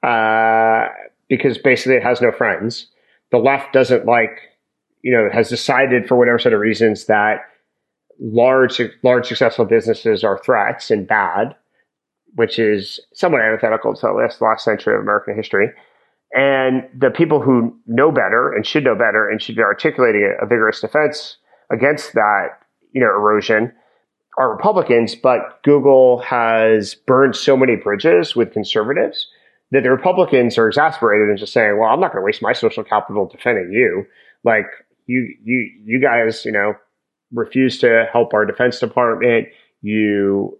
uh, 0.02 0.88
because 1.28 1.58
basically 1.58 1.96
it 1.96 2.04
has 2.04 2.22
no 2.22 2.32
friends. 2.32 2.88
The 3.32 3.38
left 3.38 3.74
doesn't 3.74 4.06
like, 4.06 4.40
you 5.02 5.12
know, 5.12 5.30
has 5.34 5.50
decided 5.50 6.08
for 6.08 6.16
whatever 6.16 6.40
set 6.40 6.54
of 6.54 6.60
reasons 6.62 7.06
that 7.08 7.42
large, 8.20 8.82
large 9.04 9.28
successful 9.28 9.66
businesses 9.66 10.24
are 10.24 10.40
threats 10.44 10.92
and 10.92 11.08
bad, 11.08 11.56
which 12.36 12.60
is 12.60 13.00
somewhat 13.14 13.42
antithetical 13.42 13.94
to 13.94 14.02
the 14.02 14.46
last, 14.46 14.64
century 14.64 14.96
of 14.96 15.02
American 15.02 15.36
history. 15.36 15.70
And 16.36 16.88
the 16.98 17.12
people 17.12 17.42
who 17.42 17.78
know 17.86 18.12
better 18.12 18.52
and 18.54 18.66
should 18.66 18.84
know 18.84 18.96
better 18.96 19.30
and 19.30 19.42
should 19.42 19.56
be 19.56 19.62
articulating 19.62 20.24
a, 20.24 20.44
a 20.44 20.48
vigorous 20.48 20.82
defense 20.82 21.38
against 21.72 22.14
that, 22.14 22.48
you 22.92 23.02
know, 23.02 23.08
erosion 23.08 23.72
are 24.38 24.52
Republicans, 24.52 25.16
but 25.16 25.62
Google 25.64 26.20
has 26.20 26.96
burned 26.96 27.36
so 27.36 27.56
many 27.56 27.76
bridges 27.76 28.36
with 28.36 28.52
conservatives 28.52 29.28
that 29.72 29.84
the 29.84 29.92
Republicans 29.92 30.58
are 30.58 30.68
exasperated 30.68 31.30
and 31.30 31.38
just 31.38 31.54
saying, 31.54 31.78
well, 31.78 31.90
I'm 31.90 32.00
not 32.00 32.12
going 32.12 32.22
to 32.22 32.26
waste 32.26 32.42
my 32.42 32.54
social 32.54 32.84
capital 32.84 33.28
defending 33.28 33.72
you. 33.72 34.06
Like 34.44 34.66
you, 35.06 35.36
you, 35.44 35.72
you 35.86 36.00
guys, 36.02 36.46
you 36.46 36.52
know, 36.52 36.74
refuse 37.34 37.80
to 37.80 38.06
help 38.12 38.34
our 38.34 38.46
defense 38.46 38.80
department. 38.80 39.48
You 39.82 40.60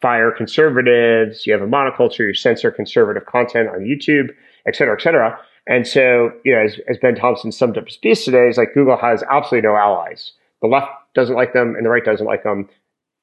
fire 0.00 0.30
conservatives. 0.30 1.46
You 1.46 1.52
have 1.52 1.62
a 1.62 1.66
monoculture. 1.66 2.28
You 2.28 2.34
censor 2.34 2.70
conservative 2.70 3.26
content 3.26 3.68
on 3.68 3.80
YouTube, 3.80 4.30
et 4.66 4.76
cetera, 4.76 4.94
et 4.94 5.02
cetera. 5.02 5.38
And 5.66 5.86
so, 5.86 6.32
you 6.44 6.54
know, 6.54 6.62
as, 6.62 6.78
as 6.88 6.96
Ben 6.98 7.14
Thompson 7.14 7.52
summed 7.52 7.76
up 7.76 7.86
his 7.86 7.96
piece 7.96 8.24
today, 8.24 8.48
is 8.48 8.56
like 8.56 8.74
Google 8.74 8.96
has 8.96 9.22
absolutely 9.30 9.68
no 9.68 9.76
allies. 9.76 10.32
The 10.62 10.68
left 10.68 10.88
doesn't 11.14 11.34
like 11.34 11.52
them, 11.52 11.74
and 11.76 11.84
the 11.84 11.90
right 11.90 12.04
doesn't 12.04 12.26
like 12.26 12.42
them. 12.42 12.68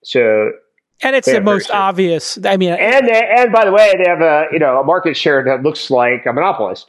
So, 0.03 0.51
and 1.03 1.15
it's 1.15 1.27
the 1.27 1.41
most 1.41 1.71
obvious. 1.71 2.37
I 2.45 2.57
mean, 2.57 2.73
and 2.73 3.09
and 3.09 3.51
by 3.51 3.65
the 3.65 3.71
way, 3.71 3.93
they 4.01 4.09
have 4.09 4.21
a 4.21 4.45
you 4.51 4.59
know 4.59 4.79
a 4.79 4.83
market 4.83 5.15
share 5.17 5.43
that 5.43 5.63
looks 5.63 5.91
like 5.91 6.25
a 6.25 6.33
monopolist, 6.33 6.87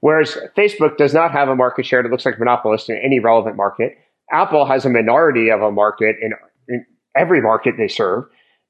whereas 0.00 0.36
Facebook 0.56 0.96
does 0.96 1.14
not 1.14 1.32
have 1.32 1.48
a 1.48 1.56
market 1.56 1.86
share 1.86 2.02
that 2.02 2.10
looks 2.10 2.26
like 2.26 2.36
a 2.36 2.38
monopolist 2.38 2.90
in 2.90 2.96
any 2.96 3.18
relevant 3.18 3.56
market. 3.56 3.96
Apple 4.30 4.66
has 4.66 4.84
a 4.84 4.90
minority 4.90 5.50
of 5.50 5.62
a 5.62 5.70
market 5.70 6.16
in, 6.20 6.32
in 6.68 6.86
every 7.16 7.40
market 7.40 7.74
they 7.78 7.88
serve. 7.88 8.24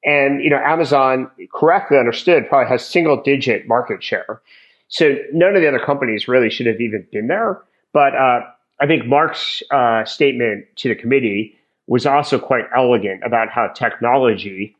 And, 0.05 0.41
you 0.41 0.49
know, 0.49 0.61
Amazon, 0.63 1.29
correctly 1.53 1.97
understood, 1.97 2.47
probably 2.47 2.69
has 2.69 2.85
single 2.85 3.21
digit 3.21 3.67
market 3.67 4.01
share. 4.01 4.41
So 4.87 5.15
none 5.33 5.55
of 5.55 5.61
the 5.61 5.67
other 5.67 5.83
companies 5.83 6.27
really 6.27 6.49
should 6.49 6.65
have 6.65 6.79
even 6.79 7.05
been 7.11 7.27
there. 7.27 7.61
But 7.93 8.15
uh, 8.15 8.41
I 8.79 8.87
think 8.87 9.05
Mark's 9.05 9.61
uh, 9.71 10.05
statement 10.05 10.65
to 10.77 10.89
the 10.89 10.95
committee 10.95 11.55
was 11.87 12.05
also 12.05 12.39
quite 12.39 12.65
elegant 12.75 13.21
about 13.25 13.49
how 13.49 13.67
technology 13.67 14.75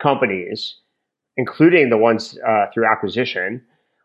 companies, 0.00 0.76
including 1.36 1.90
the 1.90 1.96
ones 1.96 2.38
uh, 2.46 2.66
through 2.72 2.86
acquisition, 2.86 3.62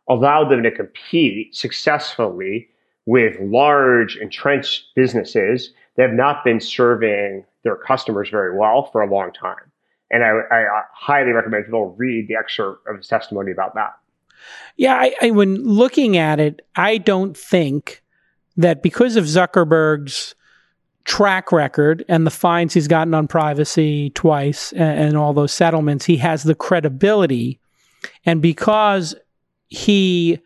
allowed 0.10 0.50
them 0.50 0.64
to 0.64 0.72
compete 0.72 1.56
successfully 1.56 2.68
with 3.06 3.40
large 3.40 4.18
entrenched 4.18 4.86
businesses 4.96 5.72
that 5.96 6.04
have 6.04 6.14
not 6.14 6.44
been 6.44 6.60
serving 6.60 7.46
their 7.64 7.76
customers 7.76 8.30
very 8.30 8.58
well 8.58 8.90
for 8.92 9.02
a 9.02 9.10
long 9.10 9.32
time. 9.32 9.72
And 10.12 10.24
I, 10.24 10.30
I 10.52 10.82
highly 10.94 11.32
recommend 11.32 11.66
people 11.66 11.96
read 11.98 12.28
the 12.28 12.36
excerpt 12.36 12.88
of 12.88 12.98
his 12.98 13.08
testimony 13.08 13.52
about 13.52 13.74
that. 13.76 13.98
Yeah, 14.78 14.96
I, 14.96 15.16
I, 15.22 15.32
when 15.32 15.64
looking 15.64 16.18
at 16.18 16.40
it, 16.40 16.62
I 16.76 16.98
don't 16.98 17.36
think 17.36 18.04
that 18.58 18.84
because 18.84 19.16
of 19.16 19.26
Zuckerberg's 19.26 20.36
track 21.06 21.52
record 21.52 22.04
and 22.08 22.26
the 22.26 22.32
fines 22.32 22.74
he's 22.74 22.88
gotten 22.88 23.14
on 23.14 23.28
privacy 23.28 24.10
twice 24.12 24.72
and, 24.74 25.00
and 25.00 25.18
all 25.18 25.34
those 25.34 25.54
settlements, 25.54 26.06
he 26.06 26.18
has 26.18 26.44
the 26.44 26.56
credibility. 26.56 27.60
And 28.26 28.42
because 28.42 29.16
he 29.68 30.40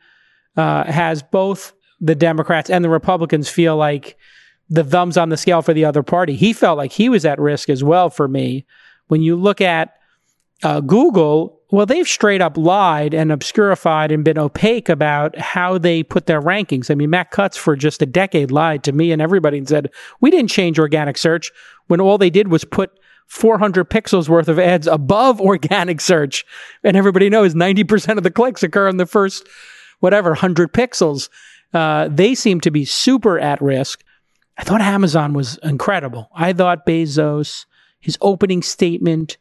uh, 0.55 0.89
has 0.91 1.21
both 1.23 1.73
the 2.01 2.15
Democrats 2.15 2.69
and 2.69 2.83
the 2.83 2.89
Republicans 2.89 3.49
feel 3.49 3.75
like 3.75 4.17
the 4.69 4.83
thumbs 4.83 5.17
on 5.17 5.29
the 5.29 5.37
scale 5.37 5.61
for 5.61 5.73
the 5.73 5.85
other 5.85 6.03
party. 6.03 6.35
He 6.35 6.53
felt 6.53 6.77
like 6.77 6.91
he 6.91 7.09
was 7.09 7.25
at 7.25 7.39
risk 7.39 7.69
as 7.69 7.83
well 7.83 8.09
for 8.09 8.27
me. 8.27 8.65
When 9.07 9.21
you 9.21 9.35
look 9.35 9.61
at 9.61 9.95
uh, 10.63 10.81
Google, 10.81 11.59
well, 11.71 11.85
they've 11.85 12.07
straight 12.07 12.41
up 12.41 12.57
lied 12.57 13.13
and 13.13 13.31
obscurified 13.31 14.11
and 14.11 14.23
been 14.23 14.37
opaque 14.37 14.89
about 14.89 15.37
how 15.37 15.77
they 15.77 16.03
put 16.03 16.25
their 16.25 16.41
rankings. 16.41 16.91
I 16.91 16.95
mean, 16.95 17.09
Matt 17.09 17.31
Cutts 17.31 17.57
for 17.57 17.75
just 17.75 18.01
a 18.01 18.05
decade 18.05 18.51
lied 18.51 18.83
to 18.83 18.91
me 18.91 19.11
and 19.11 19.21
everybody 19.21 19.57
and 19.57 19.67
said, 19.67 19.91
we 20.21 20.31
didn't 20.31 20.49
change 20.49 20.79
organic 20.79 21.17
search 21.17 21.51
when 21.87 22.01
all 22.01 22.17
they 22.17 22.29
did 22.29 22.49
was 22.49 22.63
put 22.65 22.91
400 23.27 23.89
pixels 23.89 24.27
worth 24.27 24.47
of 24.47 24.59
ads 24.59 24.87
above 24.87 25.39
organic 25.41 26.01
search. 26.01 26.45
And 26.83 26.97
everybody 26.97 27.29
knows 27.29 27.53
90% 27.53 28.17
of 28.17 28.23
the 28.23 28.31
clicks 28.31 28.63
occur 28.63 28.87
in 28.87 28.97
the 28.97 29.05
first, 29.05 29.47
whatever, 29.99 30.31
100 30.31 30.73
pixels. 30.73 31.29
Uh, 31.73 32.07
they 32.09 32.35
seem 32.35 32.59
to 32.61 32.71
be 32.71 32.85
super 32.85 33.39
at 33.39 33.61
risk. 33.61 34.03
I 34.57 34.63
thought 34.63 34.81
Amazon 34.81 35.33
was 35.33 35.57
incredible. 35.63 36.29
I 36.33 36.53
thought 36.53 36.85
Bezos, 36.85 37.65
his 37.99 38.17
opening 38.21 38.61
statement 38.61 39.37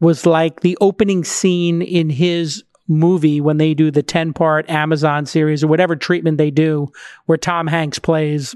was 0.00 0.26
like 0.26 0.60
the 0.60 0.76
opening 0.80 1.24
scene 1.24 1.82
in 1.82 2.10
his 2.10 2.64
movie 2.86 3.40
when 3.40 3.56
they 3.56 3.74
do 3.74 3.90
the 3.90 4.02
10 4.02 4.32
part 4.32 4.68
Amazon 4.68 5.26
series 5.26 5.64
or 5.64 5.68
whatever 5.68 5.96
treatment 5.96 6.38
they 6.38 6.50
do 6.50 6.88
where 7.26 7.38
Tom 7.38 7.66
Hanks 7.66 7.98
plays 7.98 8.54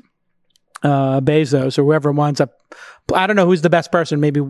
uh, 0.82 1.20
Bezos 1.20 1.78
or 1.78 1.84
whoever 1.84 2.12
winds 2.12 2.40
up. 2.40 2.50
I 3.14 3.26
don't 3.26 3.36
know 3.36 3.46
who's 3.46 3.62
the 3.62 3.70
best 3.70 3.90
person 3.90 4.20
maybe 4.20 4.40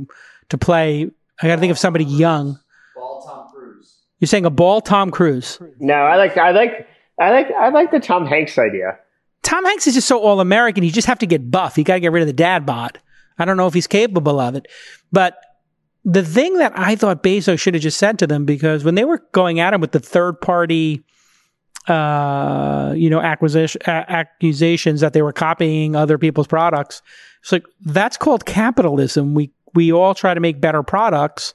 to 0.49 0.59
play. 0.59 1.09
I 1.41 1.47
got 1.47 1.57
to 1.57 1.61
think 1.61 1.71
of 1.71 1.79
somebody 1.79 2.05
young. 2.05 2.59
Ball 2.97 3.23
Tom 3.27 3.49
Cruise. 3.53 3.97
You're 4.19 4.27
saying 4.27 4.45
a 4.45 4.51
ball 4.51 4.81
Tom 4.81 5.11
Cruise? 5.11 5.61
No, 5.79 5.95
I 5.95 6.17
like 6.17 6.37
I 6.37 6.51
like 6.51 6.89
I 7.21 7.31
like 7.31 7.51
I 7.51 7.69
like 7.71 7.91
the 7.91 8.01
Tom 8.01 8.27
Hanks 8.27 8.59
idea. 8.59 8.99
Tom 9.43 9.65
Hanks 9.65 9.87
is 9.87 9.95
just 9.95 10.09
so 10.09 10.21
all 10.21 10.41
American. 10.41 10.85
You 10.85 10.91
just 10.91 11.07
have 11.07 11.19
to 11.21 11.27
get 11.27 11.51
buff. 11.51 11.79
You 11.79 11.85
got 11.85 11.95
to 11.95 12.01
get 12.01 12.13
rid 12.13 12.23
of 12.23 12.27
the 12.27 12.33
dad 12.33 12.67
bod. 12.67 13.01
I 13.39 13.45
don't 13.45 13.57
know 13.57 13.67
if 13.67 13.75
he's 13.75 13.87
capable 13.87 14.41
of 14.41 14.57
it, 14.57 14.67
but 15.13 15.39
the 16.05 16.25
thing 16.25 16.59
that 16.59 16.73
I 16.77 16.97
thought 16.97 17.23
Bezos 17.23 17.61
should 17.61 17.75
have 17.75 17.83
just 17.83 17.99
said 17.99 18.19
to 18.21 18.27
them 18.27 18.45
because 18.45 18.85
when 18.85 18.95
they 18.95 19.05
were 19.05 19.23
going 19.33 19.61
at 19.61 19.75
him 19.75 19.81
with 19.81 19.93
the 19.93 20.01
third 20.01 20.41
party, 20.41 21.05
uh, 21.87 22.95
you 22.97 23.11
know, 23.11 23.21
acquisition 23.21 23.81
accusations 23.87 25.01
that 25.01 25.13
they 25.13 25.23
were 25.23 25.33
copying 25.33 25.95
other 25.95 26.19
people's 26.19 26.47
products, 26.47 27.03
it's 27.43 27.53
like 27.53 27.65
that's 27.85 28.17
called 28.17 28.45
capitalism. 28.47 29.35
We 29.35 29.53
we 29.75 29.93
all 29.93 30.15
try 30.15 30.35
to 30.35 30.41
make 30.41 30.61
better 30.61 30.83
products. 30.83 31.55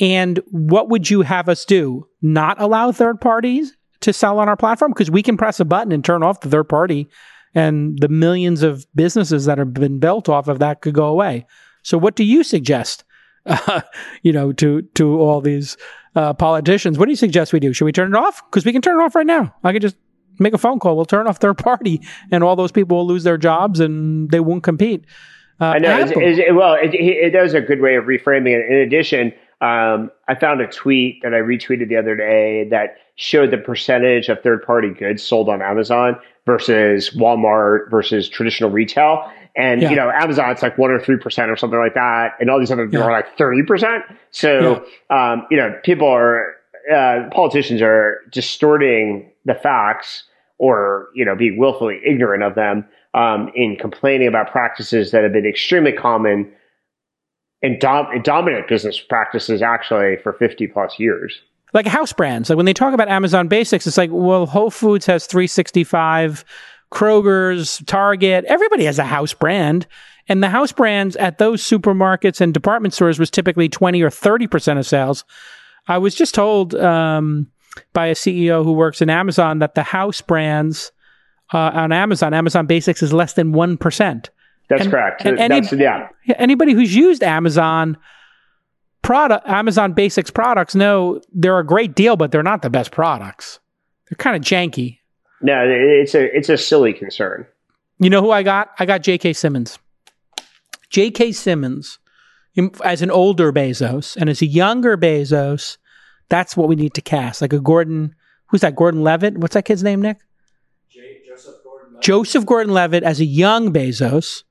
And 0.00 0.40
what 0.50 0.88
would 0.90 1.10
you 1.10 1.22
have 1.22 1.48
us 1.48 1.64
do? 1.64 2.06
Not 2.22 2.60
allow 2.60 2.92
third 2.92 3.20
parties 3.20 3.76
to 4.00 4.12
sell 4.12 4.38
on 4.38 4.48
our 4.48 4.56
platform 4.56 4.92
because 4.92 5.10
we 5.10 5.22
can 5.22 5.36
press 5.36 5.60
a 5.60 5.64
button 5.64 5.92
and 5.92 6.04
turn 6.04 6.22
off 6.22 6.40
the 6.40 6.48
third 6.48 6.68
party 6.68 7.08
and 7.54 7.98
the 7.98 8.08
millions 8.08 8.62
of 8.62 8.86
businesses 8.94 9.46
that 9.46 9.58
have 9.58 9.74
been 9.74 9.98
built 9.98 10.28
off 10.28 10.48
of 10.48 10.58
that 10.58 10.80
could 10.80 10.94
go 10.94 11.06
away. 11.06 11.46
So, 11.82 11.98
what 11.98 12.16
do 12.16 12.24
you 12.24 12.44
suggest? 12.44 13.04
Uh, 13.46 13.80
you 14.22 14.32
know, 14.32 14.52
to 14.52 14.82
to 14.94 15.20
all 15.20 15.40
these 15.40 15.76
uh, 16.14 16.34
politicians, 16.34 16.98
what 16.98 17.06
do 17.06 17.12
you 17.12 17.16
suggest 17.16 17.52
we 17.52 17.60
do? 17.60 17.72
Should 17.72 17.86
we 17.86 17.92
turn 17.92 18.14
it 18.14 18.18
off? 18.18 18.42
Because 18.46 18.64
we 18.64 18.72
can 18.72 18.82
turn 18.82 19.00
it 19.00 19.04
off 19.04 19.14
right 19.14 19.26
now. 19.26 19.54
I 19.64 19.72
can 19.72 19.80
just 19.80 19.96
make 20.38 20.54
a 20.54 20.58
phone 20.58 20.78
call. 20.78 20.96
We'll 20.96 21.06
turn 21.06 21.26
off 21.26 21.38
third 21.38 21.58
party, 21.64 22.00
and 22.30 22.44
all 22.44 22.56
those 22.56 22.72
people 22.72 22.98
will 22.98 23.06
lose 23.06 23.24
their 23.24 23.38
jobs 23.38 23.80
and 23.80 24.30
they 24.30 24.40
won't 24.40 24.62
compete. 24.62 25.04
Uh, 25.60 25.64
I 25.64 25.78
know. 25.78 25.98
It's, 25.98 26.12
it's, 26.14 26.40
well, 26.52 26.74
it, 26.74 26.94
it 26.94 27.30
does 27.30 27.54
a 27.54 27.60
good 27.60 27.80
way 27.80 27.96
of 27.96 28.04
reframing 28.04 28.56
it. 28.56 28.70
In 28.70 28.76
addition, 28.76 29.32
um, 29.60 30.10
I 30.28 30.36
found 30.38 30.60
a 30.60 30.68
tweet 30.68 31.20
that 31.22 31.34
I 31.34 31.38
retweeted 31.38 31.88
the 31.88 31.96
other 31.96 32.14
day 32.14 32.68
that 32.70 32.96
showed 33.18 33.50
the 33.50 33.58
percentage 33.58 34.28
of 34.28 34.40
third 34.42 34.62
party 34.62 34.90
goods 34.90 35.24
sold 35.24 35.48
on 35.48 35.60
Amazon 35.60 36.16
versus 36.46 37.10
Walmart 37.10 37.90
versus 37.90 38.28
traditional 38.28 38.70
retail. 38.70 39.28
And, 39.56 39.82
yeah. 39.82 39.90
you 39.90 39.96
know, 39.96 40.08
Amazon's 40.08 40.62
like 40.62 40.78
one 40.78 40.92
or 40.92 41.00
3% 41.00 41.48
or 41.48 41.56
something 41.56 41.78
like 41.78 41.94
that. 41.94 42.34
And 42.38 42.48
all 42.48 42.60
these 42.60 42.70
other 42.70 42.88
yeah. 42.90 43.00
are 43.00 43.10
like 43.10 43.36
30%. 43.36 44.02
So, 44.30 44.86
yeah. 45.10 45.32
um, 45.32 45.46
you 45.50 45.56
know, 45.56 45.74
people 45.82 46.06
are, 46.06 46.54
uh, 46.94 47.28
politicians 47.32 47.82
are 47.82 48.20
distorting 48.30 49.32
the 49.44 49.54
facts 49.54 50.22
or, 50.58 51.08
you 51.12 51.24
know, 51.24 51.34
being 51.34 51.58
willfully 51.58 52.00
ignorant 52.06 52.44
of 52.44 52.54
them, 52.54 52.86
um, 53.14 53.50
in 53.56 53.76
complaining 53.76 54.28
about 54.28 54.52
practices 54.52 55.10
that 55.10 55.24
have 55.24 55.32
been 55.32 55.46
extremely 55.46 55.92
common 55.92 56.52
and 57.62 57.80
dom- 57.80 58.22
dominant 58.22 58.68
business 58.68 59.00
practices 59.00 59.60
actually 59.60 60.18
for 60.22 60.34
50 60.34 60.68
plus 60.68 61.00
years. 61.00 61.42
Like 61.74 61.86
house 61.86 62.12
brands. 62.12 62.48
Like 62.48 62.56
when 62.56 62.66
they 62.66 62.74
talk 62.74 62.94
about 62.94 63.08
Amazon 63.08 63.48
Basics, 63.48 63.86
it's 63.86 63.98
like, 63.98 64.10
well, 64.12 64.46
Whole 64.46 64.70
Foods 64.70 65.06
has 65.06 65.26
365, 65.26 66.44
Kroger's, 66.90 67.82
Target, 67.86 68.44
everybody 68.46 68.84
has 68.84 68.98
a 68.98 69.04
house 69.04 69.34
brand. 69.34 69.86
And 70.28 70.42
the 70.42 70.48
house 70.48 70.72
brands 70.72 71.16
at 71.16 71.38
those 71.38 71.62
supermarkets 71.62 72.40
and 72.40 72.52
department 72.52 72.94
stores 72.94 73.18
was 73.18 73.30
typically 73.30 73.68
20 73.68 74.02
or 74.02 74.10
30% 74.10 74.78
of 74.78 74.86
sales. 74.86 75.24
I 75.86 75.98
was 75.98 76.14
just 76.14 76.34
told 76.34 76.74
um, 76.74 77.48
by 77.92 78.06
a 78.06 78.14
CEO 78.14 78.62
who 78.62 78.72
works 78.72 79.00
in 79.00 79.08
Amazon 79.08 79.58
that 79.60 79.74
the 79.74 79.82
house 79.82 80.20
brands 80.20 80.92
uh, 81.52 81.70
on 81.72 81.92
Amazon, 81.92 82.34
Amazon 82.34 82.66
Basics 82.66 83.02
is 83.02 83.12
less 83.12 83.32
than 83.32 83.52
1%. 83.52 84.28
That's 84.68 84.82
and, 84.82 84.90
correct. 84.90 85.24
And 85.24 85.38
any, 85.38 85.60
That's, 85.60 85.72
yeah. 85.72 86.08
Anybody 86.36 86.72
who's 86.72 86.94
used 86.94 87.22
Amazon 87.22 87.96
product, 89.08 89.48
Amazon 89.48 89.94
Basics 89.94 90.30
products, 90.30 90.74
no, 90.74 91.22
they're 91.32 91.58
a 91.58 91.64
great 91.64 91.94
deal, 91.94 92.14
but 92.14 92.30
they're 92.30 92.42
not 92.42 92.60
the 92.60 92.68
best 92.68 92.90
products. 92.90 93.58
They're 94.06 94.16
kind 94.16 94.36
of 94.36 94.42
janky. 94.42 94.98
No, 95.40 95.64
it's 95.66 96.14
a 96.14 96.36
it's 96.36 96.50
a 96.50 96.58
silly 96.58 96.92
concern. 96.92 97.46
You 97.98 98.10
know 98.10 98.20
who 98.20 98.30
I 98.30 98.42
got? 98.42 98.68
I 98.78 98.84
got 98.84 99.02
J.K. 99.02 99.32
Simmons. 99.32 99.78
J.K. 100.90 101.32
Simmons, 101.32 101.98
as 102.84 103.00
an 103.00 103.10
older 103.10 103.50
Bezos 103.50 104.14
and 104.16 104.28
as 104.28 104.42
a 104.42 104.46
younger 104.46 104.98
Bezos, 104.98 105.78
that's 106.28 106.54
what 106.54 106.68
we 106.68 106.76
need 106.76 106.92
to 106.92 107.00
cast. 107.00 107.40
Like 107.40 107.54
a 107.54 107.60
Gordon, 107.60 108.14
who's 108.48 108.60
that? 108.60 108.76
Gordon 108.76 109.02
Levitt. 109.02 109.38
What's 109.38 109.54
that 109.54 109.64
kid's 109.64 109.82
name, 109.82 110.02
Nick? 110.02 110.18
J- 110.90 111.22
Joseph 111.26 111.54
Gordon-Levitt. 111.64 112.02
Joseph 112.02 112.44
Gordon-Levitt 112.44 113.04
as 113.04 113.20
a 113.20 113.24
young 113.24 113.72
Bezos 113.72 114.42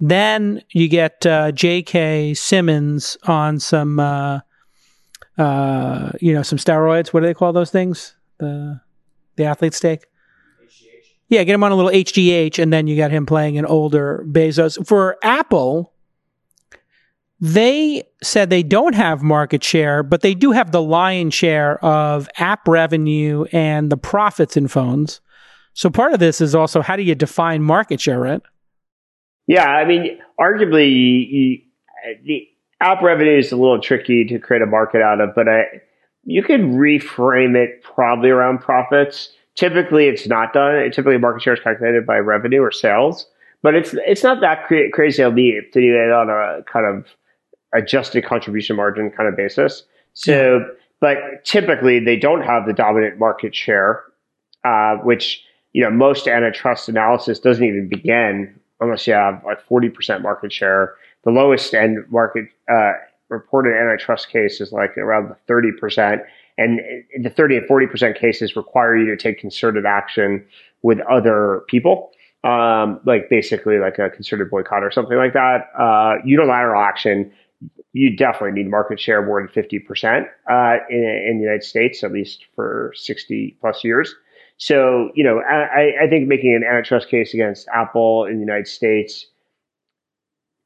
then 0.00 0.62
you 0.70 0.88
get 0.88 1.26
uh, 1.26 1.52
J.K. 1.52 2.34
Simmons 2.34 3.16
on 3.24 3.58
some, 3.58 3.98
uh, 3.98 4.40
uh, 5.36 6.12
you 6.20 6.32
know, 6.32 6.42
some 6.42 6.58
steroids. 6.58 7.08
What 7.08 7.20
do 7.20 7.26
they 7.26 7.34
call 7.34 7.52
those 7.52 7.70
things? 7.70 8.14
The 8.38 8.80
the 9.36 9.44
athlete's 9.44 9.80
take. 9.80 10.02
HGH. 10.62 11.06
Yeah, 11.28 11.44
get 11.44 11.54
him 11.54 11.64
on 11.64 11.72
a 11.72 11.76
little 11.76 11.90
HGH, 11.90 12.60
and 12.60 12.72
then 12.72 12.86
you 12.86 12.96
got 12.96 13.10
him 13.10 13.26
playing 13.26 13.58
an 13.58 13.66
older 13.66 14.24
Bezos. 14.28 14.86
For 14.86 15.16
Apple, 15.22 15.92
they 17.40 18.02
said 18.22 18.50
they 18.50 18.62
don't 18.62 18.94
have 18.94 19.22
market 19.22 19.62
share, 19.62 20.02
but 20.02 20.22
they 20.22 20.34
do 20.34 20.50
have 20.52 20.72
the 20.72 20.82
lion's 20.82 21.34
share 21.34 21.82
of 21.84 22.28
app 22.36 22.66
revenue 22.66 23.44
and 23.52 23.90
the 23.90 23.96
profits 23.96 24.56
in 24.56 24.68
phones. 24.68 25.20
So 25.72 25.88
part 25.88 26.12
of 26.12 26.18
this 26.18 26.40
is 26.40 26.54
also 26.54 26.82
how 26.82 26.96
do 26.96 27.02
you 27.02 27.14
define 27.14 27.62
market 27.62 28.00
share, 28.00 28.18
right? 28.18 28.42
Yeah, 29.48 29.66
I 29.66 29.86
mean, 29.86 30.18
arguably, 30.38 31.26
you, 31.30 31.58
the 32.24 32.46
app 32.80 33.02
revenue 33.02 33.38
is 33.38 33.50
a 33.50 33.56
little 33.56 33.80
tricky 33.80 34.24
to 34.26 34.38
create 34.38 34.62
a 34.62 34.66
market 34.66 35.00
out 35.00 35.20
of, 35.20 35.34
but 35.34 35.48
I, 35.48 35.64
you 36.24 36.42
could 36.42 36.60
reframe 36.60 37.56
it 37.56 37.82
probably 37.82 38.28
around 38.28 38.58
profits. 38.58 39.32
Typically, 39.54 40.06
it's 40.06 40.28
not 40.28 40.52
done. 40.52 40.90
Typically, 40.92 41.16
market 41.16 41.42
share 41.42 41.54
is 41.54 41.60
calculated 41.60 42.06
by 42.06 42.18
revenue 42.18 42.60
or 42.60 42.70
sales, 42.70 43.26
but 43.62 43.74
it's 43.74 43.94
it's 44.06 44.22
not 44.22 44.42
that 44.42 44.66
cra- 44.66 44.90
crazy 44.92 45.22
to 45.22 45.30
do 45.32 45.60
it 45.74 46.12
on 46.12 46.28
a 46.28 46.62
kind 46.70 46.86
of 46.86 47.06
adjusted 47.74 48.24
contribution 48.24 48.76
margin 48.76 49.10
kind 49.10 49.28
of 49.28 49.36
basis. 49.36 49.82
So, 50.12 50.58
yeah. 50.58 50.64
but 51.00 51.44
typically, 51.44 52.00
they 52.04 52.16
don't 52.16 52.42
have 52.42 52.66
the 52.66 52.74
dominant 52.74 53.18
market 53.18 53.54
share, 53.54 54.04
uh, 54.64 54.96
which 54.96 55.42
you 55.72 55.82
know 55.82 55.90
most 55.90 56.28
antitrust 56.28 56.88
analysis 56.88 57.40
doesn't 57.40 57.64
even 57.64 57.88
begin 57.88 58.57
unless 58.80 59.06
you 59.06 59.14
have 59.14 59.42
like 59.44 59.66
40% 59.66 60.22
market 60.22 60.52
share. 60.52 60.94
The 61.24 61.30
lowest 61.30 61.74
end 61.74 61.98
market 62.10 62.46
uh, 62.70 62.92
reported 63.28 63.74
antitrust 63.74 64.30
case 64.30 64.60
is 64.60 64.72
like 64.72 64.96
around 64.96 65.30
the 65.30 65.52
30%. 65.52 66.20
And 66.56 66.80
the 67.22 67.30
30 67.30 67.58
and 67.58 67.68
40% 67.68 68.18
cases 68.18 68.56
require 68.56 68.96
you 68.96 69.06
to 69.06 69.16
take 69.16 69.38
concerted 69.38 69.86
action 69.86 70.44
with 70.82 70.98
other 71.10 71.62
people. 71.68 72.10
Um, 72.44 73.00
like 73.04 73.28
basically 73.28 73.78
like 73.78 73.98
a 73.98 74.10
concerted 74.10 74.50
boycott 74.50 74.84
or 74.84 74.90
something 74.92 75.16
like 75.16 75.32
that. 75.32 75.70
Uh, 75.78 76.14
unilateral 76.24 76.80
action, 76.80 77.32
you 77.92 78.16
definitely 78.16 78.62
need 78.62 78.70
market 78.70 79.00
share 79.00 79.24
more 79.24 79.40
than 79.40 79.48
50% 79.48 80.24
uh, 80.48 80.76
in, 80.88 81.04
in 81.28 81.38
the 81.38 81.42
United 81.42 81.64
States, 81.64 82.04
at 82.04 82.12
least 82.12 82.44
for 82.54 82.92
60 82.94 83.56
plus 83.60 83.82
years. 83.82 84.14
So, 84.58 85.10
you 85.14 85.22
know, 85.22 85.40
I, 85.40 86.04
I 86.04 86.08
think 86.08 86.26
making 86.26 86.54
an 86.54 86.64
antitrust 86.64 87.08
case 87.08 87.32
against 87.32 87.68
Apple 87.68 88.24
in 88.24 88.34
the 88.34 88.40
United 88.40 88.66
States 88.66 89.26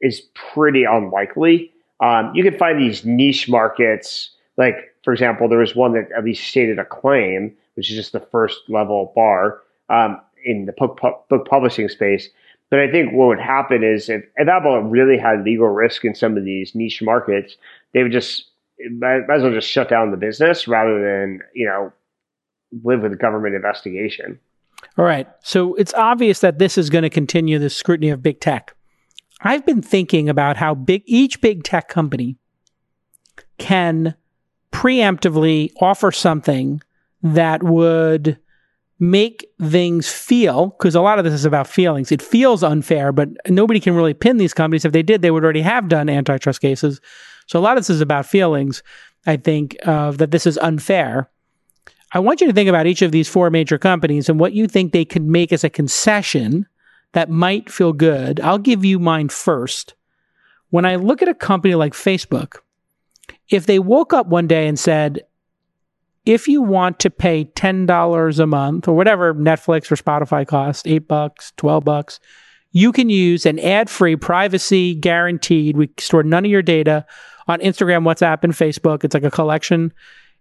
is 0.01 0.23
pretty 0.53 0.85
unlikely. 0.85 1.71
Um, 2.01 2.33
you 2.35 2.43
can 2.43 2.59
find 2.59 2.81
these 2.81 3.05
niche 3.05 3.49
markets, 3.49 4.31
like, 4.57 4.75
for 5.05 5.13
example, 5.13 5.49
there 5.49 5.59
was 5.59 5.77
one 5.77 5.93
that 5.93 6.09
at 6.17 6.25
least 6.25 6.49
stated 6.49 6.79
a 6.79 6.85
claim, 6.85 7.55
which 7.75 7.91
is 7.91 7.97
just 7.97 8.13
the 8.13 8.21
first 8.21 8.63
level 8.69 9.13
bar 9.15 9.61
um, 9.91 10.21
in 10.45 10.65
the 10.65 10.73
book, 10.73 10.99
book 11.29 11.47
publishing 11.49 11.89
space. 11.89 12.29
But 12.71 12.81
I 12.81 12.91
think 12.91 13.13
what 13.13 13.29
would 13.29 13.41
happen 13.41 13.85
is 13.85 14.09
if, 14.09 14.25
if 14.37 14.49
Apple 14.49 14.81
really 14.81 15.19
had 15.19 15.45
legal 15.45 15.69
risk 15.69 16.05
in 16.05 16.15
some 16.15 16.39
of 16.39 16.45
these 16.45 16.75
niche 16.75 17.03
markets, 17.03 17.57
they 17.93 18.03
would 18.03 18.13
just 18.13 18.47
might 18.91 19.31
as 19.31 19.43
well 19.43 19.53
just 19.53 19.69
shut 19.69 19.89
down 19.89 20.11
the 20.11 20.17
business 20.17 20.67
rather 20.67 20.95
than 20.95 21.41
you 21.55 21.67
know 21.67 21.93
live 22.83 23.03
with 23.03 23.19
government 23.19 23.55
investigation. 23.55 24.39
All 24.99 25.05
right. 25.05 25.29
So 25.43 25.75
it's 25.75 25.95
obvious 25.95 26.41
that 26.41 26.59
this 26.59 26.77
is 26.77 26.91
going 26.91 27.03
to 27.03 27.11
continue 27.11 27.59
the 27.59 27.71
scrutiny 27.71 28.11
of 28.11 28.23
big 28.23 28.41
tech. 28.41 28.75
I've 29.41 29.67
been 29.67 29.83
thinking 29.83 30.29
about 30.29 30.57
how 30.57 30.75
big 30.75 31.03
each 31.07 31.41
big 31.41 31.65
tech 31.65 31.89
company 31.89 32.37
can 33.59 34.15
preemptively 34.73 35.73
offer 35.81 36.13
something 36.13 36.81
that 37.23 37.63
would 37.63 38.39
make 38.99 39.49
things 39.61 40.11
feel 40.11 40.69
because 40.69 40.95
a 40.95 41.01
lot 41.01 41.19
of 41.19 41.25
this 41.25 41.35
is 41.35 41.45
about 41.45 41.67
feelings. 41.67 42.13
It 42.13 42.23
feels 42.23 42.63
unfair, 42.63 43.11
but 43.13 43.29
nobody 43.49 43.81
can 43.81 43.95
really 43.95 44.15
pin 44.15 44.37
these 44.37 44.55
companies. 44.55 44.85
If 44.85 44.93
they 44.93 45.03
did, 45.03 45.23
they 45.23 45.31
would 45.31 45.43
already 45.43 45.63
have 45.63 45.89
done 45.89 46.09
antitrust 46.09 46.61
cases. 46.61 47.01
So 47.47 47.59
a 47.59 47.61
lot 47.61 47.77
of 47.77 47.83
this 47.83 47.91
is 47.91 48.01
about 48.01 48.27
feelings. 48.27 48.83
I 49.27 49.37
think 49.37 49.77
uh, 49.85 50.13
that 50.13 50.31
this 50.31 50.47
is 50.47 50.57
unfair. 50.59 51.29
I 52.15 52.19
want 52.19 52.41
you 52.41 52.47
to 52.47 52.53
think 52.53 52.69
about 52.69 52.87
each 52.87 53.03
of 53.03 53.13
these 53.13 53.29
four 53.29 53.51
major 53.51 53.79
companies 53.79 54.29
and 54.29 54.39
what 54.39 54.53
you 54.53 54.67
think 54.67 54.93
they 54.93 55.05
could 55.05 55.23
make 55.23 55.53
as 55.53 55.65
a 55.65 55.71
concession 55.71 56.67
that 57.13 57.31
might 57.31 57.71
feel 57.71 57.93
good. 57.93 58.41
I'll 58.41 58.59
give 58.59 58.85
you 58.85 58.99
mine 58.99 59.29
first. 59.29 59.95
When 60.71 60.85
I 60.85 60.97
look 60.97 61.23
at 61.23 61.29
a 61.29 61.35
company 61.35 61.75
like 61.75 61.93
Facebook, 61.93 62.59
if 63.49 63.67
they 63.67 63.79
woke 63.79 64.13
up 64.13 64.27
one 64.27 64.47
day 64.47 64.67
and 64.67 64.79
said, 64.79 65.21
if 66.25 66.47
you 66.49 66.63
want 66.63 67.01
to 67.01 67.11
pay 67.11 67.47
$10 67.47 68.39
a 68.39 68.47
month 68.47 68.89
or 68.89 68.95
whatever 68.95 69.35
Netflix 69.35 69.91
or 69.91 69.97
Spotify 69.97 70.47
costs, 70.47 70.85
8 70.87 71.09
bucks, 71.09 71.53
12 71.57 71.85
bucks, 71.85 72.21
you 72.71 72.93
can 72.93 73.11
use 73.11 73.45
an 73.45 73.59
ad-free 73.59 74.17
privacy 74.17 74.95
guaranteed. 74.95 75.77
We 75.77 75.91
store 75.99 76.23
none 76.23 76.45
of 76.45 76.51
your 76.51 76.63
data 76.63 77.05
on 77.49 77.61
Instagram, 77.61 78.05
WhatsApp, 78.05 78.45
and 78.45 78.53
Facebook. 78.53 79.05
It's 79.05 79.15
like 79.15 79.25
a 79.25 79.31
collection 79.31 79.93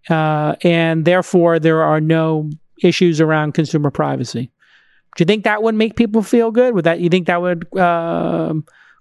uh, 0.09 0.55
and 0.63 1.05
therefore 1.05 1.59
there 1.59 1.83
are 1.83 2.01
no 2.01 2.49
issues 2.83 3.21
around 3.21 3.53
consumer 3.53 3.91
privacy. 3.91 4.51
Do 5.15 5.21
you 5.21 5.25
think 5.25 5.43
that 5.43 5.61
would 5.61 5.75
make 5.75 5.95
people 5.95 6.21
feel 6.23 6.51
good? 6.51 6.73
Would 6.73 6.85
that 6.85 6.99
you 6.99 7.09
think 7.09 7.27
that 7.27 7.41
would 7.41 7.67
uh, 7.77 8.53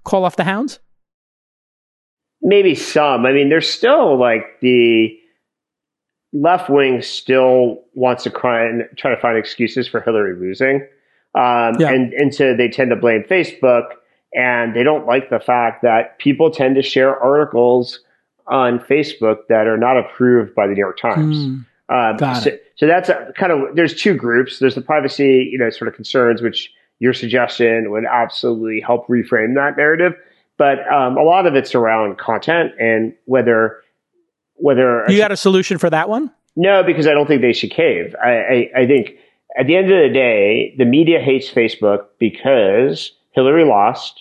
call 0.05 0.25
off 0.25 0.37
the 0.37 0.45
hounds? 0.45 0.81
Maybe 2.43 2.75
some. 2.75 3.27
I 3.27 3.33
mean, 3.33 3.49
there's 3.49 3.69
still 3.69 4.19
like 4.19 4.61
the 4.61 5.17
left 6.33 6.71
wing 6.71 7.03
still 7.03 7.83
wants 7.95 8.25
to 8.25 8.31
try 8.31 8.65
and 8.65 8.85
try 8.97 9.15
to 9.15 9.21
find 9.21 9.37
excuses 9.37 9.89
for 9.89 10.01
Hillary 10.01 10.39
losing. 10.39 10.87
Um, 11.35 11.77
yeah. 11.79 11.91
and, 11.91 12.13
and 12.13 12.35
so 12.35 12.57
they 12.57 12.69
tend 12.69 12.91
to 12.91 12.97
blame 12.97 13.23
Facebook 13.23 13.85
and 14.35 14.75
they 14.75 14.83
don't 14.83 15.07
like 15.07 15.31
the 15.31 15.39
fact 15.39 15.83
that 15.83 16.19
people 16.19 16.51
tend 16.51 16.77
to 16.77 16.83
share 16.83 17.17
articles 17.17 18.01
on 18.51 18.81
Facebook 18.81 19.47
that 19.49 19.67
are 19.67 19.79
not 19.79 19.97
approved 19.97 20.55
by 20.55 20.67
the 20.67 20.75
New 20.75 20.81
York 20.81 20.99
Times. 20.99 21.37
Mm, 21.37 21.65
um, 21.89 22.35
so, 22.35 22.51
so 22.77 22.87
that's 22.87 23.09
a, 23.09 23.33
kind 23.37 23.53
of, 23.53 23.77
there's 23.77 23.95
two 23.95 24.15
groups. 24.15 24.59
There's 24.59 24.75
the 24.75 24.83
privacy, 24.83 25.49
you 25.51 25.59
know, 25.59 25.71
sort 25.71 25.89
of 25.89 25.95
concerns, 25.95 26.43
which 26.43 26.73
your 26.99 27.15
suggestion 27.15 27.91
would 27.91 28.05
absolutely 28.05 28.81
help 28.81 29.07
reframe 29.09 29.55
that 29.55 29.77
narrative. 29.77 30.15
But 30.59 30.87
um, 30.93 31.17
a 31.17 31.23
lot 31.23 31.47
of 31.47 31.55
it's 31.55 31.75
around 31.75 32.19
content 32.19 32.73
and 32.79 33.15
whether, 33.25 33.83
whether 34.57 35.07
you 35.09 35.17
got 35.17 35.33
a 35.33 35.37
solution 35.37 35.79
for 35.79 35.89
that 35.89 36.09
one? 36.09 36.31
No, 36.57 36.83
because 36.83 37.07
I 37.07 37.13
don't 37.13 37.27
think 37.27 37.41
they 37.41 37.55
should 37.55 37.71
cave. 37.71 38.15
I, 38.23 38.31
I, 38.31 38.71
I 38.81 38.87
think 38.87 39.13
at 39.57 39.67
the 39.67 39.77
end 39.77 39.91
of 39.91 39.99
the 40.03 40.13
day, 40.13 40.75
the 40.77 40.85
media 40.85 41.21
hates 41.21 41.51
Facebook 41.51 42.07
because 42.19 43.13
Hillary 43.31 43.65
lost 43.65 44.21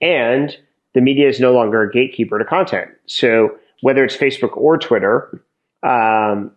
and 0.00 0.56
the 0.94 1.00
media 1.00 1.28
is 1.28 1.38
no 1.38 1.52
longer 1.52 1.82
a 1.82 1.92
gatekeeper 1.92 2.38
to 2.38 2.44
content. 2.44 2.90
So 3.06 3.56
whether 3.80 4.04
it's 4.04 4.16
Facebook 4.16 4.56
or 4.56 4.78
Twitter, 4.78 5.44
um, 5.82 6.52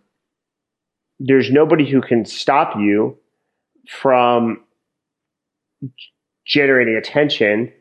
there's 1.18 1.50
nobody 1.50 1.88
who 1.88 2.00
can 2.00 2.24
stop 2.24 2.76
you 2.78 3.16
from 3.88 4.62
generating 6.46 6.96
attention. 6.96 7.72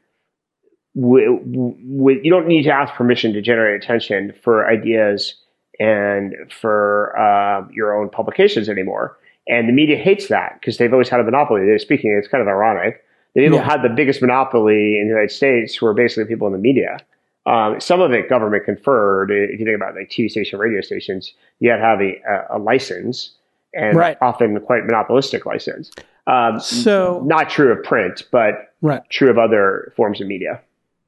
With, 0.96 1.30
with, 1.44 2.18
you 2.24 2.32
don't 2.32 2.48
need 2.48 2.64
to 2.64 2.72
ask 2.72 2.94
permission 2.94 3.34
to 3.34 3.42
generate 3.42 3.82
attention 3.82 4.34
for 4.44 4.70
ideas 4.70 5.36
and 5.80 6.36
for 6.52 7.18
uh, 7.18 7.66
your 7.72 7.98
own 8.00 8.10
publications 8.10 8.68
anymore. 8.68 9.18
And 9.48 9.68
the 9.68 9.74
media 9.74 9.98
hates 9.98 10.28
that 10.28 10.58
because 10.60 10.78
they've 10.78 10.92
always 10.92 11.10
had 11.10 11.20
a 11.20 11.24
monopoly. 11.24 11.62
They're 11.66 11.80
speaking, 11.80 12.16
it's 12.18 12.28
kind 12.28 12.42
of 12.42 12.48
ironic. 12.48 13.04
The 13.34 13.42
people 13.42 13.60
yeah. 13.60 13.66
had 13.66 13.82
the 13.82 13.90
biggest 13.90 14.22
monopoly 14.22 15.00
in 15.00 15.08
the 15.08 15.14
United 15.14 15.32
States 15.32 15.76
who 15.76 15.86
are 15.86 15.94
basically 15.94 16.26
people 16.26 16.48
in 16.48 16.54
the 16.54 16.60
media. 16.60 16.98
Um, 17.46 17.80
some 17.80 18.02
of 18.02 18.12
it 18.12 18.30
government 18.30 18.66
conferred. 18.66 19.32
If 19.32 19.60
you 19.60 19.66
think 19.66 19.76
about 19.76 19.96
like 19.96 20.10
TV 20.10 20.30
station, 20.30 20.60
radio 20.60 20.82
stations, 20.82 21.34
you 21.60 21.72
had 21.72 21.78
to 21.78 21.84
have 21.84 22.02
a, 22.02 22.58
a 22.58 22.60
license 22.60 23.32
and 23.74 23.98
right. 23.98 24.18
often 24.22 24.60
quite 24.62 24.86
monopolistic 24.86 25.46
license. 25.46 25.92
Um, 26.28 26.60
so 26.60 27.24
not 27.26 27.50
true 27.50 27.72
of 27.72 27.84
print, 27.84 28.24
but 28.32 28.74
right. 28.82 29.02
true 29.10 29.30
of 29.30 29.38
other 29.38 29.94
forms 29.96 30.22
of 30.22 30.28
media. 30.28 30.62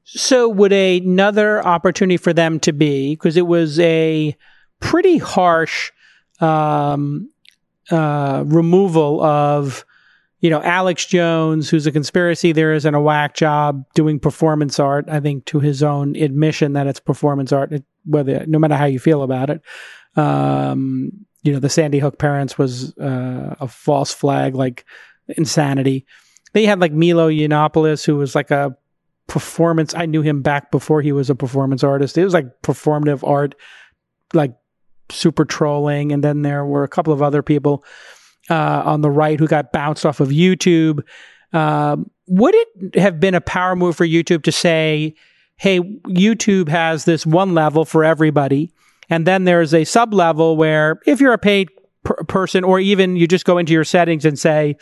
So 0.04 0.48
would 0.48 0.72
a, 0.72 0.98
another 0.98 1.64
opportunity 1.64 2.16
for 2.16 2.32
them 2.32 2.58
to 2.60 2.72
be 2.72 3.14
because 3.14 3.36
it 3.36 3.46
was 3.46 3.78
a 3.78 4.36
pretty 4.80 5.18
harsh 5.18 5.92
um, 6.40 7.30
uh, 7.90 8.42
removal 8.46 9.22
of 9.22 9.84
you 10.42 10.50
know, 10.50 10.60
Alex 10.60 11.06
Jones, 11.06 11.70
who's 11.70 11.86
a 11.86 11.92
conspiracy 11.92 12.52
theorist 12.52 12.84
and 12.84 12.96
a 12.96 13.00
whack 13.00 13.34
job 13.34 13.84
doing 13.94 14.18
performance 14.18 14.80
art, 14.80 15.04
I 15.08 15.20
think 15.20 15.44
to 15.46 15.60
his 15.60 15.84
own 15.84 16.16
admission 16.16 16.72
that 16.72 16.88
it's 16.88 16.98
performance 16.98 17.52
art, 17.52 17.72
whether, 18.04 18.44
no 18.46 18.58
matter 18.58 18.74
how 18.74 18.86
you 18.86 18.98
feel 18.98 19.22
about 19.22 19.50
it. 19.50 19.62
Um, 20.16 21.12
you 21.44 21.52
know, 21.52 21.60
the 21.60 21.68
Sandy 21.68 22.00
Hook 22.00 22.18
parents 22.18 22.58
was, 22.58 22.96
uh, 22.98 23.54
a 23.60 23.68
false 23.68 24.12
flag, 24.12 24.56
like 24.56 24.84
insanity. 25.28 26.06
They 26.54 26.66
had 26.66 26.80
like 26.80 26.92
Milo 26.92 27.30
Yiannopoulos, 27.30 28.04
who 28.04 28.16
was 28.16 28.34
like 28.34 28.50
a 28.50 28.76
performance. 29.28 29.94
I 29.94 30.06
knew 30.06 30.22
him 30.22 30.42
back 30.42 30.72
before 30.72 31.02
he 31.02 31.12
was 31.12 31.30
a 31.30 31.36
performance 31.36 31.84
artist. 31.84 32.18
It 32.18 32.24
was 32.24 32.34
like 32.34 32.62
performative 32.62 33.26
art, 33.26 33.54
like 34.34 34.54
super 35.08 35.44
trolling. 35.44 36.10
And 36.10 36.24
then 36.24 36.42
there 36.42 36.64
were 36.66 36.82
a 36.82 36.88
couple 36.88 37.12
of 37.12 37.22
other 37.22 37.44
people 37.44 37.84
uh, 38.50 38.82
on 38.84 39.00
the 39.00 39.10
right 39.10 39.38
who 39.38 39.46
got 39.46 39.72
bounced 39.72 40.04
off 40.06 40.20
of 40.20 40.28
YouTube. 40.28 41.02
Um, 41.52 42.10
would 42.26 42.54
it 42.54 42.94
have 42.96 43.20
been 43.20 43.34
a 43.34 43.40
power 43.40 43.76
move 43.76 43.96
for 43.96 44.06
YouTube 44.06 44.42
to 44.44 44.52
say, 44.52 45.14
hey, 45.56 45.80
YouTube 45.80 46.68
has 46.68 47.04
this 47.04 47.26
one 47.26 47.54
level 47.54 47.84
for 47.84 48.04
everybody, 48.04 48.72
and 49.10 49.26
then 49.26 49.44
there's 49.44 49.74
a 49.74 49.84
sub 49.84 50.14
level 50.14 50.56
where 50.56 51.00
if 51.06 51.20
you're 51.20 51.34
a 51.34 51.38
paid 51.38 51.68
per- 52.04 52.24
person, 52.24 52.64
or 52.64 52.80
even 52.80 53.16
you 53.16 53.26
just 53.26 53.44
go 53.44 53.58
into 53.58 53.72
your 53.72 53.84
settings 53.84 54.24
and 54.24 54.38
say, 54.38 54.76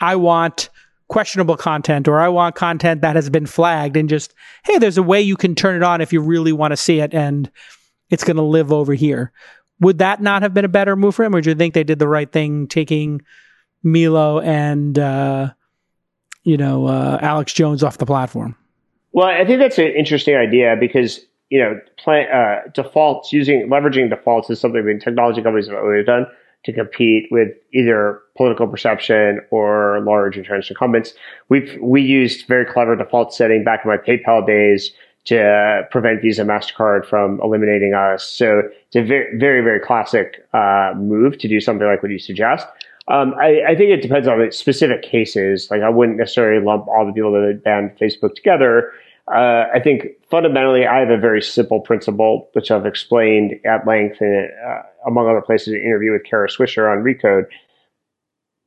I 0.00 0.16
want 0.16 0.70
questionable 1.08 1.56
content 1.56 2.08
or 2.08 2.20
I 2.20 2.28
want 2.28 2.54
content 2.54 3.02
that 3.02 3.16
has 3.16 3.28
been 3.28 3.46
flagged 3.46 3.96
and 3.96 4.08
just, 4.08 4.34
hey, 4.64 4.78
there's 4.78 4.98
a 4.98 5.02
way 5.02 5.20
you 5.20 5.36
can 5.36 5.54
turn 5.54 5.76
it 5.76 5.82
on 5.82 6.00
if 6.00 6.12
you 6.12 6.20
really 6.20 6.52
want 6.52 6.72
to 6.72 6.76
see 6.76 7.00
it 7.00 7.14
and 7.14 7.50
it's 8.10 8.24
going 8.24 8.36
to 8.36 8.42
live 8.42 8.72
over 8.72 8.94
here. 8.94 9.32
Would 9.80 9.98
that 9.98 10.22
not 10.22 10.42
have 10.42 10.54
been 10.54 10.64
a 10.64 10.68
better 10.68 10.96
move 10.96 11.14
for 11.14 11.24
him, 11.24 11.34
or 11.34 11.40
do 11.40 11.50
you 11.50 11.56
think 11.56 11.74
they 11.74 11.84
did 11.84 11.98
the 11.98 12.08
right 12.08 12.30
thing 12.30 12.66
taking 12.68 13.22
Milo 13.82 14.40
and 14.40 14.98
uh, 14.98 15.50
you 16.44 16.56
know 16.56 16.86
uh, 16.86 17.18
Alex 17.20 17.52
Jones 17.52 17.82
off 17.82 17.98
the 17.98 18.06
platform? 18.06 18.56
Well, 19.12 19.26
I 19.26 19.44
think 19.44 19.60
that's 19.60 19.78
an 19.78 19.92
interesting 19.96 20.36
idea 20.36 20.76
because 20.78 21.20
you 21.50 21.60
know 21.60 21.80
play, 21.98 22.26
uh, 22.32 22.68
defaults 22.72 23.32
using 23.32 23.68
leveraging 23.68 24.10
defaults 24.10 24.50
is 24.50 24.60
something 24.60 24.84
that 24.84 25.00
technology 25.02 25.42
companies 25.42 25.68
have 25.68 25.76
always 25.76 26.06
done 26.06 26.26
to 26.64 26.72
compete 26.72 27.28
with 27.30 27.48
either 27.72 28.20
political 28.36 28.66
perception 28.66 29.40
or 29.50 30.00
large 30.00 30.36
entrenched 30.36 30.70
incumbents. 30.70 31.14
We've 31.48 31.78
we 31.80 32.02
used 32.02 32.46
very 32.46 32.64
clever 32.64 32.96
default 32.96 33.34
setting 33.34 33.64
back 33.64 33.80
in 33.84 33.90
my 33.90 33.98
PayPal 33.98 34.46
days 34.46 34.92
to 35.24 35.82
prevent 35.90 36.20
Visa 36.20 36.42
Mastercard 36.42 37.06
from 37.06 37.40
eliminating 37.42 37.94
us. 37.94 38.28
So 38.28 38.62
it's 38.86 38.96
a 38.96 39.02
very, 39.02 39.38
very, 39.38 39.62
very 39.62 39.80
classic 39.80 40.46
uh, 40.52 40.92
move 40.96 41.38
to 41.38 41.48
do 41.48 41.60
something 41.60 41.86
like 41.86 42.02
what 42.02 42.12
you 42.12 42.18
suggest. 42.18 42.66
Um, 43.08 43.34
I, 43.38 43.62
I, 43.68 43.74
think 43.74 43.90
it 43.90 44.00
depends 44.00 44.26
on 44.26 44.38
the 44.38 44.50
specific 44.50 45.02
cases. 45.02 45.68
Like 45.70 45.82
I 45.82 45.90
wouldn't 45.90 46.16
necessarily 46.16 46.64
lump 46.64 46.88
all 46.88 47.06
the 47.06 47.12
people 47.12 47.32
that 47.32 47.62
banned 47.62 47.98
Facebook 47.98 48.34
together. 48.34 48.92
Uh, 49.28 49.66
I 49.74 49.80
think 49.82 50.06
fundamentally, 50.30 50.86
I 50.86 51.00
have 51.00 51.10
a 51.10 51.18
very 51.18 51.42
simple 51.42 51.80
principle, 51.80 52.48
which 52.52 52.70
I've 52.70 52.86
explained 52.86 53.54
at 53.66 53.86
length, 53.86 54.20
in, 54.20 54.50
uh, 54.66 54.82
among 55.06 55.28
other 55.28 55.42
places, 55.42 55.68
an 55.68 55.80
interview 55.80 56.12
with 56.12 56.24
Kara 56.24 56.48
Swisher 56.48 56.90
on 56.90 57.02
Recode. 57.02 57.44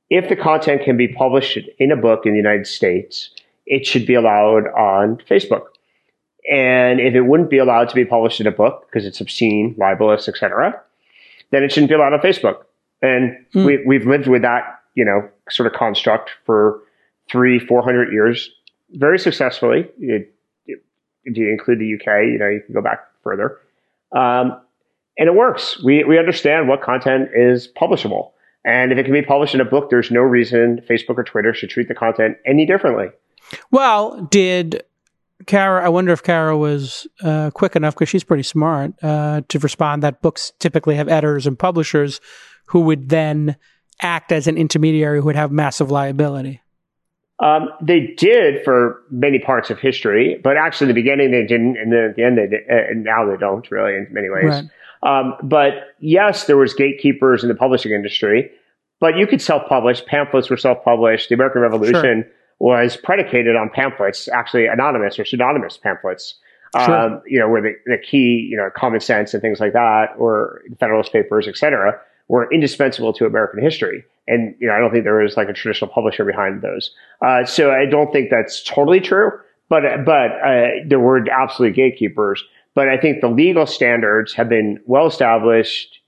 If 0.10 0.30
the 0.30 0.36
content 0.36 0.84
can 0.84 0.98
be 0.98 1.08
published 1.08 1.60
in 1.80 1.92
a 1.92 1.98
book 1.98 2.26
in 2.26 2.32
the 2.32 2.38
United 2.38 2.68
States, 2.68 3.32
it 3.66 3.86
should 3.86 4.06
be 4.06 4.14
allowed 4.14 4.68
on 4.68 5.18
Facebook. 5.30 5.66
And 6.49 6.99
if 6.99 7.14
it 7.14 7.22
wouldn't 7.22 7.49
be 7.49 7.57
allowed 7.57 7.90
to 7.90 7.95
be 7.95 8.06
published 8.06 8.40
in 8.40 8.48
a 8.48 8.52
book 8.52 8.88
because 8.88 9.06
it's 9.06 9.19
obscene, 9.19 9.76
libelous, 9.78 10.30
etc., 10.30 10.82
then 11.52 11.64
it 11.64 11.72
shouldn't 11.72 11.90
be 11.90 11.95
allowed 11.95 12.14
on 12.14 12.19
Facebook. 12.19 12.64
And 13.02 13.38
mm. 13.53 13.65
we, 13.65 13.84
we've 13.86 14.07
lived 14.07 14.28
with 14.28 14.41
that, 14.41 14.82
you 14.95 15.06
know, 15.06 15.28
sort 15.49 15.68
of 15.68 15.78
construct 15.78 16.32
for 16.45 16.82
three, 17.30 17.60
four 17.60 17.84
hundred 17.84 18.11
years 18.11 18.49
very 18.91 19.19
successfully. 19.19 19.90
It, 19.99 20.34
it, 20.65 20.84
if 21.26 21.38
you 21.38 21.49
include 21.49 21.80
the 21.80 21.94
UK, 21.95 22.24
you 22.24 22.38
know, 22.40 22.48
you 22.48 22.61
can 22.65 22.74
go 22.74 22.82
back 22.82 22.99
further. 23.24 23.60
Um, 24.14 24.60
and 25.18 25.28
it 25.28 25.36
works. 25.36 25.82
We, 25.84 26.03
we 26.03 26.18
understand 26.18 26.68
what 26.68 26.82
content 26.82 27.30
is 27.34 27.68
publishable. 27.68 28.32
And 28.64 28.91
if 28.91 28.98
it 28.98 29.03
can 29.03 29.14
be 29.14 29.22
published 29.22 29.53
in 29.53 29.61
a 29.61 29.65
book, 29.65 29.90
there's 29.90 30.11
no 30.11 30.22
reason 30.22 30.82
Facebook 30.90 31.18
or 31.18 31.24
Twitter 31.24 31.53
should 31.53 31.69
treat 31.69 31.88
the 31.88 31.95
content 31.95 32.38
any 32.45 32.65
differently. 32.65 33.07
Well, 33.72 34.22
did 34.30 34.84
Kara, 35.45 35.85
I 35.85 35.89
wonder 35.89 36.11
if 36.11 36.23
Kara 36.23 36.57
was 36.57 37.07
uh, 37.23 37.51
quick 37.51 37.76
enough 37.76 37.93
because 37.93 38.09
she's 38.09 38.23
pretty 38.23 38.43
smart 38.43 38.91
uh, 39.03 39.41
to 39.47 39.59
respond 39.59 40.03
that 40.03 40.22
books 40.22 40.51
typically 40.59 40.95
have 40.95 41.07
editors 41.07 41.45
and 41.45 41.57
publishers 41.57 42.19
who 42.68 42.81
would 42.81 43.09
then 43.09 43.55
act 44.01 44.31
as 44.31 44.47
an 44.47 44.57
intermediary 44.57 45.19
who 45.19 45.26
would 45.26 45.35
have 45.35 45.51
massive 45.51 45.91
liability. 45.91 46.61
Um, 47.39 47.69
they 47.81 48.15
did 48.18 48.64
for 48.64 49.03
many 49.11 49.38
parts 49.38 49.69
of 49.69 49.77
history, 49.77 50.41
but 50.43 50.57
actually 50.57 50.85
in 50.85 50.95
the 50.95 51.01
beginning 51.01 51.30
they 51.30 51.45
didn't, 51.45 51.77
and 51.77 51.91
then 51.91 51.99
at 52.09 52.15
the 52.15 52.23
end 52.23 52.38
they 52.38 52.47
did, 52.47 52.68
and 52.68 53.03
now 53.03 53.30
they 53.30 53.38
don't 53.38 53.69
really 53.69 53.93
in 53.93 54.07
many 54.09 54.30
ways. 54.30 54.43
Right. 54.45 54.64
Um, 55.03 55.35
but 55.43 55.73
yes, 55.99 56.45
there 56.45 56.57
was 56.57 56.73
gatekeepers 56.73 57.43
in 57.43 57.49
the 57.49 57.55
publishing 57.55 57.91
industry, 57.91 58.49
but 58.99 59.18
you 59.18 59.27
could 59.27 59.41
self-publish. 59.41 60.03
Pamphlets 60.07 60.49
were 60.49 60.57
self-published. 60.57 61.30
The 61.30 61.35
American 61.35 61.61
Revolution. 61.61 62.23
Sure 62.23 62.31
was 62.60 62.98
predicated 62.98 63.56
on 63.56 63.70
pamphlets, 63.70 64.28
actually 64.28 64.66
anonymous 64.66 65.20
or 65.20 65.26
pseudonymous 65.26 65.78
pamphlets. 65.78 66.36
Sure. 66.86 66.96
Um, 66.96 67.22
you 67.26 67.40
know, 67.40 67.48
where 67.48 67.62
the, 67.62 67.74
the 67.86 67.98
key, 67.98 68.46
you 68.52 68.58
know, 68.58 68.70
common 68.76 69.00
sense 69.00 69.34
and 69.34 69.42
things 69.42 69.60
like 69.62 69.72
that, 69.72 70.08
or 70.18 70.62
Federalist 70.80 71.14
Papers, 71.14 71.48
et 71.48 71.56
cetera, 71.56 71.98
were 72.28 72.52
indispensable 72.52 73.14
to 73.14 73.26
American 73.26 73.64
history. 73.64 74.04
And, 74.28 74.54
you 74.60 74.68
know, 74.68 74.74
I 74.74 74.80
don't 74.80 74.92
think 74.92 75.06
there 75.06 75.16
was 75.16 75.38
like 75.38 75.48
a 75.48 75.54
traditional 75.54 75.90
publisher 75.90 76.26
behind 76.26 76.62
those. 76.62 76.92
Uh, 77.26 77.46
so 77.46 77.72
I 77.72 77.86
don't 77.86 78.12
think 78.12 78.30
that's 78.30 78.62
totally 78.64 79.00
true, 79.00 79.32
but, 79.70 79.84
but, 80.06 80.32
uh, 80.46 80.68
there 80.86 81.00
were 81.00 81.26
absolute 81.32 81.74
gatekeepers. 81.74 82.44
But 82.76 82.90
I 82.90 82.98
think 82.98 83.22
the 83.22 83.30
legal 83.30 83.66
standards 83.66 84.34
have 84.34 84.50
been 84.50 84.80
well 84.86 85.08
established, 85.08 86.00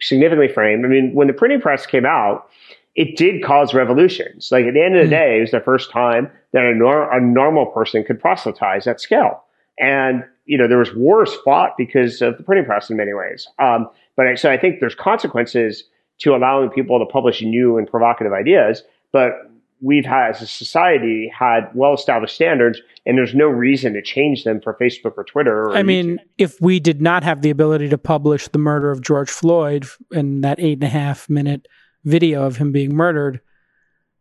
significantly 0.00 0.48
framed. 0.48 0.84
I 0.86 0.88
mean, 0.88 1.14
when 1.14 1.26
the 1.26 1.34
printing 1.34 1.60
press 1.60 1.84
came 1.84 2.06
out, 2.06 2.48
it 2.94 3.16
did 3.16 3.42
cause 3.42 3.74
revolutions. 3.74 4.48
Like 4.50 4.66
at 4.66 4.74
the 4.74 4.82
end 4.82 4.96
of 4.96 5.00
the 5.00 5.06
hmm. 5.06 5.22
day, 5.22 5.38
it 5.38 5.40
was 5.40 5.50
the 5.50 5.60
first 5.60 5.90
time 5.90 6.30
that 6.52 6.64
a, 6.64 6.74
nor- 6.74 7.10
a 7.12 7.20
normal 7.20 7.66
person 7.66 8.04
could 8.04 8.20
proselytize 8.20 8.86
at 8.86 9.00
scale. 9.00 9.44
And, 9.78 10.24
you 10.44 10.58
know, 10.58 10.68
there 10.68 10.78
was 10.78 10.94
wars 10.94 11.32
fought 11.44 11.76
because 11.78 12.20
of 12.20 12.36
the 12.36 12.42
printing 12.42 12.66
press 12.66 12.90
in 12.90 12.96
many 12.96 13.14
ways. 13.14 13.46
Um, 13.58 13.88
but 14.16 14.26
I, 14.26 14.34
so 14.34 14.50
I 14.50 14.58
think 14.58 14.80
there's 14.80 14.94
consequences 14.94 15.84
to 16.18 16.34
allowing 16.34 16.68
people 16.68 16.98
to 16.98 17.06
publish 17.06 17.40
new 17.40 17.78
and 17.78 17.88
provocative 17.88 18.32
ideas. 18.32 18.82
But 19.12 19.50
we've 19.80 20.04
had 20.04 20.30
as 20.30 20.42
a 20.42 20.46
society 20.46 21.32
had 21.36 21.70
well 21.74 21.94
established 21.94 22.34
standards 22.34 22.80
and 23.06 23.16
there's 23.16 23.34
no 23.34 23.46
reason 23.46 23.94
to 23.94 24.02
change 24.02 24.44
them 24.44 24.60
for 24.60 24.74
Facebook 24.74 25.14
or 25.16 25.24
Twitter. 25.24 25.64
Or 25.64 25.76
I 25.76 25.82
mean, 25.82 26.18
if 26.36 26.60
we 26.60 26.80
did 26.80 27.00
not 27.00 27.22
have 27.22 27.40
the 27.40 27.50
ability 27.50 27.88
to 27.88 27.98
publish 27.98 28.48
the 28.48 28.58
murder 28.58 28.90
of 28.90 29.00
George 29.00 29.30
Floyd 29.30 29.86
in 30.10 30.42
that 30.42 30.60
eight 30.60 30.74
and 30.74 30.84
a 30.84 30.88
half 30.88 31.30
minute 31.30 31.66
video 32.04 32.44
of 32.44 32.56
him 32.56 32.72
being 32.72 32.94
murdered, 32.94 33.40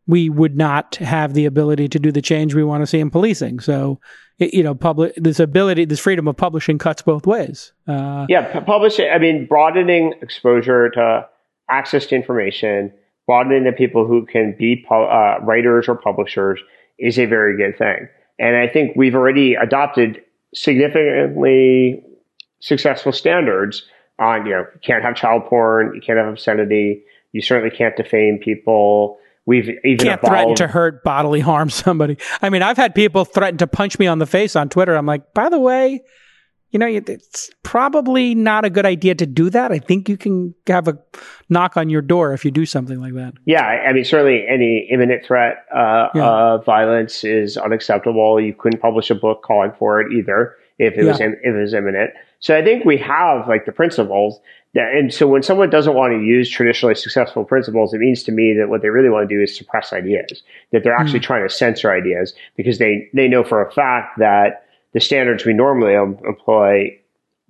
we 0.08 0.30
would 0.30 0.58
not 0.58 0.96
have 0.96 1.34
the 1.34 1.46
ability 1.46 1.88
to 1.90 2.00
do 2.00 2.12
the 2.12 2.22
change 2.22 2.56
we 2.56 2.64
want 2.64 2.82
to 2.82 2.88
see 2.88 3.00
in 3.00 3.12
policing. 3.12 3.60
So, 3.60 4.00
you 4.38 4.64
know, 4.64 4.74
public 4.74 5.14
this 5.16 5.40
ability, 5.40 5.86
this 5.86 6.00
freedom 6.00 6.28
of 6.28 6.38
publishing 6.38 6.78
cuts 6.78 7.02
both 7.02 7.28
ways. 7.28 7.74
Uh, 7.88 8.26
yeah, 8.30 8.60
publishing. 8.62 9.10
I 9.10 9.20
mean, 9.20 9.46
broadening 9.46 10.14
exposure 10.22 10.90
to 10.92 11.28
access 11.70 12.08
to 12.08 12.16
information 12.16 12.92
broadening 13.30 13.64
the 13.64 13.72
people 13.72 14.08
who 14.08 14.26
can 14.26 14.56
be 14.58 14.84
uh, 14.90 15.36
writers 15.44 15.88
or 15.88 15.94
publishers 15.94 16.60
is 16.98 17.20
a 17.20 17.28
very 17.28 17.56
good 17.56 17.78
thing. 17.78 18.10
And 18.40 18.56
I 18.56 18.68
think 18.68 18.96
we've 18.96 19.14
already 19.14 19.54
adopted 19.54 20.20
significantly 20.56 22.04
successful 22.60 23.12
standards 23.12 23.86
on, 24.18 24.48
you 24.48 24.54
know, 24.54 24.66
you 24.74 24.80
can't 24.82 25.04
have 25.04 25.16
child 25.16 25.46
porn, 25.46 25.94
you 25.94 26.02
can't 26.02 26.18
have 26.18 26.28
obscenity, 26.28 27.04
you 27.32 27.42
certainly 27.42 27.76
can't 27.76 27.96
defame 27.96 28.40
people. 28.40 29.18
We've 29.46 29.70
even 29.84 30.06
can't 30.06 30.22
threaten 30.22 30.56
to 30.56 30.68
hurt 30.68 31.04
bodily 31.04 31.40
harm 31.40 31.70
somebody. 31.70 32.18
I 32.42 32.50
mean, 32.50 32.62
I've 32.62 32.78
had 32.78 32.94
people 32.94 33.26
threaten 33.26 33.58
to 33.60 33.68
punch 33.68 33.98
me 34.00 34.08
on 34.08 34.20
the 34.20 34.26
face 34.26 34.56
on 34.56 34.70
Twitter. 34.70 34.96
I'm 34.96 35.06
like, 35.06 35.34
by 35.34 35.50
the 35.50 35.60
way, 35.60 36.02
you 36.72 36.78
know, 36.78 36.88
it's 36.88 37.50
probably 37.64 38.36
not 38.36 38.64
a 38.64 38.70
good 38.70 38.86
idea 38.86 39.16
to 39.16 39.26
do 39.26 39.50
that. 39.50 39.72
I 39.72 39.80
think 39.80 40.08
you 40.08 40.18
can 40.18 40.54
have 40.68 40.88
a 40.88 41.00
knock 41.50 41.78
on 41.78 41.90
your 41.90 42.04
door 42.04 42.34
if 42.34 42.46
you 42.46 42.52
do 42.52 42.66
something 42.66 43.02
like 43.02 43.16
that. 43.16 43.34
Yeah, 43.46 43.64
I 43.64 43.92
mean, 43.92 44.06
certainly 44.06 44.46
any 44.48 44.88
imminent 44.92 45.26
threat 45.26 45.66
uh, 45.76 46.10
yeah. 46.14 46.30
of 46.30 46.66
violence 46.66 47.24
is 47.24 47.58
unacceptable. 47.58 48.40
You 48.40 48.54
couldn't 48.54 48.82
publish 48.82 49.10
a 49.10 49.16
book 49.16 49.42
calling 49.42 49.72
for 49.80 50.00
it 50.00 50.14
either 50.14 50.56
if 50.78 50.94
it 50.94 51.06
yeah. 51.06 51.12
was 51.12 51.20
if 51.20 51.34
it 51.44 51.60
was 51.60 51.74
imminent. 51.74 52.12
So 52.40 52.58
I 52.58 52.64
think 52.64 52.86
we 52.86 52.98
have 52.98 53.48
like 53.48 53.66
the 53.66 53.72
principles 53.72 54.40
that, 54.74 54.94
and 54.94 55.14
so 55.14 55.28
when 55.28 55.44
someone 55.44 55.70
doesn't 55.70 55.96
want 55.96 56.14
to 56.14 56.24
use 56.24 56.50
traditionally 56.50 56.96
successful 56.96 57.44
principles, 57.44 57.94
it 57.94 58.00
means 58.00 58.24
to 58.24 58.32
me 58.32 58.56
that 58.58 58.70
what 58.70 58.82
they 58.82 58.90
really 58.90 59.10
want 59.10 59.28
to 59.28 59.36
do 59.36 59.42
is 59.42 59.56
suppress 59.56 59.92
ideas. 59.92 60.44
That 60.72 60.84
they're 60.84 60.96
actually 60.96 61.20
mm. 61.20 61.24
trying 61.24 61.48
to 61.48 61.54
censor 61.54 61.92
ideas 61.92 62.34
because 62.56 62.78
they 62.78 63.10
they 63.14 63.28
know 63.28 63.44
for 63.44 63.66
a 63.66 63.72
fact 63.72 64.20
that 64.20 64.66
the 64.94 65.00
standards 65.00 65.46
we 65.46 65.54
normally 65.54 65.94
employ 65.94 66.98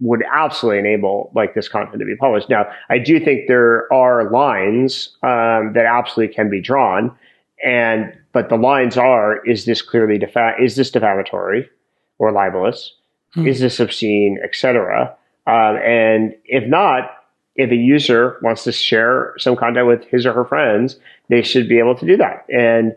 would 0.01 0.23
absolutely 0.33 0.79
enable 0.79 1.31
like 1.35 1.55
this 1.55 1.67
content 1.67 1.99
to 1.99 2.05
be 2.05 2.15
published. 2.15 2.49
Now, 2.49 2.65
I 2.89 2.99
do 2.99 3.19
think 3.19 3.47
there 3.47 3.91
are 3.93 4.31
lines 4.31 5.09
um, 5.23 5.73
that 5.73 5.85
absolutely 5.85 6.33
can 6.33 6.49
be 6.49 6.61
drawn, 6.61 7.15
and 7.63 8.17
but 8.31 8.49
the 8.49 8.55
lines 8.55 8.97
are: 8.97 9.45
is 9.45 9.65
this 9.65 9.81
clearly 9.81 10.17
defa- 10.17 10.61
is 10.61 10.75
this 10.75 10.89
defamatory 10.89 11.69
or 12.17 12.31
libelous? 12.31 12.93
Hmm. 13.33 13.47
Is 13.47 13.59
this 13.59 13.79
obscene, 13.79 14.39
etc. 14.43 15.15
Um, 15.45 15.77
and 15.77 16.35
if 16.45 16.67
not, 16.67 17.11
if 17.55 17.71
a 17.71 17.75
user 17.75 18.39
wants 18.41 18.63
to 18.63 18.71
share 18.71 19.33
some 19.37 19.55
content 19.55 19.85
with 19.85 20.05
his 20.05 20.25
or 20.25 20.33
her 20.33 20.45
friends, 20.45 20.97
they 21.29 21.41
should 21.41 21.67
be 21.67 21.77
able 21.79 21.95
to 21.95 22.05
do 22.05 22.17
that. 22.17 22.45
And 22.49 22.95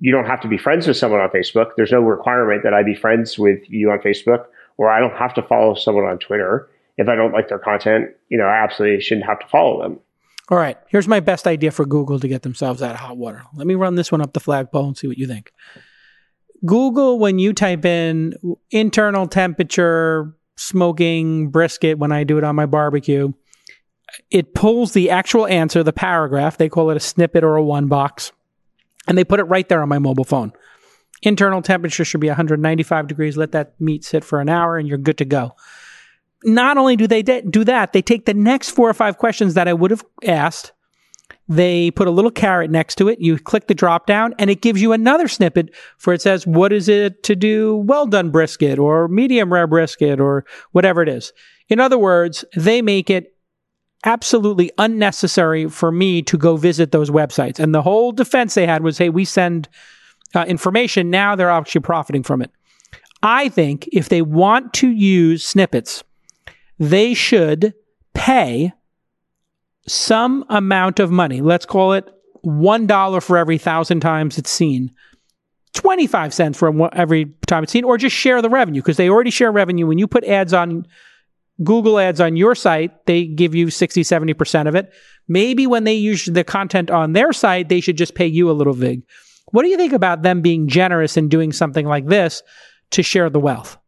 you 0.00 0.10
don't 0.10 0.26
have 0.26 0.40
to 0.40 0.48
be 0.48 0.58
friends 0.58 0.88
with 0.88 0.96
someone 0.96 1.20
on 1.20 1.28
Facebook. 1.28 1.70
There's 1.76 1.92
no 1.92 2.00
requirement 2.00 2.64
that 2.64 2.74
I 2.74 2.82
be 2.82 2.94
friends 2.94 3.38
with 3.38 3.60
you 3.68 3.90
on 3.92 4.00
Facebook, 4.00 4.46
or 4.76 4.90
I 4.90 4.98
don't 4.98 5.16
have 5.16 5.32
to 5.34 5.42
follow 5.42 5.74
someone 5.74 6.04
on 6.04 6.18
Twitter. 6.18 6.68
If 6.98 7.08
I 7.08 7.14
don't 7.14 7.32
like 7.32 7.48
their 7.48 7.60
content, 7.60 8.10
you 8.28 8.36
know, 8.36 8.44
I 8.44 8.64
absolutely 8.64 9.00
shouldn't 9.00 9.26
have 9.26 9.38
to 9.38 9.46
follow 9.46 9.80
them. 9.80 10.00
All 10.48 10.58
right. 10.58 10.76
Here's 10.88 11.06
my 11.06 11.20
best 11.20 11.46
idea 11.46 11.70
for 11.70 11.86
Google 11.86 12.18
to 12.18 12.28
get 12.28 12.42
themselves 12.42 12.82
out 12.82 12.90
of 12.90 12.96
hot 12.96 13.16
water. 13.16 13.44
Let 13.54 13.66
me 13.66 13.76
run 13.76 13.94
this 13.94 14.10
one 14.10 14.20
up 14.20 14.32
the 14.32 14.40
flagpole 14.40 14.88
and 14.88 14.98
see 14.98 15.06
what 15.06 15.18
you 15.18 15.28
think. 15.28 15.52
Google, 16.64 17.18
when 17.18 17.38
you 17.38 17.52
type 17.52 17.84
in 17.84 18.34
internal 18.70 19.26
temperature 19.26 20.34
smoking 20.56 21.50
brisket 21.50 21.98
when 21.98 22.12
I 22.12 22.24
do 22.24 22.38
it 22.38 22.44
on 22.44 22.54
my 22.54 22.66
barbecue, 22.66 23.32
it 24.30 24.54
pulls 24.54 24.92
the 24.92 25.10
actual 25.10 25.46
answer, 25.46 25.82
the 25.82 25.92
paragraph. 25.92 26.58
They 26.58 26.68
call 26.68 26.90
it 26.90 26.96
a 26.96 27.00
snippet 27.00 27.42
or 27.42 27.56
a 27.56 27.62
one 27.62 27.88
box 27.88 28.32
and 29.06 29.16
they 29.18 29.24
put 29.24 29.40
it 29.40 29.44
right 29.44 29.68
there 29.68 29.82
on 29.82 29.88
my 29.88 29.98
mobile 29.98 30.24
phone. 30.24 30.52
Internal 31.22 31.62
temperature 31.62 32.04
should 32.04 32.20
be 32.20 32.28
195 32.28 33.06
degrees. 33.06 33.36
Let 33.36 33.52
that 33.52 33.80
meat 33.80 34.04
sit 34.04 34.24
for 34.24 34.40
an 34.40 34.48
hour 34.48 34.76
and 34.76 34.88
you're 34.88 34.98
good 34.98 35.18
to 35.18 35.24
go. 35.24 35.54
Not 36.44 36.76
only 36.76 36.96
do 36.96 37.06
they 37.06 37.22
de- 37.22 37.42
do 37.42 37.64
that, 37.64 37.92
they 37.92 38.02
take 38.02 38.26
the 38.26 38.34
next 38.34 38.70
four 38.70 38.88
or 38.88 38.94
five 38.94 39.18
questions 39.18 39.54
that 39.54 39.68
I 39.68 39.72
would 39.72 39.92
have 39.92 40.04
asked. 40.24 40.72
They 41.48 41.90
put 41.90 42.08
a 42.08 42.12
little 42.12 42.30
caret 42.30 42.70
next 42.70 42.96
to 42.96 43.08
it. 43.08 43.20
You 43.20 43.38
click 43.38 43.66
the 43.66 43.74
drop 43.74 44.06
down 44.06 44.34
and 44.38 44.48
it 44.48 44.62
gives 44.62 44.80
you 44.80 44.92
another 44.92 45.28
snippet 45.28 45.74
for 45.98 46.14
it 46.14 46.22
says, 46.22 46.46
what 46.46 46.72
is 46.72 46.88
it 46.88 47.22
to 47.24 47.36
do 47.36 47.76
well 47.76 48.06
done 48.06 48.30
brisket 48.30 48.78
or 48.78 49.08
medium 49.08 49.52
rare 49.52 49.66
brisket 49.66 50.20
or 50.20 50.44
whatever 50.70 51.02
it 51.02 51.08
is. 51.08 51.32
In 51.68 51.80
other 51.80 51.98
words, 51.98 52.44
they 52.56 52.80
make 52.82 53.10
it 53.10 53.36
absolutely 54.04 54.70
unnecessary 54.78 55.68
for 55.68 55.92
me 55.92 56.22
to 56.22 56.36
go 56.36 56.56
visit 56.56 56.92
those 56.92 57.10
websites. 57.10 57.58
And 57.58 57.74
the 57.74 57.82
whole 57.82 58.12
defense 58.12 58.54
they 58.54 58.66
had 58.66 58.82
was, 58.82 58.98
hey, 58.98 59.08
we 59.08 59.24
send 59.24 59.68
uh, 60.34 60.44
information. 60.48 61.10
Now 61.10 61.36
they're 61.36 61.50
actually 61.50 61.82
profiting 61.82 62.22
from 62.22 62.42
it. 62.42 62.50
I 63.22 63.48
think 63.48 63.88
if 63.92 64.08
they 64.08 64.22
want 64.22 64.72
to 64.74 64.88
use 64.88 65.44
snippets, 65.44 66.02
they 66.78 67.14
should 67.14 67.74
pay 68.14 68.72
some 69.86 70.44
amount 70.48 71.00
of 71.00 71.10
money. 71.10 71.40
Let's 71.40 71.66
call 71.66 71.92
it 71.92 72.08
$1 72.44 73.22
for 73.22 73.38
every 73.38 73.58
thousand 73.58 74.00
times 74.00 74.38
it's 74.38 74.50
seen. 74.50 74.92
25 75.74 76.34
cents 76.34 76.58
for 76.58 76.94
every 76.94 77.34
time 77.46 77.62
it's 77.62 77.72
seen, 77.72 77.84
or 77.84 77.96
just 77.96 78.14
share 78.14 78.42
the 78.42 78.50
revenue 78.50 78.82
because 78.82 78.98
they 78.98 79.08
already 79.08 79.30
share 79.30 79.50
revenue. 79.50 79.86
When 79.86 79.98
you 79.98 80.06
put 80.06 80.24
ads 80.24 80.52
on 80.52 80.86
Google 81.64 81.98
ads 81.98 82.20
on 82.20 82.36
your 82.36 82.54
site, 82.54 83.06
they 83.06 83.24
give 83.24 83.54
you 83.54 83.70
60, 83.70 84.02
70% 84.02 84.68
of 84.68 84.74
it. 84.74 84.92
Maybe 85.28 85.66
when 85.66 85.84
they 85.84 85.94
use 85.94 86.26
the 86.26 86.44
content 86.44 86.90
on 86.90 87.12
their 87.12 87.32
site, 87.32 87.68
they 87.68 87.80
should 87.80 87.96
just 87.96 88.14
pay 88.14 88.26
you 88.26 88.50
a 88.50 88.52
little 88.52 88.74
vig. 88.74 89.02
What 89.52 89.62
do 89.62 89.68
you 89.68 89.76
think 89.76 89.92
about 89.92 90.22
them 90.22 90.40
being 90.40 90.68
generous 90.68 91.16
and 91.16 91.30
doing 91.30 91.52
something 91.52 91.86
like 91.86 92.06
this 92.06 92.42
to 92.90 93.02
share 93.02 93.30
the 93.30 93.40
wealth? 93.40 93.78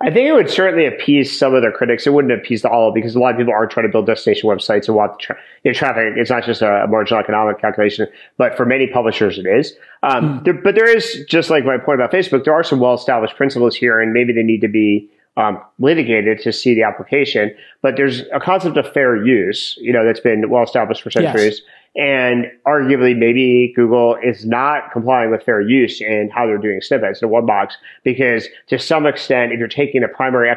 I 0.00 0.10
think 0.10 0.28
it 0.28 0.32
would 0.32 0.50
certainly 0.50 0.86
appease 0.86 1.36
some 1.36 1.54
of 1.54 1.62
their 1.62 1.72
critics. 1.72 2.06
It 2.06 2.12
wouldn't 2.12 2.32
appease 2.32 2.64
all 2.66 2.92
because 2.92 3.14
a 3.14 3.18
lot 3.18 3.32
of 3.32 3.38
people 3.38 3.54
are 3.54 3.66
trying 3.66 3.86
to 3.86 3.92
build 3.92 4.06
destination 4.06 4.48
websites 4.48 4.88
and 4.88 4.96
want 4.96 5.18
tra- 5.18 5.38
you 5.64 5.70
know, 5.70 5.74
traffic. 5.74 6.12
It's 6.16 6.28
not 6.30 6.44
just 6.44 6.60
a 6.60 6.86
marginal 6.88 7.22
economic 7.22 7.60
calculation, 7.60 8.06
but 8.36 8.56
for 8.56 8.66
many 8.66 8.86
publishers 8.88 9.38
it 9.38 9.46
is. 9.46 9.74
Um, 10.02 10.40
mm. 10.40 10.44
there, 10.44 10.54
but 10.54 10.74
there 10.74 10.94
is, 10.94 11.24
just 11.28 11.48
like 11.48 11.64
my 11.64 11.78
point 11.78 12.00
about 12.00 12.12
Facebook, 12.12 12.44
there 12.44 12.52
are 12.52 12.62
some 12.62 12.78
well-established 12.78 13.36
principles 13.36 13.74
here 13.74 13.98
and 13.98 14.12
maybe 14.12 14.34
they 14.34 14.42
need 14.42 14.60
to 14.60 14.68
be 14.68 15.08
um, 15.38 15.62
litigated 15.78 16.40
to 16.40 16.52
see 16.52 16.74
the 16.74 16.82
application. 16.82 17.54
But 17.80 17.96
there's 17.96 18.20
a 18.34 18.40
concept 18.40 18.76
of 18.76 18.92
fair 18.92 19.24
use, 19.24 19.78
you 19.80 19.92
know, 19.92 20.04
that's 20.04 20.20
been 20.20 20.50
well 20.50 20.62
established 20.62 21.02
for 21.02 21.10
centuries. 21.10 21.62
Yes. 21.62 21.72
And 21.96 22.46
arguably, 22.66 23.16
maybe 23.16 23.72
Google 23.74 24.16
is 24.22 24.44
not 24.44 24.92
complying 24.92 25.30
with 25.30 25.42
fair 25.42 25.62
use 25.62 26.00
in 26.02 26.28
how 26.30 26.46
they're 26.46 26.58
doing 26.58 26.82
snippets 26.82 27.22
in 27.22 27.30
one 27.30 27.46
box, 27.46 27.78
because 28.04 28.48
to 28.66 28.78
some 28.78 29.06
extent, 29.06 29.52
if 29.52 29.58
you're 29.58 29.66
taking 29.66 30.04
a 30.04 30.08
primary 30.08 30.54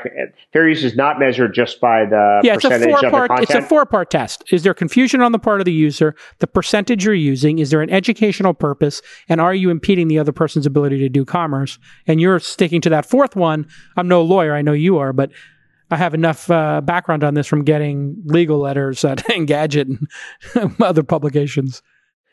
fair 0.52 0.68
use 0.68 0.84
is 0.84 0.98
not 0.98 1.18
measured 1.18 1.54
just 1.54 1.80
by 1.80 2.06
the 2.06 2.42
yeah, 2.44 2.56
percentage 2.56 2.90
it's 2.90 3.04
a 3.04 3.10
four 3.10 3.28
part, 3.28 3.44
It's 3.44 3.54
a 3.54 3.62
four 3.62 3.86
part 3.86 4.12
test. 4.12 4.44
Is 4.52 4.64
there 4.64 4.74
confusion 4.74 5.22
on 5.22 5.32
the 5.32 5.40
part 5.40 5.62
of 5.62 5.66
the 5.66 5.72
user? 5.72 6.14
The 6.40 6.48
percentage 6.48 7.06
you're 7.06 7.14
using? 7.14 7.60
Is 7.60 7.70
there 7.70 7.82
an 7.82 7.90
educational 7.90 8.54
purpose? 8.54 9.02
And 9.30 9.40
are 9.40 9.54
you 9.54 9.70
impeding 9.70 10.10
the 10.10 10.20
other 10.20 10.34
person's 10.34 10.66
ability 10.66 11.00
to 11.00 11.10
do 11.10 11.24
commerce? 11.24 11.80
And 12.06 12.20
you're 12.20 12.40
sticking 12.40 12.82
to 12.82 12.90
that 12.90 13.06
fourth 13.06 13.38
one. 13.38 13.66
I'm 13.96 14.10
no 14.10 14.22
lawyer. 14.22 14.54
I 14.54 14.62
know 14.62 14.74
you 14.74 14.98
are, 14.98 15.14
but 15.14 15.32
I 15.92 15.98
have 15.98 16.14
enough 16.14 16.50
uh, 16.50 16.82
background 16.82 17.24
on 17.24 17.34
this 17.34 17.48
from 17.48 17.64
getting 17.64 18.22
legal 18.26 18.60
letters 18.60 19.04
at 19.04 19.18
Engadget 19.30 19.98
and 20.56 20.82
other 20.82 21.04
publications. 21.04 21.82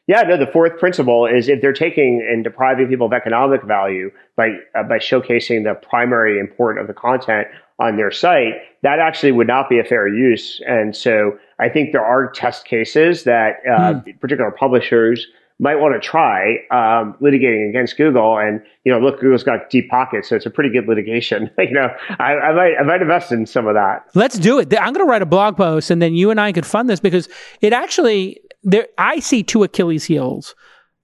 Yeah, 0.06 0.22
no. 0.22 0.36
The 0.36 0.46
fourth 0.46 0.78
principle 0.78 1.26
is 1.26 1.48
if 1.48 1.60
they're 1.60 1.72
taking 1.72 2.24
and 2.30 2.44
depriving 2.44 2.86
people 2.86 3.06
of 3.06 3.12
economic 3.12 3.64
value 3.64 4.10
by 4.36 4.50
uh, 4.74 4.84
by 4.84 4.98
showcasing 4.98 5.64
the 5.64 5.74
primary 5.74 6.38
import 6.38 6.78
of 6.78 6.86
the 6.86 6.94
content 6.94 7.48
on 7.80 7.96
their 7.96 8.12
site, 8.12 8.54
that 8.82 9.00
actually 9.00 9.32
would 9.32 9.48
not 9.48 9.68
be 9.68 9.78
a 9.78 9.84
fair 9.84 10.06
use. 10.06 10.60
And 10.66 10.96
so 10.96 11.38
I 11.58 11.68
think 11.68 11.92
there 11.92 12.04
are 12.04 12.30
test 12.30 12.66
cases 12.66 13.24
that 13.24 13.56
uh, 13.68 13.94
mm. 13.94 14.20
particular 14.20 14.50
publishers 14.50 15.26
might 15.58 15.76
want 15.76 15.94
to 15.94 16.06
try 16.06 16.56
um, 16.70 17.16
litigating 17.20 17.70
against 17.70 17.96
Google. 17.96 18.38
And 18.38 18.60
you 18.84 18.92
know, 18.92 18.98
look, 18.98 19.20
Google's 19.20 19.42
got 19.42 19.70
deep 19.70 19.88
pockets, 19.88 20.28
so 20.28 20.36
it's 20.36 20.46
a 20.46 20.50
pretty 20.50 20.70
good 20.70 20.86
litigation. 20.86 21.50
you 21.58 21.72
know, 21.72 21.88
I, 22.18 22.34
I, 22.34 22.52
might 22.52 22.74
I 22.80 22.82
might 22.82 23.02
invest 23.02 23.32
in 23.32 23.46
some 23.46 23.66
of 23.66 23.74
that. 23.74 24.06
Let's 24.14 24.38
do 24.38 24.58
it. 24.58 24.72
I'm 24.78 24.92
going 24.92 25.06
to 25.06 25.10
write 25.10 25.22
a 25.22 25.26
blog 25.26 25.56
post, 25.56 25.90
and 25.90 26.00
then 26.02 26.14
you 26.14 26.30
and 26.30 26.40
I 26.40 26.52
could 26.52 26.66
fund 26.66 26.88
this 26.88 27.00
because 27.00 27.28
it 27.60 27.72
actually 27.72 28.40
there. 28.62 28.86
I 28.98 29.20
see 29.20 29.42
two 29.42 29.62
Achilles 29.62 30.04
heels 30.04 30.54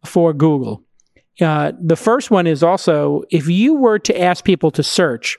for 0.05 0.33
Google. 0.33 0.85
Uh, 1.41 1.73
the 1.81 1.97
first 1.97 2.31
one 2.31 2.47
is 2.47 2.62
also 2.62 3.23
if 3.31 3.49
you 3.49 3.74
were 3.74 3.99
to 4.01 4.20
ask 4.20 4.45
people 4.45 4.70
to 4.73 4.83
search, 4.83 5.39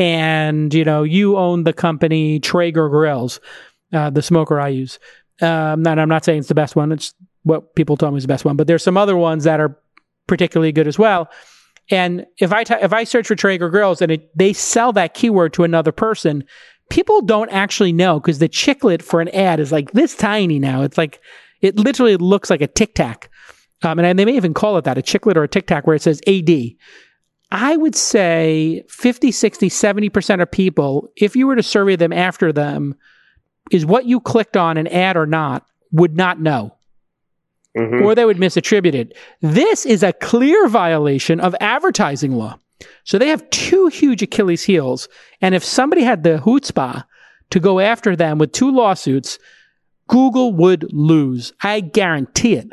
and 0.00 0.74
you 0.74 0.84
know, 0.84 1.04
you 1.04 1.36
own 1.36 1.62
the 1.62 1.72
company 1.72 2.40
Traeger 2.40 2.88
Grills, 2.88 3.40
uh, 3.92 4.10
the 4.10 4.22
smoker 4.22 4.60
I 4.60 4.68
use. 4.68 4.98
Um, 5.40 5.86
and 5.86 6.00
I'm 6.00 6.08
not 6.08 6.24
saying 6.24 6.40
it's 6.40 6.48
the 6.48 6.54
best 6.54 6.74
one. 6.74 6.90
It's 6.90 7.14
what 7.48 7.74
people 7.74 7.96
tell 7.96 8.10
me 8.10 8.18
is 8.18 8.24
the 8.24 8.28
best 8.28 8.44
one. 8.44 8.56
But 8.56 8.66
there's 8.66 8.82
some 8.82 8.96
other 8.96 9.16
ones 9.16 9.44
that 9.44 9.60
are 9.60 9.78
particularly 10.26 10.72
good 10.72 10.86
as 10.86 10.98
well. 10.98 11.28
And 11.90 12.26
if 12.38 12.52
I 12.52 12.64
if 12.68 12.92
I 12.92 13.04
search 13.04 13.26
for 13.26 13.34
Traeger 13.34 13.70
grills 13.70 14.02
and 14.02 14.12
it, 14.12 14.30
they 14.36 14.52
sell 14.52 14.92
that 14.92 15.14
keyword 15.14 15.54
to 15.54 15.64
another 15.64 15.92
person, 15.92 16.44
people 16.90 17.22
don't 17.22 17.50
actually 17.50 17.92
know 17.92 18.20
because 18.20 18.38
the 18.38 18.48
chiclet 18.48 19.02
for 19.02 19.20
an 19.20 19.28
ad 19.30 19.58
is 19.58 19.72
like 19.72 19.92
this 19.92 20.14
tiny 20.14 20.58
now. 20.58 20.82
It's 20.82 20.98
like 20.98 21.20
it 21.60 21.76
literally 21.76 22.16
looks 22.16 22.50
like 22.50 22.60
a 22.60 22.66
tic 22.66 22.94
tac. 22.94 23.30
Um, 23.82 23.98
and 23.98 24.18
they 24.18 24.24
may 24.24 24.36
even 24.36 24.54
call 24.54 24.76
it 24.76 24.84
that 24.84 24.98
a 24.98 25.02
chiclet 25.02 25.36
or 25.36 25.44
a 25.44 25.48
tic 25.48 25.66
tac 25.66 25.86
where 25.86 25.96
it 25.96 26.02
says 26.02 26.20
AD. 26.26 26.50
I 27.50 27.76
would 27.76 27.94
say 27.94 28.84
50, 28.90 29.32
60, 29.32 29.70
70% 29.70 30.42
of 30.42 30.50
people, 30.50 31.08
if 31.16 31.34
you 31.34 31.46
were 31.46 31.56
to 31.56 31.62
survey 31.62 31.96
them 31.96 32.12
after 32.12 32.52
them, 32.52 32.94
is 33.70 33.86
what 33.86 34.04
you 34.04 34.20
clicked 34.20 34.56
on 34.56 34.76
an 34.76 34.86
ad 34.88 35.16
or 35.16 35.26
not, 35.26 35.66
would 35.92 36.16
not 36.16 36.40
know. 36.40 36.74
Mm-hmm. 37.76 38.02
Or 38.02 38.14
they 38.14 38.24
would 38.24 38.38
misattribute 38.38 38.94
it. 38.94 39.16
This 39.40 39.86
is 39.86 40.02
a 40.02 40.12
clear 40.12 40.68
violation 40.68 41.40
of 41.40 41.54
advertising 41.60 42.32
law. 42.32 42.58
So 43.04 43.18
they 43.18 43.28
have 43.28 43.48
two 43.50 43.88
huge 43.88 44.22
Achilles 44.22 44.64
heels. 44.64 45.08
And 45.40 45.54
if 45.54 45.64
somebody 45.64 46.02
had 46.02 46.22
the 46.22 46.38
chutzpah 46.38 47.04
to 47.50 47.60
go 47.60 47.80
after 47.80 48.16
them 48.16 48.38
with 48.38 48.52
two 48.52 48.70
lawsuits, 48.70 49.38
Google 50.08 50.52
would 50.54 50.92
lose. 50.92 51.52
I 51.62 51.80
guarantee 51.80 52.54
it. 52.54 52.68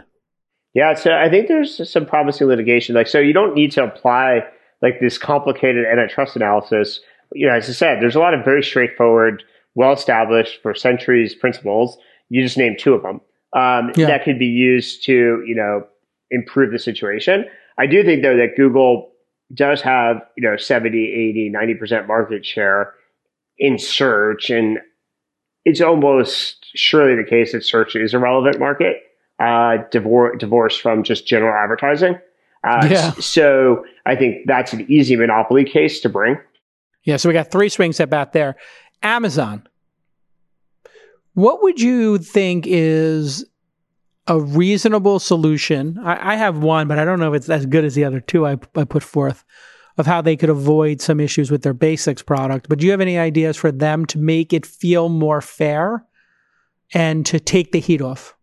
Yeah, 0.73 0.93
so 0.93 1.13
I 1.13 1.29
think 1.29 1.47
there's 1.47 1.89
some 1.89 2.05
promising 2.05 2.47
litigation. 2.47 2.95
Like, 2.95 3.07
so 3.07 3.19
you 3.19 3.33
don't 3.33 3.55
need 3.55 3.71
to 3.73 3.83
apply 3.83 4.41
like 4.81 4.99
this 4.99 5.17
complicated 5.17 5.85
antitrust 5.85 6.35
analysis. 6.35 6.99
You 7.33 7.47
know, 7.47 7.53
as 7.53 7.69
I 7.69 7.73
said, 7.73 8.01
there's 8.01 8.15
a 8.15 8.19
lot 8.19 8.33
of 8.33 8.43
very 8.43 8.63
straightforward, 8.63 9.43
well 9.73 9.93
established 9.93 10.61
for 10.61 10.75
centuries 10.75 11.33
principles. 11.33 11.97
You 12.29 12.43
just 12.43 12.57
name 12.57 12.75
two 12.77 12.93
of 12.93 13.03
them 13.03 13.21
um, 13.55 13.91
yeah. 13.95 14.07
that 14.07 14.23
could 14.25 14.37
be 14.37 14.45
used 14.45 15.03
to, 15.05 15.43
you 15.47 15.55
know, 15.55 15.87
improve 16.29 16.71
the 16.71 16.79
situation. 16.79 17.45
I 17.77 17.87
do 17.87 18.03
think 18.03 18.21
though 18.21 18.37
that 18.37 18.55
Google 18.55 19.11
does 19.53 19.81
have, 19.81 20.17
you 20.35 20.47
know, 20.47 20.57
70, 20.57 20.97
80, 20.97 21.51
90% 21.55 22.07
market 22.07 22.45
share 22.45 22.93
in 23.57 23.79
search. 23.79 24.49
And 24.49 24.79
it's 25.63 25.81
almost 25.81 26.67
surely 26.75 27.15
the 27.15 27.27
case 27.27 27.53
that 27.53 27.63
search 27.63 27.95
is 27.95 28.13
a 28.13 28.19
relevant 28.19 28.59
market, 28.59 28.97
uh, 29.39 29.83
divor- 29.91 30.37
divorced 30.37 30.81
from 30.81 31.03
just 31.03 31.25
general 31.25 31.53
advertising. 31.55 32.19
Uh, 32.63 32.87
yeah. 32.89 33.11
So 33.13 33.85
I 34.05 34.15
think 34.15 34.47
that's 34.47 34.73
an 34.73 34.85
easy 34.89 35.15
monopoly 35.15 35.63
case 35.63 36.01
to 36.01 36.09
bring. 36.09 36.37
Yeah. 37.03 37.17
So 37.17 37.29
we 37.29 37.33
got 37.33 37.51
three 37.51 37.69
swings 37.69 37.99
at 37.99 38.09
bat 38.09 38.33
there. 38.33 38.55
Amazon. 39.03 39.67
What 41.35 41.61
would 41.63 41.81
you 41.81 42.17
think 42.17 42.65
is 42.65 43.45
a 44.25 44.39
reasonable 44.39 45.19
solution? 45.19 45.99
I, 45.99 46.33
I, 46.33 46.35
have 46.35 46.57
one, 46.57 46.87
but 46.87 46.97
I 46.97 47.03
don't 47.03 47.19
know 47.19 47.33
if 47.33 47.37
it's 47.37 47.49
as 47.49 47.65
good 47.65 47.83
as 47.83 47.93
the 47.93 48.05
other 48.05 48.21
two 48.21 48.47
I, 48.47 48.57
I 48.75 48.85
put 48.85 49.03
forth 49.03 49.43
of 49.97 50.05
how 50.05 50.21
they 50.21 50.37
could 50.37 50.49
avoid 50.49 51.01
some 51.01 51.19
issues 51.19 51.51
with 51.51 51.61
their 51.61 51.73
basics 51.73 52.21
product. 52.21 52.69
But 52.69 52.79
do 52.79 52.85
you 52.85 52.91
have 52.91 53.01
any 53.01 53.17
ideas 53.17 53.57
for 53.57 53.71
them 53.71 54.05
to 54.07 54.17
make 54.17 54.53
it 54.53 54.65
feel 54.65 55.09
more 55.09 55.41
fair 55.41 56.05
and 56.93 57.25
to 57.25 57.39
take 57.39 57.73
the 57.73 57.79
heat 57.79 58.01
off? 58.01 58.35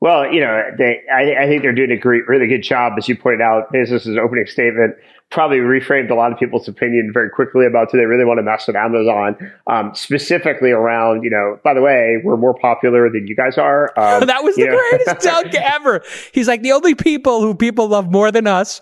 Well, 0.00 0.32
you 0.32 0.40
know, 0.40 0.62
they, 0.78 1.00
I, 1.14 1.44
I, 1.44 1.46
think 1.46 1.62
they're 1.62 1.74
doing 1.74 1.92
a 1.92 1.96
great, 1.96 2.26
really 2.26 2.48
good 2.48 2.62
job, 2.62 2.94
as 2.98 3.08
you 3.08 3.16
pointed 3.16 3.40
out. 3.40 3.72
Bezos's 3.72 4.16
opening 4.16 4.46
statement 4.46 4.96
probably 5.32 5.58
reframed 5.58 6.10
a 6.10 6.14
lot 6.14 6.30
of 6.30 6.38
people's 6.38 6.68
opinion 6.68 7.10
very 7.12 7.30
quickly 7.30 7.66
about 7.66 7.90
do 7.90 7.98
they 7.98 8.04
really 8.04 8.24
want 8.24 8.38
to 8.38 8.42
mess 8.42 8.66
with 8.66 8.76
Amazon, 8.76 9.36
um, 9.66 9.94
specifically 9.94 10.70
around, 10.70 11.24
you 11.24 11.30
know, 11.30 11.58
by 11.64 11.74
the 11.74 11.80
way, 11.80 12.20
we're 12.22 12.36
more 12.36 12.54
popular 12.54 13.10
than 13.10 13.26
you 13.26 13.34
guys 13.34 13.58
are. 13.58 13.90
Um, 14.02 14.26
that 14.26 14.42
was 14.42 14.56
the 14.56 14.66
know. 14.66 14.76
greatest 14.76 15.20
dunk 15.24 15.54
ever. 15.54 16.02
He's 16.32 16.48
like, 16.48 16.62
the 16.62 16.72
only 16.72 16.94
people 16.94 17.40
who 17.40 17.54
people 17.54 17.86
love 17.86 18.10
more 18.10 18.32
than 18.32 18.46
us 18.46 18.80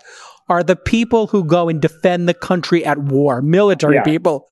are 0.49 0.63
the 0.63 0.75
people 0.75 1.27
who 1.27 1.43
go 1.43 1.69
and 1.69 1.79
defend 1.79 2.27
the 2.27 2.33
country 2.33 2.83
at 2.83 2.97
war, 2.97 3.41
military 3.41 3.95
yeah. 3.95 4.03
people. 4.03 4.49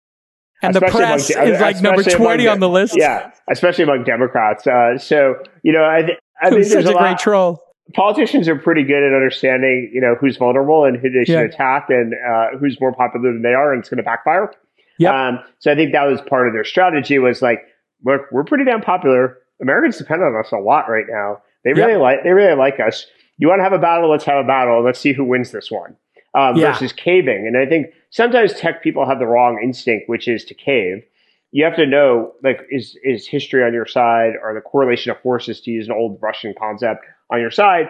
And 0.61 0.75
especially 0.75 0.99
the 1.01 1.05
press 1.05 1.35
among, 1.35 1.47
is 1.47 1.59
like 1.59 1.81
number 1.81 2.03
20 2.03 2.47
on 2.47 2.59
the 2.59 2.69
list. 2.69 2.95
Yeah, 2.97 3.31
especially 3.49 3.85
among 3.85 4.03
Democrats. 4.03 4.67
Uh, 4.67 4.97
so, 4.97 5.35
you 5.63 5.73
know, 5.73 5.83
I, 5.83 6.01
th- 6.03 6.19
I 6.41 6.49
think 6.51 6.65
such 6.65 6.85
a, 6.85 6.95
a 6.95 6.99
great 6.99 7.17
troll. 7.17 7.63
Politicians 7.93 8.47
are 8.47 8.55
pretty 8.55 8.83
good 8.83 9.03
at 9.03 9.13
understanding, 9.13 9.89
you 9.93 10.01
know, 10.01 10.15
who's 10.19 10.37
vulnerable 10.37 10.85
and 10.85 10.97
who 10.97 11.09
they 11.09 11.25
should 11.25 11.33
yeah. 11.33 11.41
attack, 11.41 11.87
and 11.89 12.13
uh, 12.13 12.57
who's 12.59 12.79
more 12.79 12.93
popular 12.93 13.33
than 13.33 13.41
they 13.41 13.53
are, 13.53 13.73
and 13.73 13.79
it's 13.79 13.89
going 13.89 13.97
to 13.97 14.03
backfire. 14.03 14.51
Yeah. 14.99 15.27
Um, 15.27 15.39
so 15.59 15.71
I 15.71 15.75
think 15.75 15.93
that 15.93 16.03
was 16.03 16.21
part 16.21 16.47
of 16.47 16.53
their 16.53 16.65
strategy. 16.65 17.17
Was 17.19 17.41
like, 17.41 17.65
look, 18.05 18.21
we're 18.31 18.43
pretty 18.43 18.65
damn 18.65 18.81
popular. 18.81 19.37
Americans 19.61 19.97
depend 19.97 20.21
on 20.21 20.35
us 20.35 20.51
a 20.51 20.57
lot 20.57 20.89
right 20.89 21.05
now. 21.09 21.41
They 21.63 21.73
really 21.73 21.93
yep. 21.93 22.01
like 22.01 22.23
they 22.23 22.31
really 22.31 22.55
like 22.55 22.79
us. 22.79 23.05
You 23.37 23.47
want 23.47 23.59
to 23.59 23.63
have 23.63 23.73
a 23.73 23.79
battle? 23.79 24.09
Let's 24.09 24.25
have 24.25 24.43
a 24.43 24.47
battle. 24.47 24.83
Let's 24.83 24.99
see 24.99 25.13
who 25.13 25.23
wins 25.23 25.51
this 25.51 25.71
one. 25.71 25.95
Um, 26.35 26.57
yeah. 26.57 26.73
Versus 26.73 26.93
caving, 26.93 27.47
and 27.47 27.57
I 27.57 27.67
think 27.67 27.87
sometimes 28.11 28.53
tech 28.53 28.83
people 28.83 29.07
have 29.07 29.17
the 29.17 29.25
wrong 29.25 29.59
instinct, 29.63 30.07
which 30.07 30.27
is 30.27 30.45
to 30.45 30.53
cave 30.53 31.03
you 31.51 31.63
have 31.63 31.75
to 31.75 31.85
know 31.85 32.33
like 32.43 32.61
is 32.69 32.97
is 33.03 33.27
history 33.27 33.63
on 33.63 33.73
your 33.73 33.85
side 33.85 34.33
or 34.41 34.53
the 34.53 34.61
correlation 34.61 35.11
of 35.11 35.19
forces 35.21 35.61
to 35.61 35.71
use 35.71 35.87
an 35.87 35.93
old 35.93 36.19
Russian 36.21 36.53
concept 36.57 37.05
on 37.29 37.39
your 37.39 37.51
side. 37.51 37.87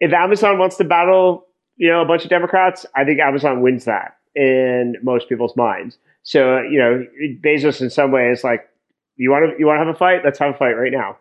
If 0.00 0.12
Amazon 0.12 0.58
wants 0.58 0.76
to 0.76 0.84
battle, 0.84 1.46
you 1.76 1.88
know, 1.90 2.02
a 2.02 2.04
bunch 2.04 2.24
of 2.24 2.30
Democrats, 2.30 2.84
I 2.94 3.04
think 3.04 3.20
Amazon 3.20 3.60
wins 3.62 3.84
that 3.84 4.16
in 4.34 4.96
most 5.02 5.28
people's 5.28 5.56
minds. 5.56 5.98
So, 6.22 6.60
you 6.60 6.78
know, 6.78 7.06
Bezos 7.42 7.80
in 7.80 7.90
some 7.90 8.10
ways 8.10 8.44
like 8.44 8.68
you 9.16 9.30
want 9.30 9.50
to 9.50 9.58
you 9.58 9.66
want 9.66 9.76
to 9.80 9.84
have 9.84 9.94
a 9.94 9.98
fight? 9.98 10.22
Let's 10.24 10.38
have 10.38 10.54
a 10.54 10.58
fight 10.58 10.72
right 10.72 10.92
now. 10.92 11.18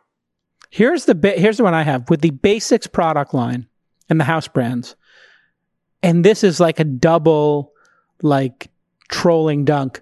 Here's 0.69 1.05
the 1.05 1.15
ba- 1.15 1.31
here's 1.37 1.57
the 1.57 1.63
one 1.63 1.73
I 1.73 1.83
have 1.83 2.09
with 2.09 2.21
the 2.21 2.31
basics 2.31 2.87
product 2.87 3.33
line 3.33 3.67
and 4.09 4.19
the 4.19 4.23
house 4.23 4.47
brands. 4.47 4.95
And 6.01 6.25
this 6.25 6.43
is 6.43 6.59
like 6.59 6.79
a 6.79 6.83
double 6.83 7.73
like 8.21 8.69
trolling 9.09 9.65
dunk 9.65 10.01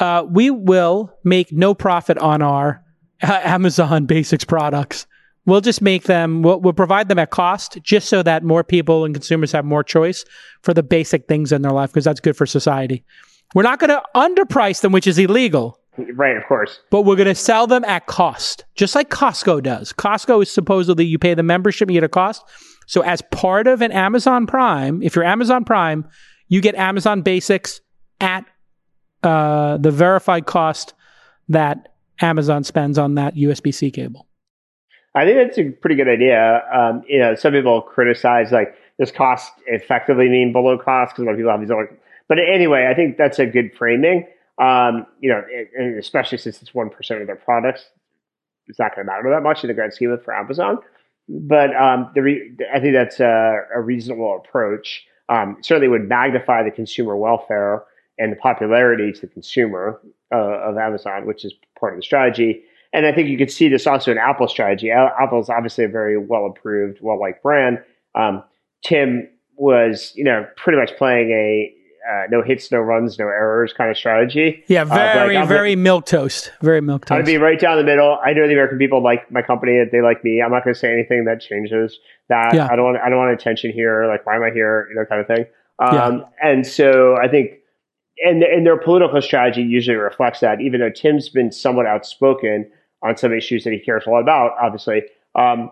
uh, 0.00 0.24
we 0.28 0.50
will 0.50 1.12
make 1.22 1.52
no 1.52 1.74
profit 1.74 2.18
on 2.18 2.42
our 2.42 2.82
uh, 3.22 3.40
Amazon 3.44 4.06
Basics 4.06 4.44
products. 4.44 5.06
We'll 5.46 5.60
just 5.60 5.80
make 5.80 6.04
them, 6.04 6.42
we'll, 6.42 6.60
we'll, 6.60 6.74
provide 6.74 7.08
them 7.08 7.18
at 7.18 7.30
cost 7.30 7.78
just 7.82 8.08
so 8.08 8.22
that 8.22 8.44
more 8.44 8.62
people 8.62 9.04
and 9.04 9.14
consumers 9.14 9.52
have 9.52 9.64
more 9.64 9.82
choice 9.82 10.24
for 10.62 10.74
the 10.74 10.82
basic 10.82 11.26
things 11.28 11.50
in 11.50 11.62
their 11.62 11.72
life 11.72 11.90
because 11.90 12.04
that's 12.04 12.20
good 12.20 12.36
for 12.36 12.46
society. 12.46 13.04
We're 13.54 13.62
not 13.62 13.80
going 13.80 13.90
to 13.90 14.02
underprice 14.14 14.82
them, 14.82 14.92
which 14.92 15.06
is 15.06 15.18
illegal. 15.18 15.78
Right, 16.14 16.36
of 16.36 16.44
course. 16.46 16.80
But 16.90 17.02
we're 17.02 17.16
going 17.16 17.26
to 17.26 17.34
sell 17.34 17.66
them 17.66 17.84
at 17.84 18.06
cost, 18.06 18.64
just 18.74 18.94
like 18.94 19.10
Costco 19.10 19.62
does. 19.62 19.92
Costco 19.92 20.42
is 20.42 20.50
supposedly 20.50 21.04
you 21.04 21.18
pay 21.18 21.34
the 21.34 21.42
membership, 21.42 21.90
you 21.90 21.94
get 21.94 22.04
a 22.04 22.08
cost. 22.08 22.42
So, 22.86 23.02
as 23.02 23.22
part 23.30 23.66
of 23.66 23.82
an 23.82 23.92
Amazon 23.92 24.46
Prime, 24.46 25.02
if 25.02 25.14
you're 25.14 25.24
Amazon 25.24 25.64
Prime, 25.64 26.08
you 26.48 26.60
get 26.60 26.74
Amazon 26.74 27.22
Basics 27.22 27.80
at 28.20 28.44
uh, 29.22 29.76
the 29.78 29.90
verified 29.90 30.46
cost 30.46 30.94
that 31.48 31.94
Amazon 32.20 32.64
spends 32.64 32.98
on 32.98 33.14
that 33.16 33.34
USB 33.34 33.74
C 33.74 33.90
cable. 33.90 34.26
I 35.14 35.24
think 35.24 35.36
that's 35.38 35.58
a 35.58 35.70
pretty 35.70 35.96
good 35.96 36.08
idea. 36.08 36.62
Um, 36.72 37.02
you 37.08 37.18
know, 37.18 37.34
some 37.34 37.52
people 37.52 37.82
criticize 37.82 38.52
like 38.52 38.74
this 38.98 39.10
cost 39.10 39.52
effectively 39.66 40.28
mean 40.28 40.52
below 40.52 40.78
cost 40.78 41.14
because 41.14 41.22
a 41.22 41.26
lot 41.26 41.32
of 41.32 41.38
people 41.38 41.50
have 41.50 41.60
these 41.60 41.70
other. 41.70 41.98
But 42.28 42.38
anyway, 42.38 42.88
I 42.90 42.94
think 42.94 43.16
that's 43.16 43.38
a 43.38 43.46
good 43.46 43.74
framing. 43.76 44.26
Um, 44.58 45.06
you 45.20 45.30
know, 45.30 45.42
and 45.76 45.98
especially 45.98 46.38
since 46.38 46.60
it's 46.62 46.74
one 46.74 46.90
percent 46.90 47.20
of 47.20 47.26
their 47.26 47.36
products, 47.36 47.86
it's 48.68 48.78
not 48.78 48.94
going 48.94 49.06
to 49.06 49.12
matter 49.12 49.30
that 49.30 49.42
much 49.42 49.64
in 49.64 49.68
the 49.68 49.74
grand 49.74 49.92
scheme 49.94 50.10
of 50.10 50.22
for 50.22 50.34
Amazon. 50.34 50.78
But 51.28 51.74
um, 51.74 52.10
the 52.14 52.22
re- 52.22 52.56
I 52.72 52.78
think 52.80 52.94
that's 52.94 53.20
a, 53.20 53.62
a 53.74 53.80
reasonable 53.80 54.36
approach. 54.36 55.06
Um, 55.28 55.58
certainly 55.62 55.88
would 55.88 56.08
magnify 56.08 56.64
the 56.64 56.72
consumer 56.72 57.16
welfare 57.16 57.84
and 58.18 58.32
the 58.32 58.36
popularity 58.36 59.12
to 59.12 59.20
the 59.22 59.26
consumer 59.28 60.00
uh, 60.32 60.36
of 60.36 60.76
Amazon, 60.76 61.24
which 61.24 61.44
is 61.44 61.54
part 61.78 61.94
of 61.94 61.98
the 61.98 62.02
strategy. 62.02 62.62
And 62.92 63.06
I 63.06 63.12
think 63.12 63.28
you 63.28 63.38
could 63.38 63.50
see 63.50 63.68
this 63.68 63.86
also 63.86 64.10
in 64.10 64.18
Apple's 64.18 64.50
strategy. 64.50 64.90
Apple 64.90 65.40
is 65.40 65.48
obviously 65.48 65.84
a 65.84 65.88
very 65.88 66.18
well 66.18 66.46
approved, 66.46 66.98
well 67.00 67.20
liked 67.20 67.42
brand. 67.42 67.78
Um, 68.14 68.42
Tim 68.84 69.28
was, 69.56 70.12
you 70.16 70.24
know, 70.24 70.46
pretty 70.56 70.78
much 70.78 70.96
playing 70.96 71.30
a 71.30 71.72
uh, 72.10 72.22
no 72.30 72.42
hits, 72.42 72.72
no 72.72 72.78
runs, 72.78 73.18
no 73.18 73.26
errors 73.26 73.72
kind 73.72 73.90
of 73.90 73.96
strategy. 73.96 74.64
Yeah, 74.66 74.84
very, 74.84 75.36
uh, 75.36 75.40
like, 75.40 75.48
very 75.48 75.76
milk 75.76 76.06
toast. 76.06 76.50
Very 76.62 76.80
milk 76.80 77.04
toast. 77.04 77.18
I'd 77.18 77.26
be 77.26 77.36
right 77.36 77.60
down 77.60 77.76
the 77.76 77.84
middle. 77.84 78.18
I 78.24 78.32
know 78.32 78.46
the 78.46 78.54
American 78.54 78.78
people 78.78 79.02
like 79.02 79.30
my 79.30 79.42
company; 79.42 79.78
that 79.78 79.90
they 79.92 80.00
like 80.00 80.24
me. 80.24 80.42
I'm 80.42 80.50
not 80.50 80.64
going 80.64 80.74
to 80.74 80.80
say 80.80 80.92
anything 80.92 81.24
that 81.26 81.40
changes 81.40 81.98
that. 82.28 82.54
Yeah. 82.54 82.68
I 82.70 82.76
don't 82.76 82.86
want. 82.86 82.98
I 83.04 83.10
don't 83.10 83.18
want 83.18 83.32
attention 83.32 83.70
here. 83.70 84.06
Like, 84.06 84.26
why 84.26 84.36
am 84.36 84.42
I 84.42 84.50
here? 84.50 84.88
You 84.88 84.96
know, 84.96 85.04
kind 85.04 85.20
of 85.20 85.26
thing. 85.26 85.46
Um, 85.78 85.94
yeah. 85.94 86.50
And 86.50 86.66
so 86.66 87.16
I 87.22 87.28
think 87.28 87.50
and 88.24 88.42
and 88.42 88.66
their 88.66 88.78
political 88.78 89.20
strategy 89.20 89.62
usually 89.62 89.96
reflects 89.96 90.40
that. 90.40 90.60
Even 90.60 90.80
though 90.80 90.90
Tim's 90.90 91.28
been 91.28 91.52
somewhat 91.52 91.86
outspoken 91.86 92.70
on 93.02 93.16
some 93.16 93.32
issues 93.32 93.64
that 93.64 93.72
he 93.72 93.78
cares 93.78 94.04
a 94.06 94.10
lot 94.10 94.20
about, 94.20 94.52
obviously, 94.60 95.02
um, 95.34 95.70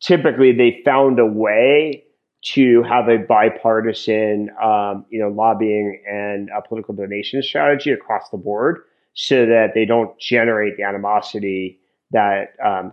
typically 0.00 0.52
they 0.52 0.80
found 0.84 1.18
a 1.18 1.26
way 1.26 2.04
to 2.42 2.82
have 2.82 3.08
a 3.08 3.16
bipartisan, 3.16 4.50
um, 4.62 5.06
you 5.10 5.18
know, 5.18 5.28
lobbying 5.28 6.02
and 6.06 6.50
a 6.56 6.60
political 6.66 6.94
donation 6.94 7.42
strategy 7.42 7.90
across 7.90 8.28
the 8.30 8.36
board, 8.36 8.82
so 9.14 9.46
that 9.46 9.68
they 9.74 9.84
don't 9.84 10.18
generate 10.18 10.76
the 10.76 10.82
animosity 10.82 11.80
that 12.10 12.54
um, 12.62 12.92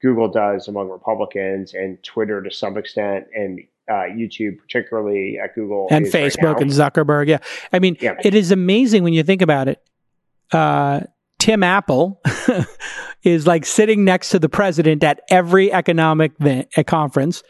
Google 0.00 0.28
does 0.28 0.68
among 0.68 0.90
Republicans 0.90 1.74
and 1.74 2.00
Twitter 2.04 2.40
to 2.42 2.50
some 2.50 2.78
extent, 2.78 3.26
and 3.34 3.60
uh, 3.88 4.04
YouTube, 4.14 4.58
particularly 4.58 5.38
at 5.42 5.54
Google 5.54 5.88
and 5.90 6.06
Facebook 6.06 6.54
right 6.54 6.62
and 6.62 6.70
Zuckerberg. 6.70 7.26
Yeah, 7.26 7.38
I 7.72 7.80
mean, 7.80 7.96
yeah. 8.00 8.14
it 8.22 8.34
is 8.34 8.52
amazing 8.52 9.02
when 9.02 9.12
you 9.12 9.24
think 9.24 9.42
about 9.42 9.68
it. 9.68 9.82
Uh, 10.52 11.00
Tim 11.44 11.62
Apple 11.62 12.22
is 13.22 13.46
like 13.46 13.66
sitting 13.66 14.02
next 14.02 14.30
to 14.30 14.38
the 14.38 14.48
president 14.48 15.04
at 15.04 15.20
every 15.28 15.70
economic 15.70 16.32
event, 16.40 16.70
conference. 16.86 17.42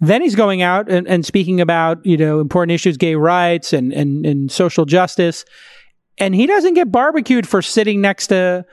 Then 0.00 0.20
he's 0.20 0.34
going 0.34 0.62
out 0.62 0.90
and, 0.90 1.06
and 1.06 1.24
speaking 1.24 1.60
about 1.60 2.04
you 2.04 2.16
know 2.16 2.40
important 2.40 2.72
issues, 2.72 2.96
gay 2.96 3.14
rights 3.14 3.72
and, 3.72 3.92
and 3.92 4.26
and 4.26 4.50
social 4.50 4.84
justice, 4.84 5.44
and 6.18 6.34
he 6.34 6.44
doesn't 6.46 6.74
get 6.74 6.90
barbecued 6.90 7.46
for 7.46 7.62
sitting 7.62 8.00
next 8.00 8.26
to 8.26 8.66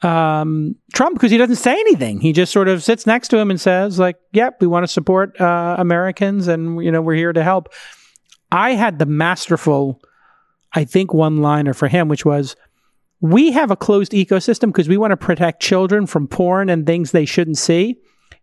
um, 0.00 0.76
Trump 0.94 1.16
because 1.16 1.30
he 1.30 1.36
doesn't 1.36 1.56
say 1.56 1.74
anything. 1.78 2.20
He 2.20 2.32
just 2.32 2.52
sort 2.52 2.68
of 2.68 2.82
sits 2.82 3.06
next 3.06 3.28
to 3.28 3.36
him 3.36 3.50
and 3.50 3.60
says, 3.60 3.98
like, 3.98 4.16
yep, 4.32 4.62
we 4.62 4.66
want 4.66 4.84
to 4.84 4.88
support 4.88 5.38
uh, 5.38 5.76
Americans 5.78 6.48
and, 6.48 6.82
you 6.82 6.90
know, 6.90 7.02
we're 7.02 7.16
here 7.16 7.34
to 7.34 7.44
help. 7.44 7.68
I 8.50 8.70
had 8.70 8.98
the 8.98 9.06
masterful, 9.06 10.00
I 10.72 10.84
think, 10.84 11.12
one 11.12 11.42
liner 11.42 11.74
for 11.74 11.88
him, 11.88 12.08
which 12.08 12.24
was, 12.24 12.56
we 13.20 13.52
have 13.52 13.70
a 13.70 13.76
closed 13.76 14.12
ecosystem 14.12 14.66
because 14.66 14.88
we 14.88 14.96
want 14.96 15.12
to 15.12 15.16
protect 15.16 15.62
children 15.62 16.06
from 16.06 16.28
porn 16.28 16.68
and 16.68 16.86
things 16.86 17.10
they 17.10 17.24
shouldn't 17.24 17.58
see. 17.58 17.96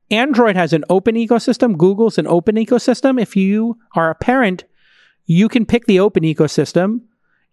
Android 0.10 0.56
has 0.56 0.73
an 0.73 0.84
open 0.89 1.15
ecosystem. 1.15 1.77
Google's 1.77 2.18
an 2.18 2.27
open 2.27 2.56
ecosystem. 2.56 3.22
If 3.22 3.35
you 3.35 3.77
are 3.95 4.10
a 4.10 4.15
parent, 4.15 4.65
you 5.26 5.48
can 5.48 5.65
pick 5.65 5.85
the 5.85 5.99
open 5.99 6.23
ecosystem. 6.23 7.02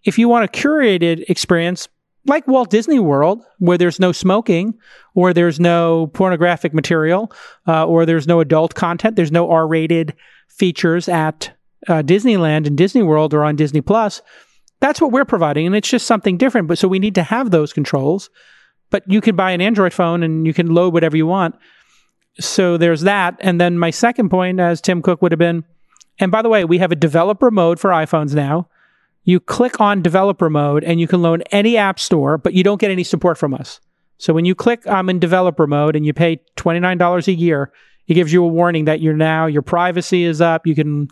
If 0.04 0.18
you 0.18 0.28
want 0.28 0.44
a 0.44 0.48
curated 0.48 1.24
experience, 1.28 1.88
like 2.26 2.46
Walt 2.46 2.70
Disney 2.70 2.98
World, 2.98 3.42
where 3.58 3.78
there's 3.78 4.00
no 4.00 4.12
smoking, 4.12 4.74
or 5.14 5.32
there's 5.32 5.60
no 5.60 6.08
pornographic 6.08 6.74
material, 6.74 7.32
uh, 7.66 7.86
or 7.86 8.04
there's 8.04 8.26
no 8.26 8.40
adult 8.40 8.74
content, 8.74 9.16
there's 9.16 9.32
no 9.32 9.50
R-rated 9.50 10.14
features 10.48 11.08
at 11.08 11.52
uh, 11.86 12.02
Disneyland 12.02 12.66
and 12.66 12.76
Disney 12.76 13.02
World 13.02 13.32
or 13.32 13.44
on 13.44 13.56
Disney 13.56 13.80
Plus. 13.80 14.20
That's 14.80 15.00
what 15.00 15.10
we're 15.10 15.24
providing, 15.24 15.66
and 15.66 15.74
it's 15.74 15.88
just 15.88 16.06
something 16.06 16.36
different. 16.36 16.68
But 16.68 16.78
so 16.78 16.88
we 16.88 16.98
need 16.98 17.14
to 17.16 17.22
have 17.22 17.50
those 17.50 17.72
controls. 17.72 18.30
But 18.90 19.02
you 19.06 19.20
can 19.20 19.36
buy 19.36 19.50
an 19.50 19.60
Android 19.60 19.92
phone 19.92 20.22
and 20.22 20.46
you 20.46 20.54
can 20.54 20.72
load 20.72 20.94
whatever 20.94 21.16
you 21.16 21.26
want. 21.26 21.56
So 22.40 22.78
there's 22.78 23.02
that. 23.02 23.36
And 23.40 23.60
then 23.60 23.78
my 23.78 23.90
second 23.90 24.30
point, 24.30 24.60
as 24.60 24.80
Tim 24.80 25.02
Cook 25.02 25.20
would 25.20 25.32
have 25.32 25.38
been, 25.38 25.64
and 26.18 26.32
by 26.32 26.40
the 26.40 26.48
way, 26.48 26.64
we 26.64 26.78
have 26.78 26.90
a 26.90 26.96
developer 26.96 27.50
mode 27.50 27.78
for 27.78 27.90
iPhones 27.90 28.34
now 28.34 28.68
you 29.28 29.38
click 29.38 29.78
on 29.78 30.00
developer 30.00 30.48
mode 30.48 30.82
and 30.84 30.98
you 30.98 31.06
can 31.06 31.20
load 31.20 31.42
any 31.52 31.76
app 31.76 32.00
store, 32.00 32.38
but 32.38 32.54
you 32.54 32.64
don't 32.64 32.80
get 32.80 32.90
any 32.90 33.04
support 33.04 33.36
from 33.36 33.52
us. 33.52 33.78
So 34.16 34.32
when 34.32 34.46
you 34.46 34.54
click 34.54 34.86
I'm 34.86 35.10
in 35.10 35.18
developer 35.18 35.66
mode 35.66 35.96
and 35.96 36.06
you 36.06 36.14
pay 36.14 36.40
$29 36.56 37.28
a 37.28 37.32
year, 37.34 37.70
it 38.06 38.14
gives 38.14 38.32
you 38.32 38.42
a 38.42 38.48
warning 38.48 38.86
that 38.86 39.02
you're 39.02 39.12
now, 39.12 39.44
your 39.44 39.60
privacy 39.60 40.24
is 40.24 40.40
up. 40.40 40.66
You 40.66 40.74
can 40.74 41.08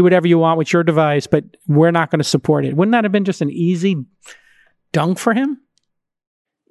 do 0.00 0.04
whatever 0.04 0.26
you 0.26 0.38
want 0.38 0.58
with 0.58 0.72
your 0.72 0.82
device, 0.82 1.26
but 1.26 1.44
we're 1.68 1.90
not 1.90 2.10
going 2.10 2.18
to 2.18 2.24
support 2.24 2.64
it. 2.64 2.74
Wouldn't 2.74 2.92
that 2.92 3.04
have 3.04 3.12
been 3.12 3.24
just 3.24 3.40
an 3.40 3.50
easy 3.50 4.04
dunk 4.92 5.18
for 5.18 5.34
him? 5.34 5.60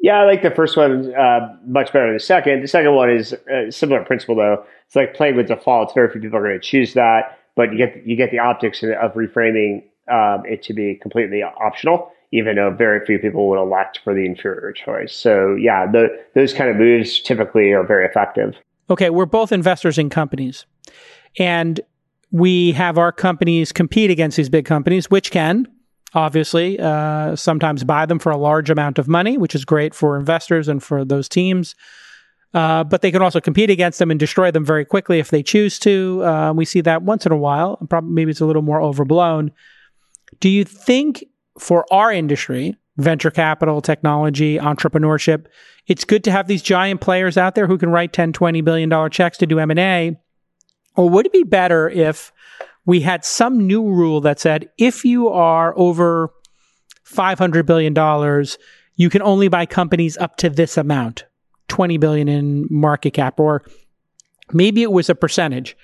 Yeah, 0.01 0.19
I 0.19 0.25
like 0.25 0.41
the 0.41 0.51
first 0.51 0.77
one 0.77 1.13
uh, 1.13 1.55
much 1.65 1.91
better 1.91 2.07
than 2.07 2.15
the 2.15 2.19
second. 2.19 2.63
The 2.63 2.67
second 2.67 2.95
one 2.95 3.09
is 3.09 3.35
a 3.51 3.71
similar 3.71 4.03
principle, 4.03 4.35
though. 4.35 4.63
It's 4.85 4.95
like 4.95 5.13
playing 5.13 5.35
with 5.35 5.47
defaults. 5.47 5.93
Very 5.93 6.09
few 6.09 6.21
people 6.21 6.39
are 6.39 6.43
going 6.43 6.59
to 6.59 6.65
choose 6.65 6.93
that, 6.93 7.37
but 7.55 7.71
you 7.71 7.77
get 7.77 8.01
you 8.05 8.15
get 8.15 8.31
the 8.31 8.39
optics 8.39 8.81
of 8.81 9.13
reframing 9.13 9.83
um, 10.09 10.43
it 10.45 10.63
to 10.63 10.73
be 10.73 10.95
completely 10.95 11.43
optional, 11.43 12.11
even 12.31 12.55
though 12.55 12.71
very 12.71 13.05
few 13.05 13.19
people 13.19 13.49
would 13.49 13.59
elect 13.59 13.99
for 14.03 14.13
the 14.13 14.25
inferior 14.25 14.71
choice. 14.71 15.13
So, 15.13 15.55
yeah, 15.55 15.85
the, 15.85 16.07
those 16.33 16.53
kind 16.53 16.69
of 16.69 16.77
moves 16.77 17.19
typically 17.19 17.71
are 17.73 17.85
very 17.85 18.05
effective. 18.05 18.55
Okay, 18.89 19.09
we're 19.09 19.25
both 19.25 19.51
investors 19.51 19.97
in 19.97 20.09
companies, 20.09 20.65
and 21.37 21.79
we 22.31 22.71
have 22.73 22.97
our 22.97 23.11
companies 23.11 23.71
compete 23.71 24.11
against 24.11 24.37
these 24.37 24.49
big 24.49 24.65
companies, 24.65 25.09
which 25.09 25.31
can 25.31 25.67
obviously 26.13 26.79
uh, 26.79 27.35
sometimes 27.35 27.83
buy 27.83 28.05
them 28.05 28.19
for 28.19 28.31
a 28.31 28.37
large 28.37 28.69
amount 28.69 28.97
of 28.97 29.07
money, 29.07 29.37
which 29.37 29.55
is 29.55 29.65
great 29.65 29.93
for 29.93 30.17
investors 30.17 30.67
and 30.67 30.81
for 30.81 31.05
those 31.05 31.29
teams. 31.29 31.75
Uh, 32.53 32.83
but 32.83 33.01
they 33.01 33.11
can 33.11 33.21
also 33.21 33.39
compete 33.39 33.69
against 33.69 33.99
them 33.99 34.09
and 34.09 34.19
destroy 34.19 34.49
them 34.49 34.65
very 34.65 34.83
quickly 34.83 35.19
if 35.19 35.29
they 35.29 35.43
choose 35.43 35.77
to. 35.77 36.23
Uh, 36.23 36.51
we 36.51 36.65
see 36.65 36.81
that 36.81 37.03
once 37.03 37.25
in 37.25 37.31
a 37.31 37.37
while. 37.37 37.77
Probably 37.89 38.11
maybe 38.11 38.31
it's 38.31 38.41
a 38.41 38.45
little 38.45 38.63
more 38.63 38.81
overblown. 38.81 39.51
Do 40.39 40.49
you 40.49 40.63
think 40.63 41.23
for 41.59 41.85
our 41.91 42.11
industry, 42.11 42.75
venture 42.97 43.29
capital, 43.29 43.81
technology, 43.81 44.57
entrepreneurship, 44.57 45.45
it's 45.85 46.05
good 46.05 46.23
to 46.23 46.31
have 46.31 46.47
these 46.47 46.63
giant 46.63 47.01
players 47.01 47.37
out 47.37 47.53
there 47.53 47.67
who 47.67 47.77
can 47.77 47.89
write 47.89 48.13
10, 48.13 48.33
20 48.33 48.61
billion 48.61 48.89
dollar 48.89 49.09
checks 49.09 49.37
to 49.39 49.45
do 49.45 49.59
M&A? 49.59 50.17
Or 50.95 51.09
would 51.09 51.25
it 51.25 51.33
be 51.33 51.43
better 51.43 51.89
if 51.89 52.31
we 52.85 53.01
had 53.01 53.23
some 53.23 53.67
new 53.67 53.83
rule 53.83 54.21
that 54.21 54.39
said 54.39 54.69
if 54.77 55.05
you 55.05 55.29
are 55.29 55.73
over 55.77 56.31
500 57.03 57.65
billion 57.65 57.93
dollars, 57.93 58.57
you 58.95 59.09
can 59.09 59.21
only 59.21 59.47
buy 59.47 59.65
companies 59.65 60.17
up 60.17 60.37
to 60.37 60.49
this 60.49 60.77
amount, 60.77 61.25
20 61.67 61.97
billion 61.97 62.27
in 62.27 62.67
market 62.69 63.11
cap 63.11 63.39
or 63.39 63.63
maybe 64.51 64.81
it 64.81 64.91
was 64.91 65.09
a 65.09 65.15
percentage 65.15 65.75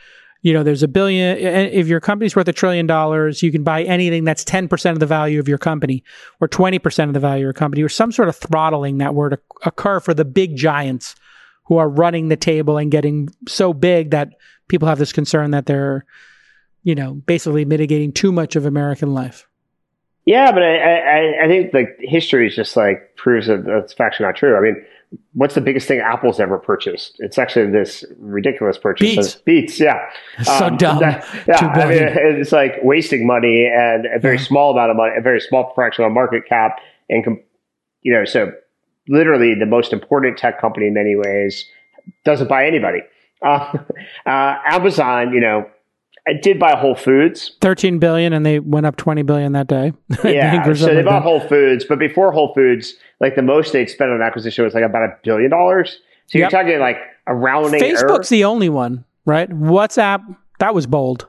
you 0.46 0.54
know, 0.54 0.62
there's 0.62 0.84
a 0.84 0.88
billion. 0.88 1.40
If 1.40 1.88
your 1.88 2.00
company's 2.00 2.36
worth 2.36 2.48
a 2.48 2.54
trillion 2.54 2.86
dollars, 2.86 3.42
you 3.42 3.52
can 3.52 3.64
buy 3.64 3.82
anything 3.82 4.26
that's 4.26 4.44
10% 4.44 4.92
of 4.92 5.00
the 5.00 5.08
value 5.08 5.40
of 5.40 5.48
your 5.48 5.58
company 5.58 6.04
or 6.40 6.48
20% 6.48 7.08
of 7.08 7.14
the 7.16 7.20
value 7.20 7.42
of 7.42 7.48
your 7.48 7.54
company 7.54 7.82
or 7.82 7.90
some 7.90 8.12
sort 8.12 8.30
of 8.30 8.36
throttling 8.36 9.00
that 9.00 9.16
were 9.16 9.32
to 9.32 9.40
occur 9.66 10.00
for 10.00 10.14
the 10.14 10.24
big 10.24 10.56
giants 10.56 11.16
who 11.64 11.78
are 11.78 11.90
running 11.90 12.28
the 12.28 12.36
table 12.36 12.78
and 12.78 12.92
getting 12.92 13.28
so 13.48 13.74
big 13.74 14.12
that 14.12 14.34
people 14.68 14.88
have 14.88 15.00
this 15.00 15.14
concern 15.14 15.52
that 15.52 15.66
they're, 15.66 16.06
you 16.84 16.96
know, 16.96 17.14
basically 17.14 17.66
mitigating 17.66 18.12
too 18.12 18.32
much 18.32 18.56
of 18.56 18.66
American 18.66 19.14
life. 19.14 19.48
Yeah, 20.26 20.52
but 20.52 20.64
I, 20.64 20.78
I, 20.78 21.44
I 21.44 21.48
think 21.48 21.74
like 21.74 21.98
history 22.00 22.48
is 22.48 22.56
just 22.56 22.76
like 22.76 23.16
proves 23.16 23.48
that 23.48 23.66
that's 23.66 24.00
actually 24.00 24.26
not 24.26 24.36
true. 24.36 24.58
I 24.58 24.60
mean, 24.60 24.84
what's 25.34 25.54
the 25.54 25.62
biggest 25.62 25.88
thing 25.88 26.00
Apple's 26.00 26.40
ever 26.40 26.58
purchased? 26.58 27.16
It's 27.20 27.38
actually 27.38 27.72
this 27.72 28.04
ridiculous 28.18 28.78
purchase. 28.78 29.16
Beats. 29.16 29.36
Beats, 29.36 29.80
yeah. 29.80 30.10
So 30.44 30.66
um, 30.66 30.78
dumb. 30.78 31.00
That, 31.00 31.26
yeah, 31.48 31.68
I 31.68 31.86
mean, 31.88 32.40
it's 32.40 32.52
like 32.52 32.74
wasting 32.82 33.28
money 33.28 33.70
and 33.72 34.08
a 34.08 34.20
very 34.20 34.38
yeah. 34.38 34.44
small 34.44 34.72
amount 34.72 34.92
of 34.92 34.98
money, 34.98 35.14
a 35.16 35.22
very 35.22 35.40
small 35.40 35.72
fraction 35.76 36.04
of 36.06 36.12
market 36.12 36.48
cap. 36.48 36.80
And, 37.10 37.24
you 38.02 38.14
know, 38.14 38.26
so 38.26 38.52
literally 39.08 39.54
the 39.54 39.68
most 39.68 39.94
important 39.94 40.38
tech 40.38 40.60
company 40.60 40.88
in 40.88 40.94
many 40.94 41.16
ways 41.16 41.66
doesn't 42.24 42.48
buy 42.48 42.66
anybody. 42.66 43.02
Uh, 43.46 43.78
uh, 44.26 44.56
Amazon, 44.66 45.32
you 45.34 45.40
know, 45.40 45.70
I 46.28 46.34
did 46.34 46.60
buy 46.60 46.76
Whole 46.76 46.96
Foods. 46.96 47.56
13 47.62 48.00
billion 48.00 48.34
and 48.34 48.46
they 48.46 48.60
went 48.60 48.86
up 48.86 48.96
20 48.96 49.22
billion 49.22 49.52
that 49.52 49.68
day. 49.68 49.94
yeah. 50.24 50.74
so 50.74 50.88
they 50.88 51.04
bought 51.04 51.22
Whole 51.22 51.40
Foods, 51.40 51.86
but 51.86 52.00
before 52.00 52.32
Whole 52.32 52.54
Foods, 52.56 52.96
like 53.20 53.36
the 53.36 53.44
most 53.44 53.74
they'd 53.74 53.90
spent 53.90 54.12
on 54.12 54.22
acquisition 54.22 54.64
was 54.64 54.74
like 54.74 54.84
about 54.84 55.04
a 55.04 55.18
billion 55.24 55.52
dollars. 55.52 56.00
So 56.28 56.40
you're 56.40 56.50
talking 56.50 56.80
like 56.80 56.98
a 57.28 57.36
rounding. 57.36 57.80
Facebook's 57.80 58.32
error. 58.32 58.40
the 58.40 58.46
only 58.46 58.70
one, 58.70 59.06
right? 59.26 59.48
WhatsApp, 59.50 60.36
that 60.60 60.74
was 60.74 60.88
bold. 60.88 61.28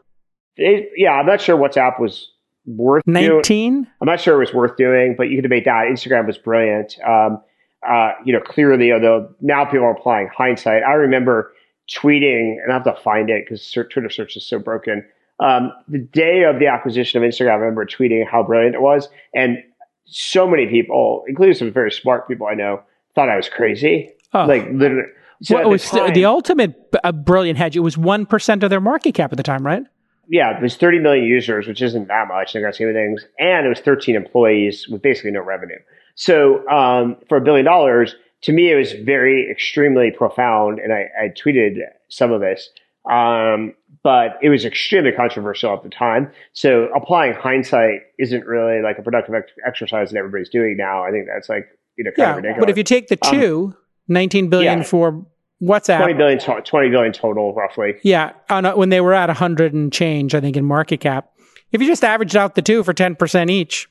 It, 0.56 0.90
yeah, 0.96 1.12
I'm 1.12 1.26
not 1.26 1.42
sure 1.42 1.58
WhatsApp 1.58 2.00
was 2.00 2.30
worth 2.64 3.02
19. 3.06 3.86
I'm 4.00 4.06
not 4.06 4.20
sure 4.20 4.36
it 4.36 4.38
was 4.38 4.54
worth 4.54 4.78
doing, 4.78 5.14
but 5.18 5.24
you 5.24 5.36
can 5.36 5.42
debate 5.42 5.66
that. 5.66 5.86
Instagram 5.90 6.26
was 6.26 6.38
brilliant. 6.38 6.96
Um, 7.06 7.42
uh, 7.86 8.12
you 8.24 8.32
know, 8.32 8.40
clearly, 8.40 8.92
although 8.92 9.34
now 9.42 9.66
people 9.66 9.84
are 9.84 9.92
applying 9.92 10.28
hindsight. 10.34 10.82
I 10.82 10.94
remember 10.94 11.52
tweeting, 11.90 12.56
and 12.62 12.70
I 12.70 12.74
have 12.74 12.84
to 12.84 12.94
find 13.02 13.30
it 13.30 13.44
because 13.44 13.70
Twitter 13.70 14.10
search 14.10 14.36
is 14.36 14.46
so 14.46 14.58
broken. 14.58 15.04
Um, 15.38 15.72
the 15.88 15.98
day 15.98 16.44
of 16.44 16.58
the 16.58 16.66
acquisition 16.66 17.22
of 17.22 17.28
Instagram, 17.28 17.52
I 17.52 17.56
remember 17.56 17.84
tweeting 17.84 18.26
how 18.26 18.42
brilliant 18.42 18.74
it 18.74 18.80
was, 18.80 19.08
and 19.34 19.58
so 20.06 20.46
many 20.46 20.66
people, 20.66 21.24
including 21.28 21.54
some 21.54 21.72
very 21.72 21.90
smart 21.90 22.28
people 22.28 22.46
I 22.46 22.54
know, 22.54 22.82
thought 23.14 23.28
I 23.28 23.36
was 23.36 23.48
crazy. 23.48 24.12
Oh. 24.32 24.46
Like 24.46 24.66
literally. 24.70 25.10
So 25.42 25.56
well, 25.56 25.64
it 25.64 25.68
was 25.68 25.90
the, 25.90 25.98
time, 25.98 26.14
the 26.14 26.24
ultimate 26.24 26.74
uh, 27.04 27.12
brilliant 27.12 27.58
hedge. 27.58 27.76
It 27.76 27.80
was 27.80 27.98
one 27.98 28.24
percent 28.24 28.62
of 28.62 28.70
their 28.70 28.80
market 28.80 29.14
cap 29.14 29.32
at 29.32 29.36
the 29.36 29.42
time, 29.42 29.66
right? 29.66 29.82
Yeah, 30.28 30.56
it 30.56 30.62
was 30.62 30.76
30 30.76 30.98
million 30.98 31.24
users, 31.24 31.68
which 31.68 31.80
isn't 31.80 32.08
that 32.08 32.26
much 32.26 32.54
in 32.54 32.60
the 32.60 32.62
grand 32.64 32.74
scheme 32.74 32.88
of 32.88 32.94
things, 32.94 33.24
and 33.38 33.64
it 33.64 33.68
was 33.68 33.78
13 33.78 34.16
employees 34.16 34.88
with 34.88 35.00
basically 35.00 35.30
no 35.30 35.40
revenue. 35.40 35.78
So 36.16 36.68
um, 36.68 37.16
for 37.28 37.38
a 37.38 37.40
billion 37.40 37.64
dollars, 37.64 38.16
to 38.42 38.52
me, 38.52 38.70
it 38.70 38.76
was 38.76 38.92
very 38.92 39.50
extremely 39.50 40.10
profound, 40.10 40.78
and 40.78 40.92
I, 40.92 41.06
I 41.20 41.28
tweeted 41.28 41.78
some 42.08 42.32
of 42.32 42.40
this. 42.40 42.68
Um, 43.10 43.74
but 44.02 44.38
it 44.42 44.50
was 44.50 44.64
extremely 44.64 45.12
controversial 45.12 45.72
at 45.74 45.82
the 45.82 45.88
time. 45.88 46.30
So 46.52 46.88
applying 46.94 47.34
hindsight 47.34 48.02
isn't 48.18 48.44
really 48.44 48.82
like 48.82 48.98
a 48.98 49.02
productive 49.02 49.34
ex- 49.34 49.52
exercise 49.66 50.10
that 50.10 50.18
everybody's 50.18 50.48
doing 50.48 50.76
now. 50.76 51.04
I 51.04 51.10
think 51.10 51.26
that's 51.32 51.48
like 51.48 51.66
you 51.96 52.04
know 52.04 52.10
kind 52.10 52.18
yeah, 52.18 52.30
of 52.30 52.36
ridiculous. 52.36 52.60
But 52.60 52.70
if 52.70 52.76
you 52.76 52.84
take 52.84 53.08
the 53.08 53.18
um, 53.22 53.32
two, 53.32 53.74
um, 53.74 53.76
19 54.08 54.48
billion 54.48 54.78
yeah, 54.78 54.84
for 54.84 55.26
WhatsApp, 55.62 55.98
20 55.98 56.14
billion, 56.14 56.38
to- 56.38 56.62
20 56.62 56.90
billion 56.90 57.12
total 57.12 57.54
roughly. 57.54 57.94
Yeah, 58.02 58.32
a, 58.48 58.76
when 58.76 58.90
they 58.90 59.00
were 59.00 59.14
at 59.14 59.28
100 59.28 59.72
and 59.72 59.92
change, 59.92 60.34
I 60.34 60.40
think 60.40 60.56
in 60.56 60.64
market 60.64 61.00
cap. 61.00 61.32
If 61.72 61.80
you 61.80 61.88
just 61.88 62.04
averaged 62.04 62.36
out 62.36 62.54
the 62.54 62.62
two 62.62 62.84
for 62.84 62.94
10% 62.94 63.50
each, 63.50 63.88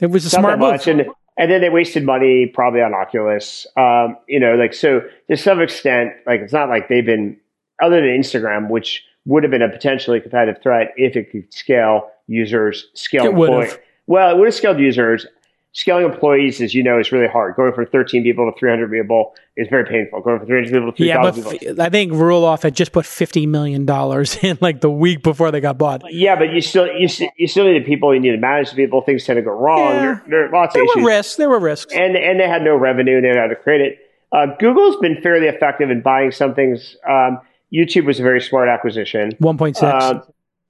it 0.00 0.06
was 0.06 0.24
a 0.24 0.30
smart 0.30 0.58
move. 0.58 0.86
And, 0.86 1.06
and 1.38 1.50
then 1.50 1.60
they 1.60 1.70
wasted 1.70 2.04
money 2.04 2.46
probably 2.46 2.82
on 2.82 2.92
Oculus. 2.92 3.66
Um, 3.76 4.18
you 4.26 4.40
know, 4.40 4.56
like 4.56 4.74
so 4.74 5.02
to 5.30 5.36
some 5.36 5.60
extent, 5.60 6.12
like 6.26 6.40
it's 6.40 6.52
not 6.52 6.68
like 6.68 6.88
they've 6.88 7.06
been 7.06 7.38
other 7.80 8.00
than 8.00 8.10
Instagram, 8.10 8.68
which 8.68 9.04
would 9.24 9.44
have 9.44 9.50
been 9.50 9.62
a 9.62 9.68
potentially 9.68 10.20
competitive 10.20 10.60
threat 10.62 10.92
if 10.96 11.16
it 11.16 11.30
could 11.30 11.52
scale 11.54 12.10
users, 12.26 12.88
scale 12.94 13.26
It. 13.72 13.84
Well, 14.06 14.30
it 14.30 14.38
would 14.38 14.46
have 14.46 14.54
scaled 14.54 14.80
users. 14.80 15.26
Scaling 15.78 16.06
employees, 16.06 16.60
as 16.60 16.74
you 16.74 16.82
know, 16.82 16.98
is 16.98 17.12
really 17.12 17.28
hard. 17.28 17.54
Going 17.54 17.72
from 17.72 17.86
13 17.86 18.24
people 18.24 18.50
to 18.50 18.58
300 18.58 18.90
people 18.90 19.34
is 19.56 19.68
very 19.68 19.84
painful. 19.84 20.20
Going 20.22 20.38
from 20.38 20.48
300 20.48 20.72
people 20.72 20.90
to 20.92 20.96
3,000 20.96 21.06
Yeah, 21.06 21.22
but 21.22 21.34
people. 21.60 21.70
f- 21.70 21.78
I 21.86 21.88
think 21.88 22.10
Roelof 22.12 22.62
had 22.62 22.74
just 22.74 22.90
put 22.90 23.06
fifty 23.06 23.46
million 23.46 23.86
dollars 23.86 24.36
in 24.42 24.58
like 24.60 24.80
the 24.80 24.90
week 24.90 25.22
before 25.22 25.52
they 25.52 25.60
got 25.60 25.78
bought. 25.78 26.02
Yeah, 26.12 26.34
but 26.34 26.52
you 26.52 26.60
still 26.60 26.86
you, 26.88 27.08
you 27.36 27.46
still 27.46 27.64
need 27.66 27.80
the 27.82 27.86
people. 27.86 28.12
You 28.12 28.18
need 28.20 28.32
to 28.32 28.38
manage 28.38 28.70
the 28.70 28.76
people. 28.76 29.02
Things 29.02 29.24
tend 29.24 29.36
to 29.36 29.42
go 29.42 29.52
wrong. 29.52 29.94
Yeah. 29.94 30.00
There, 30.00 30.24
there 30.28 30.46
are 30.46 30.50
lots 30.50 30.74
There 30.74 30.82
of 30.82 30.88
were 30.88 31.00
issues. 31.00 31.06
risks. 31.06 31.36
There 31.36 31.48
were 31.48 31.60
risks. 31.60 31.94
and 31.94 32.16
and 32.16 32.40
they 32.40 32.48
had 32.48 32.62
no 32.62 32.74
revenue. 32.74 33.20
They 33.20 33.28
had 33.28 33.46
to 33.48 33.56
create 33.56 33.80
it. 33.80 33.98
Uh, 34.32 34.46
Google's 34.58 34.96
been 34.96 35.22
fairly 35.22 35.46
effective 35.46 35.90
in 35.90 36.02
buying 36.02 36.32
some 36.32 36.54
things. 36.56 36.96
Um, 37.08 37.38
YouTube 37.72 38.04
was 38.04 38.18
a 38.18 38.22
very 38.24 38.40
smart 38.40 38.68
acquisition. 38.68 39.30
One 39.38 39.56
point 39.56 39.76
six. 39.76 40.04
Um, 40.04 40.22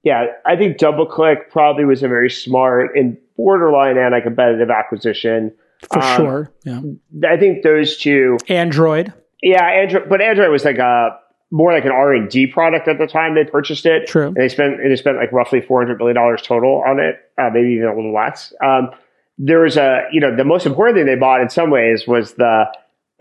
yeah, 0.03 0.27
I 0.45 0.55
think 0.55 0.77
DoubleClick 0.77 1.49
probably 1.51 1.83
was 1.83 2.03
a 2.03 2.07
very 2.07 2.29
smart 2.29 2.95
and 2.95 3.17
borderline 3.39 3.97
anti-competitive 3.97 4.69
acquisition. 4.69 5.53
for 5.91 6.03
um, 6.03 6.17
sure. 6.17 6.53
Yeah. 6.65 6.81
I 7.25 7.37
think 7.37 7.63
those 7.63 7.97
two. 7.97 8.37
Android. 8.49 9.13
Yeah, 9.41 9.63
Android, 9.63 10.09
but 10.09 10.21
Android 10.21 10.51
was 10.51 10.65
like 10.65 10.77
a 10.77 11.17
more 11.51 11.71
like 11.71 11.85
an 11.85 11.91
R 11.91 12.13
and 12.13 12.29
D 12.29 12.47
product 12.47 12.89
at 12.89 12.97
the 12.97 13.07
time 13.07 13.35
they 13.35 13.49
purchased 13.49 13.85
it. 13.85 14.07
True. 14.07 14.27
And 14.27 14.35
they 14.35 14.49
spent 14.49 14.81
and 14.81 14.91
they 14.91 14.97
spent 14.97 15.15
like 15.15 15.31
roughly 15.31 15.61
four 15.61 15.79
hundred 15.81 15.97
million 15.99 16.15
dollars 16.15 16.41
total 16.41 16.83
on 16.85 16.99
it, 16.99 17.15
uh, 17.37 17.49
maybe 17.53 17.69
even 17.69 17.87
a 17.87 17.95
little 17.95 18.13
less. 18.13 18.53
Um, 18.61 18.89
there 19.37 19.61
was 19.61 19.77
a 19.77 20.01
you 20.11 20.19
know 20.19 20.35
the 20.35 20.43
most 20.43 20.65
important 20.65 20.97
thing 20.97 21.05
they 21.05 21.15
bought 21.15 21.39
in 21.39 21.49
some 21.49 21.69
ways 21.69 22.05
was 22.05 22.33
the 22.33 22.65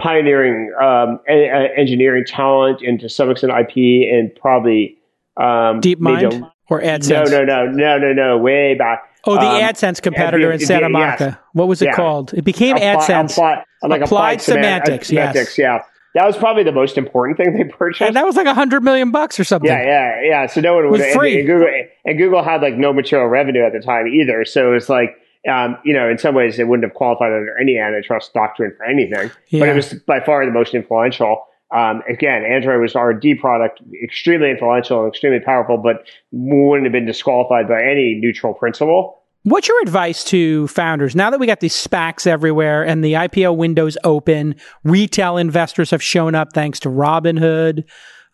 pioneering 0.00 0.72
um, 0.80 1.20
a- 1.28 1.48
a- 1.48 1.78
engineering 1.78 2.24
talent 2.26 2.82
and 2.82 2.98
to 2.98 3.08
some 3.08 3.30
extent 3.30 3.52
IP 3.52 4.12
and 4.12 4.34
probably 4.34 4.98
um, 5.36 5.80
DeepMind 5.80 6.42
a- 6.42 6.52
or 6.68 6.82
AdSense. 6.82 7.30
No, 7.30 7.44
no, 7.44 7.44
no, 7.44 7.70
no, 7.70 7.98
no, 7.98 8.12
no, 8.12 8.38
way 8.38 8.74
back. 8.74 9.07
Oh, 9.28 9.34
the 9.34 9.40
Um, 9.46 9.60
AdSense 9.62 10.00
competitor 10.02 10.48
yeah, 10.48 10.54
in 10.54 10.58
Santa 10.60 10.88
Monica. 10.88 11.24
yes. 11.24 11.36
What 11.52 11.68
was 11.68 11.82
it 11.82 11.86
Yeah. 11.86 11.92
called? 11.92 12.32
It 12.34 12.44
became 12.44 12.76
Apply- 12.76 12.94
AdSense. 12.96 13.32
apply- 13.32 13.64
like 13.82 14.00
Applied 14.02 14.38
seman- 14.38 14.44
semantics, 14.54 15.12
yes. 15.12 15.58
yeah. 15.58 15.82
That 16.14 16.26
was 16.26 16.36
probably 16.36 16.62
the 16.64 16.72
most 16.72 16.96
important 16.98 17.36
thing 17.36 17.52
they 17.56 17.64
purchased. 17.78 18.00
and 18.08 18.16
that 18.16 18.24
was 18.24 18.36
like 18.36 18.46
a 18.46 18.54
hundred 18.54 18.82
million 18.82 19.10
bucks 19.10 19.38
or 19.38 19.44
something. 19.44 19.70
Yeah, 19.70 19.84
yeah, 19.84 20.20
yeah. 20.22 20.46
So 20.46 20.60
no 20.60 20.74
one 20.74 20.90
was 20.90 21.00
would 21.00 21.08
and- 21.08 21.18
free. 21.18 21.38
And, 21.40 21.46
Google 21.46 21.68
and 22.06 22.18
Google 22.18 22.42
had 22.42 22.62
like 22.62 22.74
no 22.76 22.92
material 22.92 23.28
revenue 23.28 23.64
at 23.64 23.72
the 23.72 23.80
time 23.80 24.06
either. 24.08 24.44
So 24.44 24.72
it's 24.72 24.88
like, 24.88 25.14
um, 25.48 25.76
you 25.84 25.94
know, 25.94 26.08
in 26.08 26.18
some 26.18 26.34
ways 26.34 26.58
it 26.58 26.66
wouldn't 26.66 26.84
have 26.84 26.94
qualified 26.94 27.32
under 27.32 27.56
any 27.60 27.78
antitrust 27.78 28.32
doctrine 28.34 28.72
for 28.76 28.84
anything. 28.86 29.30
But 29.52 29.68
it 29.68 29.74
was 29.74 29.92
by 30.06 30.20
far 30.20 30.44
the 30.44 30.50
most 30.50 30.74
influential. 30.74 31.44
Um, 31.70 32.02
again, 32.08 32.42
Android 32.44 32.80
was 32.80 32.96
R 32.96 33.10
and 33.10 33.20
D 33.20 33.34
product, 33.34 33.82
extremely 34.02 34.50
influential 34.50 35.00
and 35.04 35.08
extremely 35.12 35.38
powerful, 35.40 35.76
but 35.76 36.06
wouldn't 36.32 36.86
have 36.86 36.92
been 36.92 37.04
disqualified 37.06 37.68
by 37.68 37.82
any 37.82 38.14
neutral 38.20 38.54
principle. 38.54 39.17
What's 39.44 39.68
your 39.68 39.80
advice 39.82 40.24
to 40.24 40.66
founders 40.68 41.14
now 41.14 41.30
that 41.30 41.38
we 41.38 41.46
got 41.46 41.60
these 41.60 41.74
SPACs 41.74 42.26
everywhere 42.26 42.84
and 42.84 43.04
the 43.04 43.14
IPO 43.14 43.56
windows 43.56 43.96
open? 44.04 44.56
Retail 44.84 45.36
investors 45.36 45.90
have 45.90 46.02
shown 46.02 46.34
up 46.34 46.52
thanks 46.52 46.80
to 46.80 46.88
Robinhood. 46.88 47.84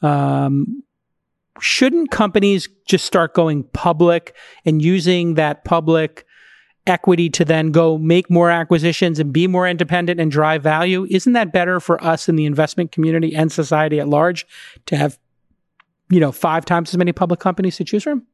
Um, 0.03 0.83
shouldn't 1.61 2.11
companies 2.11 2.69
just 2.87 3.05
start 3.05 3.35
going 3.35 3.65
public 3.73 4.35
and 4.65 4.83
using 4.83 5.35
that 5.35 5.65
public 5.65 6.27
equity 6.87 7.31
to 7.31 7.45
then 7.45 7.71
go 7.71 7.97
make 7.97 8.31
more 8.31 8.51
acquisitions 8.51 9.19
and 9.19 9.33
be 9.33 9.47
more 9.47 9.69
independent 9.69 10.21
and 10.21 10.31
drive 10.31 10.63
value? 10.63 11.07
Isn't 11.11 11.35
that 11.35 11.53
better 11.53 11.81
for 11.81 12.03
us 12.03 12.29
in 12.29 12.37
the 12.37 12.47
investment 12.47 12.93
community 12.93 13.35
and 13.35 13.53
society 13.53 14.01
at 14.01 14.09
large 14.09 14.47
to 14.87 14.97
have, 14.97 15.19
you 16.11 16.21
know, 16.21 16.33
five 16.33 16.65
times 16.65 16.91
as 16.91 16.97
many 16.97 17.13
public 17.13 17.41
companies 17.41 17.77
to 17.77 17.85
choose 17.85 18.03
from? 18.03 18.27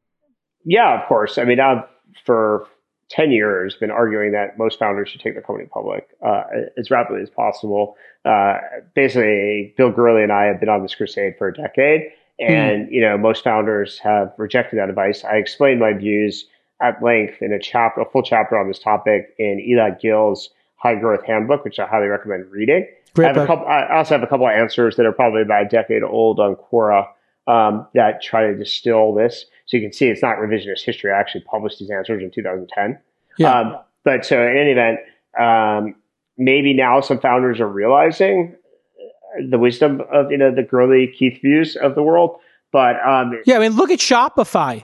Yeah, 0.63 1.01
of 1.01 1.07
course. 1.07 1.37
I 1.37 1.43
mean, 1.43 1.59
I've 1.59 1.83
for 2.25 2.67
10 3.09 3.31
years 3.31 3.75
been 3.75 3.91
arguing 3.91 4.31
that 4.31 4.57
most 4.57 4.79
founders 4.79 5.09
should 5.09 5.21
take 5.21 5.33
their 5.33 5.41
company 5.41 5.67
public 5.67 6.07
uh, 6.25 6.43
as 6.77 6.89
rapidly 6.89 7.21
as 7.21 7.29
possible. 7.29 7.95
Uh, 8.23 8.57
basically, 8.95 9.73
Bill 9.77 9.91
Gurley 9.91 10.23
and 10.23 10.31
I 10.31 10.45
have 10.45 10.59
been 10.59 10.69
on 10.69 10.81
this 10.81 10.95
crusade 10.95 11.35
for 11.37 11.49
a 11.49 11.53
decade. 11.53 12.11
And, 12.39 12.89
you 12.89 13.01
know, 13.01 13.17
most 13.17 13.43
founders 13.43 13.99
have 13.99 14.33
rejected 14.37 14.79
that 14.79 14.89
advice. 14.89 15.23
I 15.23 15.35
explained 15.35 15.79
my 15.79 15.93
views 15.93 16.45
at 16.81 17.01
length 17.03 17.41
in 17.41 17.53
a 17.53 17.59
chapter, 17.59 18.01
a 18.01 18.05
full 18.05 18.23
chapter 18.23 18.57
on 18.57 18.67
this 18.67 18.79
topic 18.79 19.35
in 19.37 19.63
Elad 19.69 20.01
Gil's 20.01 20.49
High 20.77 20.95
Growth 20.95 21.23
Handbook, 21.23 21.63
which 21.63 21.77
I 21.79 21.85
highly 21.85 22.07
recommend 22.07 22.49
reading. 22.49 22.87
I 22.87 23.11
Great 23.13 23.27
have 23.27 23.37
a 23.37 23.39
book. 23.41 23.47
couple. 23.47 23.67
I 23.67 23.95
also 23.95 24.15
have 24.15 24.23
a 24.23 24.27
couple 24.27 24.47
of 24.47 24.53
answers 24.53 24.95
that 24.95 25.05
are 25.05 25.11
probably 25.11 25.43
about 25.43 25.65
a 25.67 25.69
decade 25.69 26.01
old 26.01 26.39
on 26.39 26.55
Quora 26.55 27.07
um, 27.45 27.87
that 27.93 28.23
try 28.23 28.47
to 28.47 28.55
distill 28.55 29.13
this. 29.13 29.45
So 29.71 29.77
you 29.77 29.83
can 29.83 29.93
see 29.93 30.07
it's 30.07 30.21
not 30.21 30.35
revisionist 30.35 30.83
history. 30.83 31.13
I 31.13 31.19
actually 31.19 31.45
published 31.49 31.79
these 31.79 31.89
answers 31.89 32.21
in 32.21 32.29
2010. 32.29 32.99
Yeah. 33.37 33.57
Um, 33.57 33.77
but 34.03 34.25
so 34.25 34.41
in 34.41 34.57
any 34.57 34.71
event, 34.71 34.99
um, 35.39 35.95
maybe 36.37 36.73
now 36.73 36.99
some 36.99 37.21
founders 37.21 37.61
are 37.61 37.69
realizing 37.69 38.53
the 39.49 39.57
wisdom 39.57 40.01
of 40.11 40.29
you 40.29 40.37
know 40.37 40.53
the 40.53 40.63
Gurley 40.63 41.07
Keith 41.17 41.39
views 41.41 41.77
of 41.77 41.95
the 41.95 42.03
world. 42.03 42.35
But 42.73 42.97
um, 43.07 43.39
Yeah, 43.45 43.55
I 43.55 43.59
mean, 43.59 43.77
look 43.77 43.91
at 43.91 43.99
Shopify. 43.99 44.83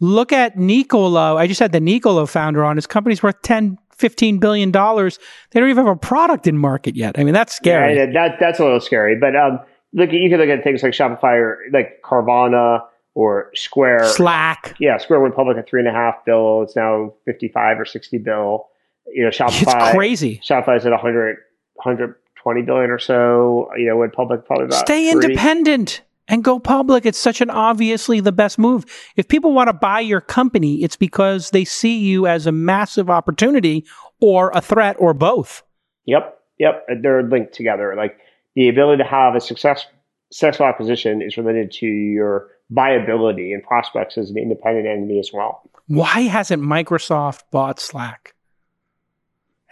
Look 0.00 0.32
at 0.32 0.58
Nikola. 0.58 1.36
I 1.36 1.46
just 1.46 1.60
had 1.60 1.70
the 1.70 1.78
Nikola 1.78 2.26
founder 2.26 2.64
on. 2.64 2.74
His 2.74 2.88
company's 2.88 3.22
worth 3.22 3.40
10, 3.42 3.78
15 3.96 4.38
billion 4.38 4.72
dollars. 4.72 5.20
They 5.52 5.60
don't 5.60 5.70
even 5.70 5.86
have 5.86 5.94
a 5.94 5.98
product 5.98 6.48
in 6.48 6.58
market 6.58 6.96
yet. 6.96 7.20
I 7.20 7.22
mean, 7.22 7.34
that's 7.34 7.54
scary. 7.54 7.94
Yeah, 7.94 8.06
that 8.06 8.38
that's 8.40 8.58
a 8.58 8.64
little 8.64 8.80
scary. 8.80 9.16
But 9.16 9.36
um, 9.36 9.60
look, 9.92 10.10
you 10.10 10.28
can 10.28 10.40
look 10.40 10.48
at 10.48 10.64
things 10.64 10.82
like 10.82 10.92
Shopify 10.92 11.34
or 11.36 11.60
like 11.72 12.02
Carvana 12.02 12.80
or 13.14 13.50
Square. 13.54 14.06
Slack. 14.06 14.74
yeah, 14.78 14.98
Square 14.98 15.20
went 15.20 15.34
public 15.34 15.56
at 15.56 15.68
three 15.68 15.80
and 15.80 15.88
a 15.88 15.92
half 15.92 16.24
bill. 16.24 16.62
It's 16.62 16.76
now 16.76 17.14
fifty 17.24 17.48
five 17.48 17.78
or 17.78 17.84
sixty 17.84 18.18
bill. 18.18 18.68
You 19.06 19.24
know, 19.24 19.30
Shopify. 19.30 19.88
It's 19.88 19.94
crazy. 19.94 20.40
Shopify's 20.42 20.86
at 20.86 20.92
100, 20.92 21.36
120 21.74 22.62
billion 22.62 22.90
or 22.90 22.98
so. 22.98 23.70
You 23.76 23.86
know, 23.86 23.96
went 23.96 24.12
public 24.12 24.46
probably 24.46 24.66
about 24.66 24.80
Stay 24.80 25.10
independent 25.10 26.02
and 26.28 26.42
go 26.42 26.58
public. 26.58 27.06
It's 27.06 27.18
such 27.18 27.40
an 27.40 27.50
obviously 27.50 28.20
the 28.20 28.32
best 28.32 28.58
move. 28.58 28.84
If 29.16 29.28
people 29.28 29.52
want 29.52 29.68
to 29.68 29.72
buy 29.72 30.00
your 30.00 30.20
company, 30.20 30.82
it's 30.82 30.96
because 30.96 31.50
they 31.50 31.64
see 31.64 31.98
you 31.98 32.26
as 32.26 32.46
a 32.46 32.52
massive 32.52 33.10
opportunity 33.10 33.84
or 34.20 34.50
a 34.54 34.60
threat 34.60 34.96
or 34.98 35.14
both. 35.14 35.62
Yep, 36.06 36.38
yep. 36.58 36.86
They're 37.02 37.22
linked 37.22 37.52
together. 37.52 37.94
Like 37.96 38.18
the 38.54 38.68
ability 38.68 39.02
to 39.02 39.08
have 39.08 39.34
a 39.34 39.40
success, 39.40 39.86
successful 40.30 40.66
acquisition 40.66 41.22
is 41.22 41.36
related 41.36 41.70
to 41.72 41.86
your 41.86 42.48
viability 42.70 43.52
and 43.52 43.62
prospects 43.62 44.16
as 44.18 44.30
an 44.30 44.38
independent 44.38 44.86
entity 44.86 45.18
as 45.18 45.30
well. 45.32 45.62
Why 45.86 46.22
hasn't 46.22 46.62
Microsoft 46.62 47.42
bought 47.50 47.78
Slack? 47.78 48.34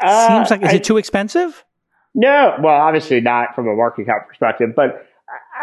Uh, 0.01 0.29
Seems 0.29 0.51
like 0.51 0.63
is 0.63 0.69
I- 0.71 0.77
it 0.77 0.85
too 0.85 0.97
expensive? 0.97 1.65
No, 2.15 2.57
well, 2.63 2.75
obviously 2.75 3.21
not 3.23 3.55
from 3.55 3.67
a 3.69 3.75
market 3.75 4.05
cap 4.07 4.29
perspective, 4.29 4.75
but 4.77 5.07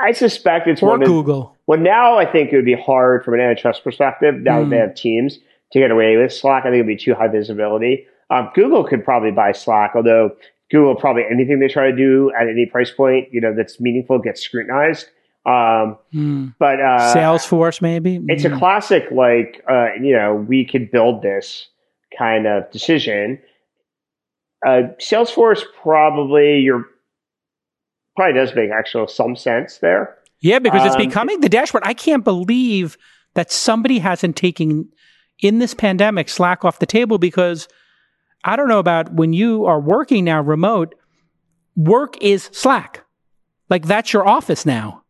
I 0.01 0.13
suspect 0.13 0.67
it's 0.67 0.81
Or 0.81 0.89
one 0.89 1.01
of 1.03 1.07
Google? 1.07 1.55
Well, 1.67 1.77
now 1.79 2.17
I 2.17 2.25
think 2.25 2.51
it 2.51 2.55
would 2.55 2.65
be 2.65 2.73
hard 2.73 3.23
from 3.23 3.35
an 3.35 3.39
antitrust 3.41 3.83
perspective. 3.83 4.35
Now 4.41 4.61
that 4.61 4.69
they 4.71 4.77
Hmm. 4.77 4.81
have 4.87 4.95
teams 4.95 5.37
to 5.73 5.79
get 5.79 5.91
away 5.91 6.17
with 6.17 6.33
Slack, 6.33 6.61
I 6.63 6.69
think 6.71 6.75
it'd 6.75 6.87
be 6.87 6.95
too 6.97 7.13
high 7.13 7.27
visibility. 7.27 8.07
Um, 8.31 8.49
Google 8.55 8.83
could 8.83 9.03
probably 9.05 9.29
buy 9.31 9.51
Slack, 9.51 9.91
although 9.95 10.31
Google 10.71 10.95
probably 10.95 11.23
anything 11.29 11.59
they 11.59 11.67
try 11.67 11.91
to 11.91 11.95
do 11.95 12.31
at 12.39 12.47
any 12.47 12.65
price 12.65 12.89
point, 12.89 13.27
you 13.31 13.41
know, 13.41 13.53
that's 13.55 13.79
meaningful 13.79 14.17
gets 14.17 14.41
scrutinized. 14.41 15.07
Um, 15.49 15.97
Hmm. 16.11 16.47
but 16.59 16.79
uh, 16.79 17.13
Salesforce, 17.15 17.81
maybe. 17.81 18.19
it's 18.27 18.45
a 18.45 18.49
Hmm. 18.49 18.59
classic, 18.59 19.05
like 19.11 19.63
uh, 19.69 19.87
you 20.01 20.13
know, 20.15 20.35
we 20.35 20.65
could 20.65 20.91
build 20.91 21.21
this 21.21 21.67
kind 22.17 22.45
of 22.47 22.69
decision. 22.71 23.39
Uh, 24.65 24.89
Salesforce 24.99 25.63
probably 25.81 26.59
your 26.59 26.85
probably 28.15 28.33
does 28.33 28.53
make 28.53 28.69
actual 28.71 29.07
some 29.07 29.35
sense 29.35 29.77
there. 29.79 30.17
yeah, 30.41 30.59
because 30.59 30.85
it's 30.85 30.95
um, 30.95 31.01
becoming 31.01 31.39
the 31.41 31.49
dashboard. 31.49 31.83
I 31.85 31.93
can't 31.93 32.23
believe 32.23 32.97
that 33.35 33.51
somebody 33.51 33.99
hasn't 33.99 34.35
taken 34.35 34.89
in 35.39 35.59
this 35.59 35.73
pandemic 35.73 36.27
Slack 36.29 36.65
off 36.65 36.79
the 36.79 36.85
table 36.85 37.17
because 37.17 37.67
I 38.43 38.55
don't 38.57 38.67
know 38.67 38.79
about 38.79 39.13
when 39.13 39.31
you 39.33 39.65
are 39.65 39.79
working 39.79 40.25
now 40.25 40.41
remote. 40.41 40.95
Work 41.77 42.21
is 42.21 42.49
Slack, 42.51 43.05
like 43.69 43.85
that's 43.85 44.11
your 44.11 44.27
office 44.27 44.65
now. 44.65 45.03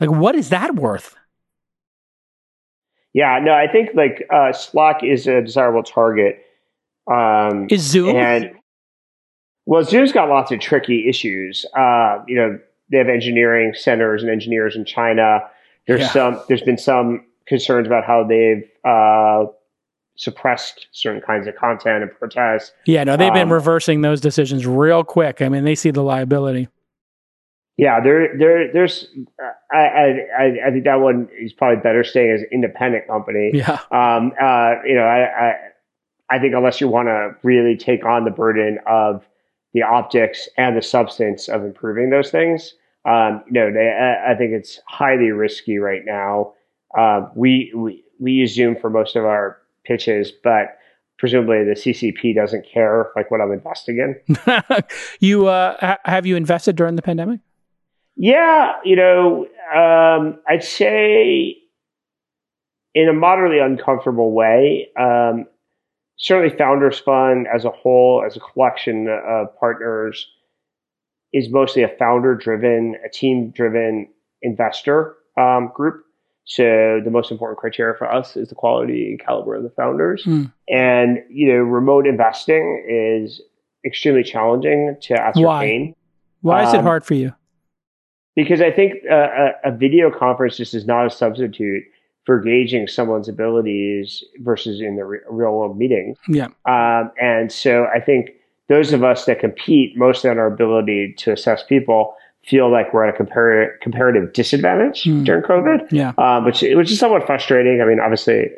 Like, 0.00 0.10
what 0.10 0.34
is 0.34 0.50
that 0.50 0.74
worth? 0.74 1.14
Yeah, 3.12 3.38
no, 3.42 3.52
I 3.52 3.66
think 3.70 3.90
like 3.94 4.26
uh, 4.32 4.52
Slack 4.52 5.02
is 5.02 5.26
a 5.26 5.40
desirable 5.40 5.82
target. 5.82 6.42
Um, 7.10 7.66
Is 7.70 7.82
Zoom? 7.82 8.14
and 8.16 8.50
well, 9.64 9.82
Zoom's 9.84 10.12
got 10.12 10.28
lots 10.28 10.52
of 10.52 10.60
tricky 10.60 11.08
issues. 11.08 11.64
Uh, 11.76 12.22
you 12.28 12.36
know, 12.36 12.58
they 12.90 12.98
have 12.98 13.08
engineering 13.08 13.72
centers 13.74 14.22
and 14.22 14.30
engineers 14.30 14.76
in 14.76 14.84
China. 14.84 15.40
There's 15.86 16.02
Yeah. 16.02 16.08
some. 16.08 16.40
There's 16.48 16.62
been 16.62 16.78
some 16.78 17.24
concerns 17.46 17.86
about 17.86 18.04
how 18.04 18.22
they've 18.24 18.68
uh, 18.84 19.46
suppressed 20.18 20.86
certain 20.92 21.22
kinds 21.22 21.46
of 21.46 21.56
content 21.56 22.02
and 22.02 22.12
protests. 22.12 22.72
yeah, 22.86 23.04
no, 23.04 23.16
they've 23.16 23.32
been 23.32 23.44
um, 23.44 23.52
reversing 23.52 24.00
those 24.02 24.20
decisions 24.20 24.66
real 24.66 25.04
quick. 25.04 25.40
I 25.40 25.48
mean, 25.48 25.64
they 25.64 25.74
see 25.74 25.90
the 25.90 26.02
liability. 26.02 26.68
Yeah, 27.76 28.00
there, 28.00 28.38
there, 28.38 28.72
there's. 28.72 29.06
I, 29.70 29.76
I, 30.38 30.68
I 30.68 30.70
think 30.70 30.84
that 30.84 30.96
one 31.00 31.28
is 31.38 31.52
probably 31.52 31.82
better 31.82 32.04
staying 32.04 32.30
as 32.30 32.40
an 32.40 32.48
independent 32.52 33.06
company. 33.06 33.50
Yeah. 33.52 33.78
Um. 33.90 34.32
Uh. 34.40 34.76
You 34.86 34.94
know, 34.94 35.04
I, 35.04 35.50
I, 35.50 35.54
I 36.30 36.38
think 36.38 36.54
unless 36.54 36.80
you 36.80 36.88
want 36.88 37.08
to 37.08 37.32
really 37.42 37.76
take 37.76 38.04
on 38.04 38.24
the 38.24 38.30
burden 38.30 38.78
of 38.86 39.24
the 39.74 39.82
optics 39.82 40.48
and 40.56 40.76
the 40.76 40.82
substance 40.82 41.48
of 41.48 41.64
improving 41.64 42.08
those 42.08 42.30
things, 42.30 42.72
um, 43.04 43.44
you 43.46 43.52
know, 43.52 43.72
they, 43.72 43.88
I, 43.88 44.32
I 44.32 44.36
think 44.36 44.52
it's 44.52 44.80
highly 44.88 45.30
risky 45.30 45.78
right 45.78 46.02
now. 46.04 46.54
Uh, 46.96 47.28
we, 47.34 47.72
we 47.74 48.02
we 48.18 48.32
use 48.32 48.54
Zoom 48.54 48.76
for 48.76 48.90
most 48.90 49.16
of 49.16 49.24
our 49.24 49.58
pitches, 49.84 50.32
but 50.32 50.78
presumably 51.18 51.64
the 51.64 51.72
CCP 51.72 52.34
doesn't 52.34 52.66
care 52.66 53.10
like 53.14 53.30
what 53.30 53.40
I'm 53.40 53.52
investing 53.52 53.98
in. 53.98 54.36
you 55.20 55.46
uh, 55.46 55.76
ha- 55.78 55.98
have 56.04 56.26
you 56.26 56.36
invested 56.36 56.74
during 56.76 56.96
the 56.96 57.02
pandemic? 57.02 57.40
Yeah, 58.16 58.72
you 58.84 58.96
know, 58.96 59.46
um, 59.74 60.40
I'd 60.48 60.64
say 60.64 61.56
in 62.94 63.08
a 63.08 63.12
moderately 63.12 63.58
uncomfortable 63.58 64.32
way. 64.32 64.88
Um, 64.98 65.44
certainly, 66.16 66.56
Founders 66.56 66.98
Fund 66.98 67.46
as 67.54 67.64
a 67.66 67.70
whole, 67.70 68.24
as 68.26 68.36
a 68.36 68.40
collection 68.40 69.06
of 69.08 69.54
partners, 69.60 70.26
is 71.32 71.50
mostly 71.50 71.82
a 71.82 71.88
founder-driven, 71.88 72.96
a 73.04 73.10
team-driven 73.10 74.08
investor 74.40 75.16
um, 75.38 75.70
group. 75.74 76.04
So 76.44 77.00
the 77.04 77.10
most 77.10 77.30
important 77.30 77.58
criteria 77.58 77.98
for 77.98 78.10
us 78.10 78.36
is 78.36 78.48
the 78.48 78.54
quality 78.54 79.10
and 79.10 79.20
caliber 79.20 79.56
of 79.56 79.64
the 79.64 79.70
founders. 79.70 80.22
Mm. 80.24 80.52
And, 80.68 81.18
you 81.28 81.52
know, 81.52 81.58
remote 81.58 82.06
investing 82.06 82.86
is 82.88 83.42
extremely 83.84 84.22
challenging 84.22 84.96
to 85.02 85.14
ascertain. 85.20 85.94
Why? 86.40 86.62
Why 86.62 86.68
is 86.68 86.72
it 86.72 86.78
Um, 86.78 86.84
hard 86.84 87.04
for 87.04 87.14
you? 87.14 87.34
Because 88.36 88.60
I 88.60 88.70
think 88.70 88.92
uh, 89.10 89.14
a, 89.64 89.70
a 89.72 89.76
video 89.76 90.10
conference 90.10 90.56
just 90.58 90.74
is 90.74 90.86
not 90.86 91.06
a 91.06 91.10
substitute 91.10 91.82
for 92.24 92.40
gauging 92.40 92.86
someone's 92.86 93.28
abilities 93.28 94.22
versus 94.40 94.80
in 94.80 94.96
the 94.96 95.04
re- 95.04 95.18
real 95.30 95.52
world 95.52 95.78
meeting. 95.78 96.14
Yeah. 96.28 96.48
Um, 96.66 97.10
and 97.20 97.50
so 97.50 97.86
I 97.94 98.00
think 98.00 98.30
those 98.68 98.92
of 98.92 99.02
us 99.04 99.24
that 99.26 99.40
compete 99.40 99.96
mostly 99.96 100.28
on 100.28 100.38
our 100.38 100.46
ability 100.46 101.14
to 101.18 101.32
assess 101.32 101.62
people 101.62 102.14
feel 102.44 102.70
like 102.70 102.92
we're 102.92 103.04
at 103.08 103.14
a 103.14 103.16
comparative, 103.16 103.80
comparative 103.80 104.32
disadvantage 104.32 105.02
Hmm. 105.04 105.24
during 105.24 105.42
COVID 105.42 105.90
Yeah. 105.90 106.12
um, 106.18 106.44
which 106.44 106.62
which 106.62 106.90
is 106.92 106.98
somewhat 106.98 107.26
frustrating. 107.26 107.80
I 107.80 107.84
mean, 107.84 108.00
obviously, 108.00 108.50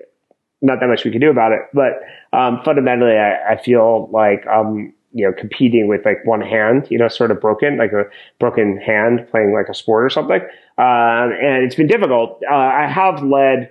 not 0.61 0.81
that 0.81 0.89
much 0.89 1.05
we 1.05 1.11
can 1.11 1.21
do 1.21 1.31
about 1.31 1.53
it, 1.53 1.61
but 1.73 1.93
um, 2.33 2.61
fundamentally, 2.65 3.13
I, 3.17 3.53
I 3.53 3.63
feel 3.63 4.09
like 4.13 4.47
um, 4.47 4.93
you 5.19 5.27
know 5.27 5.33
competing 5.33 5.89
with 5.89 6.05
like 6.05 6.25
one 6.25 6.41
hand, 6.41 6.87
you 6.91 6.99
know, 6.99 7.09
sort 7.09 7.31
of 7.33 7.41
broken, 7.41 7.77
like 7.77 7.93
a 7.93 8.05
broken 8.39 8.79
hand 8.79 9.27
playing 9.31 9.53
like 9.53 9.69
a 9.69 9.75
sport 9.75 10.05
or 10.05 10.11
something, 10.11 10.41
um, 10.79 11.27
and 11.47 11.65
it's 11.65 11.75
been 11.75 11.89
difficult. 11.89 12.41
Uh, 12.51 12.55
I 12.55 12.87
have 12.87 13.23
led 13.23 13.71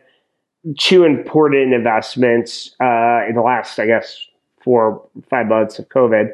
two 0.77 1.05
important 1.05 1.73
investments 1.73 2.75
uh, 2.81 3.19
in 3.29 3.35
the 3.35 3.41
last, 3.41 3.79
I 3.79 3.85
guess, 3.85 4.25
four 4.63 5.01
five 5.29 5.47
months 5.47 5.79
of 5.79 5.87
COVID, 5.87 6.31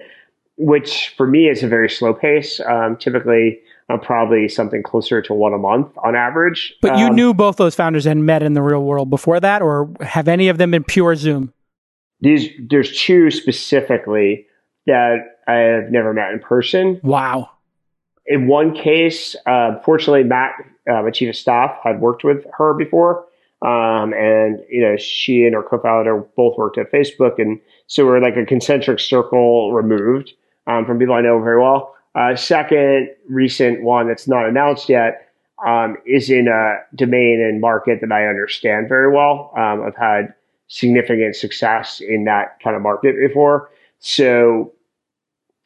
which 0.58 1.14
for 1.16 1.28
me 1.28 1.48
is 1.48 1.62
a 1.64 1.68
very 1.68 1.90
slow 1.90 2.14
pace. 2.14 2.60
Um, 2.60 2.98
typically. 2.98 3.60
I'm 3.90 4.00
probably 4.00 4.48
something 4.48 4.82
closer 4.82 5.22
to 5.22 5.34
one 5.34 5.54
a 5.54 5.58
month 5.58 5.90
on 6.06 6.16
average. 6.16 6.74
But 6.82 6.98
you 6.98 7.08
Um, 7.08 7.16
knew 7.16 7.34
both 7.34 7.58
those 7.58 7.76
founders 7.76 8.06
and 8.06 8.26
met 8.26 8.42
in 8.42 8.54
the 8.54 8.62
real 8.62 8.82
world 8.82 9.10
before 9.10 9.42
that, 9.42 9.62
or 9.62 9.90
have 10.00 10.30
any 10.30 10.48
of 10.48 10.58
them 10.58 10.72
been 10.72 10.86
pure 10.86 11.16
Zoom? 11.16 11.54
these 12.24 12.50
there's 12.70 12.98
two 12.98 13.30
specifically 13.30 14.48
that 14.88 15.38
I 15.48 15.54
have 15.54 15.92
never 15.92 16.14
met 16.14 16.32
in 16.32 16.40
person. 16.40 17.00
Wow. 17.04 17.50
In 18.26 18.48
one 18.48 18.74
case, 18.74 19.36
uh, 19.46 19.80
fortunately, 19.80 20.24
Matt, 20.24 20.54
uh, 20.90 21.02
my 21.04 21.12
chief 21.12 21.30
of 21.30 21.36
staff, 21.36 21.78
had 21.84 22.00
worked 22.00 22.24
with 22.24 22.46
her 22.58 22.74
before, 22.74 23.26
um, 23.62 24.14
and 24.14 24.62
you 24.70 24.82
know 24.82 24.96
she 24.98 25.46
and 25.46 25.54
her 25.56 25.64
co-founder 25.64 26.18
both 26.38 26.58
worked 26.58 26.78
at 26.78 26.92
Facebook, 26.92 27.38
and 27.38 27.60
so 27.88 28.06
we're 28.06 28.20
like 28.20 28.38
a 28.38 28.46
concentric 28.46 29.00
circle 29.00 29.74
removed 29.74 30.34
um, 30.68 30.86
from 30.86 31.00
people 31.00 31.16
I 31.16 31.22
know 31.22 31.40
very 31.42 31.62
well. 31.62 31.96
Uh, 32.16 32.36
second, 32.36 33.10
recent 33.28 33.84
one 33.84 34.08
that's 34.08 34.28
not 34.28 34.48
announced 34.48 34.88
yet 34.88 35.30
um, 35.66 35.98
is 36.06 36.30
in 36.30 36.48
a 36.48 36.78
domain 36.96 37.42
and 37.42 37.60
market 37.60 38.00
that 38.02 38.12
I 38.12 38.28
understand 38.28 38.88
very 38.88 39.12
well. 39.14 39.52
Um, 39.58 39.84
I've 39.84 39.96
had 39.96 40.34
significant 40.68 41.36
success 41.36 42.02
in 42.02 42.26
that 42.26 42.60
kind 42.64 42.76
of 42.76 42.82
market 42.82 43.16
before. 43.20 43.70
So, 44.06 44.74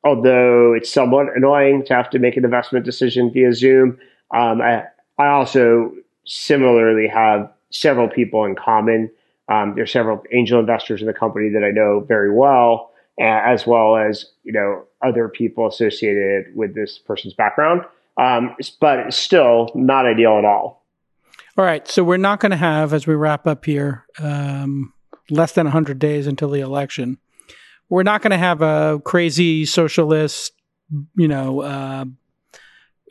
although 0.03 0.73
it's 0.73 0.91
somewhat 0.91 1.35
annoying 1.35 1.84
to 1.85 1.95
have 1.95 2.07
to 2.11 2.19
make 2.19 2.38
an 2.38 2.45
investment 2.45 2.85
decision 2.85 3.31
via 3.34 3.51
Zoom, 3.51 3.97
um, 4.31 4.61
I, 4.61 4.84
I 5.18 5.30
also 5.30 5.91
similarly 6.26 7.07
have 7.07 7.51
several 7.72 8.07
people 8.07 8.45
in 8.45 8.55
common. 8.55 9.09
Um, 9.49 9.73
there's 9.76 9.91
several 9.91 10.23
angel 10.31 10.59
investors 10.59 11.01
in 11.01 11.07
the 11.07 11.14
company 11.14 11.49
that 11.49 11.64
I 11.64 11.72
know 11.72 12.01
very 12.07 12.31
well, 12.31 12.91
as 13.19 13.65
well 13.65 13.97
as 13.97 14.26
you 14.43 14.53
know 14.53 14.84
other 15.01 15.30
people 15.30 15.65
associated 15.65 16.55
with 16.55 16.76
this 16.76 16.99
person's 16.99 17.34
background. 17.34 17.81
Um, 18.18 18.55
but 18.80 18.99
it's 18.99 19.18
still 19.18 19.72
not 19.73 20.05
ideal 20.05 20.38
at 20.38 20.45
all. 20.45 20.85
All 21.57 21.65
right. 21.65 21.88
So 21.88 22.03
we're 22.03 22.18
not 22.18 22.39
going 22.39 22.51
to 22.51 22.57
have, 22.57 22.93
as 22.93 23.07
we 23.07 23.15
wrap 23.15 23.47
up 23.47 23.65
here, 23.65 24.05
um, 24.19 24.93
less 25.31 25.53
than 25.53 25.65
100 25.65 25.97
days 25.97 26.27
until 26.27 26.51
the 26.51 26.59
election. 26.59 27.18
We're 27.89 28.03
not 28.03 28.22
going 28.22 28.31
to 28.31 28.38
have 28.38 28.61
a 28.61 28.99
crazy 29.03 29.65
socialist, 29.65 30.53
you 31.15 31.27
know, 31.27 31.61
uh, 31.61 32.05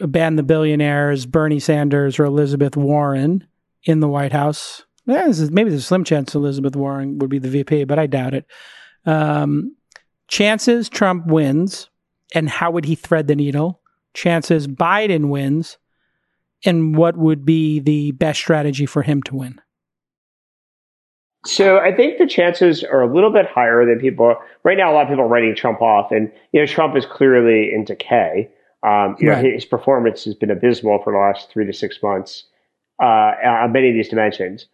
ban 0.00 0.36
the 0.36 0.42
billionaires, 0.42 1.26
Bernie 1.26 1.60
Sanders 1.60 2.18
or 2.18 2.24
Elizabeth 2.24 2.76
Warren 2.76 3.46
in 3.84 4.00
the 4.00 4.08
White 4.08 4.32
House. 4.32 4.84
Yeah, 5.06 5.28
is, 5.28 5.50
maybe 5.50 5.70
there's 5.70 5.82
a 5.82 5.86
slim 5.86 6.04
chance 6.04 6.34
Elizabeth 6.34 6.76
Warren 6.76 7.18
would 7.18 7.30
be 7.30 7.38
the 7.38 7.48
VP, 7.48 7.84
but 7.84 7.98
I 7.98 8.06
doubt 8.06 8.34
it. 8.34 8.46
Um, 9.06 9.76
chances 10.28 10.88
Trump 10.88 11.26
wins, 11.26 11.88
and 12.34 12.48
how 12.48 12.72
would 12.72 12.84
he 12.84 12.96
thread 12.96 13.28
the 13.28 13.36
needle? 13.36 13.80
Chances 14.14 14.66
Biden 14.66 15.28
wins, 15.28 15.78
and 16.64 16.96
what 16.96 17.16
would 17.16 17.44
be 17.44 17.78
the 17.78 18.10
best 18.12 18.40
strategy 18.40 18.84
for 18.84 19.02
him 19.02 19.22
to 19.24 19.36
win? 19.36 19.60
So 21.46 21.78
I 21.78 21.94
think 21.94 22.18
the 22.18 22.26
chances 22.26 22.82
are 22.82 23.02
a 23.02 23.12
little 23.12 23.30
bit 23.32 23.46
higher 23.46 23.84
than 23.86 24.00
people. 24.00 24.36
Right 24.64 24.76
now, 24.76 24.92
a 24.92 24.94
lot 24.94 25.02
of 25.02 25.08
people 25.08 25.24
are 25.24 25.28
writing 25.28 25.54
Trump 25.54 25.80
off, 25.80 26.10
and 26.10 26.30
you 26.52 26.60
know 26.60 26.66
Trump 26.66 26.96
is 26.96 27.06
clearly 27.06 27.72
in 27.72 27.84
decay. 27.84 28.50
Um, 28.82 29.16
you 29.18 29.28
Right. 29.30 29.42
know 29.42 29.50
his 29.50 29.64
performance 29.64 30.24
has 30.24 30.34
been 30.34 30.50
abysmal 30.50 31.02
for 31.02 31.12
the 31.12 31.18
last 31.18 31.50
three 31.50 31.66
to 31.66 31.72
six 31.72 32.02
months 32.02 32.44
uh, 33.02 33.32
on 33.44 33.72
many 33.72 33.88
of 33.88 33.94
these 33.94 34.08
dimensions. 34.08 34.66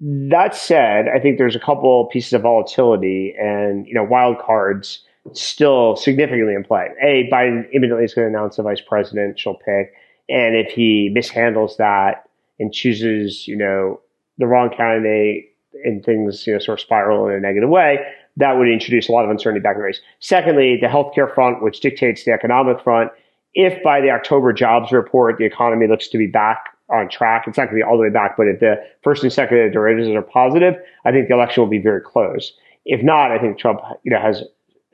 That 0.00 0.54
said, 0.54 1.08
I 1.08 1.18
think 1.20 1.36
there's 1.38 1.56
a 1.56 1.60
couple 1.60 2.06
pieces 2.06 2.32
of 2.32 2.42
volatility 2.42 3.34
and 3.38 3.86
you 3.86 3.94
know 3.94 4.04
wild 4.04 4.38
cards 4.38 5.04
still 5.34 5.96
significantly 5.96 6.54
in 6.54 6.64
play. 6.64 6.88
A, 7.02 7.28
Biden 7.30 7.66
imminently 7.74 8.04
is 8.04 8.14
going 8.14 8.30
to 8.30 8.38
announce 8.38 8.58
a 8.58 8.62
vice 8.62 8.80
presidential 8.80 9.54
pick, 9.54 9.92
and 10.28 10.56
if 10.56 10.72
he 10.72 11.14
mishandles 11.14 11.76
that 11.76 12.28
and 12.58 12.72
chooses, 12.72 13.46
you 13.46 13.56
know, 13.56 14.00
the 14.38 14.46
wrong 14.46 14.70
candidate 14.74 15.49
and 15.84 16.04
things, 16.04 16.46
you 16.46 16.52
know, 16.52 16.58
sort 16.58 16.78
of 16.78 16.82
spiral 16.82 17.28
in 17.28 17.34
a 17.34 17.40
negative 17.40 17.68
way, 17.68 17.98
that 18.36 18.58
would 18.58 18.68
introduce 18.68 19.08
a 19.08 19.12
lot 19.12 19.24
of 19.24 19.30
uncertainty 19.30 19.62
back 19.62 19.74
in 19.74 19.80
the 19.80 19.84
race. 19.84 20.00
Secondly, 20.20 20.78
the 20.80 20.86
healthcare 20.86 21.32
front, 21.34 21.62
which 21.62 21.80
dictates 21.80 22.24
the 22.24 22.32
economic 22.32 22.82
front, 22.82 23.10
if 23.54 23.82
by 23.82 24.00
the 24.00 24.10
October 24.10 24.52
jobs 24.52 24.92
report 24.92 25.38
the 25.38 25.44
economy 25.44 25.86
looks 25.88 26.08
to 26.08 26.18
be 26.18 26.26
back 26.26 26.66
on 26.88 27.08
track, 27.08 27.44
it's 27.46 27.56
not 27.56 27.64
going 27.64 27.80
to 27.80 27.84
be 27.84 27.88
all 27.88 27.96
the 27.96 28.02
way 28.02 28.10
back, 28.10 28.36
but 28.36 28.46
if 28.46 28.60
the 28.60 28.76
first 29.02 29.22
and 29.22 29.32
second 29.32 29.72
derivatives 29.72 30.14
are 30.14 30.22
positive, 30.22 30.74
I 31.04 31.12
think 31.12 31.28
the 31.28 31.34
election 31.34 31.62
will 31.62 31.70
be 31.70 31.78
very 31.78 32.00
close. 32.00 32.52
If 32.84 33.02
not, 33.02 33.30
I 33.30 33.38
think 33.38 33.58
Trump, 33.58 33.80
you 34.02 34.10
know, 34.10 34.20
has 34.20 34.42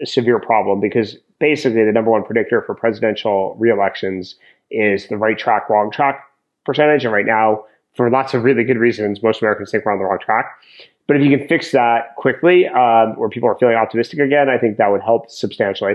a 0.01 0.07
severe 0.07 0.39
problem 0.39 0.81
because 0.81 1.17
basically 1.39 1.85
the 1.85 1.93
number 1.93 2.11
one 2.11 2.25
predictor 2.25 2.63
for 2.63 2.75
presidential 2.75 3.57
reelections 3.59 4.37
is 4.71 5.09
the 5.09 5.17
right 5.17 5.39
track, 5.39 5.69
wrong 5.71 5.91
track 5.91 6.25
percentage. 6.65 7.05
And 7.05 7.13
right 7.13 7.27
now, 7.27 7.65
for 7.97 8.11
lots 8.11 8.35
of 8.35 8.45
really 8.45 8.65
good 8.65 8.79
reasons, 8.79 9.23
most 9.23 9.41
Americans 9.43 9.71
think 9.71 9.85
we're 9.85 9.93
on 9.93 9.99
the 9.99 10.05
wrong 10.05 10.19
track. 10.21 10.59
But 11.07 11.17
if 11.17 11.23
you 11.23 11.37
can 11.37 11.47
fix 11.49 11.71
that 11.73 12.17
quickly, 12.17 12.67
um, 12.67 13.17
where 13.17 13.29
people 13.29 13.49
are 13.49 13.57
feeling 13.59 13.77
optimistic 13.77 14.19
again, 14.19 14.49
I 14.49 14.59
think 14.59 14.77
that 14.79 14.91
would 14.91 15.03
help 15.03 15.31
substantially. 15.31 15.95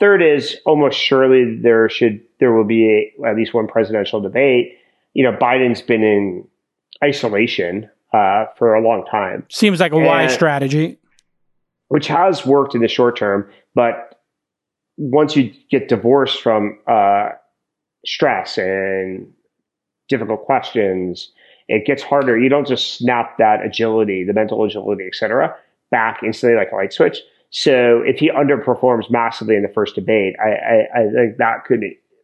Third 0.00 0.22
is 0.22 0.56
almost 0.66 0.98
surely 0.98 1.56
there 1.60 1.88
should 1.88 2.20
there 2.40 2.52
will 2.52 2.64
be 2.64 3.12
a, 3.22 3.28
at 3.28 3.36
least 3.36 3.54
one 3.54 3.66
presidential 3.66 4.20
debate. 4.20 4.78
You 5.14 5.24
know, 5.24 5.36
Biden's 5.36 5.82
been 5.82 6.02
in 6.02 6.46
isolation 7.04 7.90
uh, 8.12 8.46
for 8.56 8.74
a 8.74 8.80
long 8.80 9.04
time, 9.10 9.44
Seems 9.50 9.80
like 9.80 9.92
a 9.92 9.98
wise 9.98 10.32
strategy. 10.32 10.98
which 11.88 12.06
has 12.06 12.46
worked 12.46 12.74
in 12.74 12.80
the 12.80 12.88
short 12.88 13.16
term. 13.16 13.48
But 13.74 14.20
once 14.96 15.36
you 15.36 15.52
get 15.70 15.88
divorced 15.88 16.40
from 16.42 16.78
uh, 16.86 17.30
stress 18.06 18.58
and 18.58 19.32
difficult 20.08 20.44
questions, 20.44 21.30
it 21.68 21.86
gets 21.86 22.02
harder. 22.02 22.38
You 22.38 22.48
don't 22.48 22.66
just 22.66 22.98
snap 22.98 23.38
that 23.38 23.64
agility, 23.64 24.24
the 24.24 24.32
mental 24.32 24.64
agility, 24.64 25.04
et 25.06 25.14
cetera, 25.14 25.54
back 25.90 26.22
instantly 26.22 26.56
like 26.56 26.72
a 26.72 26.76
light 26.76 26.92
switch. 26.92 27.18
So 27.50 28.02
if 28.06 28.18
he 28.18 28.30
underperforms 28.30 29.10
massively 29.10 29.56
in 29.56 29.62
the 29.62 29.68
first 29.68 29.94
debate, 29.94 30.34
I, 30.42 30.50
I, 30.50 31.00
I 31.00 31.10
think 31.12 31.36
that 31.36 31.64
could 31.66 31.80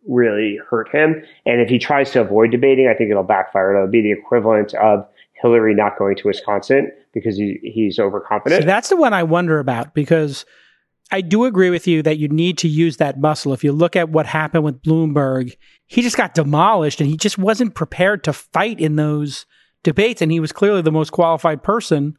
really 0.08 0.58
hurt 0.70 0.88
him. 0.88 1.22
And 1.44 1.60
if 1.60 1.68
he 1.68 1.78
tries 1.78 2.10
to 2.12 2.20
avoid 2.22 2.50
debating, 2.50 2.88
I 2.88 2.94
think 2.94 3.10
it'll 3.10 3.24
backfire. 3.24 3.76
It'll 3.76 3.90
be 3.90 4.00
the 4.00 4.12
equivalent 4.12 4.72
of 4.74 5.06
Hillary 5.34 5.74
not 5.74 5.98
going 5.98 6.16
to 6.16 6.28
Wisconsin 6.28 6.90
because 7.12 7.36
he, 7.36 7.58
he's 7.62 7.98
overconfident. 7.98 8.62
So 8.62 8.66
that's 8.66 8.88
the 8.88 8.96
one 8.96 9.12
I 9.12 9.22
wonder 9.22 9.58
about 9.58 9.92
because 9.92 10.46
I 11.10 11.20
do 11.22 11.44
agree 11.44 11.70
with 11.70 11.86
you 11.86 12.02
that 12.02 12.18
you 12.18 12.28
need 12.28 12.58
to 12.58 12.68
use 12.68 12.98
that 12.98 13.18
muscle. 13.18 13.52
If 13.52 13.64
you 13.64 13.72
look 13.72 13.96
at 13.96 14.10
what 14.10 14.26
happened 14.26 14.64
with 14.64 14.82
Bloomberg, 14.82 15.56
he 15.86 16.02
just 16.02 16.16
got 16.16 16.34
demolished 16.34 17.00
and 17.00 17.08
he 17.08 17.16
just 17.16 17.38
wasn't 17.38 17.74
prepared 17.74 18.24
to 18.24 18.32
fight 18.32 18.78
in 18.78 18.96
those 18.96 19.46
debates. 19.82 20.20
And 20.20 20.30
he 20.30 20.40
was 20.40 20.52
clearly 20.52 20.82
the 20.82 20.92
most 20.92 21.10
qualified 21.10 21.62
person, 21.62 22.18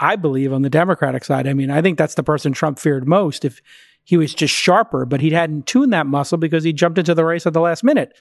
I 0.00 0.16
believe, 0.16 0.52
on 0.52 0.62
the 0.62 0.70
Democratic 0.70 1.24
side. 1.24 1.46
I 1.46 1.54
mean, 1.54 1.70
I 1.70 1.80
think 1.80 1.96
that's 1.96 2.14
the 2.14 2.22
person 2.22 2.52
Trump 2.52 2.78
feared 2.78 3.08
most 3.08 3.44
if 3.44 3.62
he 4.04 4.18
was 4.18 4.34
just 4.34 4.54
sharper, 4.54 5.06
but 5.06 5.20
he 5.20 5.30
hadn't 5.30 5.66
tuned 5.66 5.92
that 5.94 6.06
muscle 6.06 6.38
because 6.38 6.62
he 6.62 6.72
jumped 6.72 6.98
into 6.98 7.14
the 7.14 7.24
race 7.24 7.46
at 7.46 7.54
the 7.54 7.60
last 7.60 7.82
minute. 7.82 8.12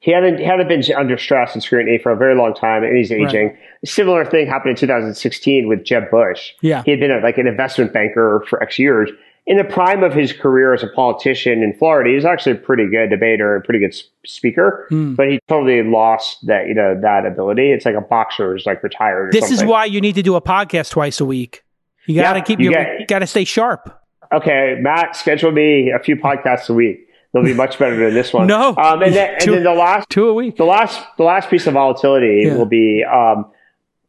He 0.00 0.10
hadn't, 0.12 0.38
he 0.38 0.44
hadn't 0.44 0.68
been 0.68 0.82
under 0.96 1.18
stress 1.18 1.52
and 1.52 1.62
scrutiny 1.62 1.98
for 1.98 2.10
a 2.10 2.16
very 2.16 2.34
long 2.34 2.54
time, 2.54 2.82
and 2.82 2.96
he's 2.96 3.12
aging. 3.12 3.48
Right. 3.48 3.58
A 3.82 3.86
similar 3.86 4.24
thing 4.24 4.46
happened 4.46 4.70
in 4.70 4.76
2016 4.76 5.68
with 5.68 5.84
Jeb 5.84 6.10
Bush. 6.10 6.52
Yeah. 6.62 6.82
He 6.84 6.90
had 6.90 7.00
been 7.00 7.10
a, 7.10 7.20
like 7.20 7.36
an 7.36 7.46
investment 7.46 7.92
banker 7.92 8.44
for 8.48 8.62
X 8.62 8.78
years 8.78 9.10
in 9.50 9.56
the 9.56 9.64
prime 9.64 10.04
of 10.04 10.14
his 10.14 10.32
career 10.32 10.72
as 10.72 10.84
a 10.84 10.86
politician 10.86 11.64
in 11.64 11.74
Florida, 11.76 12.10
he 12.10 12.14
was 12.14 12.24
actually 12.24 12.52
a 12.52 12.54
pretty 12.54 12.86
good 12.88 13.10
debater 13.10 13.56
and 13.56 13.64
pretty 13.64 13.80
good 13.80 13.92
speaker, 14.24 14.86
mm. 14.92 15.16
but 15.16 15.28
he 15.28 15.40
totally 15.48 15.82
lost 15.82 16.46
that, 16.46 16.68
you 16.68 16.74
know, 16.74 16.96
that 17.00 17.26
ability. 17.26 17.72
It's 17.72 17.84
like 17.84 17.96
a 17.96 18.00
boxer 18.00 18.52
who's 18.52 18.64
like 18.64 18.80
retired. 18.84 19.32
this 19.32 19.48
something. 19.48 19.56
is 19.56 19.64
why 19.64 19.86
you 19.86 20.00
need 20.00 20.14
to 20.14 20.22
do 20.22 20.36
a 20.36 20.40
podcast 20.40 20.90
twice 20.90 21.18
a 21.18 21.24
week. 21.24 21.64
You 22.06 22.14
got 22.14 22.34
to 22.34 22.38
yeah, 22.38 22.44
keep 22.44 22.60
you 22.60 22.70
your, 22.70 23.06
got 23.08 23.18
to 23.18 23.26
stay 23.26 23.42
sharp. 23.42 24.00
Okay, 24.32 24.76
Matt, 24.80 25.16
schedule 25.16 25.50
me 25.50 25.90
a 25.90 25.98
few 25.98 26.14
podcasts 26.14 26.70
a 26.70 26.74
week. 26.74 27.08
They'll 27.32 27.42
be 27.42 27.52
much 27.52 27.76
better 27.76 27.96
than 27.96 28.14
this 28.14 28.32
one. 28.32 28.46
no, 28.46 28.76
um, 28.76 29.02
and, 29.02 29.12
then, 29.12 29.36
two, 29.40 29.50
then 29.50 29.64
the 29.64 29.72
last 29.72 30.08
two 30.10 30.28
a 30.28 30.34
week. 30.34 30.58
The 30.58 30.64
last 30.64 31.04
the 31.16 31.24
last 31.24 31.50
piece 31.50 31.66
of 31.66 31.74
volatility 31.74 32.44
yeah. 32.44 32.54
will 32.54 32.66
be, 32.66 33.02
um, 33.02 33.50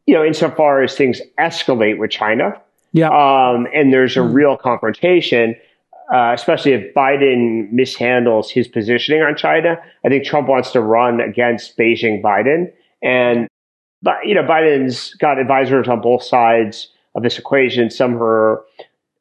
you 0.06 0.14
know, 0.14 0.24
insofar 0.24 0.84
as 0.84 0.94
things 0.96 1.20
escalate 1.36 1.98
with 1.98 2.12
China 2.12 2.60
yeah. 2.92 3.08
Um, 3.08 3.66
and 3.74 3.92
there's 3.92 4.16
a 4.16 4.20
mm. 4.20 4.32
real 4.32 4.56
confrontation, 4.56 5.56
uh, 6.12 6.32
especially 6.34 6.72
if 6.72 6.94
Biden 6.94 7.72
mishandles 7.72 8.50
his 8.50 8.68
positioning 8.68 9.22
on 9.22 9.34
China. 9.36 9.76
I 10.04 10.08
think 10.08 10.24
Trump 10.24 10.48
wants 10.48 10.72
to 10.72 10.80
run 10.80 11.20
against 11.20 11.76
Beijing 11.76 12.22
Biden. 12.22 12.70
And, 13.02 13.48
but, 14.02 14.16
you 14.24 14.34
know, 14.34 14.42
Biden's 14.42 15.14
got 15.14 15.38
advisors 15.38 15.88
on 15.88 16.00
both 16.00 16.22
sides 16.22 16.88
of 17.14 17.22
this 17.22 17.38
equation. 17.38 17.90
Some 17.90 18.12
who 18.12 18.24
are 18.24 18.64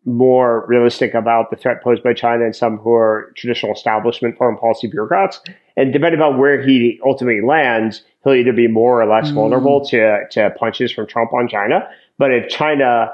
more 0.03 0.65
realistic 0.67 1.13
about 1.13 1.51
the 1.51 1.55
threat 1.55 1.83
posed 1.83 2.01
by 2.03 2.13
China 2.13 2.43
and 2.43 2.55
some 2.55 2.77
who 2.77 2.91
are 2.93 3.31
traditional 3.37 3.71
establishment 3.71 4.35
foreign 4.37 4.57
policy 4.57 4.87
bureaucrats. 4.87 5.39
And 5.77 5.93
depending 5.93 6.21
on 6.21 6.39
where 6.39 6.61
he 6.61 6.99
ultimately 7.05 7.45
lands, 7.45 8.03
he'll 8.23 8.33
either 8.33 8.51
be 8.51 8.67
more 8.67 9.01
or 9.01 9.05
less 9.05 9.29
mm. 9.29 9.35
vulnerable 9.35 9.85
to, 9.85 10.21
to 10.31 10.49
punches 10.57 10.91
from 10.91 11.07
Trump 11.07 11.31
on 11.33 11.47
China. 11.47 11.87
But 12.17 12.31
if 12.33 12.49
China 12.49 13.11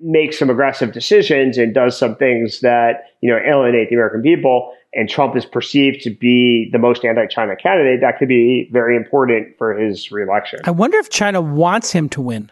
makes 0.00 0.38
some 0.38 0.50
aggressive 0.50 0.92
decisions 0.92 1.58
and 1.58 1.74
does 1.74 1.98
some 1.98 2.16
things 2.16 2.60
that, 2.60 3.04
you 3.20 3.30
know, 3.30 3.38
alienate 3.38 3.88
the 3.88 3.94
American 3.94 4.22
people 4.22 4.72
and 4.92 5.08
Trump 5.08 5.36
is 5.36 5.44
perceived 5.44 6.02
to 6.02 6.10
be 6.10 6.68
the 6.72 6.78
most 6.78 7.04
anti-China 7.04 7.54
candidate, 7.56 8.00
that 8.00 8.18
could 8.18 8.28
be 8.28 8.68
very 8.72 8.96
important 8.96 9.56
for 9.56 9.74
his 9.74 10.10
reelection. 10.10 10.60
I 10.64 10.72
wonder 10.72 10.98
if 10.98 11.10
China 11.10 11.40
wants 11.40 11.92
him 11.92 12.08
to 12.10 12.20
win. 12.20 12.50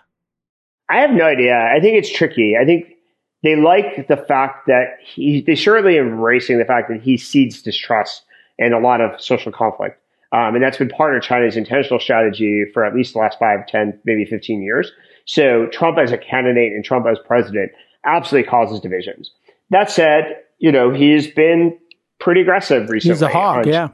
I 0.88 1.00
have 1.00 1.10
no 1.10 1.24
idea. 1.24 1.54
I 1.54 1.80
think 1.80 1.96
it's 1.96 2.10
tricky. 2.10 2.56
I 2.60 2.64
think 2.64 2.94
they 3.42 3.56
like 3.56 4.06
the 4.08 4.16
fact 4.16 4.66
that 4.68 4.98
he, 5.04 5.42
they 5.42 5.54
surely 5.54 5.98
embracing 5.98 6.58
the 6.58 6.64
fact 6.64 6.88
that 6.88 7.02
he 7.02 7.16
seeds 7.16 7.60
distrust 7.62 8.22
and 8.58 8.72
a 8.72 8.78
lot 8.78 9.00
of 9.00 9.20
social 9.20 9.52
conflict. 9.52 10.00
Um, 10.30 10.54
and 10.54 10.62
that's 10.62 10.76
been 10.76 10.88
part 10.88 11.16
of 11.16 11.22
China's 11.22 11.56
intentional 11.56 12.00
strategy 12.00 12.64
for 12.72 12.84
at 12.84 12.94
least 12.94 13.14
the 13.14 13.18
last 13.18 13.38
five, 13.38 13.66
10, 13.66 14.00
maybe 14.04 14.24
15 14.24 14.62
years. 14.62 14.92
So 15.28 15.66
Trump 15.66 15.98
as 15.98 16.10
a 16.10 16.16
candidate 16.16 16.72
and 16.72 16.82
Trump 16.82 17.06
as 17.06 17.18
president 17.18 17.70
absolutely 18.06 18.48
causes 18.48 18.80
divisions. 18.80 19.30
That 19.68 19.90
said, 19.90 20.38
you 20.58 20.72
know, 20.72 20.90
he's 20.90 21.26
been 21.26 21.78
pretty 22.18 22.40
aggressive 22.40 22.88
recently. 22.88 23.14
He's 23.14 23.22
a 23.22 23.28
hawk, 23.28 23.58
on, 23.58 23.68
yeah. 23.68 23.88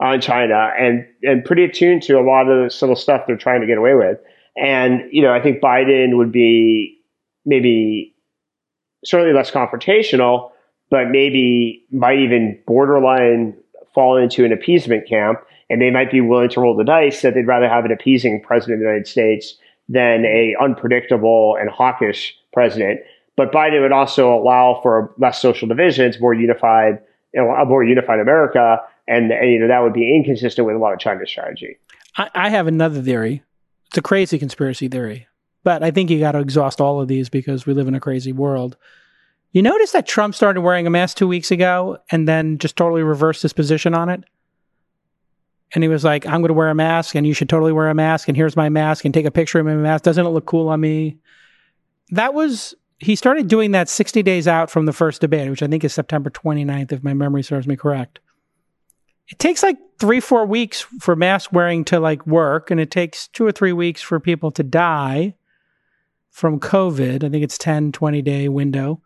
On 0.00 0.20
China 0.20 0.72
and, 0.76 1.06
and 1.22 1.44
pretty 1.44 1.62
attuned 1.64 2.02
to 2.02 2.14
a 2.14 2.26
lot 2.26 2.48
of 2.48 2.64
the 2.64 2.70
subtle 2.70 2.96
stuff 2.96 3.22
they're 3.28 3.36
trying 3.36 3.60
to 3.60 3.68
get 3.68 3.78
away 3.78 3.94
with. 3.94 4.18
And, 4.56 5.02
you 5.12 5.22
know, 5.22 5.32
I 5.32 5.40
think 5.40 5.62
Biden 5.62 6.16
would 6.16 6.32
be 6.32 6.98
maybe 7.46 8.16
certainly 9.04 9.32
less 9.32 9.52
confrontational, 9.52 10.50
but 10.90 11.08
maybe 11.08 11.86
might 11.92 12.18
even 12.18 12.60
borderline 12.66 13.54
fall 13.94 14.16
into 14.16 14.44
an 14.44 14.52
appeasement 14.52 15.08
camp. 15.08 15.38
And 15.70 15.80
they 15.80 15.92
might 15.92 16.10
be 16.10 16.20
willing 16.20 16.48
to 16.50 16.60
roll 16.60 16.76
the 16.76 16.82
dice 16.82 17.22
that 17.22 17.34
they'd 17.34 17.46
rather 17.46 17.68
have 17.68 17.84
an 17.84 17.92
appeasing 17.92 18.42
president 18.42 18.74
of 18.74 18.80
the 18.80 18.86
United 18.86 19.06
States 19.06 19.54
than 19.90 20.24
a 20.24 20.54
unpredictable 20.62 21.56
and 21.60 21.68
hawkish 21.68 22.36
president. 22.52 23.00
But 23.36 23.52
Biden 23.52 23.82
would 23.82 23.92
also 23.92 24.32
allow 24.32 24.80
for 24.82 25.12
less 25.18 25.42
social 25.42 25.66
divisions, 25.66 26.20
more 26.20 26.32
unified, 26.32 27.00
you 27.34 27.42
know, 27.42 27.50
a 27.50 27.64
more 27.64 27.82
unified 27.82 28.20
America, 28.20 28.78
and, 29.08 29.32
and, 29.32 29.50
you 29.50 29.58
know 29.58 29.66
that 29.68 29.82
would 29.82 29.92
be 29.92 30.14
inconsistent 30.14 30.66
with 30.66 30.76
a 30.76 30.78
lot 30.78 30.92
of 30.92 31.00
China's 31.00 31.28
strategy. 31.28 31.76
I, 32.16 32.30
I 32.34 32.48
have 32.50 32.68
another 32.68 33.02
theory. 33.02 33.42
It's 33.88 33.98
a 33.98 34.02
crazy 34.02 34.38
conspiracy 34.38 34.86
theory, 34.86 35.26
but 35.64 35.82
I 35.82 35.90
think 35.90 36.10
you 36.10 36.20
got 36.20 36.32
to 36.32 36.38
exhaust 36.38 36.80
all 36.80 37.00
of 37.00 37.08
these 37.08 37.28
because 37.28 37.66
we 37.66 37.74
live 37.74 37.88
in 37.88 37.96
a 37.96 38.00
crazy 38.00 38.32
world. 38.32 38.76
You 39.50 39.62
notice 39.62 39.90
that 39.92 40.06
Trump 40.06 40.36
started 40.36 40.60
wearing 40.60 40.86
a 40.86 40.90
mask 40.90 41.16
two 41.16 41.26
weeks 41.26 41.50
ago 41.50 41.98
and 42.12 42.28
then 42.28 42.58
just 42.58 42.76
totally 42.76 43.02
reversed 43.02 43.42
his 43.42 43.52
position 43.52 43.94
on 43.94 44.08
it? 44.08 44.22
And 45.74 45.84
he 45.84 45.88
was 45.88 46.04
like, 46.04 46.26
I'm 46.26 46.40
going 46.40 46.48
to 46.48 46.54
wear 46.54 46.68
a 46.68 46.74
mask 46.74 47.14
and 47.14 47.26
you 47.26 47.34
should 47.34 47.48
totally 47.48 47.72
wear 47.72 47.88
a 47.88 47.94
mask. 47.94 48.28
And 48.28 48.36
here's 48.36 48.56
my 48.56 48.68
mask 48.68 49.04
and 49.04 49.14
take 49.14 49.26
a 49.26 49.30
picture 49.30 49.60
of 49.60 49.66
my 49.66 49.74
mask. 49.74 50.04
Doesn't 50.04 50.24
it 50.24 50.30
look 50.30 50.46
cool 50.46 50.68
on 50.68 50.80
me? 50.80 51.18
That 52.10 52.34
was, 52.34 52.74
he 52.98 53.14
started 53.14 53.48
doing 53.48 53.70
that 53.70 53.88
60 53.88 54.22
days 54.22 54.48
out 54.48 54.70
from 54.70 54.86
the 54.86 54.92
first 54.92 55.20
debate, 55.20 55.48
which 55.48 55.62
I 55.62 55.68
think 55.68 55.84
is 55.84 55.94
September 55.94 56.30
29th, 56.30 56.92
if 56.92 57.04
my 57.04 57.14
memory 57.14 57.42
serves 57.42 57.66
me 57.66 57.76
correct. 57.76 58.18
It 59.28 59.38
takes 59.38 59.62
like 59.62 59.78
three, 60.00 60.18
four 60.18 60.44
weeks 60.44 60.80
for 60.80 61.14
mask 61.14 61.52
wearing 61.52 61.84
to 61.84 62.00
like 62.00 62.26
work, 62.26 62.72
and 62.72 62.80
it 62.80 62.90
takes 62.90 63.28
two 63.28 63.46
or 63.46 63.52
three 63.52 63.72
weeks 63.72 64.02
for 64.02 64.18
people 64.18 64.50
to 64.50 64.64
die 64.64 65.34
from 66.30 66.58
COVID. 66.58 67.22
I 67.22 67.28
think 67.28 67.44
it's 67.44 67.58
10, 67.58 67.92
20 67.92 68.22
day 68.22 68.48
window 68.48 69.00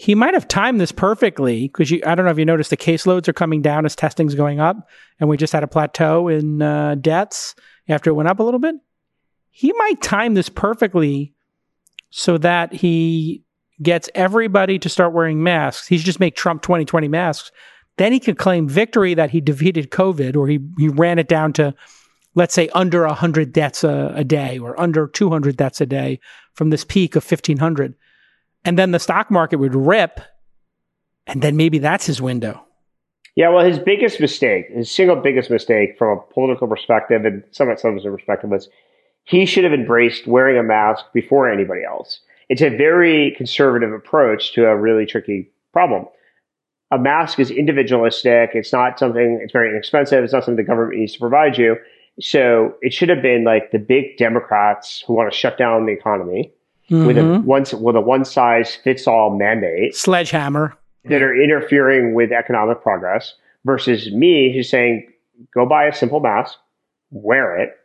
he 0.00 0.14
might 0.14 0.34
have 0.34 0.46
timed 0.46 0.80
this 0.80 0.92
perfectly 0.92 1.66
because 1.66 1.92
I 2.06 2.14
don't 2.14 2.24
know 2.24 2.30
if 2.30 2.38
you 2.38 2.44
noticed 2.44 2.70
the 2.70 2.76
caseloads 2.76 3.26
are 3.26 3.32
coming 3.32 3.62
down 3.62 3.84
as 3.84 3.96
testing's 3.96 4.36
going 4.36 4.60
up, 4.60 4.88
and 5.18 5.28
we 5.28 5.36
just 5.36 5.52
had 5.52 5.64
a 5.64 5.68
plateau 5.68 6.28
in 6.28 6.62
uh, 6.62 6.94
deaths 6.94 7.56
after 7.88 8.08
it 8.08 8.14
went 8.14 8.28
up 8.28 8.38
a 8.38 8.44
little 8.44 8.60
bit. 8.60 8.76
He 9.50 9.72
might 9.72 10.00
time 10.00 10.34
this 10.34 10.48
perfectly 10.48 11.34
so 12.10 12.38
that 12.38 12.72
he 12.72 13.42
gets 13.82 14.08
everybody 14.14 14.78
to 14.78 14.88
start 14.88 15.14
wearing 15.14 15.42
masks. 15.42 15.88
He 15.88 15.98
should 15.98 16.06
just 16.06 16.20
make 16.20 16.36
Trump 16.36 16.62
2020 16.62 17.08
masks. 17.08 17.50
Then 17.96 18.12
he 18.12 18.20
could 18.20 18.38
claim 18.38 18.68
victory 18.68 19.14
that 19.14 19.30
he 19.30 19.40
defeated 19.40 19.90
COVID 19.90 20.36
or 20.36 20.46
he, 20.46 20.60
he 20.78 20.88
ran 20.88 21.18
it 21.18 21.26
down 21.26 21.52
to, 21.54 21.74
let's 22.36 22.54
say, 22.54 22.68
under 22.68 23.04
100 23.04 23.52
deaths 23.52 23.82
a, 23.82 24.12
a 24.14 24.22
day 24.22 24.60
or 24.60 24.78
under 24.78 25.08
200 25.08 25.56
deaths 25.56 25.80
a 25.80 25.86
day 25.86 26.20
from 26.54 26.70
this 26.70 26.84
peak 26.84 27.16
of 27.16 27.28
1,500 27.28 27.96
and 28.64 28.78
then 28.78 28.90
the 28.90 28.98
stock 28.98 29.30
market 29.30 29.56
would 29.56 29.74
rip, 29.74 30.20
and 31.26 31.42
then 31.42 31.56
maybe 31.56 31.78
that's 31.78 32.06
his 32.06 32.20
window. 32.20 32.64
Yeah, 33.38 33.50
well, 33.50 33.64
his 33.64 33.78
biggest 33.78 34.20
mistake, 34.20 34.66
his 34.68 34.90
single 34.90 35.14
biggest 35.14 35.48
mistake 35.48 35.96
from 35.96 36.18
a 36.18 36.32
political 36.32 36.66
perspective 36.66 37.24
and 37.24 37.44
somewhat 37.52 37.78
some 37.78 37.96
perspective 37.96 38.50
was 38.50 38.68
he 39.24 39.46
should 39.46 39.62
have 39.62 39.72
embraced 39.72 40.26
wearing 40.26 40.58
a 40.58 40.62
mask 40.64 41.04
before 41.12 41.48
anybody 41.48 41.84
else. 41.84 42.20
It's 42.48 42.62
a 42.62 42.70
very 42.70 43.34
conservative 43.36 43.92
approach 43.92 44.54
to 44.54 44.64
a 44.66 44.76
really 44.76 45.06
tricky 45.06 45.50
problem. 45.72 46.06
A 46.90 46.98
mask 46.98 47.38
is 47.38 47.50
individualistic. 47.50 48.50
It's 48.54 48.72
not 48.72 48.98
something, 48.98 49.38
it's 49.40 49.52
very 49.52 49.70
inexpensive. 49.70 50.24
It's 50.24 50.32
not 50.32 50.44
something 50.44 50.56
the 50.56 50.68
government 50.68 50.98
needs 50.98 51.12
to 51.12 51.20
provide 51.20 51.58
you. 51.58 51.76
So 52.20 52.74
it 52.80 52.92
should 52.92 53.10
have 53.10 53.22
been 53.22 53.44
like 53.44 53.70
the 53.70 53.78
big 53.78 54.16
Democrats 54.16 55.04
who 55.06 55.12
want 55.12 55.30
to 55.30 55.38
shut 55.38 55.58
down 55.58 55.86
the 55.86 55.92
economy 55.92 56.52
mm-hmm. 56.90 57.06
with 57.06 57.18
a 57.18 57.20
mm-hmm. 57.20 57.46
one 57.46 57.64
with 57.80 57.96
a 57.96 58.00
one 58.00 58.24
size 58.24 58.74
fits 58.76 59.06
all 59.06 59.36
mandate, 59.36 59.94
sledgehammer 59.94 60.74
that 61.04 61.22
are 61.22 61.34
interfering 61.34 62.14
with 62.14 62.32
economic 62.32 62.82
progress, 62.82 63.34
versus 63.64 64.12
me 64.12 64.52
who's 64.52 64.68
saying 64.68 65.10
go 65.54 65.66
buy 65.66 65.84
a 65.84 65.94
simple 65.94 66.20
mask, 66.20 66.58
wear 67.10 67.58
it, 67.58 67.76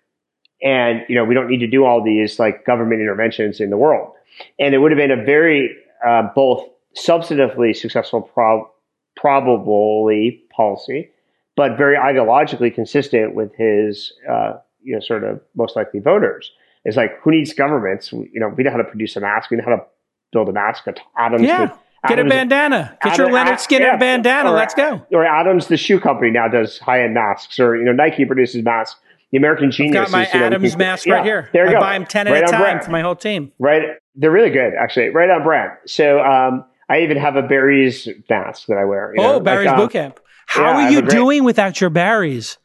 and 0.61 1.03
you 1.07 1.15
know 1.15 1.23
we 1.25 1.34
don't 1.34 1.49
need 1.49 1.59
to 1.59 1.67
do 1.67 1.85
all 1.85 2.03
these 2.03 2.39
like 2.39 2.65
government 2.65 3.01
interventions 3.01 3.59
in 3.59 3.69
the 3.69 3.77
world. 3.77 4.11
And 4.59 4.73
it 4.73 4.80
would 4.80 4.91
have 4.91 4.97
been 4.97 5.11
a 5.11 5.23
very 5.23 5.75
uh, 6.05 6.23
both 6.35 6.67
substantively 6.97 7.75
successful, 7.75 8.21
pro- 8.21 8.69
probably 9.15 10.43
policy, 10.55 11.09
but 11.55 11.77
very 11.77 11.95
ideologically 11.97 12.73
consistent 12.73 13.35
with 13.35 13.53
his 13.55 14.13
uh, 14.30 14.53
you 14.81 14.93
know 14.93 14.99
sort 14.99 15.23
of 15.23 15.41
most 15.55 15.75
likely 15.75 15.99
voters. 15.99 16.51
It's 16.85 16.97
like, 16.97 17.19
who 17.22 17.31
needs 17.31 17.53
governments? 17.53 18.11
You 18.11 18.30
know, 18.35 18.49
we 18.49 18.64
know 18.64 18.72
how 18.72 18.77
to 18.77 18.84
produce 18.84 19.15
a 19.15 19.22
mask. 19.22 19.49
We 19.51 19.57
know 19.57 19.64
how 19.65 19.76
to 19.76 19.84
build 20.31 20.49
a 20.49 20.53
mask, 20.53 20.85
atoms, 21.18 21.43
yeah. 21.43 21.68
Get 22.05 22.19
Atoms- 22.19 22.31
a 22.34 22.35
bandana. 22.35 22.97
Get 23.01 23.18
your 23.18 23.27
Atom- 23.34 23.53
Lynyrd 23.53 23.60
Skynyrd 23.65 23.80
yeah, 23.80 23.95
bandana. 23.95 24.51
or- 24.51 24.55
Let's 24.55 24.73
go. 24.73 25.05
Or 25.14 25.23
Atoms, 25.26 25.68
the 25.68 25.77
shoe 25.77 26.01
company, 26.01 26.31
now 26.31 26.49
does 26.49 26.77
high 26.80 27.01
end 27.03 27.14
masks, 27.14 27.57
or 27.61 27.77
you 27.77 27.85
know, 27.85 27.93
Nike 27.93 28.26
produces 28.26 28.61
masks. 28.61 28.99
The 29.31 29.38
American 29.38 29.72
Genius 29.72 29.93
Got 29.95 30.11
my 30.11 30.26
is, 30.26 30.34
know, 30.34 30.43
Atoms 30.45 30.69
can- 30.72 30.80
mask 30.80 31.05
yeah, 31.05 31.14
right 31.14 31.23
here. 31.23 31.49
There 31.53 31.64
you 31.64 31.69
I 31.69 31.73
go. 31.73 31.80
buy 31.80 31.93
them 31.93 32.05
10 32.05 32.27
at 32.27 32.43
a 32.43 32.45
time 32.47 32.60
brand. 32.61 32.84
for 32.84 32.91
my 32.91 33.01
whole 33.01 33.15
team. 33.15 33.53
Right, 33.57 33.84
they're 34.15 34.31
really 34.31 34.49
good, 34.49 34.73
actually. 34.77 35.10
Right 35.10 35.30
on 35.30 35.43
brand. 35.43 35.72
So 35.88 36.19
um, 36.19 36.65
I 36.89 36.99
even 37.03 37.15
have 37.18 37.38
a 37.38 37.41
Barry's 37.41 38.07
mask 38.30 38.68
that 38.68 38.77
I 38.77 38.84
wear. 38.84 39.14
you 39.15 39.22
know, 39.23 39.30
Oh, 39.30 39.34
like, 39.35 39.43
Barry's 39.45 39.69
um, 39.69 39.77
Boot 39.77 39.91
Camp. 39.91 40.19
How 40.45 40.77
yeah, 40.77 40.85
are 40.88 40.91
you 40.91 41.01
great- 41.03 41.11
doing 41.11 41.43
without 41.45 41.80
your 41.80 41.89
Barry's? 41.89 42.57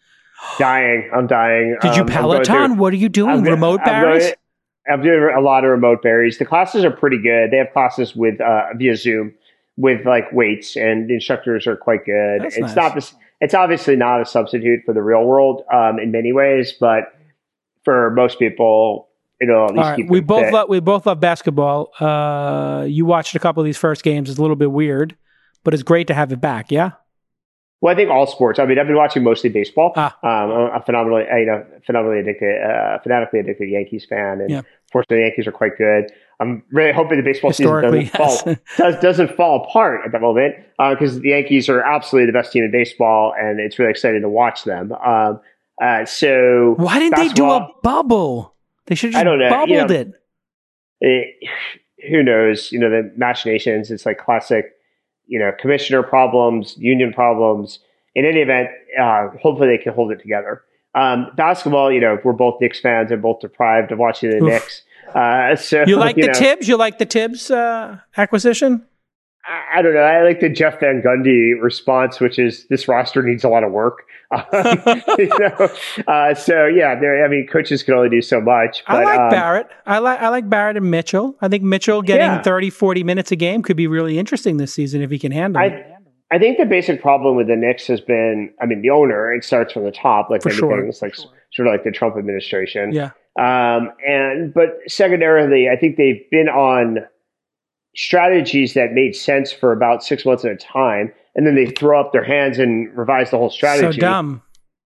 Dying. 0.58 1.10
I'm 1.14 1.26
dying. 1.26 1.76
Did 1.80 1.96
you 1.96 2.02
Um, 2.02 2.08
Peloton? 2.08 2.44
through- 2.66 2.74
What 2.76 2.92
are 2.92 2.96
you 2.96 3.08
doing? 3.08 3.42
Remote 3.42 3.80
I'm 3.80 3.86
going- 4.02 4.18
Barry's? 4.18 4.32
I'm 4.90 5.02
doing 5.02 5.34
a 5.36 5.40
lot 5.40 5.64
of 5.64 5.70
remote 5.70 6.00
Barry's. 6.02 6.38
The 6.38 6.46
classes 6.46 6.82
are 6.84 6.90
pretty 6.90 7.18
good. 7.20 7.50
They 7.50 7.58
have 7.58 7.72
classes 7.72 8.16
with 8.16 8.40
uh, 8.40 8.68
via 8.76 8.96
Zoom 8.96 9.34
with 9.76 10.06
like 10.06 10.32
weights, 10.32 10.76
and 10.76 11.08
the 11.08 11.14
instructors 11.14 11.66
are 11.66 11.76
quite 11.76 12.04
good. 12.06 12.40
That's 12.42 12.56
it's 12.56 12.68
nice. 12.68 12.76
not 12.76 12.94
this. 12.94 13.14
It's 13.40 13.54
obviously 13.54 13.96
not 13.96 14.20
a 14.22 14.24
substitute 14.24 14.80
for 14.86 14.94
the 14.94 15.02
real 15.02 15.24
world 15.24 15.62
um, 15.72 15.98
in 15.98 16.10
many 16.10 16.32
ways, 16.32 16.72
but 16.80 17.12
for 17.84 18.10
most 18.12 18.38
people, 18.38 19.08
it'll 19.42 19.66
at 19.66 19.70
least 19.72 19.80
right, 19.82 19.96
keep 19.96 20.08
we 20.08 20.20
both 20.20 20.44
fit. 20.44 20.52
love 20.54 20.68
we 20.70 20.80
both 20.80 21.04
love 21.06 21.20
basketball. 21.20 21.92
Uh, 22.00 22.84
you 22.88 23.04
watched 23.04 23.34
a 23.34 23.38
couple 23.38 23.60
of 23.60 23.64
these 23.66 23.76
first 23.76 24.02
games. 24.02 24.30
It's 24.30 24.38
a 24.38 24.42
little 24.42 24.56
bit 24.56 24.72
weird, 24.72 25.14
but 25.64 25.74
it's 25.74 25.82
great 25.82 26.06
to 26.06 26.14
have 26.14 26.32
it 26.32 26.40
back. 26.40 26.70
Yeah. 26.72 26.92
Well, 27.80 27.92
I 27.92 27.96
think 27.96 28.10
all 28.10 28.26
sports. 28.26 28.58
I 28.58 28.66
mean, 28.66 28.78
I've 28.78 28.88
been 28.88 28.96
watching 28.96 29.22
mostly 29.22 29.50
baseball. 29.50 29.92
Ah. 29.94 30.16
Um, 30.24 30.50
I'm 30.50 30.80
a 30.80 30.84
phenomenally, 30.84 31.24
you 31.30 31.46
know, 31.46 31.64
phenomenally 31.86 32.18
addicted, 32.20 32.60
uh, 32.60 32.98
fanatically 33.04 33.38
addicted 33.38 33.68
Yankees 33.70 34.04
fan, 34.04 34.40
and 34.40 34.50
Yeah. 34.50 34.62
fortunately, 34.90 35.18
the 35.18 35.28
Yankees 35.28 35.46
are 35.46 35.52
quite 35.52 35.76
good. 35.78 36.10
I'm 36.40 36.62
really 36.72 36.92
hoping 36.92 37.18
the 37.18 37.22
baseball 37.24 37.52
season 37.52 37.82
doesn't 37.82 38.06
fall 38.10 38.40
yes. 38.46 38.58
does, 38.76 38.96
doesn't 39.00 39.36
fall 39.36 39.64
apart 39.64 40.00
at 40.04 40.12
the 40.12 40.18
moment 40.20 40.54
because 40.90 41.20
the 41.20 41.30
Yankees 41.30 41.68
are 41.68 41.80
absolutely 41.80 42.26
the 42.26 42.32
best 42.32 42.52
team 42.52 42.64
in 42.64 42.70
baseball, 42.72 43.32
and 43.38 43.60
it's 43.60 43.78
really 43.78 43.90
exciting 43.90 44.22
to 44.22 44.28
watch 44.28 44.64
them. 44.64 44.92
Um, 44.92 45.40
uh, 45.80 46.04
so 46.04 46.74
Why 46.78 46.98
didn't 46.98 47.16
they 47.16 47.28
do 47.28 47.48
a 47.48 47.68
bubble? 47.82 48.54
They 48.86 48.94
should 48.96 49.12
have 49.14 49.20
I 49.20 49.24
just 49.24 49.30
don't 49.30 49.38
know, 49.38 49.50
bubbled 49.50 49.68
you 49.68 49.76
know, 49.76 49.94
it. 49.94 50.12
it, 51.00 51.48
who 52.10 52.22
knows? 52.22 52.72
You 52.72 52.80
know, 52.80 52.90
the 52.90 53.12
machinations. 53.16 53.90
It's 53.90 54.06
like 54.06 54.18
classic, 54.18 54.72
you 55.28 55.38
know, 55.38 55.52
commissioner 55.60 56.02
problems, 56.02 56.76
union 56.78 57.12
problems. 57.12 57.78
In 58.14 58.24
any 58.24 58.40
event, 58.40 58.68
uh, 59.00 59.28
hopefully 59.40 59.68
they 59.68 59.82
can 59.82 59.92
hold 59.92 60.10
it 60.10 60.20
together. 60.20 60.62
Um, 60.94 61.28
basketball, 61.36 61.92
you 61.92 62.00
know, 62.00 62.18
we're 62.24 62.32
both 62.32 62.60
Knicks 62.60 62.80
fans 62.80 63.12
and 63.12 63.22
both 63.22 63.40
deprived 63.40 63.92
of 63.92 63.98
watching 63.98 64.30
the 64.30 64.38
Oof. 64.38 64.42
Knicks. 64.42 64.82
Uh, 65.14 65.54
so 65.54 65.84
You 65.86 65.96
like 65.96 66.16
the 66.16 66.26
know, 66.26 66.34
Thibs? 66.34 66.66
You 66.66 66.76
like 66.76 66.98
the 66.98 67.04
Thibs 67.04 67.50
uh, 67.50 67.98
acquisition? 68.16 68.84
I, 69.48 69.78
I 69.78 69.82
don't 69.82 69.94
know. 69.94 70.00
I 70.00 70.22
like 70.22 70.40
the 70.40 70.48
Jeff 70.48 70.80
Van 70.80 71.02
Gundy 71.02 71.60
response, 71.60 72.20
which 72.20 72.38
is 72.38 72.66
this 72.68 72.86
roster 72.86 73.22
needs 73.22 73.44
a 73.44 73.48
lot 73.48 73.64
of 73.64 73.72
work. 73.72 74.04
Um, 74.30 74.42
you 75.18 75.30
know? 75.38 75.70
uh, 76.06 76.34
so 76.34 76.66
yeah. 76.66 76.88
I 76.88 77.28
mean, 77.28 77.46
coaches 77.50 77.82
can 77.82 77.94
only 77.94 78.10
do 78.10 78.20
so 78.20 78.42
much. 78.42 78.84
But, 78.86 78.96
I 78.96 79.04
like 79.04 79.20
um, 79.20 79.30
Barrett. 79.30 79.68
I 79.86 79.98
like 80.00 80.20
I 80.20 80.28
like 80.28 80.50
Barrett 80.50 80.76
and 80.76 80.90
Mitchell. 80.90 81.34
I 81.40 81.48
think 81.48 81.62
Mitchell 81.62 82.02
getting 82.02 82.26
Yeah. 82.26 82.42
30, 82.42 82.68
40 82.68 83.04
minutes 83.04 83.32
a 83.32 83.36
game 83.36 83.62
could 83.62 83.78
be 83.78 83.86
really 83.86 84.18
interesting 84.18 84.58
this 84.58 84.74
season 84.74 85.00
if 85.00 85.10
he 85.10 85.18
can 85.18 85.32
handle 85.32 85.62
it. 85.62 85.72
I, 86.30 86.36
I 86.36 86.38
think 86.38 86.58
the 86.58 86.66
basic 86.66 87.00
problem 87.00 87.36
with 87.36 87.46
the 87.46 87.56
Knicks 87.56 87.86
has 87.86 88.02
been, 88.02 88.52
I 88.60 88.66
mean, 88.66 88.82
the 88.82 88.90
owner. 88.90 89.32
It 89.32 89.44
starts 89.44 89.72
from 89.72 89.84
the 89.84 89.92
top, 89.92 90.28
like 90.28 90.42
For 90.42 90.50
sure. 90.50 90.78
things, 90.78 91.00
like 91.00 91.14
sort 91.14 91.66
of 91.66 91.72
like 91.72 91.84
the 91.84 91.90
Trump 91.90 92.18
administration. 92.18 92.92
Yeah. 92.92 93.12
Um, 93.38 93.92
and 94.06 94.52
but 94.52 94.80
secondarily, 94.88 95.70
I 95.70 95.76
think 95.76 95.96
they've 95.96 96.28
been 96.30 96.48
on 96.48 96.98
strategies 97.94 98.74
that 98.74 98.92
made 98.92 99.14
sense 99.14 99.52
for 99.52 99.72
about 99.72 100.02
six 100.02 100.24
months 100.24 100.44
at 100.44 100.52
a 100.52 100.56
time, 100.56 101.12
and 101.34 101.46
then 101.46 101.54
they 101.54 101.66
throw 101.66 102.00
up 102.00 102.12
their 102.12 102.24
hands 102.24 102.58
and 102.58 102.96
revise 102.96 103.30
the 103.30 103.38
whole 103.38 103.50
strategy. 103.50 104.00
So 104.00 104.06
dumb. 104.06 104.42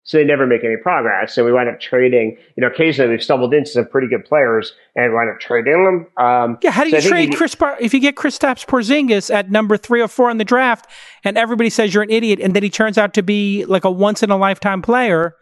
So 0.03 0.17
they 0.17 0.23
never 0.23 0.47
make 0.47 0.63
any 0.63 0.77
progress. 0.77 1.35
So 1.35 1.43
we 1.43 1.51
wind 1.51 1.67
up 1.67 1.81
trading. 1.81 2.37
You 2.55 2.61
know, 2.61 2.67
occasionally 2.67 3.11
we've 3.11 3.21
stumbled 3.21 3.53
into 3.53 3.69
some 3.71 3.87
pretty 3.89 4.07
good 4.07 4.23
players 4.23 4.71
and 4.95 5.13
wind 5.13 5.29
up 5.29 5.41
trading 5.41 5.83
them. 5.83 6.25
Um, 6.25 6.57
Yeah, 6.61 6.71
how 6.71 6.85
do 6.85 6.91
so 6.91 6.95
you 6.97 7.03
I 7.03 7.09
trade 7.09 7.31
you- 7.33 7.37
Chris 7.37 7.55
Par- 7.55 7.75
if 7.81 7.93
you 7.93 7.99
get 7.99 8.15
Kristaps 8.15 8.65
Porzingis 8.65 9.33
at 9.33 9.51
number 9.51 9.75
three 9.75 9.99
or 10.01 10.07
four 10.07 10.29
in 10.29 10.37
the 10.37 10.45
draft, 10.45 10.89
and 11.25 11.37
everybody 11.37 11.69
says 11.69 11.93
you're 11.93 12.03
an 12.03 12.09
idiot, 12.09 12.39
and 12.41 12.53
then 12.53 12.63
he 12.63 12.69
turns 12.69 12.97
out 12.97 13.13
to 13.15 13.21
be 13.21 13.65
like 13.65 13.83
a 13.83 13.91
once 13.91 14.23
in 14.23 14.31
a 14.31 14.37
lifetime 14.37 14.81
player, 14.81 15.35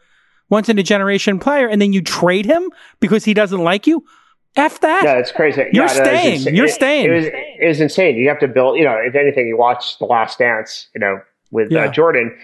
once 0.49 0.68
in 0.68 0.80
a 0.80 0.84
generation 0.84 1.38
player, 1.38 1.68
and 1.68 1.80
then 1.80 1.94
you 1.94 2.02
trade 2.02 2.48
him 2.48 2.72
because 2.99 3.23
he 3.23 3.36
doesn't 3.36 3.64
like 3.64 3.86
you? 3.86 4.03
F 4.57 4.80
that. 4.82 5.03
Yeah, 5.03 5.14
it's 5.19 5.32
crazy. 5.32 5.61
You're 5.73 5.86
yeah, 5.86 5.94
no, 5.94 6.03
staying. 6.03 6.34
insane. 6.36 6.56
You're 6.56 6.65
It- 6.65 6.72
staying. 6.72 7.06
It, 7.06 7.11
was 7.14 7.26
it 7.26 7.68
was 7.68 7.82
insane. 7.82 8.15
You 8.15 8.30
have 8.30 8.40
to 8.40 8.48
build. 8.48 8.77
You 8.77 8.86
know, 8.86 8.95
if 8.98 9.15
anything, 9.15 9.48
you 9.48 9.57
watch 9.57 9.98
The 9.99 10.06
Last 10.06 10.40
Dance. 10.40 10.88
You 10.95 10.99
know, 11.02 11.19
with 11.52 11.72
Yeah. 11.72 11.86
uh, 11.86 11.91
Jordan. 11.91 12.38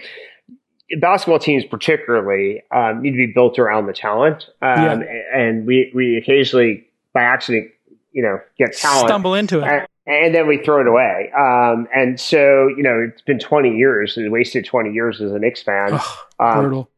Basketball 1.00 1.38
teams, 1.38 1.64
particularly, 1.64 2.62
um, 2.70 3.00
need 3.00 3.12
to 3.12 3.16
be 3.16 3.32
built 3.32 3.58
around 3.58 3.86
the 3.86 3.94
talent. 3.94 4.48
Um, 4.60 5.02
And 5.34 5.66
we 5.66 5.90
we 5.94 6.18
occasionally, 6.18 6.86
by 7.14 7.22
accident, 7.22 7.70
you 8.12 8.22
know, 8.22 8.38
get 8.58 8.76
talent, 8.76 9.08
Stumble 9.08 9.34
into 9.34 9.60
it. 9.60 9.64
and, 9.64 9.86
and 10.06 10.34
then 10.34 10.46
we 10.46 10.58
throw 10.58 10.82
it 10.82 10.86
away. 10.86 11.32
Um, 11.34 11.88
and 11.94 12.20
so, 12.20 12.68
you 12.76 12.82
know, 12.82 13.06
it's 13.10 13.22
been 13.22 13.38
20 13.38 13.74
years, 13.74 14.18
we 14.18 14.28
wasted 14.28 14.66
20 14.66 14.90
years 14.92 15.22
as 15.22 15.32
a 15.32 15.38
Knicks 15.38 15.62
fan. 15.62 15.94
Ugh, 15.94 16.00
Um, 16.38 16.60
brutal. 16.60 16.90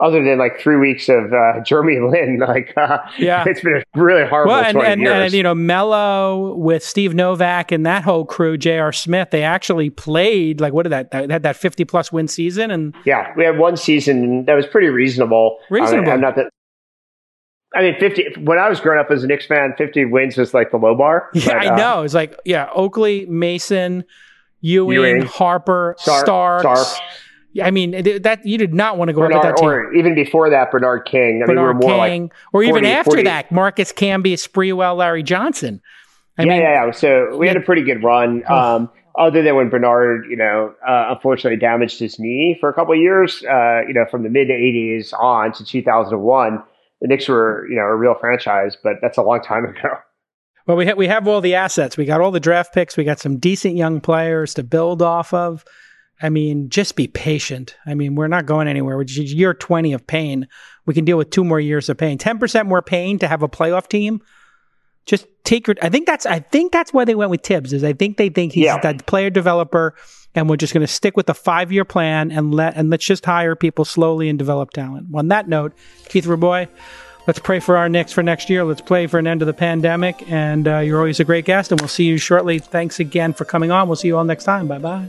Other 0.00 0.22
than 0.22 0.38
like 0.38 0.60
three 0.60 0.76
weeks 0.76 1.08
of 1.08 1.32
uh, 1.32 1.60
Jeremy 1.64 1.98
Lin, 1.98 2.38
like 2.46 2.72
uh, 2.76 2.98
Yeah. 3.18 3.42
it's 3.48 3.60
been 3.62 3.82
a 3.82 3.98
really 4.00 4.24
horrible 4.28 4.52
Well, 4.52 4.62
and, 4.64 4.74
20 4.76 4.88
and, 4.92 5.06
and 5.08 5.32
you 5.34 5.42
know, 5.42 5.56
Melo 5.56 6.54
with 6.54 6.84
Steve 6.84 7.14
Novak 7.16 7.72
and 7.72 7.84
that 7.84 8.04
whole 8.04 8.24
crew, 8.24 8.56
J.R. 8.56 8.92
Smith, 8.92 9.30
they 9.32 9.42
actually 9.42 9.90
played 9.90 10.60
like 10.60 10.72
what 10.72 10.84
did 10.84 10.90
that? 10.90 11.10
They 11.10 11.26
had 11.32 11.42
that 11.42 11.56
fifty 11.56 11.84
plus 11.84 12.12
win 12.12 12.28
season, 12.28 12.70
and 12.70 12.94
Yeah, 13.04 13.32
we 13.36 13.44
had 13.44 13.58
one 13.58 13.76
season 13.76 14.44
that 14.44 14.54
was 14.54 14.66
pretty 14.66 14.88
reasonable. 14.88 15.58
Reasonable. 15.68 16.10
I 16.10 16.14
am 16.14 16.20
not 16.20 16.36
that. 16.36 16.50
I 17.74 17.82
mean, 17.82 17.98
fifty. 17.98 18.24
When 18.38 18.58
I 18.58 18.68
was 18.68 18.78
growing 18.80 19.00
up 19.00 19.10
as 19.10 19.24
a 19.24 19.26
Knicks 19.26 19.46
fan, 19.46 19.74
fifty 19.76 20.04
wins 20.04 20.36
was 20.38 20.54
like 20.54 20.70
the 20.70 20.76
low 20.78 20.94
bar. 20.96 21.28
yeah, 21.34 21.44
But, 21.46 21.56
I 21.56 21.66
uh, 21.70 21.76
know 21.76 22.02
it's 22.02 22.14
like 22.14 22.38
yeah, 22.44 22.68
Oakley, 22.74 23.26
Mason, 23.26 24.04
Ewing, 24.60 24.94
Ewing, 24.94 25.22
Harper, 25.22 25.96
Starks. 25.98 26.62
Starks. 26.62 27.00
Yeah, 27.58 27.66
I 27.66 27.70
mean 27.70 27.90
that 28.22 28.46
you 28.46 28.56
did 28.56 28.72
not 28.72 28.98
want 28.98 29.08
to 29.08 29.12
go 29.12 29.22
up 29.22 29.30
Bernard, 29.30 29.44
at 29.44 29.48
that 29.48 29.56
team. 29.56 29.68
or 29.68 29.94
even 29.94 30.14
before 30.14 30.50
that, 30.50 30.70
Bernard 30.70 31.04
King. 31.06 31.42
I 31.42 31.46
mean, 31.46 31.56
we 31.56 31.62
were 31.62 31.74
Bernard 31.74 31.82
more 31.82 31.96
like 31.96 32.12
King, 32.12 32.30
or 32.52 32.62
even 32.62 32.84
after 32.84 33.10
40. 33.10 33.22
that, 33.24 33.50
Marcus 33.50 33.92
Camby, 33.92 34.34
Sprewell, 34.34 34.96
Larry 34.96 35.22
Johnson. 35.22 35.80
I 36.38 36.42
yeah, 36.42 36.48
mean, 36.48 36.60
yeah, 36.62 36.86
yeah. 36.86 36.90
So 36.92 37.36
we 37.36 37.48
had 37.48 37.56
a 37.56 37.60
pretty 37.60 37.82
good 37.82 38.02
run. 38.02 38.44
Oh. 38.48 38.54
Um, 38.54 38.90
other 39.18 39.42
than 39.42 39.56
when 39.56 39.68
Bernard, 39.68 40.26
you 40.30 40.36
know, 40.36 40.72
uh, 40.86 41.06
unfortunately 41.10 41.58
damaged 41.58 41.98
his 41.98 42.20
knee 42.20 42.56
for 42.60 42.68
a 42.68 42.72
couple 42.72 42.94
of 42.94 43.00
years. 43.00 43.42
Uh, 43.42 43.80
you 43.88 43.92
know, 43.92 44.04
from 44.08 44.22
the 44.22 44.30
mid 44.30 44.48
'80s 44.48 45.12
on 45.18 45.52
to 45.54 45.64
2001, 45.64 46.62
the 47.00 47.08
Knicks 47.08 47.28
were, 47.28 47.66
you 47.68 47.74
know, 47.74 47.82
a 47.82 47.96
real 47.96 48.14
franchise. 48.14 48.76
But 48.80 48.94
that's 49.02 49.18
a 49.18 49.22
long 49.22 49.42
time 49.42 49.64
ago. 49.76 49.88
Well, 50.68 50.76
we 50.76 50.86
have 50.86 50.96
we 50.96 51.08
have 51.08 51.26
all 51.26 51.40
the 51.40 51.56
assets. 51.56 51.96
We 51.96 52.04
got 52.04 52.20
all 52.20 52.30
the 52.30 52.38
draft 52.38 52.72
picks. 52.72 52.96
We 52.96 53.02
got 53.02 53.18
some 53.18 53.38
decent 53.38 53.74
young 53.74 54.00
players 54.00 54.54
to 54.54 54.62
build 54.62 55.02
off 55.02 55.34
of. 55.34 55.64
I 56.20 56.28
mean, 56.30 56.68
just 56.68 56.96
be 56.96 57.06
patient. 57.06 57.76
I 57.86 57.94
mean, 57.94 58.14
we're 58.16 58.26
not 58.28 58.44
going 58.46 58.66
anywhere. 58.68 58.96
We're 58.96 59.04
just 59.04 59.32
year 59.34 59.54
twenty 59.54 59.92
of 59.92 60.06
pain. 60.06 60.48
We 60.86 60.94
can 60.94 61.04
deal 61.04 61.16
with 61.16 61.30
two 61.30 61.44
more 61.44 61.60
years 61.60 61.88
of 61.88 61.96
pain. 61.96 62.18
Ten 62.18 62.38
percent 62.38 62.68
more 62.68 62.82
pain 62.82 63.18
to 63.20 63.28
have 63.28 63.42
a 63.42 63.48
playoff 63.48 63.88
team. 63.88 64.20
Just 65.06 65.26
take 65.44 65.66
your. 65.66 65.76
I 65.80 65.88
think 65.88 66.06
that's. 66.06 66.26
I 66.26 66.40
think 66.40 66.72
that's 66.72 66.92
why 66.92 67.04
they 67.04 67.14
went 67.14 67.30
with 67.30 67.42
Thibs. 67.42 67.72
Is 67.72 67.84
I 67.84 67.92
think 67.92 68.16
they 68.16 68.28
think 68.28 68.52
he's 68.52 68.64
Yeah. 68.64 68.78
that 68.80 69.06
player 69.06 69.30
developer, 69.30 69.94
and 70.34 70.50
we're 70.50 70.56
just 70.56 70.74
going 70.74 70.86
to 70.86 70.92
stick 70.92 71.16
with 71.16 71.26
the 71.26 71.34
five 71.34 71.70
year 71.72 71.84
plan 71.84 72.30
and 72.30 72.54
let 72.54 72.76
and 72.76 72.90
let's 72.90 73.06
just 73.06 73.24
hire 73.24 73.54
people 73.56 73.84
slowly 73.84 74.28
and 74.28 74.38
develop 74.38 74.70
talent. 74.72 75.06
On 75.14 75.28
that 75.28 75.48
note, 75.48 75.72
Keith 76.08 76.26
Rabois, 76.26 76.66
let's 77.26 77.38
pray 77.38 77.60
for 77.60 77.76
our 77.76 77.88
Knicks 77.88 78.12
for 78.12 78.22
next 78.22 78.50
year. 78.50 78.64
Let's 78.64 78.82
pray 78.82 79.06
for 79.06 79.18
an 79.18 79.26
end 79.26 79.40
to 79.40 79.46
the 79.46 79.54
pandemic. 79.54 80.30
And 80.30 80.68
uh, 80.68 80.78
you're 80.80 80.98
always 80.98 81.20
a 81.20 81.24
great 81.24 81.44
guest, 81.46 81.70
and 81.72 81.80
we'll 81.80 81.88
see 81.88 82.04
you 82.04 82.18
shortly. 82.18 82.58
Thanks 82.58 83.00
again 83.00 83.32
for 83.32 83.44
coming 83.46 83.70
on. 83.70 83.88
We'll 83.88 83.96
see 83.96 84.08
you 84.08 84.18
all 84.18 84.24
next 84.24 84.44
time. 84.44 84.68
Bye 84.68 84.78
bye. 84.78 85.08